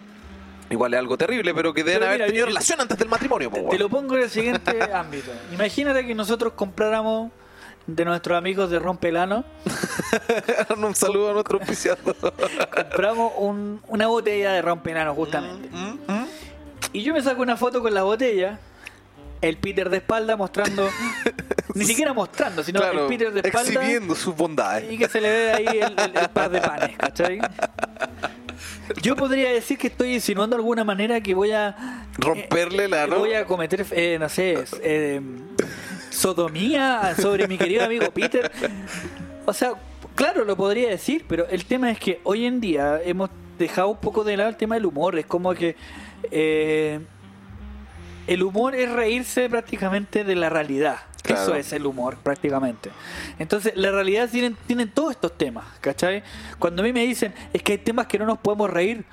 igual 0.69 0.93
es 0.93 0.99
algo 0.99 1.17
terrible, 1.17 1.53
pero 1.53 1.73
que 1.73 1.83
deben 1.83 1.99
Pero 1.99 2.05
haber 2.07 2.17
mira, 2.19 2.25
tenido 2.27 2.45
yo- 2.45 2.49
relación 2.49 2.81
antes 2.81 2.97
del 2.97 3.07
matrimonio, 3.07 3.49
pues 3.49 3.61
Te, 3.61 3.69
te 3.69 3.77
bueno. 3.77 3.83
lo 3.83 3.89
pongo 3.89 4.15
en 4.17 4.23
el 4.23 4.29
siguiente 4.29 4.79
ámbito. 4.93 5.31
Imagínate 5.53 6.05
que 6.07 6.15
nosotros 6.15 6.53
compráramos 6.53 7.31
de 7.87 8.03
nuestros 8.03 8.35
amigos 8.35 8.71
de 8.71 8.79
Rompelano, 8.79 9.45
Un 10.77 10.95
saludo 10.95 11.29
a 11.29 11.33
nuestro 11.33 11.59
auspiciador. 11.59 12.15
compramos 12.75 13.33
un- 13.37 13.79
una 13.87 14.07
botella 14.07 14.53
de 14.53 14.61
Rompelano 14.63 15.13
justamente. 15.13 15.69
Mm, 15.71 15.99
mm. 16.11 16.27
Y 16.93 17.03
yo 17.03 17.13
me 17.13 17.21
saco 17.21 17.41
una 17.43 17.57
foto 17.57 17.81
con 17.81 17.93
la 17.93 18.03
botella, 18.03 18.59
el 19.47 19.57
Peter 19.57 19.89
de 19.89 19.97
espalda 19.97 20.35
mostrando, 20.35 20.89
ni 21.73 21.85
siquiera 21.85 22.13
mostrando, 22.13 22.63
sino 22.63 22.79
Claro, 22.79 23.03
el 23.03 23.07
Peter 23.07 23.31
de 23.31 23.41
espalda 23.41 23.71
exhibiendo 23.73 24.15
sus 24.15 24.35
bondades. 24.35 24.91
y 24.91 24.97
que 24.97 25.07
se 25.07 25.21
le 25.21 25.29
ve 25.29 25.51
ahí 25.53 25.65
el, 25.67 25.93
el- 25.99 26.17
el 26.17 26.29
par 26.29 26.49
de 26.49 26.61
panes, 26.61 26.97
¿cachai? 26.97 27.39
yo 29.01 29.15
podría 29.15 29.51
decir 29.51 29.77
que 29.77 29.87
estoy 29.87 30.13
insinuando 30.13 30.55
de 30.55 30.61
alguna 30.61 30.83
manera 30.83 31.19
que 31.21 31.33
voy 31.33 31.51
a 31.51 32.05
Romperle 32.17 32.87
la, 32.87 33.07
¿no? 33.07 33.19
voy 33.19 33.33
a 33.33 33.45
cometer, 33.45 33.85
eh, 33.91 34.17
no 34.19 34.29
sé, 34.29 34.63
eh, 34.81 35.21
sodomía 36.09 37.13
sobre 37.19 37.47
mi 37.47 37.57
querido 37.57 37.83
amigo 37.83 38.09
Peter. 38.11 38.51
O 39.45 39.53
sea, 39.53 39.73
claro, 40.15 40.45
lo 40.45 40.55
podría 40.55 40.89
decir, 40.89 41.25
pero 41.27 41.47
el 41.49 41.65
tema 41.65 41.91
es 41.91 41.99
que 41.99 42.21
hoy 42.23 42.45
en 42.45 42.61
día 42.61 43.01
hemos 43.03 43.29
dejado 43.59 43.89
un 43.89 43.97
poco 43.97 44.23
de 44.23 44.37
lado 44.37 44.49
el 44.49 44.55
tema 44.55 44.75
del 44.75 44.85
humor. 44.85 45.17
Es 45.19 45.25
como 45.25 45.53
que 45.53 45.75
eh, 46.31 46.99
el 48.27 48.43
humor 48.43 48.75
es 48.75 48.91
reírse 48.91 49.49
prácticamente 49.49 50.23
de 50.23 50.35
la 50.35 50.49
realidad. 50.49 50.97
Claro. 51.21 51.41
Eso 51.41 51.55
es 51.55 51.73
el 51.73 51.85
humor, 51.85 52.17
prácticamente. 52.17 52.91
Entonces, 53.39 53.73
la 53.75 53.91
realidad 53.91 54.29
tienen, 54.29 54.55
tienen 54.67 54.89
todos 54.89 55.11
estos 55.11 55.35
temas, 55.37 55.65
¿cachai? 55.81 56.23
Cuando 56.59 56.83
a 56.83 56.85
mí 56.85 56.93
me 56.93 57.05
dicen, 57.05 57.33
es 57.51 57.63
que 57.63 57.73
hay 57.73 57.77
temas 57.79 58.05
que 58.05 58.19
no 58.19 58.25
nos 58.25 58.37
podemos 58.37 58.69
reír. 58.69 59.05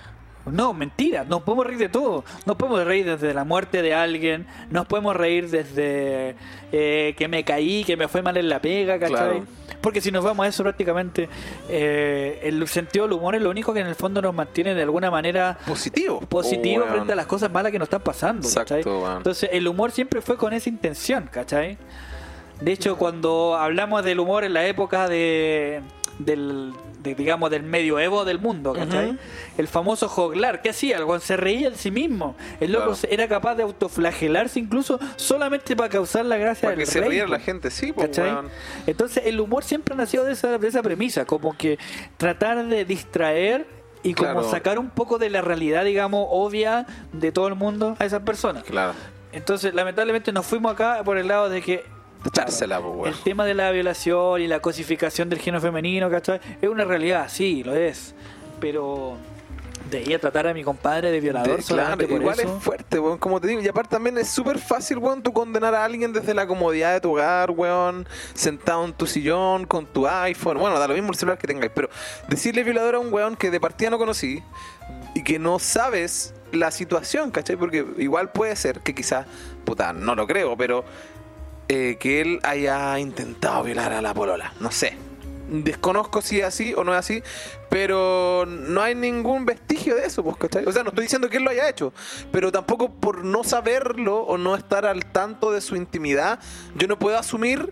No, 0.44 0.74
mentira, 0.74 1.24
nos 1.24 1.42
podemos 1.42 1.66
reír 1.66 1.78
de 1.78 1.88
todo. 1.88 2.24
Nos 2.44 2.56
podemos 2.56 2.84
reír 2.84 3.06
desde 3.06 3.32
la 3.32 3.44
muerte 3.44 3.80
de 3.80 3.94
alguien, 3.94 4.46
nos 4.70 4.86
podemos 4.86 5.16
reír 5.16 5.48
desde 5.48 6.34
eh, 6.72 7.14
que 7.16 7.28
me 7.28 7.44
caí, 7.44 7.84
que 7.84 7.96
me 7.96 8.08
fue 8.08 8.22
mal 8.22 8.36
en 8.36 8.48
la 8.48 8.60
pega, 8.60 8.98
¿cachai? 8.98 9.16
Claro. 9.16 9.46
Porque 9.82 10.00
si 10.00 10.10
nos 10.10 10.24
vamos 10.24 10.46
a 10.46 10.48
eso 10.48 10.62
prácticamente, 10.62 11.28
eh, 11.68 12.40
el 12.44 12.66
sentido 12.68 13.04
del 13.04 13.14
humor 13.14 13.34
es 13.34 13.42
lo 13.42 13.50
único 13.50 13.74
que 13.74 13.80
en 13.80 13.88
el 13.88 13.94
fondo 13.96 14.22
nos 14.22 14.34
mantiene 14.34 14.74
de 14.74 14.82
alguna 14.82 15.10
manera 15.10 15.58
Positivo. 15.66 16.20
positivo 16.20 16.84
Oh, 16.86 16.90
frente 16.90 17.12
a 17.12 17.16
las 17.16 17.26
cosas 17.26 17.50
malas 17.50 17.72
que 17.72 17.78
nos 17.78 17.86
están 17.86 18.00
pasando. 18.00 18.46
Exacto. 18.46 18.76
Entonces 19.16 19.50
el 19.52 19.66
humor 19.68 19.90
siempre 19.90 20.20
fue 20.22 20.36
con 20.36 20.52
esa 20.52 20.68
intención, 20.68 21.28
¿cachai? 21.30 21.76
De 22.60 22.72
hecho, 22.72 22.96
cuando 22.96 23.56
hablamos 23.56 24.04
del 24.04 24.20
humor 24.20 24.44
en 24.44 24.54
la 24.54 24.64
época 24.66 25.08
de, 25.08 25.82
del, 26.18 26.72
de, 27.02 27.14
digamos, 27.14 27.50
del 27.50 27.62
medioevo 27.62 28.24
del 28.24 28.38
mundo, 28.38 28.72
¿cachai? 28.72 29.18
El 29.58 29.68
famoso 29.68 30.08
joglar, 30.08 30.62
¿qué 30.62 30.70
hacía? 30.70 30.98
El 30.98 31.20
se 31.20 31.36
reía 31.36 31.70
de 31.70 31.76
sí 31.76 31.90
mismo. 31.90 32.36
El 32.60 32.72
loco 32.72 32.84
Claro. 32.84 32.96
se- 32.96 33.12
era 33.12 33.28
capaz 33.28 33.54
de 33.56 33.62
autoflagelarse 33.62 34.60
incluso 34.60 34.98
solamente 35.16 35.74
para 35.76 35.88
causar 35.88 36.24
la 36.26 36.36
gracia 36.36 36.68
Para 36.68 36.76
del 36.76 36.84
que 36.86 36.90
se 36.90 37.00
rey, 37.00 37.10
riera 37.10 37.26
la 37.28 37.38
po. 37.38 37.44
gente, 37.44 37.70
sí, 37.70 37.92
pues, 37.92 38.08
¿Cachai? 38.08 38.32
weón. 38.32 38.48
Entonces 38.86 39.22
el 39.26 39.40
humor 39.40 39.64
siempre 39.64 39.94
ha 39.94 39.96
nacido 39.96 40.24
de 40.24 40.32
esa, 40.32 40.58
de 40.58 40.68
esa 40.68 40.82
premisa, 40.82 41.24
como 41.24 41.56
que 41.56 41.78
tratar 42.16 42.64
de 42.66 42.84
distraer 42.84 43.66
y 44.02 44.14
como 44.14 44.32
Claro. 44.32 44.50
sacar 44.50 44.78
un 44.78 44.90
poco 44.90 45.18
de 45.18 45.30
la 45.30 45.42
realidad, 45.42 45.84
digamos, 45.84 46.26
obvia 46.30 46.86
de 47.12 47.30
todo 47.32 47.48
el 47.48 47.54
mundo 47.54 47.96
a 47.98 48.04
esas 48.04 48.22
personas. 48.22 48.64
Claro. 48.64 48.94
Entonces, 49.32 49.72
lamentablemente 49.74 50.32
nos 50.32 50.44
fuimos 50.44 50.72
acá 50.72 51.02
por 51.04 51.16
el 51.18 51.28
lado 51.28 51.48
de 51.48 51.62
que 51.62 51.84
Echársela, 52.24 52.80
pues, 52.80 52.94
weón. 52.94 53.08
el 53.08 53.20
tema 53.20 53.44
de 53.44 53.54
la 53.54 53.70
violación 53.70 54.40
y 54.40 54.46
la 54.46 54.60
cosificación 54.60 55.28
del 55.28 55.38
género 55.38 55.60
femenino, 55.60 56.10
¿cachai? 56.10 56.40
Es 56.60 56.68
una 56.68 56.84
realidad, 56.84 57.28
sí, 57.28 57.62
lo 57.64 57.74
es. 57.74 58.14
Pero 58.60 59.16
de 59.90 60.14
a 60.14 60.18
tratar 60.18 60.46
a 60.46 60.54
mi 60.54 60.64
compadre 60.64 61.10
de 61.10 61.20
violador 61.20 61.56
De- 61.58 61.62
solamente 61.62 62.06
claro, 62.06 62.14
por 62.14 62.22
igual 62.22 62.40
eso. 62.40 62.56
es 62.56 62.62
fuerte, 62.62 62.98
weón, 62.98 63.18
como 63.18 63.40
te 63.40 63.48
digo. 63.48 63.60
Y 63.60 63.68
aparte 63.68 63.90
también 63.90 64.16
es 64.16 64.28
súper 64.28 64.58
fácil, 64.58 64.96
weón, 64.98 65.22
tú 65.22 65.32
condenar 65.32 65.74
a 65.74 65.84
alguien 65.84 66.12
desde 66.12 66.32
la 66.32 66.46
comodidad 66.46 66.92
de 66.94 67.00
tu 67.00 67.10
hogar, 67.10 67.50
weón, 67.50 68.08
sentado 68.32 68.84
en 68.86 68.92
tu 68.94 69.06
sillón, 69.06 69.66
con 69.66 69.84
tu 69.84 70.06
iPhone. 70.06 70.58
Bueno, 70.58 70.78
da 70.78 70.88
lo 70.88 70.94
mismo 70.94 71.10
el 71.10 71.16
celular 71.16 71.36
que 71.38 71.46
tengáis, 71.46 71.72
pero 71.74 71.90
decirle 72.28 72.62
violador 72.64 72.94
a 72.94 72.98
un 73.00 73.12
weón 73.12 73.36
que 73.36 73.50
de 73.50 73.60
partida 73.60 73.90
no 73.90 73.98
conocí 73.98 74.42
y 75.14 75.22
que 75.24 75.38
no 75.38 75.58
sabes 75.58 76.32
la 76.52 76.70
situación, 76.70 77.30
¿cachai? 77.30 77.56
Porque 77.56 77.84
igual 77.98 78.30
puede 78.30 78.56
ser 78.56 78.80
que 78.80 78.94
quizás, 78.94 79.26
puta, 79.64 79.92
no 79.92 80.14
lo 80.14 80.26
creo, 80.26 80.56
pero 80.56 80.84
eh, 81.72 81.96
que 81.98 82.20
él 82.20 82.40
haya 82.42 82.98
intentado 82.98 83.62
violar 83.64 83.92
a 83.92 84.02
la 84.02 84.12
polola. 84.14 84.52
No 84.60 84.70
sé. 84.70 84.96
Desconozco 85.48 86.22
si 86.22 86.38
es 86.40 86.44
así 86.46 86.72
o 86.74 86.82
no 86.84 86.92
es 86.92 86.98
así, 86.98 87.22
pero 87.68 88.46
no 88.46 88.80
hay 88.80 88.94
ningún 88.94 89.44
vestigio 89.44 89.96
de 89.96 90.06
eso, 90.06 90.22
pues, 90.24 90.36
¿cachai? 90.38 90.64
O 90.64 90.72
sea, 90.72 90.82
no 90.82 90.88
estoy 90.90 91.04
diciendo 91.04 91.28
que 91.28 91.36
él 91.36 91.42
lo 91.44 91.50
haya 91.50 91.68
hecho, 91.68 91.92
pero 92.30 92.50
tampoco 92.50 92.90
por 92.90 93.22
no 93.24 93.44
saberlo 93.44 94.20
o 94.20 94.38
no 94.38 94.54
estar 94.54 94.86
al 94.86 95.04
tanto 95.06 95.52
de 95.52 95.60
su 95.60 95.76
intimidad, 95.76 96.38
yo 96.74 96.88
no 96.88 96.98
puedo 96.98 97.18
asumir 97.18 97.70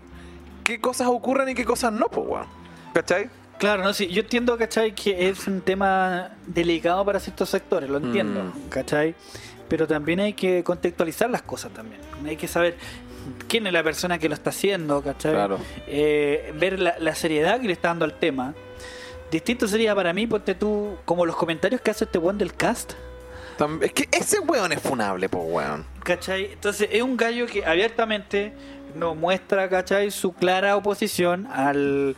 qué 0.63 0.79
cosas 0.79 1.07
ocurren 1.07 1.49
y 1.49 1.55
qué 1.55 1.65
cosas 1.65 1.91
no, 1.91 2.07
pues, 2.07 2.27
weón. 2.27 2.45
¿Cachai? 2.93 3.29
Claro, 3.57 3.83
no, 3.83 3.93
sí, 3.93 4.07
yo 4.07 4.21
entiendo, 4.21 4.57
¿cachai? 4.57 4.93
Que 4.93 5.29
es 5.29 5.47
un 5.47 5.61
tema 5.61 6.31
delicado 6.45 7.03
para 7.05 7.19
ciertos 7.19 7.49
sectores, 7.49 7.89
lo 7.89 7.97
entiendo, 7.97 8.43
Mm. 8.43 8.69
¿cachai? 8.69 9.15
Pero 9.69 9.87
también 9.87 10.19
hay 10.19 10.33
que 10.33 10.63
contextualizar 10.63 11.29
las 11.29 11.41
cosas 11.41 11.71
también. 11.73 12.01
Hay 12.27 12.35
que 12.37 12.47
saber 12.47 12.75
quién 13.47 13.67
es 13.67 13.73
la 13.73 13.83
persona 13.83 14.17
que 14.17 14.27
lo 14.27 14.35
está 14.35 14.49
haciendo, 14.49 15.01
¿cachai? 15.01 15.33
Claro. 15.33 15.59
Eh, 15.87 16.53
ver 16.57 16.79
la, 16.79 16.95
la 16.99 17.15
seriedad 17.15 17.59
que 17.59 17.67
le 17.67 17.73
está 17.73 17.89
dando 17.89 18.05
al 18.05 18.13
tema. 18.19 18.53
Distinto 19.31 19.67
sería 19.67 19.95
para 19.95 20.11
mí, 20.13 20.27
ponte 20.27 20.55
tú, 20.55 20.97
como 21.05 21.25
los 21.25 21.35
comentarios 21.35 21.81
que 21.81 21.91
hace 21.91 22.03
este 22.05 22.17
one 22.17 22.37
del 22.37 22.53
cast. 22.53 22.93
Es 23.81 23.93
que 23.93 24.07
ese 24.11 24.39
weón 24.39 24.71
es 24.71 24.81
funable, 24.81 25.29
pues, 25.29 25.43
weón. 25.47 25.85
¿Cachai? 26.03 26.53
Entonces 26.53 26.89
es 26.91 27.01
un 27.01 27.15
gallo 27.15 27.45
que 27.45 27.63
abiertamente 27.63 28.53
nos 28.95 29.15
muestra, 29.15 29.69
¿cachai? 29.69 30.09
Su 30.09 30.33
clara 30.33 30.75
oposición 30.75 31.47
al, 31.47 32.15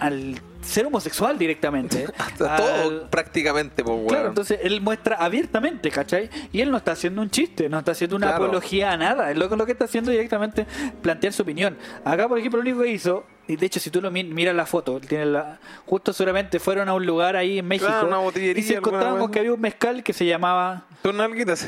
al 0.00 0.40
ser 0.66 0.86
homosexual 0.86 1.38
directamente. 1.38 2.06
Hasta 2.18 2.56
Al- 2.56 2.62
todo 2.62 3.10
prácticamente, 3.10 3.82
pues. 3.84 4.06
Claro, 4.08 4.28
entonces 4.28 4.58
él 4.62 4.80
muestra 4.80 5.16
abiertamente, 5.16 5.90
¿cachai? 5.90 6.28
Y 6.52 6.60
él 6.60 6.70
no 6.70 6.76
está 6.78 6.92
haciendo 6.92 7.22
un 7.22 7.30
chiste, 7.30 7.68
no 7.68 7.78
está 7.78 7.92
haciendo 7.92 8.16
una 8.16 8.28
Claro. 8.28 8.44
apología 8.44 8.92
a 8.92 8.96
nada. 8.96 9.32
Lo, 9.34 9.48
lo 9.54 9.66
que 9.66 9.72
está 9.72 9.84
haciendo 9.86 10.10
directamente 10.10 10.66
plantear 11.02 11.32
su 11.32 11.42
opinión. 11.42 11.76
Acá, 12.04 12.28
por 12.28 12.38
ejemplo, 12.38 12.60
lo 12.62 12.68
único 12.68 12.82
que 12.82 12.90
hizo, 12.90 13.24
de 13.54 13.66
hecho, 13.66 13.78
si 13.78 13.90
tú 13.90 14.00
lo 14.00 14.10
mi- 14.10 14.24
miras 14.24 14.56
la 14.56 14.66
foto, 14.66 14.98
tiene 14.98 15.26
la, 15.26 15.58
justo 15.86 16.12
seguramente 16.12 16.58
fueron 16.58 16.88
a 16.88 16.94
un 16.94 17.06
lugar 17.06 17.36
ahí 17.36 17.60
en 17.60 17.68
México 17.68 17.86
Claro, 17.88 18.08
una 18.08 18.18
botillería, 18.18 18.60
y 18.60 18.66
se 18.66 18.74
encontraban 18.74 19.20
con 19.20 19.30
que 19.30 19.38
había 19.38 19.52
un 19.52 19.60
mezcal 19.60 20.02
que 20.02 20.12
se 20.12 20.26
llamaba. 20.26 20.82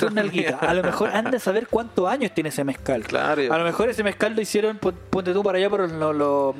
Tus 0.01 0.13
nalguitas. 0.13 0.61
A 0.61 0.75
lo 0.75 0.83
mejor 0.83 1.11
anda 1.11 1.37
a 1.37 1.41
saber 1.41 1.69
cuántos 1.69 2.09
años 2.09 2.33
tiene 2.35 2.49
ese 2.49 2.65
mezcal. 2.65 3.03
Claro. 3.05 3.41
A 3.53 3.59
lo 3.59 3.63
mejor 3.65 3.89
ese 3.89 4.03
mezcal 4.03 4.35
lo 4.35 4.41
hicieron, 4.41 4.79
pon- 4.79 4.99
ponte 5.11 5.33
tú 5.33 5.45
para 5.45 5.59
allá 5.59 5.71
por 5.71 5.89
los, 5.89 6.17
los 6.17 6.55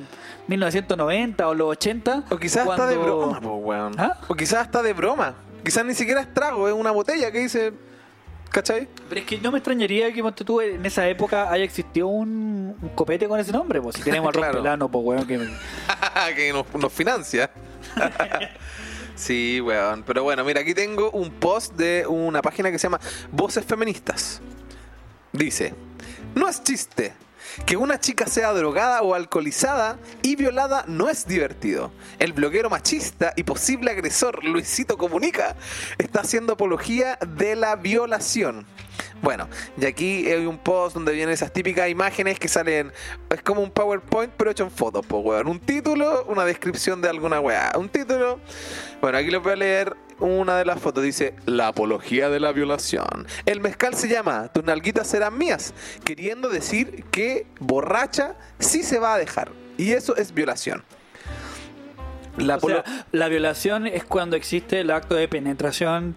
1990 0.47 1.49
o 1.49 1.55
los 1.55 1.69
80. 1.71 2.25
O 2.31 2.37
quizás 2.37 2.67
está 2.69 2.87
de 2.87 2.97
broma, 2.97 3.41
po, 3.41 3.57
weón. 3.57 3.95
¿Ah? 3.99 4.19
O 4.29 4.35
quizás 4.35 4.67
está 4.67 4.83
de 4.83 4.93
broma. 4.93 5.35
Quizás 5.65 5.85
ni 5.85 5.95
siquiera 5.95 6.21
es 6.21 6.33
trago, 6.33 6.69
es 6.69 6.75
una 6.75 6.91
botella 6.91 7.31
que 7.33 7.39
dice. 7.41 7.73
¿Cachai? 8.51 8.89
Pero 9.09 9.21
es 9.21 9.27
que 9.27 9.39
no 9.39 9.53
me 9.53 9.59
extrañaría 9.59 10.13
que 10.13 10.23
ponte 10.23 10.45
tú 10.45 10.61
en 10.61 10.85
esa 10.87 11.07
época 11.09 11.51
haya 11.51 11.65
existido 11.65 12.09
un, 12.09 12.75
un 12.81 12.89
copete 12.91 13.29
con 13.29 13.39
ese 13.39 13.53
nombre, 13.53 13.81
pues 13.81 13.97
si 13.97 14.03
tenemos 14.03 14.29
al 14.29 14.33
Claro. 14.41 14.53
rompelano, 14.55 14.89
pues 14.91 15.05
weón, 15.05 15.27
que 15.27 15.39
que 16.37 16.53
nos, 16.53 16.65
nos 16.75 16.93
financia. 16.93 17.51
sí, 19.15 19.61
weón. 19.61 20.03
Pero 20.03 20.23
bueno, 20.23 20.45
mira, 20.45 20.61
aquí 20.63 20.75
tengo 20.75 21.11
un 21.11 21.31
post 21.31 21.75
de 21.75 22.07
una 22.07 22.41
página 22.43 22.71
que 22.71 22.79
se 22.79 22.85
llama 22.87 23.01
Voces 23.31 23.65
Feministas. 23.65 24.41
Dice: 25.33 25.75
No 26.35 26.49
es 26.49 26.63
chiste. 26.63 27.13
Que 27.67 27.77
una 27.77 28.01
chica 28.01 28.27
sea 28.27 28.53
drogada 28.53 29.03
o 29.03 29.15
alcoholizada 29.15 29.99
y 30.23 30.37
violada 30.37 30.85
no 30.87 31.09
es 31.09 31.27
divertido. 31.27 31.93
El 32.19 32.33
bloguero 32.33 32.71
machista 32.71 33.33
y 33.37 33.43
posible 33.43 33.91
agresor 33.91 34.43
Luisito 34.45 34.97
Comunica 34.97 35.57
está 35.99 36.21
haciendo 36.21 36.55
apología 36.55 37.19
de 37.37 37.57
la 37.57 37.77
violación. 37.77 38.67
Bueno, 39.23 39.49
y 39.81 39.87
aquí 39.87 40.31
hay 40.31 40.47
un 40.47 40.59
post 40.59 40.95
donde 40.95 41.13
vienen 41.13 41.33
esas 41.33 41.53
típicas 41.53 41.89
imágenes 41.89 42.39
que 42.39 42.49
salen. 42.49 42.93
Es 43.31 43.43
como 43.43 43.61
un 43.63 43.71
PowerPoint, 43.71 44.33
pero 44.37 44.51
hecho 44.51 44.65
en 44.65 44.71
fotos, 44.71 45.05
pues, 45.07 45.25
weón. 45.25 45.49
Un 45.49 45.61
título, 45.61 46.25
una 46.29 46.45
descripción 46.45 47.01
de 47.03 47.09
alguna 47.09 47.41
weá. 47.41 47.73
Un 47.77 47.89
título. 47.89 48.41
Bueno, 49.01 49.19
aquí 49.19 49.31
les 49.31 49.43
voy 49.43 49.53
a 49.53 49.57
leer 49.57 49.97
una 50.19 50.57
de 50.57 50.65
las 50.65 50.81
fotos. 50.81 51.03
Dice: 51.05 51.35
La 51.47 51.69
apología 51.69 52.29
de 52.29 52.41
la 52.41 52.53
violación. 52.53 53.27
El 53.47 53.61
mezcal 53.61 53.95
se 53.95 54.09
llama 54.09 54.49
Tus 54.53 54.65
nalguitas 54.65 55.07
serán 55.07 55.37
mías. 55.39 55.75
Queriendo 56.05 56.49
decir 56.49 57.05
que 57.11 57.47
borracha 57.61 58.37
sí 58.59 58.83
se 58.83 58.99
va 58.99 59.15
a 59.15 59.19
dejar. 59.19 59.51
Y 59.77 59.93
eso 59.93 60.17
es 60.17 60.35
violación. 60.35 60.83
La 62.37 62.57
O 62.57 62.61
sea, 62.61 62.85
apolo- 62.85 63.05
la 63.13 63.29
violación 63.29 63.87
es 63.87 64.05
cuando 64.05 64.37
existe 64.37 64.81
el 64.81 64.91
acto 64.91 65.15
de 65.17 65.27
penetración 65.29 66.15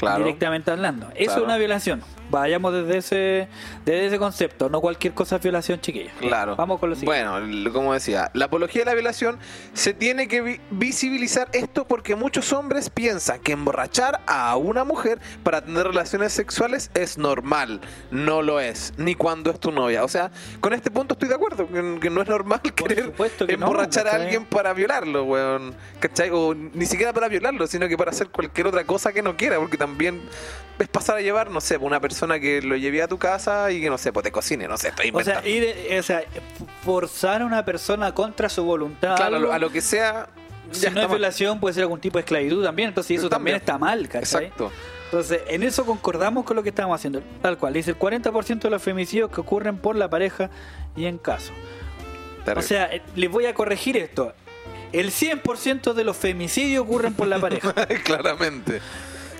Claro. 0.00 0.24
directamente 0.24 0.70
hablando. 0.70 1.06
Eso 1.14 1.24
Claro. 1.26 1.40
es 1.40 1.44
una 1.44 1.56
violación. 1.58 2.02
Vayamos 2.30 2.72
desde 2.72 2.98
ese, 2.98 3.48
desde 3.84 4.06
ese 4.06 4.18
concepto. 4.18 4.68
No 4.68 4.80
cualquier 4.80 5.12
cosa 5.14 5.36
es 5.36 5.42
violación, 5.42 5.80
chiquillos. 5.80 6.12
Claro. 6.20 6.56
Vamos 6.56 6.78
con 6.78 6.90
lo 6.90 6.96
siguiente. 6.96 7.28
Bueno, 7.28 7.72
como 7.72 7.92
decía, 7.92 8.30
la 8.34 8.44
apología 8.46 8.82
de 8.82 8.86
la 8.86 8.94
violación 8.94 9.38
se 9.72 9.94
tiene 9.94 10.28
que 10.28 10.40
vi- 10.40 10.60
visibilizar 10.70 11.48
esto 11.52 11.86
porque 11.86 12.14
muchos 12.16 12.52
hombres 12.52 12.90
piensan 12.90 13.40
que 13.40 13.52
emborrachar 13.52 14.20
a 14.26 14.56
una 14.56 14.84
mujer 14.84 15.18
para 15.42 15.62
tener 15.64 15.86
relaciones 15.86 16.32
sexuales 16.32 16.90
es 16.94 17.18
normal. 17.18 17.80
No 18.10 18.42
lo 18.42 18.60
es, 18.60 18.92
ni 18.96 19.14
cuando 19.14 19.50
es 19.50 19.58
tu 19.58 19.72
novia. 19.72 20.04
O 20.04 20.08
sea, 20.08 20.30
con 20.60 20.72
este 20.72 20.90
punto 20.90 21.14
estoy 21.14 21.28
de 21.28 21.34
acuerdo, 21.34 21.66
que, 21.66 21.98
que 22.00 22.10
no 22.10 22.22
es 22.22 22.28
normal 22.28 22.60
querer 22.62 23.06
supuesto 23.06 23.46
que 23.46 23.56
no, 23.56 23.66
emborrachar 23.66 24.06
a 24.08 24.14
alguien 24.14 24.44
para 24.44 24.72
violarlo, 24.72 25.24
weón. 25.24 25.74
¿Cachai? 25.98 26.30
O 26.32 26.54
ni 26.54 26.86
siquiera 26.86 27.12
para 27.12 27.28
violarlo, 27.28 27.66
sino 27.66 27.88
que 27.88 27.96
para 27.96 28.10
hacer 28.12 28.28
cualquier 28.28 28.68
otra 28.68 28.84
cosa 28.84 29.12
que 29.12 29.22
no 29.22 29.36
quiera, 29.36 29.58
porque 29.58 29.76
también 29.76 30.20
es 30.78 30.88
pasar 30.88 31.16
a 31.16 31.20
llevar, 31.20 31.50
no 31.50 31.60
sé, 31.60 31.76
una 31.76 32.00
persona 32.00 32.19
que 32.40 32.62
lo 32.62 32.76
lleve 32.76 33.02
a 33.02 33.08
tu 33.08 33.18
casa 33.18 33.70
y 33.70 33.80
que, 33.80 33.90
no 33.90 33.98
sé, 33.98 34.12
pues 34.12 34.24
te 34.24 34.32
cocine, 34.32 34.68
no 34.68 34.76
sé, 34.76 34.88
estoy 34.88 35.10
o 35.12 35.24
sea, 35.24 35.42
inventando. 35.44 35.48
ir, 35.92 35.98
o 35.98 36.02
sea, 36.02 36.22
forzar 36.84 37.42
a 37.42 37.46
una 37.46 37.64
persona 37.64 38.14
contra 38.14 38.48
su 38.48 38.64
voluntad. 38.64 39.16
Claro, 39.16 39.22
a 39.22 39.38
algo, 39.38 39.48
lo, 39.48 39.52
a 39.52 39.58
lo 39.58 39.70
que 39.70 39.80
sea. 39.80 40.28
si 40.70 40.86
no 40.90 41.00
es 41.00 41.08
mal. 41.08 41.08
violación, 41.08 41.60
puede 41.60 41.74
ser 41.74 41.82
algún 41.82 42.00
tipo 42.00 42.18
de 42.18 42.20
esclavitud 42.20 42.62
también. 42.64 42.88
Entonces, 42.88 43.18
eso 43.18 43.28
también, 43.28 43.60
También. 43.60 43.76
está 43.76 43.78
mal, 43.78 44.08
¿cachai? 44.08 44.44
Exacto. 44.44 44.70
Entonces, 45.06 45.40
en 45.48 45.64
eso 45.64 45.84
concordamos 45.84 46.44
con 46.44 46.54
lo 46.54 46.62
que 46.62 46.68
estamos 46.68 46.94
haciendo. 46.94 47.20
Tal 47.42 47.58
cual. 47.58 47.72
Dice 47.72 47.90
el 47.90 47.98
40% 47.98 48.60
de 48.60 48.70
los 48.70 48.80
femicidios 48.80 49.30
que 49.30 49.40
ocurren 49.40 49.76
por 49.78 49.96
la 49.96 50.08
pareja 50.08 50.50
y 50.96 51.06
en 51.06 51.18
caso. 51.18 51.52
O 52.56 52.62
sea, 52.62 52.84
eh, 52.86 53.02
les 53.16 53.30
voy 53.30 53.46
a 53.46 53.54
corregir 53.54 53.96
esto. 53.96 54.32
El 54.92 55.10
100% 55.10 55.94
de 55.94 56.04
los 56.04 56.16
femicidios 56.16 56.84
ocurren 56.84 57.14
por 57.14 57.26
la 57.26 57.38
pareja. 57.38 57.72
Claramente. 58.04 58.80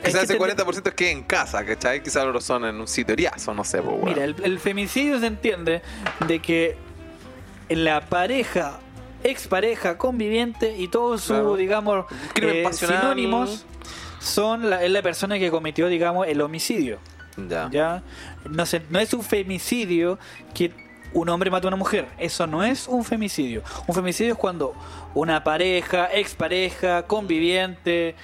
Quizás 0.05 0.21
que 0.21 0.33
ese 0.35 0.39
tendría- 0.39 0.57
40% 0.65 0.89
es 0.89 0.95
que 0.95 1.11
en 1.11 1.23
casa, 1.23 1.65
¿cachai? 1.65 2.03
Quizás 2.03 2.25
lo 2.27 2.41
son 2.41 2.65
en 2.65 2.77
un 2.81 2.89
sitio 2.89 3.13
eriazo, 3.13 3.53
no 3.55 3.65
sé, 3.65 3.83
pues, 3.83 3.95
weón. 3.95 4.05
Mira, 4.07 4.25
el, 4.25 4.35
el 4.43 4.59
femicidio 4.59 5.19
se 5.21 5.27
entiende 5.27 5.83
de 6.27 6.39
que 6.41 6.77
la 7.69 8.01
pareja, 8.07 8.81
expareja, 9.23 9.97
conviviente 9.99 10.77
y 10.77 10.89
todos 10.89 11.21
sus, 11.21 11.37
Claro. 11.37 11.57
digamos, 11.57 12.07
eh, 12.41 12.65
sinónimos 12.73 13.65
son 14.19 14.69
la, 14.71 14.83
es 14.85 14.91
la 14.91 15.03
persona 15.03 15.39
que 15.39 15.51
cometió, 15.51 15.89
digamos, 15.89 16.27
el 16.27 16.41
homicidio. 16.41 16.99
Ya. 17.49 17.69
¿ya? 17.71 18.03
No, 18.49 18.67
se- 18.67 18.83
no 18.91 18.99
es 18.99 19.15
un 19.15 19.23
femicidio 19.23 20.19
que 20.53 20.73
un 21.13 21.29
hombre 21.29 21.51
mata 21.51 21.67
a 21.67 21.69
una 21.69 21.77
mujer. 21.77 22.07
Eso 22.19 22.47
no 22.47 22.63
es 22.63 22.87
un 22.87 23.05
femicidio. 23.05 23.63
Un 23.87 23.95
femicidio 23.95 24.33
es 24.35 24.39
cuando 24.39 24.75
una 25.15 25.43
pareja, 25.43 26.09
expareja, 26.13 27.03
conviviente 27.07 28.15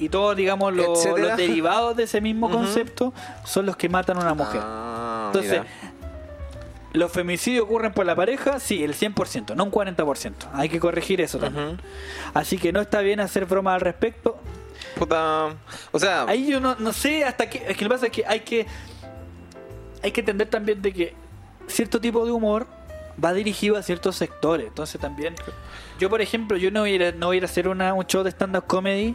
y 0.00 0.08
todos, 0.08 0.34
digamos, 0.34 0.72
los 0.72 1.04
derivados 1.36 1.94
de 1.94 2.04
ese 2.04 2.20
mismo 2.20 2.50
concepto 2.52 3.12
son 3.44 3.66
los 3.66 3.76
que 3.76 3.88
matan 3.88 4.16
a 4.16 4.20
una 4.20 4.34
mujer. 4.34 4.60
Ah, 4.64 5.24
Entonces, 5.26 5.60
mira. 5.60 5.66
¿los 6.94 7.12
femicidios 7.12 7.64
ocurren 7.64 7.92
por 7.92 8.06
la 8.06 8.16
pareja? 8.16 8.58
Sí, 8.58 8.82
el 8.82 8.94
100%, 8.94 9.54
no 9.54 9.64
un 9.64 9.70
40%. 9.70 10.32
Hay 10.54 10.70
que 10.70 10.80
corregir 10.80 11.20
eso 11.20 11.38
también. 11.38 11.78
Así 12.32 12.56
que 12.56 12.72
no 12.72 12.80
está 12.80 13.00
bien 13.00 13.20
hacer 13.20 13.44
bromas 13.44 13.74
al 13.74 13.82
respecto. 13.82 14.38
Puta. 14.96 15.54
O 15.92 15.98
sea, 15.98 16.24
Ahí 16.24 16.50
yo 16.50 16.60
no, 16.60 16.74
no 16.78 16.92
sé 16.94 17.24
hasta 17.24 17.48
qué. 17.50 17.58
Es 17.68 17.76
que 17.76 17.84
lo 17.84 17.90
que 17.90 17.94
pasa 17.94 18.06
es 18.06 18.12
que 18.12 18.24
hay 18.26 18.40
que. 18.40 18.66
Hay 20.02 20.12
que 20.12 20.20
entender 20.20 20.48
también 20.48 20.80
de 20.80 20.92
que 20.94 21.14
cierto 21.66 22.00
tipo 22.00 22.24
de 22.24 22.32
humor 22.32 22.66
va 23.22 23.34
dirigido 23.34 23.76
a 23.76 23.82
ciertos 23.82 24.16
sectores. 24.16 24.68
Entonces 24.68 24.98
también. 24.98 25.34
Yo, 25.98 26.08
por 26.08 26.22
ejemplo, 26.22 26.56
yo 26.56 26.70
no 26.70 26.80
voy 26.80 27.02
a 27.02 27.12
no 27.12 27.26
voy 27.26 27.40
a 27.40 27.44
hacer 27.44 27.68
una, 27.68 27.92
un 27.92 28.06
show 28.06 28.22
de 28.22 28.30
stand-up 28.30 28.64
comedy 28.66 29.14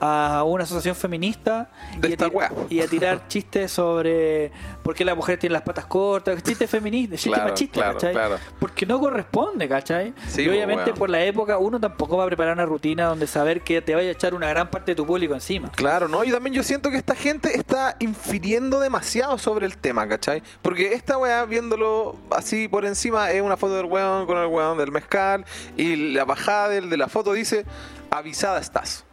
a 0.00 0.42
una 0.46 0.64
asociación 0.64 0.94
feminista 0.96 1.70
De 1.98 2.08
y, 2.08 2.10
a 2.10 2.14
esta 2.14 2.26
tir- 2.28 2.34
wea. 2.34 2.52
y 2.70 2.80
a 2.80 2.86
tirar 2.88 3.26
chistes 3.28 3.70
sobre 3.70 4.50
por 4.82 4.94
qué 4.94 5.04
la 5.04 5.14
mujer 5.14 5.38
tiene 5.38 5.52
las 5.52 5.62
patas 5.62 5.86
cortas, 5.86 6.42
chistes 6.42 6.68
feministas, 6.70 7.20
chistes 7.20 7.34
Claro, 7.34 7.50
machistas, 7.50 7.82
claro, 7.82 7.94
¿cachai? 7.94 8.12
claro. 8.12 8.38
Porque 8.58 8.86
no 8.86 8.98
corresponde, 8.98 9.68
¿cachai? 9.68 10.14
Sí, 10.28 10.42
y 10.42 10.44
pues, 10.46 10.56
obviamente 10.56 10.92
por 10.94 11.10
la 11.10 11.22
época 11.24 11.58
uno 11.58 11.78
tampoco 11.78 12.16
va 12.16 12.24
a 12.24 12.26
preparar 12.26 12.54
una 12.54 12.64
rutina 12.66 13.04
donde 13.06 13.26
saber 13.26 13.60
que 13.62 13.82
te 13.82 13.94
vaya 13.94 14.08
a 14.08 14.12
echar 14.12 14.34
una 14.34 14.48
gran 14.48 14.70
parte 14.70 14.92
de 14.92 14.96
tu 14.96 15.06
público 15.06 15.34
encima. 15.34 15.70
Claro, 15.72 16.08
¿no? 16.08 16.24
Y 16.24 16.30
también 16.30 16.54
yo 16.54 16.62
siento 16.62 16.90
que 16.90 16.96
esta 16.96 17.14
gente 17.14 17.56
está 17.56 17.96
infiriendo 17.98 18.80
demasiado 18.80 19.36
sobre 19.38 19.66
el 19.66 19.76
tema, 19.76 20.08
¿cachai? 20.08 20.42
Porque 20.62 20.94
esta 20.94 21.18
weá, 21.18 21.44
viéndolo 21.44 22.16
así 22.30 22.68
por 22.68 22.84
encima, 22.86 23.30
es 23.30 23.42
una 23.42 23.56
foto 23.56 23.76
del 23.76 23.86
weón 23.86 24.26
con 24.26 24.38
el 24.38 24.46
weón 24.46 24.78
del 24.78 24.90
mezcal 24.92 25.44
y 25.76 26.12
la 26.14 26.24
bajada 26.24 26.68
del, 26.70 26.88
de 26.88 26.96
la 26.96 27.08
foto 27.08 27.32
dice, 27.32 27.64
avisada 28.10 28.58
estás. 28.60 29.04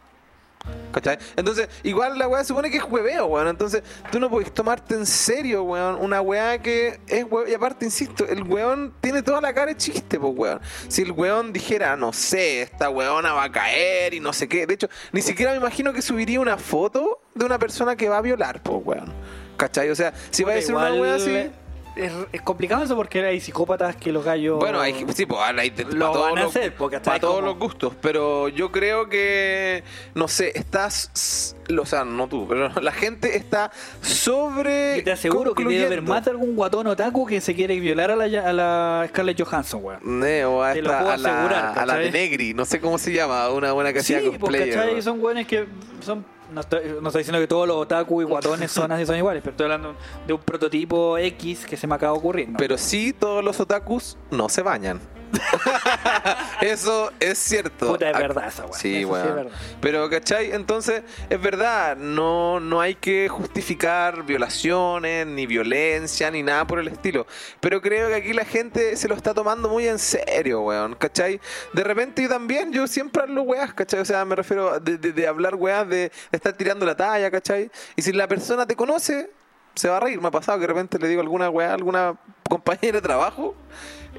¿Cachai? 0.92 1.18
Entonces, 1.36 1.68
igual 1.82 2.18
la 2.18 2.28
weá 2.28 2.44
supone 2.44 2.70
que 2.70 2.78
es 2.78 2.84
hueveo, 2.84 3.26
weón. 3.26 3.48
Entonces, 3.48 3.82
tú 4.10 4.18
no 4.18 4.30
puedes 4.30 4.52
tomarte 4.52 4.94
en 4.94 5.06
serio, 5.06 5.62
weón, 5.64 5.96
una 5.96 6.20
weá 6.20 6.58
que 6.60 7.00
es 7.06 7.24
hueveo. 7.24 7.48
Y 7.50 7.54
aparte, 7.54 7.84
insisto, 7.84 8.26
el 8.26 8.42
weón 8.42 8.94
tiene 9.00 9.22
toda 9.22 9.40
la 9.40 9.52
cara 9.52 9.66
de 9.66 9.76
chiste, 9.76 10.18
pues, 10.18 10.32
weón. 10.36 10.60
Si 10.88 11.02
el 11.02 11.12
weón 11.12 11.52
dijera, 11.52 11.96
no 11.96 12.12
sé, 12.12 12.62
esta 12.62 12.90
weona 12.90 13.32
va 13.32 13.44
a 13.44 13.52
caer 13.52 14.14
y 14.14 14.20
no 14.20 14.32
sé 14.32 14.48
qué. 14.48 14.66
De 14.66 14.74
hecho, 14.74 14.88
ni 15.12 15.22
siquiera 15.22 15.52
me 15.52 15.58
imagino 15.58 15.92
que 15.92 16.02
subiría 16.02 16.40
una 16.40 16.56
foto 16.56 17.20
de 17.34 17.44
una 17.44 17.58
persona 17.58 17.96
que 17.96 18.08
va 18.08 18.18
a 18.18 18.22
violar, 18.22 18.62
pues, 18.62 18.80
weón. 18.84 19.12
¿Cachai? 19.56 19.90
O 19.90 19.94
sea, 19.94 20.12
si 20.30 20.44
va 20.44 20.52
a 20.52 20.54
decir 20.56 20.74
una 20.74 20.94
weá 20.94 21.16
así. 21.16 21.50
Es, 21.98 22.12
es 22.32 22.42
complicado 22.42 22.84
eso 22.84 22.94
porque 22.96 23.24
hay 23.24 23.40
psicópatas 23.40 23.96
que 23.96 24.12
los 24.12 24.24
gallos. 24.24 24.58
Bueno, 24.60 24.80
hay, 24.80 24.94
sí, 25.14 25.26
pues 25.26 25.40
hay 25.58 25.70
de- 25.70 25.84
Lo 25.84 25.90
para 25.90 26.12
todos 26.12 26.28
van 26.30 26.38
a 26.38 26.42
los- 26.42 26.56
hacer, 26.56 26.74
porque 26.74 26.96
hasta 26.96 27.10
para 27.10 27.20
todos 27.20 27.34
como- 27.36 27.46
los 27.48 27.58
gustos, 27.58 27.92
pero 28.00 28.48
yo 28.48 28.70
creo 28.70 29.08
que, 29.08 29.82
no 30.14 30.28
sé, 30.28 30.52
estás, 30.54 31.56
o 31.76 31.84
sea, 31.86 32.04
no 32.04 32.28
tú, 32.28 32.46
pero 32.48 32.68
la 32.80 32.92
gente 32.92 33.36
está 33.36 33.70
sobre. 34.00 34.98
Yo 34.98 35.04
te 35.04 35.12
aseguro 35.12 35.54
que 35.54 35.64
debe 35.64 35.86
haber 35.86 36.02
más 36.02 36.24
de 36.24 36.30
algún 36.30 36.54
guatón 36.56 36.86
otaku 36.86 37.26
que 37.26 37.40
se 37.40 37.54
quiere 37.54 37.78
violar 37.80 38.10
a 38.12 38.16
la, 38.16 38.24
a 38.48 38.52
la 38.52 39.04
Scarlett 39.08 39.42
Johansson, 39.42 39.80
weón. 39.84 40.00
Ne, 40.20 40.44
o 40.44 40.62
a, 40.62 40.72
Te 40.74 40.82
lo 40.82 40.90
esta- 40.90 40.98
puedo 41.00 41.12
a 41.12 41.16
la, 41.16 41.72
a 41.72 41.86
la 41.86 41.94
de. 41.96 42.10
Negri, 42.12 42.54
no 42.54 42.64
sé 42.64 42.80
cómo 42.80 42.98
se 42.98 43.12
llama, 43.12 43.48
una 43.50 43.72
buena 43.72 43.92
que 43.92 44.02
Sí, 44.02 44.14
hacía 44.14 44.28
pues, 44.28 44.40
cosplayer. 44.40 44.78
weón. 44.78 45.02
Son 45.02 45.20
buenos 45.20 45.46
que 45.46 45.66
son. 46.00 46.24
No 46.52 46.62
estoy, 46.62 46.80
no 47.00 47.08
estoy 47.08 47.20
diciendo 47.20 47.40
que 47.40 47.46
todos 47.46 47.68
los 47.68 47.76
otaku 47.76 48.22
y 48.22 48.24
guatones 48.24 48.70
son 48.70 48.90
así, 48.90 49.04
son 49.04 49.16
iguales, 49.16 49.42
pero 49.42 49.50
estoy 49.52 49.64
hablando 49.64 49.94
de 50.26 50.32
un 50.32 50.40
prototipo 50.40 51.18
X 51.18 51.66
que 51.66 51.76
se 51.76 51.86
me 51.86 51.94
acaba 51.94 52.12
de 52.12 52.18
ocurrir. 52.18 52.48
Pero 52.56 52.78
sí, 52.78 53.12
todos 53.12 53.44
los 53.44 53.60
otakus 53.60 54.16
no 54.30 54.48
se 54.48 54.62
bañan. 54.62 55.00
Eso 56.60 57.12
es 57.20 57.38
cierto. 57.38 57.88
Puta, 57.92 58.10
es 58.10 58.18
verdad 58.18 58.48
esa 58.48 58.64
weá. 58.66 58.72
Sí, 58.78 59.04
weón. 59.04 59.28
es 59.28 59.34
verdad. 59.34 59.52
Pero, 59.80 60.10
¿cachai? 60.10 60.52
Entonces, 60.52 61.02
es 61.28 61.40
verdad, 61.40 61.96
no, 61.96 62.60
no 62.60 62.80
hay 62.80 62.94
que 62.94 63.28
justificar 63.28 64.24
violaciones, 64.24 65.26
ni 65.26 65.46
violencia, 65.46 66.30
ni 66.30 66.42
nada 66.42 66.66
por 66.66 66.78
el 66.78 66.88
estilo. 66.88 67.26
Pero 67.60 67.80
creo 67.80 68.08
que 68.08 68.14
aquí 68.16 68.32
la 68.32 68.44
gente 68.44 68.96
se 68.96 69.08
lo 69.08 69.14
está 69.14 69.34
tomando 69.34 69.68
muy 69.68 69.86
en 69.86 69.98
serio, 69.98 70.62
weón, 70.62 70.94
¿cachai? 70.94 71.40
De 71.72 71.84
repente 71.84 72.22
yo 72.22 72.28
también, 72.28 72.72
yo 72.72 72.86
siempre 72.86 73.22
hablo 73.22 73.42
weas, 73.42 73.72
¿cachai? 73.74 74.00
O 74.00 74.04
sea, 74.04 74.24
me 74.24 74.34
refiero 74.36 74.78
de, 74.80 74.98
de- 74.98 75.12
de 75.12 75.26
hablar 75.26 75.54
weas, 75.54 75.88
de 75.88 76.12
estar 76.32 76.52
tirando 76.52 76.84
la 76.86 76.96
talla, 76.96 77.30
¿cachai? 77.30 77.70
Y 77.96 78.02
si 78.02 78.12
la 78.12 78.28
persona 78.28 78.66
te 78.66 78.76
conoce, 78.76 79.30
se 79.74 79.88
va 79.88 79.96
a 79.98 80.00
reír. 80.00 80.20
Me 80.20 80.28
ha 80.28 80.30
pasado 80.30 80.58
que 80.58 80.62
de 80.62 80.66
repente 80.68 80.98
le 80.98 81.08
digo 81.08 81.20
alguna 81.20 81.48
weá 81.50 81.72
alguna 81.72 82.14
compañera 82.48 82.98
de 82.98 83.02
trabajo 83.02 83.54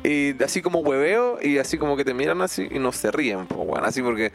y 0.03 0.41
así 0.43 0.61
como 0.61 0.79
hueveo 0.79 1.39
y 1.41 1.57
así 1.57 1.77
como 1.77 1.97
que 1.97 2.05
te 2.05 2.13
miran 2.13 2.41
así 2.41 2.67
y 2.69 2.79
no 2.79 2.91
se 2.91 3.11
ríen, 3.11 3.47
pues, 3.47 3.59
weón. 3.63 3.85
Así 3.85 4.01
porque 4.01 4.31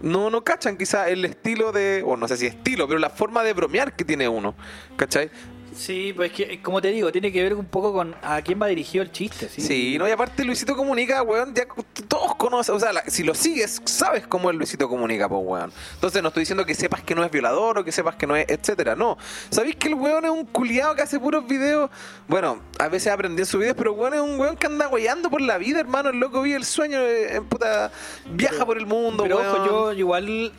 no, 0.00 0.30
no 0.30 0.42
cachan 0.42 0.76
quizá 0.76 1.08
el 1.08 1.24
estilo 1.24 1.72
de, 1.72 2.02
o 2.04 2.16
no 2.16 2.26
sé 2.28 2.36
si 2.36 2.46
estilo, 2.46 2.88
pero 2.88 2.98
la 2.98 3.10
forma 3.10 3.42
de 3.42 3.52
bromear 3.52 3.94
que 3.94 4.04
tiene 4.04 4.28
uno, 4.28 4.54
¿cachai? 4.96 5.30
Sí, 5.74 6.12
pues 6.14 6.30
es 6.30 6.36
que, 6.36 6.62
como 6.62 6.80
te 6.80 6.88
digo, 6.92 7.10
tiene 7.10 7.32
que 7.32 7.42
ver 7.42 7.54
un 7.54 7.64
poco 7.66 7.92
con 7.92 8.14
a 8.22 8.40
quién 8.42 8.60
va 8.62 8.66
dirigido 8.68 9.02
el 9.02 9.10
chiste. 9.10 9.48
Sí, 9.48 9.60
Sí, 9.60 9.98
no, 9.98 10.08
y 10.08 10.12
aparte 10.12 10.44
Luisito 10.44 10.76
Comunica, 10.76 11.22
weón, 11.22 11.52
ya 11.54 11.64
todos 12.08 12.34
conocen, 12.36 12.74
o 12.76 12.80
sea, 12.80 12.92
la- 12.92 13.04
si 13.08 13.22
lo 13.24 13.34
sigues, 13.34 13.82
sabes 13.84 14.26
cómo 14.26 14.50
es 14.50 14.56
Luisito 14.56 14.88
Comunica, 14.88 15.28
pues, 15.28 15.40
weón. 15.44 15.72
Entonces 15.94 16.22
no 16.22 16.28
estoy 16.28 16.42
diciendo 16.42 16.64
que 16.64 16.74
sepas 16.74 17.02
que 17.02 17.14
no 17.14 17.24
es 17.24 17.30
violador 17.30 17.78
o 17.78 17.84
que 17.84 17.92
sepas 17.92 18.14
que 18.16 18.26
no 18.26 18.36
es, 18.36 18.46
etcétera, 18.48 18.94
no. 18.94 19.18
¿Sabéis 19.50 19.76
que 19.76 19.88
el 19.88 19.94
weón 19.94 20.24
es 20.24 20.30
un 20.30 20.44
culiado 20.46 20.94
que 20.94 21.02
hace 21.02 21.18
puros 21.18 21.46
videos? 21.46 21.90
Bueno, 22.28 22.60
a 22.78 22.88
veces 22.88 23.12
aprendí 23.12 23.42
en 23.42 23.46
sus 23.46 23.58
videos, 23.60 23.76
pero 23.76 23.92
weón 23.94 24.14
es 24.14 24.20
un 24.20 24.38
weón 24.38 24.56
que 24.56 24.66
anda 24.66 24.88
weyando 24.88 25.28
por 25.28 25.40
la 25.40 25.58
vida, 25.58 25.80
hermano, 25.80 26.10
el 26.10 26.18
loco 26.20 26.40
vive 26.42 26.56
el 26.56 26.64
sueño, 26.64 26.98
eh, 27.00 27.40
puta, 27.48 27.90
viaja 28.30 28.54
Pero- 28.54 28.66
por 28.66 28.78
el 28.78 28.86
mundo, 28.86 29.24
Pero 29.24 29.38
weón. 29.38 29.48
ojo, 29.56 29.66
yo 29.66 29.92
igual, 29.92 30.52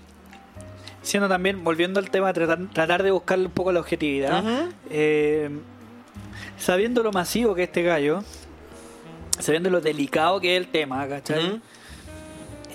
siendo 1.06 1.30
también, 1.30 1.64
volviendo 1.64 2.00
al 2.00 2.10
tema, 2.10 2.34
tratar, 2.34 2.60
tratar 2.74 3.04
de 3.04 3.12
buscarle 3.12 3.46
un 3.46 3.52
poco 3.52 3.72
la 3.72 3.80
objetividad, 3.80 4.44
eh, 4.90 5.50
sabiendo 6.58 7.04
lo 7.04 7.12
masivo 7.12 7.56
que 7.56 7.64
es 7.64 7.70
este 7.70 7.84
gallo, 7.84 8.24
sabiendo 9.40 9.70
lo 9.70 9.82
delicado 9.82 10.40
que 10.42 10.56
es 10.56 10.62
el 10.64 10.68
tema, 10.70 11.08
¿cachai? 11.08 11.62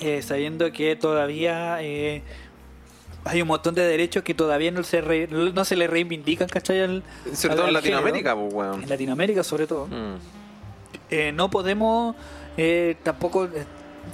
Eh, 0.00 0.22
sabiendo 0.22 0.70
que 0.72 0.96
todavía 0.96 1.82
eh, 1.82 2.22
hay 3.24 3.42
un 3.42 3.48
montón 3.48 3.74
de 3.74 3.82
derechos 3.82 4.22
que 4.22 4.32
todavía 4.32 4.70
no 4.70 4.82
se, 4.82 5.00
re- 5.02 5.26
no 5.28 5.64
se 5.64 5.76
le 5.76 5.86
reivindican, 5.86 6.48
¿cachai? 6.48 6.80
Al- 6.80 7.02
Sobre 7.34 7.52
al- 7.52 7.56
todo 7.58 7.66
en. 7.68 7.74
Latinoamérica, 7.74 8.34
pues. 8.36 8.82
En 8.82 8.88
Latinoamérica 8.88 9.42
sobre 9.44 9.66
todo. 9.66 9.86
Mm. 9.88 10.16
No 11.34 11.50
podemos 11.50 12.14
tampoco 13.02 13.48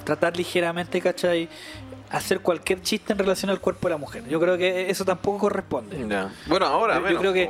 tratar 0.03 0.35
ligeramente, 0.35 0.99
¿cachai? 0.99 1.47
Hacer 2.09 2.39
cualquier 2.39 2.81
chiste 2.81 3.11
en 3.13 3.19
relación 3.19 3.49
al 3.49 3.59
cuerpo 3.59 3.87
de 3.87 3.93
la 3.95 3.97
mujer. 3.97 4.23
Yo 4.29 4.39
creo 4.39 4.57
que 4.57 4.89
eso 4.89 5.03
tampoco 5.03 5.39
corresponde. 5.39 5.97
Bueno, 6.45 6.65
ahora, 6.65 6.99
Yo, 7.01 7.09
yo 7.11 7.19
creo 7.19 7.33
que 7.33 7.49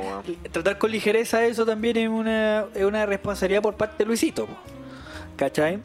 tratar 0.50 0.78
con 0.78 0.90
ligereza 0.90 1.44
eso 1.44 1.64
también 1.64 1.96
es 1.96 2.08
una, 2.08 2.64
es 2.74 2.84
una 2.84 3.06
responsabilidad 3.06 3.62
por 3.62 3.74
parte 3.76 3.98
de 3.98 4.06
Luisito. 4.06 4.46
po. 4.46 4.56
¿Cachai? 5.36 5.78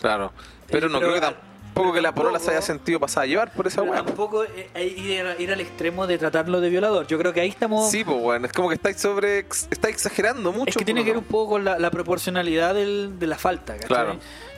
Claro. 0.00 0.32
Pero 0.68 0.88
no 0.88 0.98
pero- 0.98 1.12
creo 1.12 1.20
que 1.20 1.34
tampoco 1.74 1.92
que 1.92 2.00
la 2.02 2.12
porola 2.12 2.38
se 2.40 2.50
haya 2.50 2.62
sentido 2.62 2.98
pasada 2.98 3.22
a 3.24 3.26
llevar 3.26 3.52
por 3.52 3.66
esa 3.66 3.82
weá. 3.82 4.02
tampoco 4.04 4.44
eh, 4.44 4.68
ir, 4.96 5.24
ir 5.40 5.52
al 5.52 5.60
extremo 5.60 6.06
de 6.06 6.18
tratarlo 6.18 6.60
de 6.60 6.68
violador. 6.70 7.06
Yo 7.06 7.18
creo 7.18 7.32
que 7.32 7.40
ahí 7.40 7.48
estamos... 7.48 7.90
Sí, 7.90 8.02
pues 8.04 8.20
bueno, 8.20 8.46
es 8.46 8.52
como 8.52 8.68
que 8.68 8.74
estáis 8.74 8.96
sobre 8.96 9.40
estáis 9.40 9.94
exagerando 9.94 10.52
mucho. 10.52 10.64
Es 10.68 10.76
que 10.76 10.84
tiene 10.84 11.04
que 11.04 11.10
ver 11.10 11.18
un 11.18 11.24
poco 11.24 11.50
con 11.52 11.64
la, 11.64 11.78
la 11.78 11.90
proporcionalidad 11.92 12.74
del- 12.74 13.18
de 13.18 13.26
la 13.28 13.38
falta. 13.38 13.74
¿cachai? 13.74 13.88
Claro. 13.88 14.16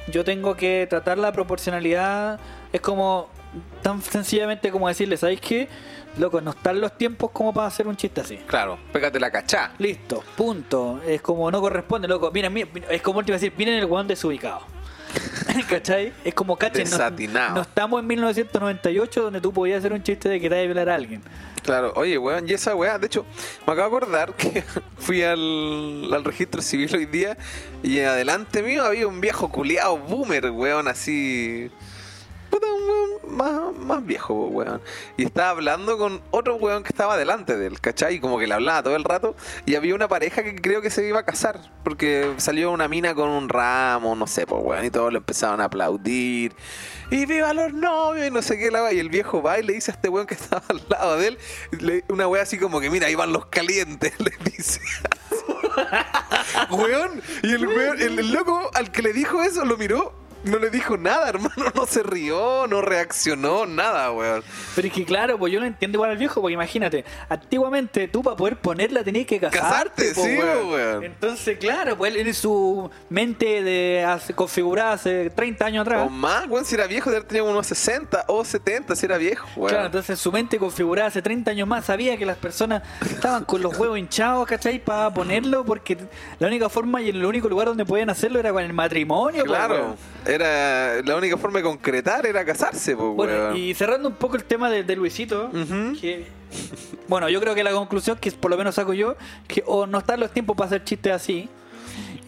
Yo 0.09 0.25
tengo 0.25 0.57
que 0.57 0.87
tratar 0.89 1.19
la 1.19 1.33
proporcionalidad. 1.33 2.41
Es 2.73 2.81
como 2.81 3.29
tan 3.83 4.01
sencillamente 4.03 4.71
como 4.71 4.89
decirle, 4.89 5.17
¿sabéis 5.17 5.41
qué? 5.41 5.69
Loco, 6.19 6.41
no 6.41 6.51
están 6.51 6.81
los 6.81 6.97
tiempos 6.97 7.31
como 7.31 7.53
para 7.53 7.67
hacer 7.67 7.87
un 7.87 7.97
chiste 7.97 8.21
así. 8.21 8.37
Claro, 8.47 8.79
pégate 8.93 9.19
la 9.19 9.31
cachá. 9.31 9.73
Listo, 9.79 10.23
punto. 10.37 11.01
Es 11.07 11.23
como 11.23 11.51
no 11.51 11.61
corresponde, 11.61 12.07
loco. 12.07 12.31
Miren, 12.31 12.53
miren, 12.53 12.85
es 12.91 13.01
como 13.03 13.19
último 13.19 13.35
decir, 13.35 13.53
miren 13.57 13.75
el 13.75 13.87
weón 13.87 14.07
desubicado. 14.07 14.61
¿Cachai? 15.69 16.13
Es 16.25 16.35
como 16.35 16.57
cachen. 16.57 16.89
No, 16.89 17.51
no 17.55 17.61
estamos 17.63 18.01
en 18.01 18.07
1998 18.07 19.23
donde 19.23 19.41
tú 19.41 19.53
podías 19.53 19.79
hacer 19.79 19.93
un 19.93 20.03
chiste 20.03 20.29
de 20.29 20.41
que 20.41 20.49
te 20.49 20.59
a 20.59 20.63
violar 20.63 20.89
a 20.89 20.95
alguien. 20.95 21.23
Claro, 21.63 21.93
oye, 21.95 22.19
weón, 22.19 22.49
y 22.49 22.55
esa 22.55 22.75
weá, 22.75 22.99
de 22.99 23.07
hecho, 23.07 23.25
me 23.67 23.73
acabo 23.73 23.91
de 23.91 24.05
acordar 24.05 24.35
que 24.35 24.65
fui 24.99 25.23
al, 25.23 26.13
al 26.13 26.25
registro 26.25 26.61
civil 26.61 26.95
hoy 26.95 27.07
día 27.07 27.37
y 27.83 28.01
adelante 28.01 28.63
mío 28.63 28.85
había 28.85 29.07
un 29.07 29.21
viejo 29.21 29.49
culiado 29.49 29.97
boomer, 29.99 30.51
weón, 30.51 30.89
así. 30.89 31.71
Puta, 32.53 32.67
un 32.71 32.83
weón 32.83 33.35
más, 33.35 33.79
más 33.79 34.05
viejo, 34.05 34.35
weón. 34.49 34.83
Y 35.17 35.25
estaba 35.25 35.49
hablando 35.49 35.97
con 35.97 36.21
otro 36.31 36.57
weón 36.57 36.83
que 36.83 36.91
estaba 36.91 37.17
delante 37.17 37.57
de 37.57 37.67
él, 37.67 37.81
¿cachai? 37.81 38.17
Y 38.17 38.21
como 38.21 38.39
que 38.39 38.47
le 38.47 38.53
hablaba 38.53 38.83
todo 38.83 38.95
el 38.95 39.05
rato. 39.05 39.35
Y 39.65 39.75
había 39.75 39.95
una 39.95 40.07
pareja 40.07 40.43
que 40.43 40.55
creo 40.55 40.83
que 40.83 40.91
se 40.91 41.09
iba 41.09 41.21
a 41.21 41.25
casar. 41.25 41.73
Porque 41.83 42.35
salió 42.37 42.71
una 42.71 42.89
mina 42.89 43.15
con 43.15 43.31
un 43.31 43.49
ramo, 43.49 44.15
no 44.15 44.27
sé, 44.27 44.47
pues 44.47 44.63
weón. 44.63 44.85
Y 44.85 44.91
todos 44.91 45.11
le 45.11 45.17
empezaron 45.17 45.63
a 45.63 45.65
aplaudir. 45.65 46.55
Y 47.11 47.25
viva 47.25 47.55
los 47.55 47.73
novios 47.73 48.27
y 48.27 48.31
no 48.31 48.43
sé 48.43 48.59
qué 48.59 48.71
la. 48.71 48.93
Y 48.93 48.99
el 48.99 49.09
viejo 49.09 49.43
va 49.43 49.59
y 49.59 49.63
le 49.63 49.73
dice 49.73 49.93
a 49.93 49.95
este 49.95 50.11
weón 50.11 50.27
que 50.27 50.35
estaba 50.41 50.63
al 50.69 50.83
lado 50.91 51.17
de 51.17 51.29
él, 51.29 52.05
una 52.11 52.29
wea 52.29 52.43
así 52.43 52.59
como 52.59 52.81
que, 52.81 52.91
mira, 52.91 53.07
ahí 53.07 53.15
van 53.15 53.33
los 53.33 53.47
calientes, 53.47 54.13
le 54.21 54.33
dice. 54.45 54.79
weón. 56.71 57.23
Y 57.43 57.53
el 57.53 57.67
weón, 57.67 57.99
el, 57.99 58.19
el 58.19 58.31
loco 58.31 58.71
al 58.75 58.93
que 58.93 59.01
le 59.01 59.15
dijo 59.15 59.43
eso 59.43 59.65
lo 59.65 59.79
miró. 59.79 60.22
No 60.45 60.59
le 60.59 60.71
dijo 60.71 60.97
nada, 60.97 61.29
hermano. 61.29 61.53
No 61.75 61.87
se 61.87 62.03
rió, 62.03 62.67
no 62.69 62.81
reaccionó, 62.83 63.67
nada, 63.67 64.11
weón. 64.13 64.43
Pero 64.75 64.89
es 64.89 64.95
que 64.95 65.05
claro, 65.05 65.39
pues 65.39 65.53
yo 65.53 65.61
lo 65.61 65.67
entiendo 65.67 65.97
igual 65.97 66.11
al 66.11 66.17
viejo, 66.19 66.41
porque 66.41 66.55
imagínate, 66.55 67.05
antiguamente 67.29 68.09
tú 68.09 68.23
para 68.23 68.37
poder 68.37 68.57
ponerla 68.57 69.03
tenías 69.05 69.27
que 69.27 69.39
casarte. 69.41 69.59
Casarte, 69.61 70.13
po, 70.15 70.25
sí, 70.25 70.37
weón. 70.37 70.71
weón. 70.71 71.05
Entonces, 71.05 71.59
claro, 71.59 71.97
pues 71.97 72.15
él 72.15 72.27
en 72.27 72.35
su 72.35 72.91
mente 73.09 73.63
de 73.63 74.05
hace- 74.05 74.35
configurada 74.35 74.93
hace 74.93 75.31
30 75.31 75.65
años 75.67 75.83
atrás. 75.83 76.05
O 76.07 76.11
más, 76.11 76.47
weón, 76.49 76.65
si 76.65 76.75
era 76.75 76.87
viejo, 76.87 77.11
de 77.11 77.17
haber 77.17 77.29
tenido 77.29 77.47
unos 77.51 77.67
60 77.67 78.25
o 78.29 78.45
70, 78.45 78.97
si 78.97 79.07
era 79.07 79.17
viejo, 79.19 79.47
weón. 79.57 79.71
Claro, 79.71 79.87
entonces 79.87 80.19
su 80.19 80.33
mente 80.33 80.59
configurada 80.59 81.09
hace 81.09 81.23
30 81.23 81.51
años 81.53 81.69
más 81.69 81.85
sabía 81.85 82.17
que 82.17 82.27
las 82.27 82.37
personas 82.37 82.83
estaban 83.01 83.45
con 83.45 83.63
los 83.63 83.77
huevos 83.79 83.99
hinchados, 83.99 84.47
¿cachai? 84.47 84.79
Para 84.83 85.13
ponerlo, 85.13 85.65
porque 85.65 85.97
la 86.39 86.47
única 86.49 86.69
forma 86.69 87.01
y 87.03 87.09
el 87.11 87.25
único 87.25 87.49
lugar 87.49 87.69
donde 87.69 87.85
podían 87.85 88.11
hacerlo 88.11 88.39
era 88.41 88.53
con 88.53 88.63
el 88.63 88.73
matrimonio. 88.73 89.43
po, 89.45 89.49
Claro. 89.53 89.97
Era 90.35 91.03
la 91.03 91.17
única 91.17 91.37
forma 91.37 91.59
de 91.59 91.65
concretar 91.65 92.27
era 92.27 92.45
casarse, 92.45 92.97
pues, 92.97 93.11
Bueno, 93.15 93.57
y 93.57 93.75
cerrando 93.75 94.09
un 94.09 94.15
poco 94.17 94.37
el 94.37 94.45
tema 94.45 94.69
de, 94.71 94.83
de 94.85 94.97
Luisito, 94.97 95.51
que, 96.01 96.27
bueno, 97.09 97.29
yo 97.29 97.41
creo 97.41 97.55
que 97.55 97.63
la 97.65 97.73
conclusión 97.73 98.19
que 98.19 98.31
por 98.33 98.51
lo 98.51 98.57
menos 98.57 98.75
saco 98.75 98.93
yo, 98.95 99.17
que 99.47 99.63
o 99.67 99.87
no 99.87 99.99
están 99.99 100.21
los 100.21 100.31
tiempos 100.33 100.57
para 100.57 100.67
hacer 100.67 100.85
chistes 100.85 101.13
así, 101.13 101.49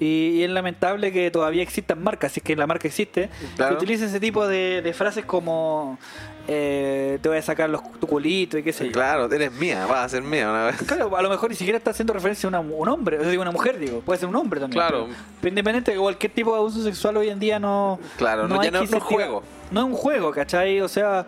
y, 0.01 0.06
y 0.06 0.43
es 0.43 0.51
lamentable 0.51 1.12
que 1.12 1.31
todavía 1.31 1.62
existan 1.62 2.02
marcas, 2.02 2.32
si 2.32 2.40
es 2.40 2.44
que 2.44 2.56
la 2.56 2.66
marca 2.66 2.89
existe, 2.89 3.31
Claro. 3.56 3.76
que 3.76 3.82
utilicen 3.85 4.09
ese 4.09 4.20
tipo 4.20 4.47
de, 4.47 4.82
de 4.82 4.93
frases 4.93 5.24
como 5.24 5.98
eh, 6.46 7.18
te 7.22 7.28
voy 7.28 7.38
a 7.38 7.42
sacar 7.42 7.70
los, 7.70 7.80
tu 7.98 8.06
culito 8.06 8.58
y 8.58 8.62
qué 8.62 8.72
sé 8.72 8.86
yo. 8.86 8.92
Claro, 8.92 9.32
eres 9.32 9.50
mía, 9.52 9.86
vas 9.86 10.04
a 10.04 10.08
ser 10.10 10.22
mía 10.22 10.50
una 10.50 10.66
vez. 10.66 10.76
Claro, 10.82 11.16
a 11.16 11.22
lo 11.22 11.30
mejor 11.30 11.48
ni 11.50 11.56
siquiera 11.56 11.78
está 11.78 11.90
haciendo 11.92 12.12
referencia 12.12 12.46
a 12.46 12.48
una- 12.48 12.60
un 12.60 12.88
hombre, 12.88 13.16
o 13.18 13.20
sea, 13.22 13.30
digo 13.30 13.42
una 13.42 13.50
mujer, 13.52 13.78
digo, 13.78 14.00
puede 14.00 14.18
ser 14.20 14.28
un 14.28 14.36
hombre 14.36 14.60
también. 14.60 14.78
Claro. 14.80 15.06
pero- 15.40 15.48
independiente 15.48 15.92
de 15.92 15.98
cualquier 15.98 16.32
tipo 16.32 16.52
de 16.52 16.58
abuso 16.58 16.82
sexual 16.82 17.16
hoy 17.16 17.28
en 17.30 17.38
día 17.40 17.58
no. 17.58 17.98
Claro, 18.18 18.46
no- 18.48 18.62
ya 18.62 18.70
no- 18.70 18.78
es 18.82 18.90
incentivar- 18.90 19.00
juego. 19.02 19.42
No 19.70 19.80
es 19.80 19.86
un 19.86 19.94
juego, 19.94 20.30
¿cachai? 20.32 20.80
O 20.82 20.88
sea, 20.88 21.26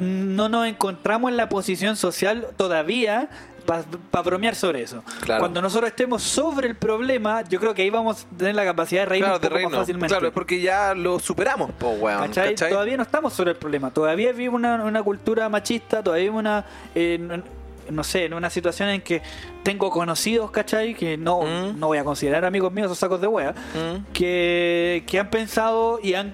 no 0.00 0.48
nos 0.48 0.66
encontramos 0.66 1.30
en 1.30 1.36
la 1.36 1.48
posición 1.50 1.96
social 1.96 2.46
todavía 2.56 3.28
para 3.62 4.22
bromear 4.22 4.54
sobre 4.54 4.82
eso. 4.82 5.02
Claro. 5.22 5.40
Cuando 5.40 5.62
nosotros 5.62 5.88
estemos 5.90 6.22
sobre 6.22 6.68
el 6.68 6.76
problema, 6.76 7.42
yo 7.42 7.58
creo 7.60 7.74
que 7.74 7.82
ahí 7.82 7.90
vamos 7.90 8.26
a 8.32 8.36
tener 8.36 8.54
la 8.54 8.64
capacidad 8.64 9.02
de 9.02 9.06
reírnos 9.06 9.38
Claro, 9.38 9.38
un 9.38 9.42
de 9.42 9.48
más 9.50 9.62
reino. 9.62 9.78
fácilmente. 9.78 10.14
Claro, 10.14 10.32
porque 10.32 10.60
ya 10.60 10.94
lo 10.94 11.18
superamos, 11.18 11.70
po, 11.72 11.90
weón. 11.90 12.26
¿Cachai? 12.28 12.50
¿cachai? 12.50 12.70
Todavía 12.70 12.96
no 12.96 13.02
estamos 13.02 13.32
sobre 13.32 13.52
el 13.52 13.56
problema. 13.56 13.90
Todavía 13.92 14.32
vivimos 14.32 14.58
una, 14.58 14.84
una 14.84 15.02
cultura 15.02 15.48
machista, 15.48 16.02
todavía 16.02 16.24
vivimos 16.24 16.40
una. 16.40 16.64
eh, 16.94 17.42
no 17.90 18.04
sé, 18.04 18.26
en 18.26 18.34
una 18.34 18.48
situación 18.48 18.88
en 18.90 19.00
que 19.02 19.20
tengo 19.64 19.90
conocidos, 19.90 20.50
¿cachai? 20.52 20.94
Que 20.94 21.16
no, 21.16 21.40
Mm. 21.42 21.78
no 21.80 21.88
voy 21.88 21.98
a 21.98 22.04
considerar 22.04 22.44
amigos 22.44 22.72
míos 22.72 22.86
esos 22.86 22.98
sacos 22.98 23.20
de 23.20 23.26
wea, 23.26 23.50
Mm. 23.74 24.12
que, 24.12 25.02
que 25.06 25.18
han 25.18 25.28
pensado 25.28 25.98
y 26.02 26.14
han 26.14 26.32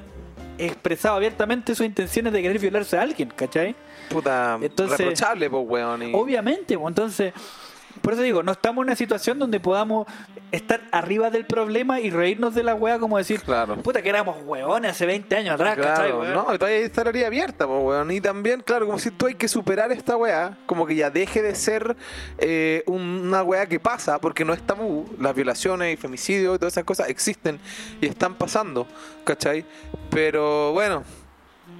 expresado 0.58 1.14
abiertamente 1.16 1.74
sus 1.74 1.86
intenciones 1.86 2.32
de 2.34 2.42
querer 2.42 2.58
violarse 2.58 2.98
a 2.98 3.02
alguien, 3.02 3.32
¿cachai? 3.34 3.74
Puta, 4.08 4.58
Entonces- 4.60 4.98
reprochable, 4.98 5.50
po, 5.50 5.60
weón. 5.60 6.02
y- 6.02 6.14
Obviamente, 6.14 6.76
pues, 6.78 6.88
entonces, 6.90 7.32
por 8.02 8.12
eso 8.12 8.22
digo, 8.22 8.42
no 8.42 8.52
estamos 8.52 8.82
en 8.82 8.88
una 8.88 8.96
situación 8.96 9.38
donde 9.38 9.58
podamos 9.60 10.06
estar 10.52 10.80
arriba 10.92 11.28
del 11.30 11.44
problema 11.44 12.00
y 12.00 12.08
reírnos 12.10 12.54
de 12.54 12.62
la 12.62 12.74
wea 12.74 12.98
como 12.98 13.18
decir, 13.18 13.40
Claro. 13.42 13.76
puta 13.82 14.00
que 14.00 14.08
éramos 14.08 14.36
weones 14.46 14.92
hace 14.92 15.04
20 15.04 15.36
años 15.36 15.54
atrás, 15.54 15.76
¿cachai? 15.76 15.94
Claro, 16.12 16.20
weón? 16.20 16.32
no, 16.32 16.54
y 16.54 16.58
todavía 16.58 16.78
estaría 16.78 17.26
abierta, 17.26 17.66
po, 17.66 17.80
weón. 17.80 18.10
Y 18.12 18.20
también, 18.20 18.60
claro, 18.62 18.86
como 18.86 18.98
si 18.98 19.10
tú 19.10 19.26
hay 19.26 19.34
que 19.34 19.46
superar 19.48 19.90
esta 19.92 20.16
weá, 20.16 20.56
como 20.64 20.86
que 20.86 20.94
ya 20.94 21.10
deje 21.10 21.42
de 21.42 21.54
ser 21.54 21.96
eh, 22.38 22.82
una 22.86 23.42
weá 23.42 23.66
que 23.66 23.78
pasa, 23.80 24.18
porque 24.20 24.44
no 24.44 24.54
es 24.54 24.62
tabú. 24.62 25.06
Las 25.18 25.34
violaciones 25.34 25.92
y 25.92 25.96
femicidios 25.96 26.54
y 26.56 26.58
todas 26.60 26.72
esas 26.74 26.84
cosas 26.84 27.08
existen 27.10 27.58
y 28.00 28.06
están 28.06 28.34
pasando, 28.36 28.86
¿cachai? 29.24 29.64
Pero 30.10 30.72
bueno. 30.72 31.02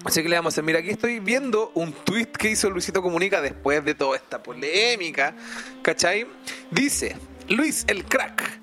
Así 0.05 0.23
que 0.23 0.29
le 0.29 0.37
vamos 0.37 0.53
a 0.53 0.55
hacer, 0.55 0.65
mira, 0.65 0.79
aquí 0.79 0.91
estoy 0.91 1.19
viendo 1.19 1.73
un 1.75 1.93
tweet 1.93 2.27
que 2.27 2.51
hizo 2.51 2.71
Luisito 2.71 3.03
Comunica 3.03 3.41
después 3.41 3.85
de 3.85 3.95
toda 3.95 4.17
esta 4.17 4.43
polémica, 4.43 5.35
¿cachai? 5.83 6.27
Dice, 6.71 7.17
Luis 7.49 7.85
el 7.89 8.05
crack, 8.05 8.61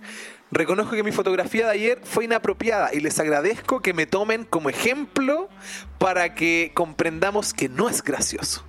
reconozco 0.52 0.96
que 0.96 1.04
mi 1.04 1.12
fotografía 1.12 1.66
de 1.66 1.72
ayer 1.74 2.02
fue 2.04 2.26
inapropiada 2.26 2.94
y 2.94 3.02
les 3.02 3.20
agradezco 3.20 3.82
que 3.82 3.94
me 3.94 4.06
tomen 4.06 4.46
como 4.46 4.70
ejemplo 4.70 5.50
para 5.98 6.36
que 6.36 6.72
comprendamos 6.74 7.54
que 7.54 7.68
no 7.68 7.90
es 7.90 8.02
gracioso. 8.02 8.64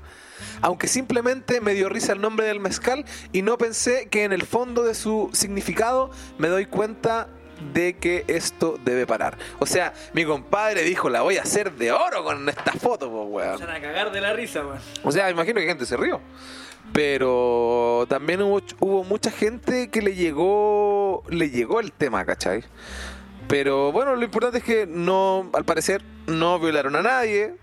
Aunque 0.61 0.89
simplemente 0.89 1.61
me 1.61 1.75
dio 1.75 1.89
risa 1.89 2.15
el 2.15 2.21
nombre 2.21 2.47
del 2.47 2.61
mezcal 2.61 3.05
y 3.33 3.43
no 3.43 3.59
pensé 3.59 4.09
que 4.09 4.25
en 4.25 4.33
el 4.33 4.43
fondo 4.43 4.83
de 4.83 4.95
su 4.95 5.31
significado 5.33 6.11
me 6.39 6.49
doy 6.49 6.67
cuenta 6.67 7.29
de 7.73 7.95
que 7.95 8.25
esto 8.29 8.79
debe 8.85 9.07
parar. 9.07 9.37
O 9.59 9.67
sea, 9.67 9.93
mi 10.13 10.25
compadre 10.25 10.83
dijo, 10.83 11.09
la 11.09 11.23
voy 11.23 11.37
a 11.39 11.43
hacer 11.43 11.73
de 11.73 11.93
oro 11.93 12.25
con 12.25 12.49
esta 12.49 12.73
foto, 12.73 13.11
pues, 13.11 13.27
weón. 13.29 13.59
Se 13.59 13.67
van 13.67 13.77
a 13.77 13.81
cagar 13.81 14.13
de 14.13 14.21
la 14.21 14.33
risa, 14.33 14.65
weón. 14.65 14.79
O 15.03 15.13
sea, 15.13 15.31
imagino 15.31 15.61
que 15.61 15.67
gente 15.67 15.87
se 15.87 15.97
rió. 15.97 16.21
Pero 16.93 18.07
también 18.09 18.43
hubo, 18.43 18.61
hubo 18.81 19.05
mucha 19.05 19.31
gente 19.31 19.91
que 19.91 20.01
le 20.03 20.15
llegó, 20.15 21.25
le 21.29 21.51
llegó 21.51 21.81
el 21.81 21.93
tema, 21.93 22.25
¿cachai? 22.25 22.63
Pero 23.49 23.93
bueno, 23.93 24.17
lo 24.17 24.25
importante 24.25 24.59
es 24.59 24.65
que 24.65 24.87
no, 24.87 25.51
al 25.53 25.65
parecer, 25.65 26.03
no 26.27 26.59
violaron 26.59 26.97
a 26.97 27.03
nadie. 27.03 27.55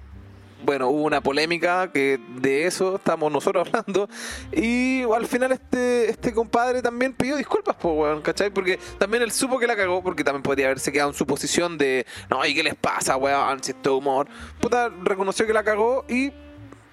Bueno, 0.63 0.87
hubo 0.87 1.03
una 1.03 1.21
polémica 1.21 1.91
que 1.91 2.19
de 2.37 2.65
eso 2.65 2.95
estamos 2.95 3.31
nosotros 3.31 3.67
hablando. 3.73 4.07
Y 4.51 5.03
al 5.03 5.25
final 5.27 5.51
este, 5.51 6.09
este 6.09 6.33
compadre 6.33 6.81
también 6.81 7.13
pidió 7.13 7.35
disculpas, 7.35 7.75
pues, 7.79 7.93
weón, 7.95 8.21
¿cachai? 8.21 8.49
Porque 8.49 8.79
también 8.97 9.23
él 9.23 9.31
supo 9.31 9.59
que 9.59 9.67
la 9.67 9.75
cagó, 9.75 10.01
porque 10.01 10.23
también 10.23 10.43
podría 10.43 10.67
haberse 10.67 10.91
quedado 10.91 11.09
en 11.09 11.15
su 11.15 11.25
posición 11.25 11.77
de, 11.77 12.05
no, 12.29 12.45
¿y 12.45 12.53
qué 12.53 12.63
les 12.63 12.75
pasa, 12.75 13.17
weón? 13.17 13.61
Si 13.61 13.71
esto 13.71 13.93
es 13.93 13.99
humor. 13.99 14.27
Puta, 14.61 14.89
reconoció 15.03 15.45
que 15.45 15.53
la 15.53 15.63
cagó 15.63 16.05
y 16.07 16.31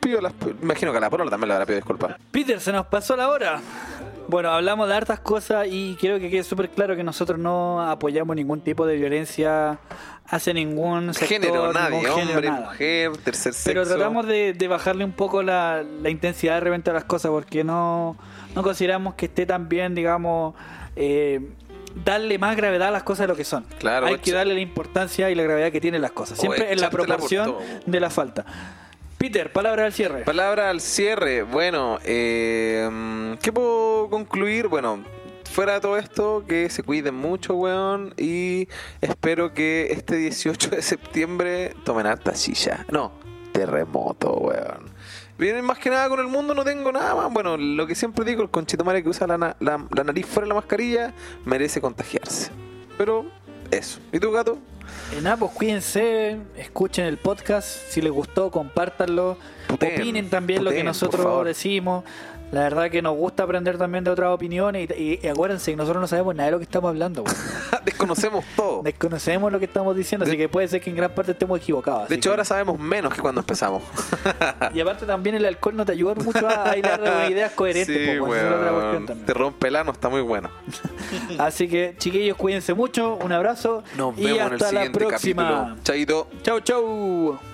pidió 0.01 0.21
las... 0.21 0.33
Imagino 0.63 0.91
que 0.91 0.99
a 0.99 1.01
la 1.01 1.11
porola 1.11 1.31
también 1.31 1.49
le 1.49 1.55
habrá 1.55 1.67
pedido 1.67 1.81
disculpas. 1.81 2.17
Peter, 2.31 2.61
se 2.61 2.73
nos 2.73 2.87
pasó 2.87 3.17
la 3.17 3.29
hora. 3.29 3.61
Bueno, 4.29 4.51
hablamos 4.51 4.89
de 4.89 4.95
hartas 4.95 5.21
cosas 5.21 5.67
y 5.69 5.97
quiero 5.99 6.21
que 6.21 6.31
quede 6.31 6.45
súper 6.45 6.71
claro 6.71 6.95
que 6.95 7.03
nosotros 7.03 7.39
no 7.39 7.83
apoyamos 7.83 8.37
ningún 8.37 8.61
tipo 8.61 8.87
de 8.87 8.97
violencia 8.97 9.81
hacia 10.31 10.52
ningún 10.52 11.12
sector, 11.12 11.28
género, 11.28 11.73
nadie, 11.73 11.98
ningún 12.01 12.15
género, 12.16 12.35
hombre, 12.35 12.48
nada. 12.51 12.66
mujer, 12.66 13.16
tercer 13.19 13.52
sexo. 13.52 13.69
Pero 13.70 13.86
tratamos 13.86 14.27
de, 14.27 14.52
de 14.52 14.69
bajarle 14.69 15.05
un 15.05 15.12
poco 15.12 15.43
la, 15.43 15.82
la 15.82 16.09
intensidad 16.11 16.55
de 16.55 16.61
repente 16.61 16.90
a 16.90 16.93
las 16.93 17.05
cosas 17.05 17.31
porque 17.31 17.65
no, 17.65 18.16
no 18.55 18.62
consideramos 18.62 19.15
que 19.15 19.27
esté 19.27 19.44
tan 19.47 19.69
bien, 19.69 19.94
digamos, 19.94 20.55
eh, 20.97 21.40
darle 22.05 22.39
más 22.39 22.57
gravedad 22.57 22.89
a 22.89 22.93
las 22.93 23.02
cosas 23.02 23.24
de 23.24 23.28
lo 23.28 23.36
que 23.36 23.44
son. 23.44 23.65
Claro, 23.78 24.07
Hay 24.07 24.19
que 24.19 24.32
darle 24.32 24.55
la 24.55 24.61
importancia 24.61 25.31
y 25.31 25.35
la 25.35 25.43
gravedad 25.43 25.73
que 25.73 25.81
tienen 25.81 26.02
las 26.02 26.12
cosas. 26.12 26.39
Siempre 26.39 26.69
O 26.69 26.70
en 26.70 26.81
la 26.81 26.90
proporción 26.90 27.57
de 27.86 28.01
la 28.01 28.11
falta. 28.11 28.44
Peter, 29.19 29.52
palabra 29.52 29.85
al 29.85 29.93
cierre. 29.93 30.23
Palabra 30.23 30.70
al 30.70 30.81
cierre. 30.81 31.43
Bueno, 31.43 31.98
eh, 32.05 33.36
¿qué 33.43 33.52
puedo 33.52 34.09
concluir? 34.09 34.69
Bueno, 34.69 35.05
fuera 35.51 35.74
de 35.74 35.81
todo 35.81 35.97
esto, 35.98 36.44
que 36.48 36.70
se 36.70 36.82
cuiden 36.82 37.14
mucho, 37.14 37.55
weón. 37.55 38.14
Y 38.16 38.68
espero 39.01 39.52
que 39.55 39.89
este 39.90 40.16
18 40.16 40.70
de 40.70 40.82
septiembre 40.82 41.74
tomen 41.85 42.06
harta 42.06 42.35
silla. 42.35 42.86
No, 42.90 43.12
terremoto, 43.52 44.32
weón. 44.35 44.90
Vienen 45.39 45.64
más 45.64 45.78
que 45.78 45.89
nada 45.90 46.09
con 46.09 46.20
el 46.20 46.27
mundo, 46.27 46.55
no 46.55 46.64
tengo 46.64 46.93
nada 46.93 47.14
más. 47.14 47.32
Bueno, 47.32 47.56
lo 47.56 47.86
que 47.86 47.94
siempre 47.94 48.24
digo, 48.27 48.43
el 48.43 48.51
conchetumare 48.51 49.02
que 49.02 49.09
usa 49.09 49.27
la, 49.27 49.39
na- 49.39 49.56
la- 49.60 49.86
la 49.94 50.05
nariz 50.05 50.27
fuera 50.27 50.43
de 50.44 50.48
la 50.48 50.55
mascarilla 50.55 51.14
merece 51.47 51.81
contagiarse. 51.81 52.51
Pero 52.98 53.24
eso. 53.70 54.01
¿Y 54.12 54.18
tú, 54.20 54.31
gato? 54.32 54.59
En 55.16 55.22
nada, 55.24 55.36
pues 55.39 55.52
cuídense, 55.52 56.36
escuchen 56.56 57.06
el 57.06 57.16
podcast, 57.16 57.66
si 57.89 58.02
les 58.02 58.10
gustó, 58.12 58.51
compártanlo, 58.51 59.39
opinen 59.70 60.28
también 60.28 60.62
lo 60.64 60.70
que 60.72 60.82
nosotros 60.85 61.44
decimos. 61.44 62.05
La 62.52 62.62
verdad 62.62 62.90
que 62.90 63.01
nos 63.01 63.16
gusta 63.16 63.44
aprender 63.44 63.78
también 63.78 64.02
de 64.02 64.10
otras 64.10 64.31
opiniones 64.31 64.90
y, 64.90 65.02
y- 65.02 65.20
y 65.22 65.28
acuérdense 65.28 65.70
que 65.70 65.77
nosotros 65.77 66.01
no 66.01 66.09
sabemos 66.09 66.35
nada 66.35 66.47
de 66.47 66.51
lo 66.52 66.59
que 66.59 66.64
estamos 66.64 66.89
hablando. 66.89 67.22
Desconocemos 67.85 68.44
todo. 68.56 68.82
Desconocemos 68.82 69.52
lo 69.52 69.59
que 69.60 69.66
estamos 69.66 69.94
diciendo, 69.94 70.27
así 70.27 70.36
que 70.36 70.48
puede 70.48 70.66
ser 70.66 70.81
que 70.81 70.90
en 70.90 70.97
gran 70.97 71.12
parte 71.12 71.32
estemos 71.32 71.60
equivocados. 71.60 72.09
De 72.09 72.16
hecho, 72.16 72.31
que- 72.31 72.32
ahora 72.32 72.44
sabemos 72.44 72.78
menos 72.78 73.14
que 73.14 73.20
cuando 73.20 73.40
empezamos. 73.40 73.82
Y 74.74 74.81
aparte 74.81 75.06
también 75.06 75.35
el 75.36 75.44
alcohol 75.44 75.77
no 75.77 75.85
te 75.85 75.93
ayuda 75.93 76.14
mucho 76.14 76.47
a 76.48 76.77
hilar 76.77 77.01
ideas 77.31 77.52
coherentes. 77.52 77.97
Sí, 77.97 78.18
po, 78.18 78.24
weón, 78.24 78.36
esa 78.36 78.48
es 78.48 78.52
otra 78.55 78.70
weón. 78.70 78.81
cuestión 78.81 79.06
también. 79.06 79.27
Te 79.27 79.35
rompe 79.35 79.68
el 79.68 79.77
ano, 79.77 79.93
está 79.93 80.09
muy 80.09 80.20
bueno. 80.20 80.51
Así 81.39 81.68
que 81.68 81.94
chiquillos, 81.98 82.36
cuídense 82.36 82.74
mucho, 82.74 83.16
un 83.16 83.32
abrazo 83.32 83.82
Nos 83.97 84.16
y 84.18 84.24
vemos 84.24 84.39
en 84.40 84.47
el 84.47 84.52
hasta 84.55 84.64
la 84.64 84.70
siguiente 84.70 84.98
próxima. 84.98 85.43
capítulo. 85.48 85.77
Chaito. 85.85 86.28
Chau, 86.43 86.60
chau. 86.60 87.49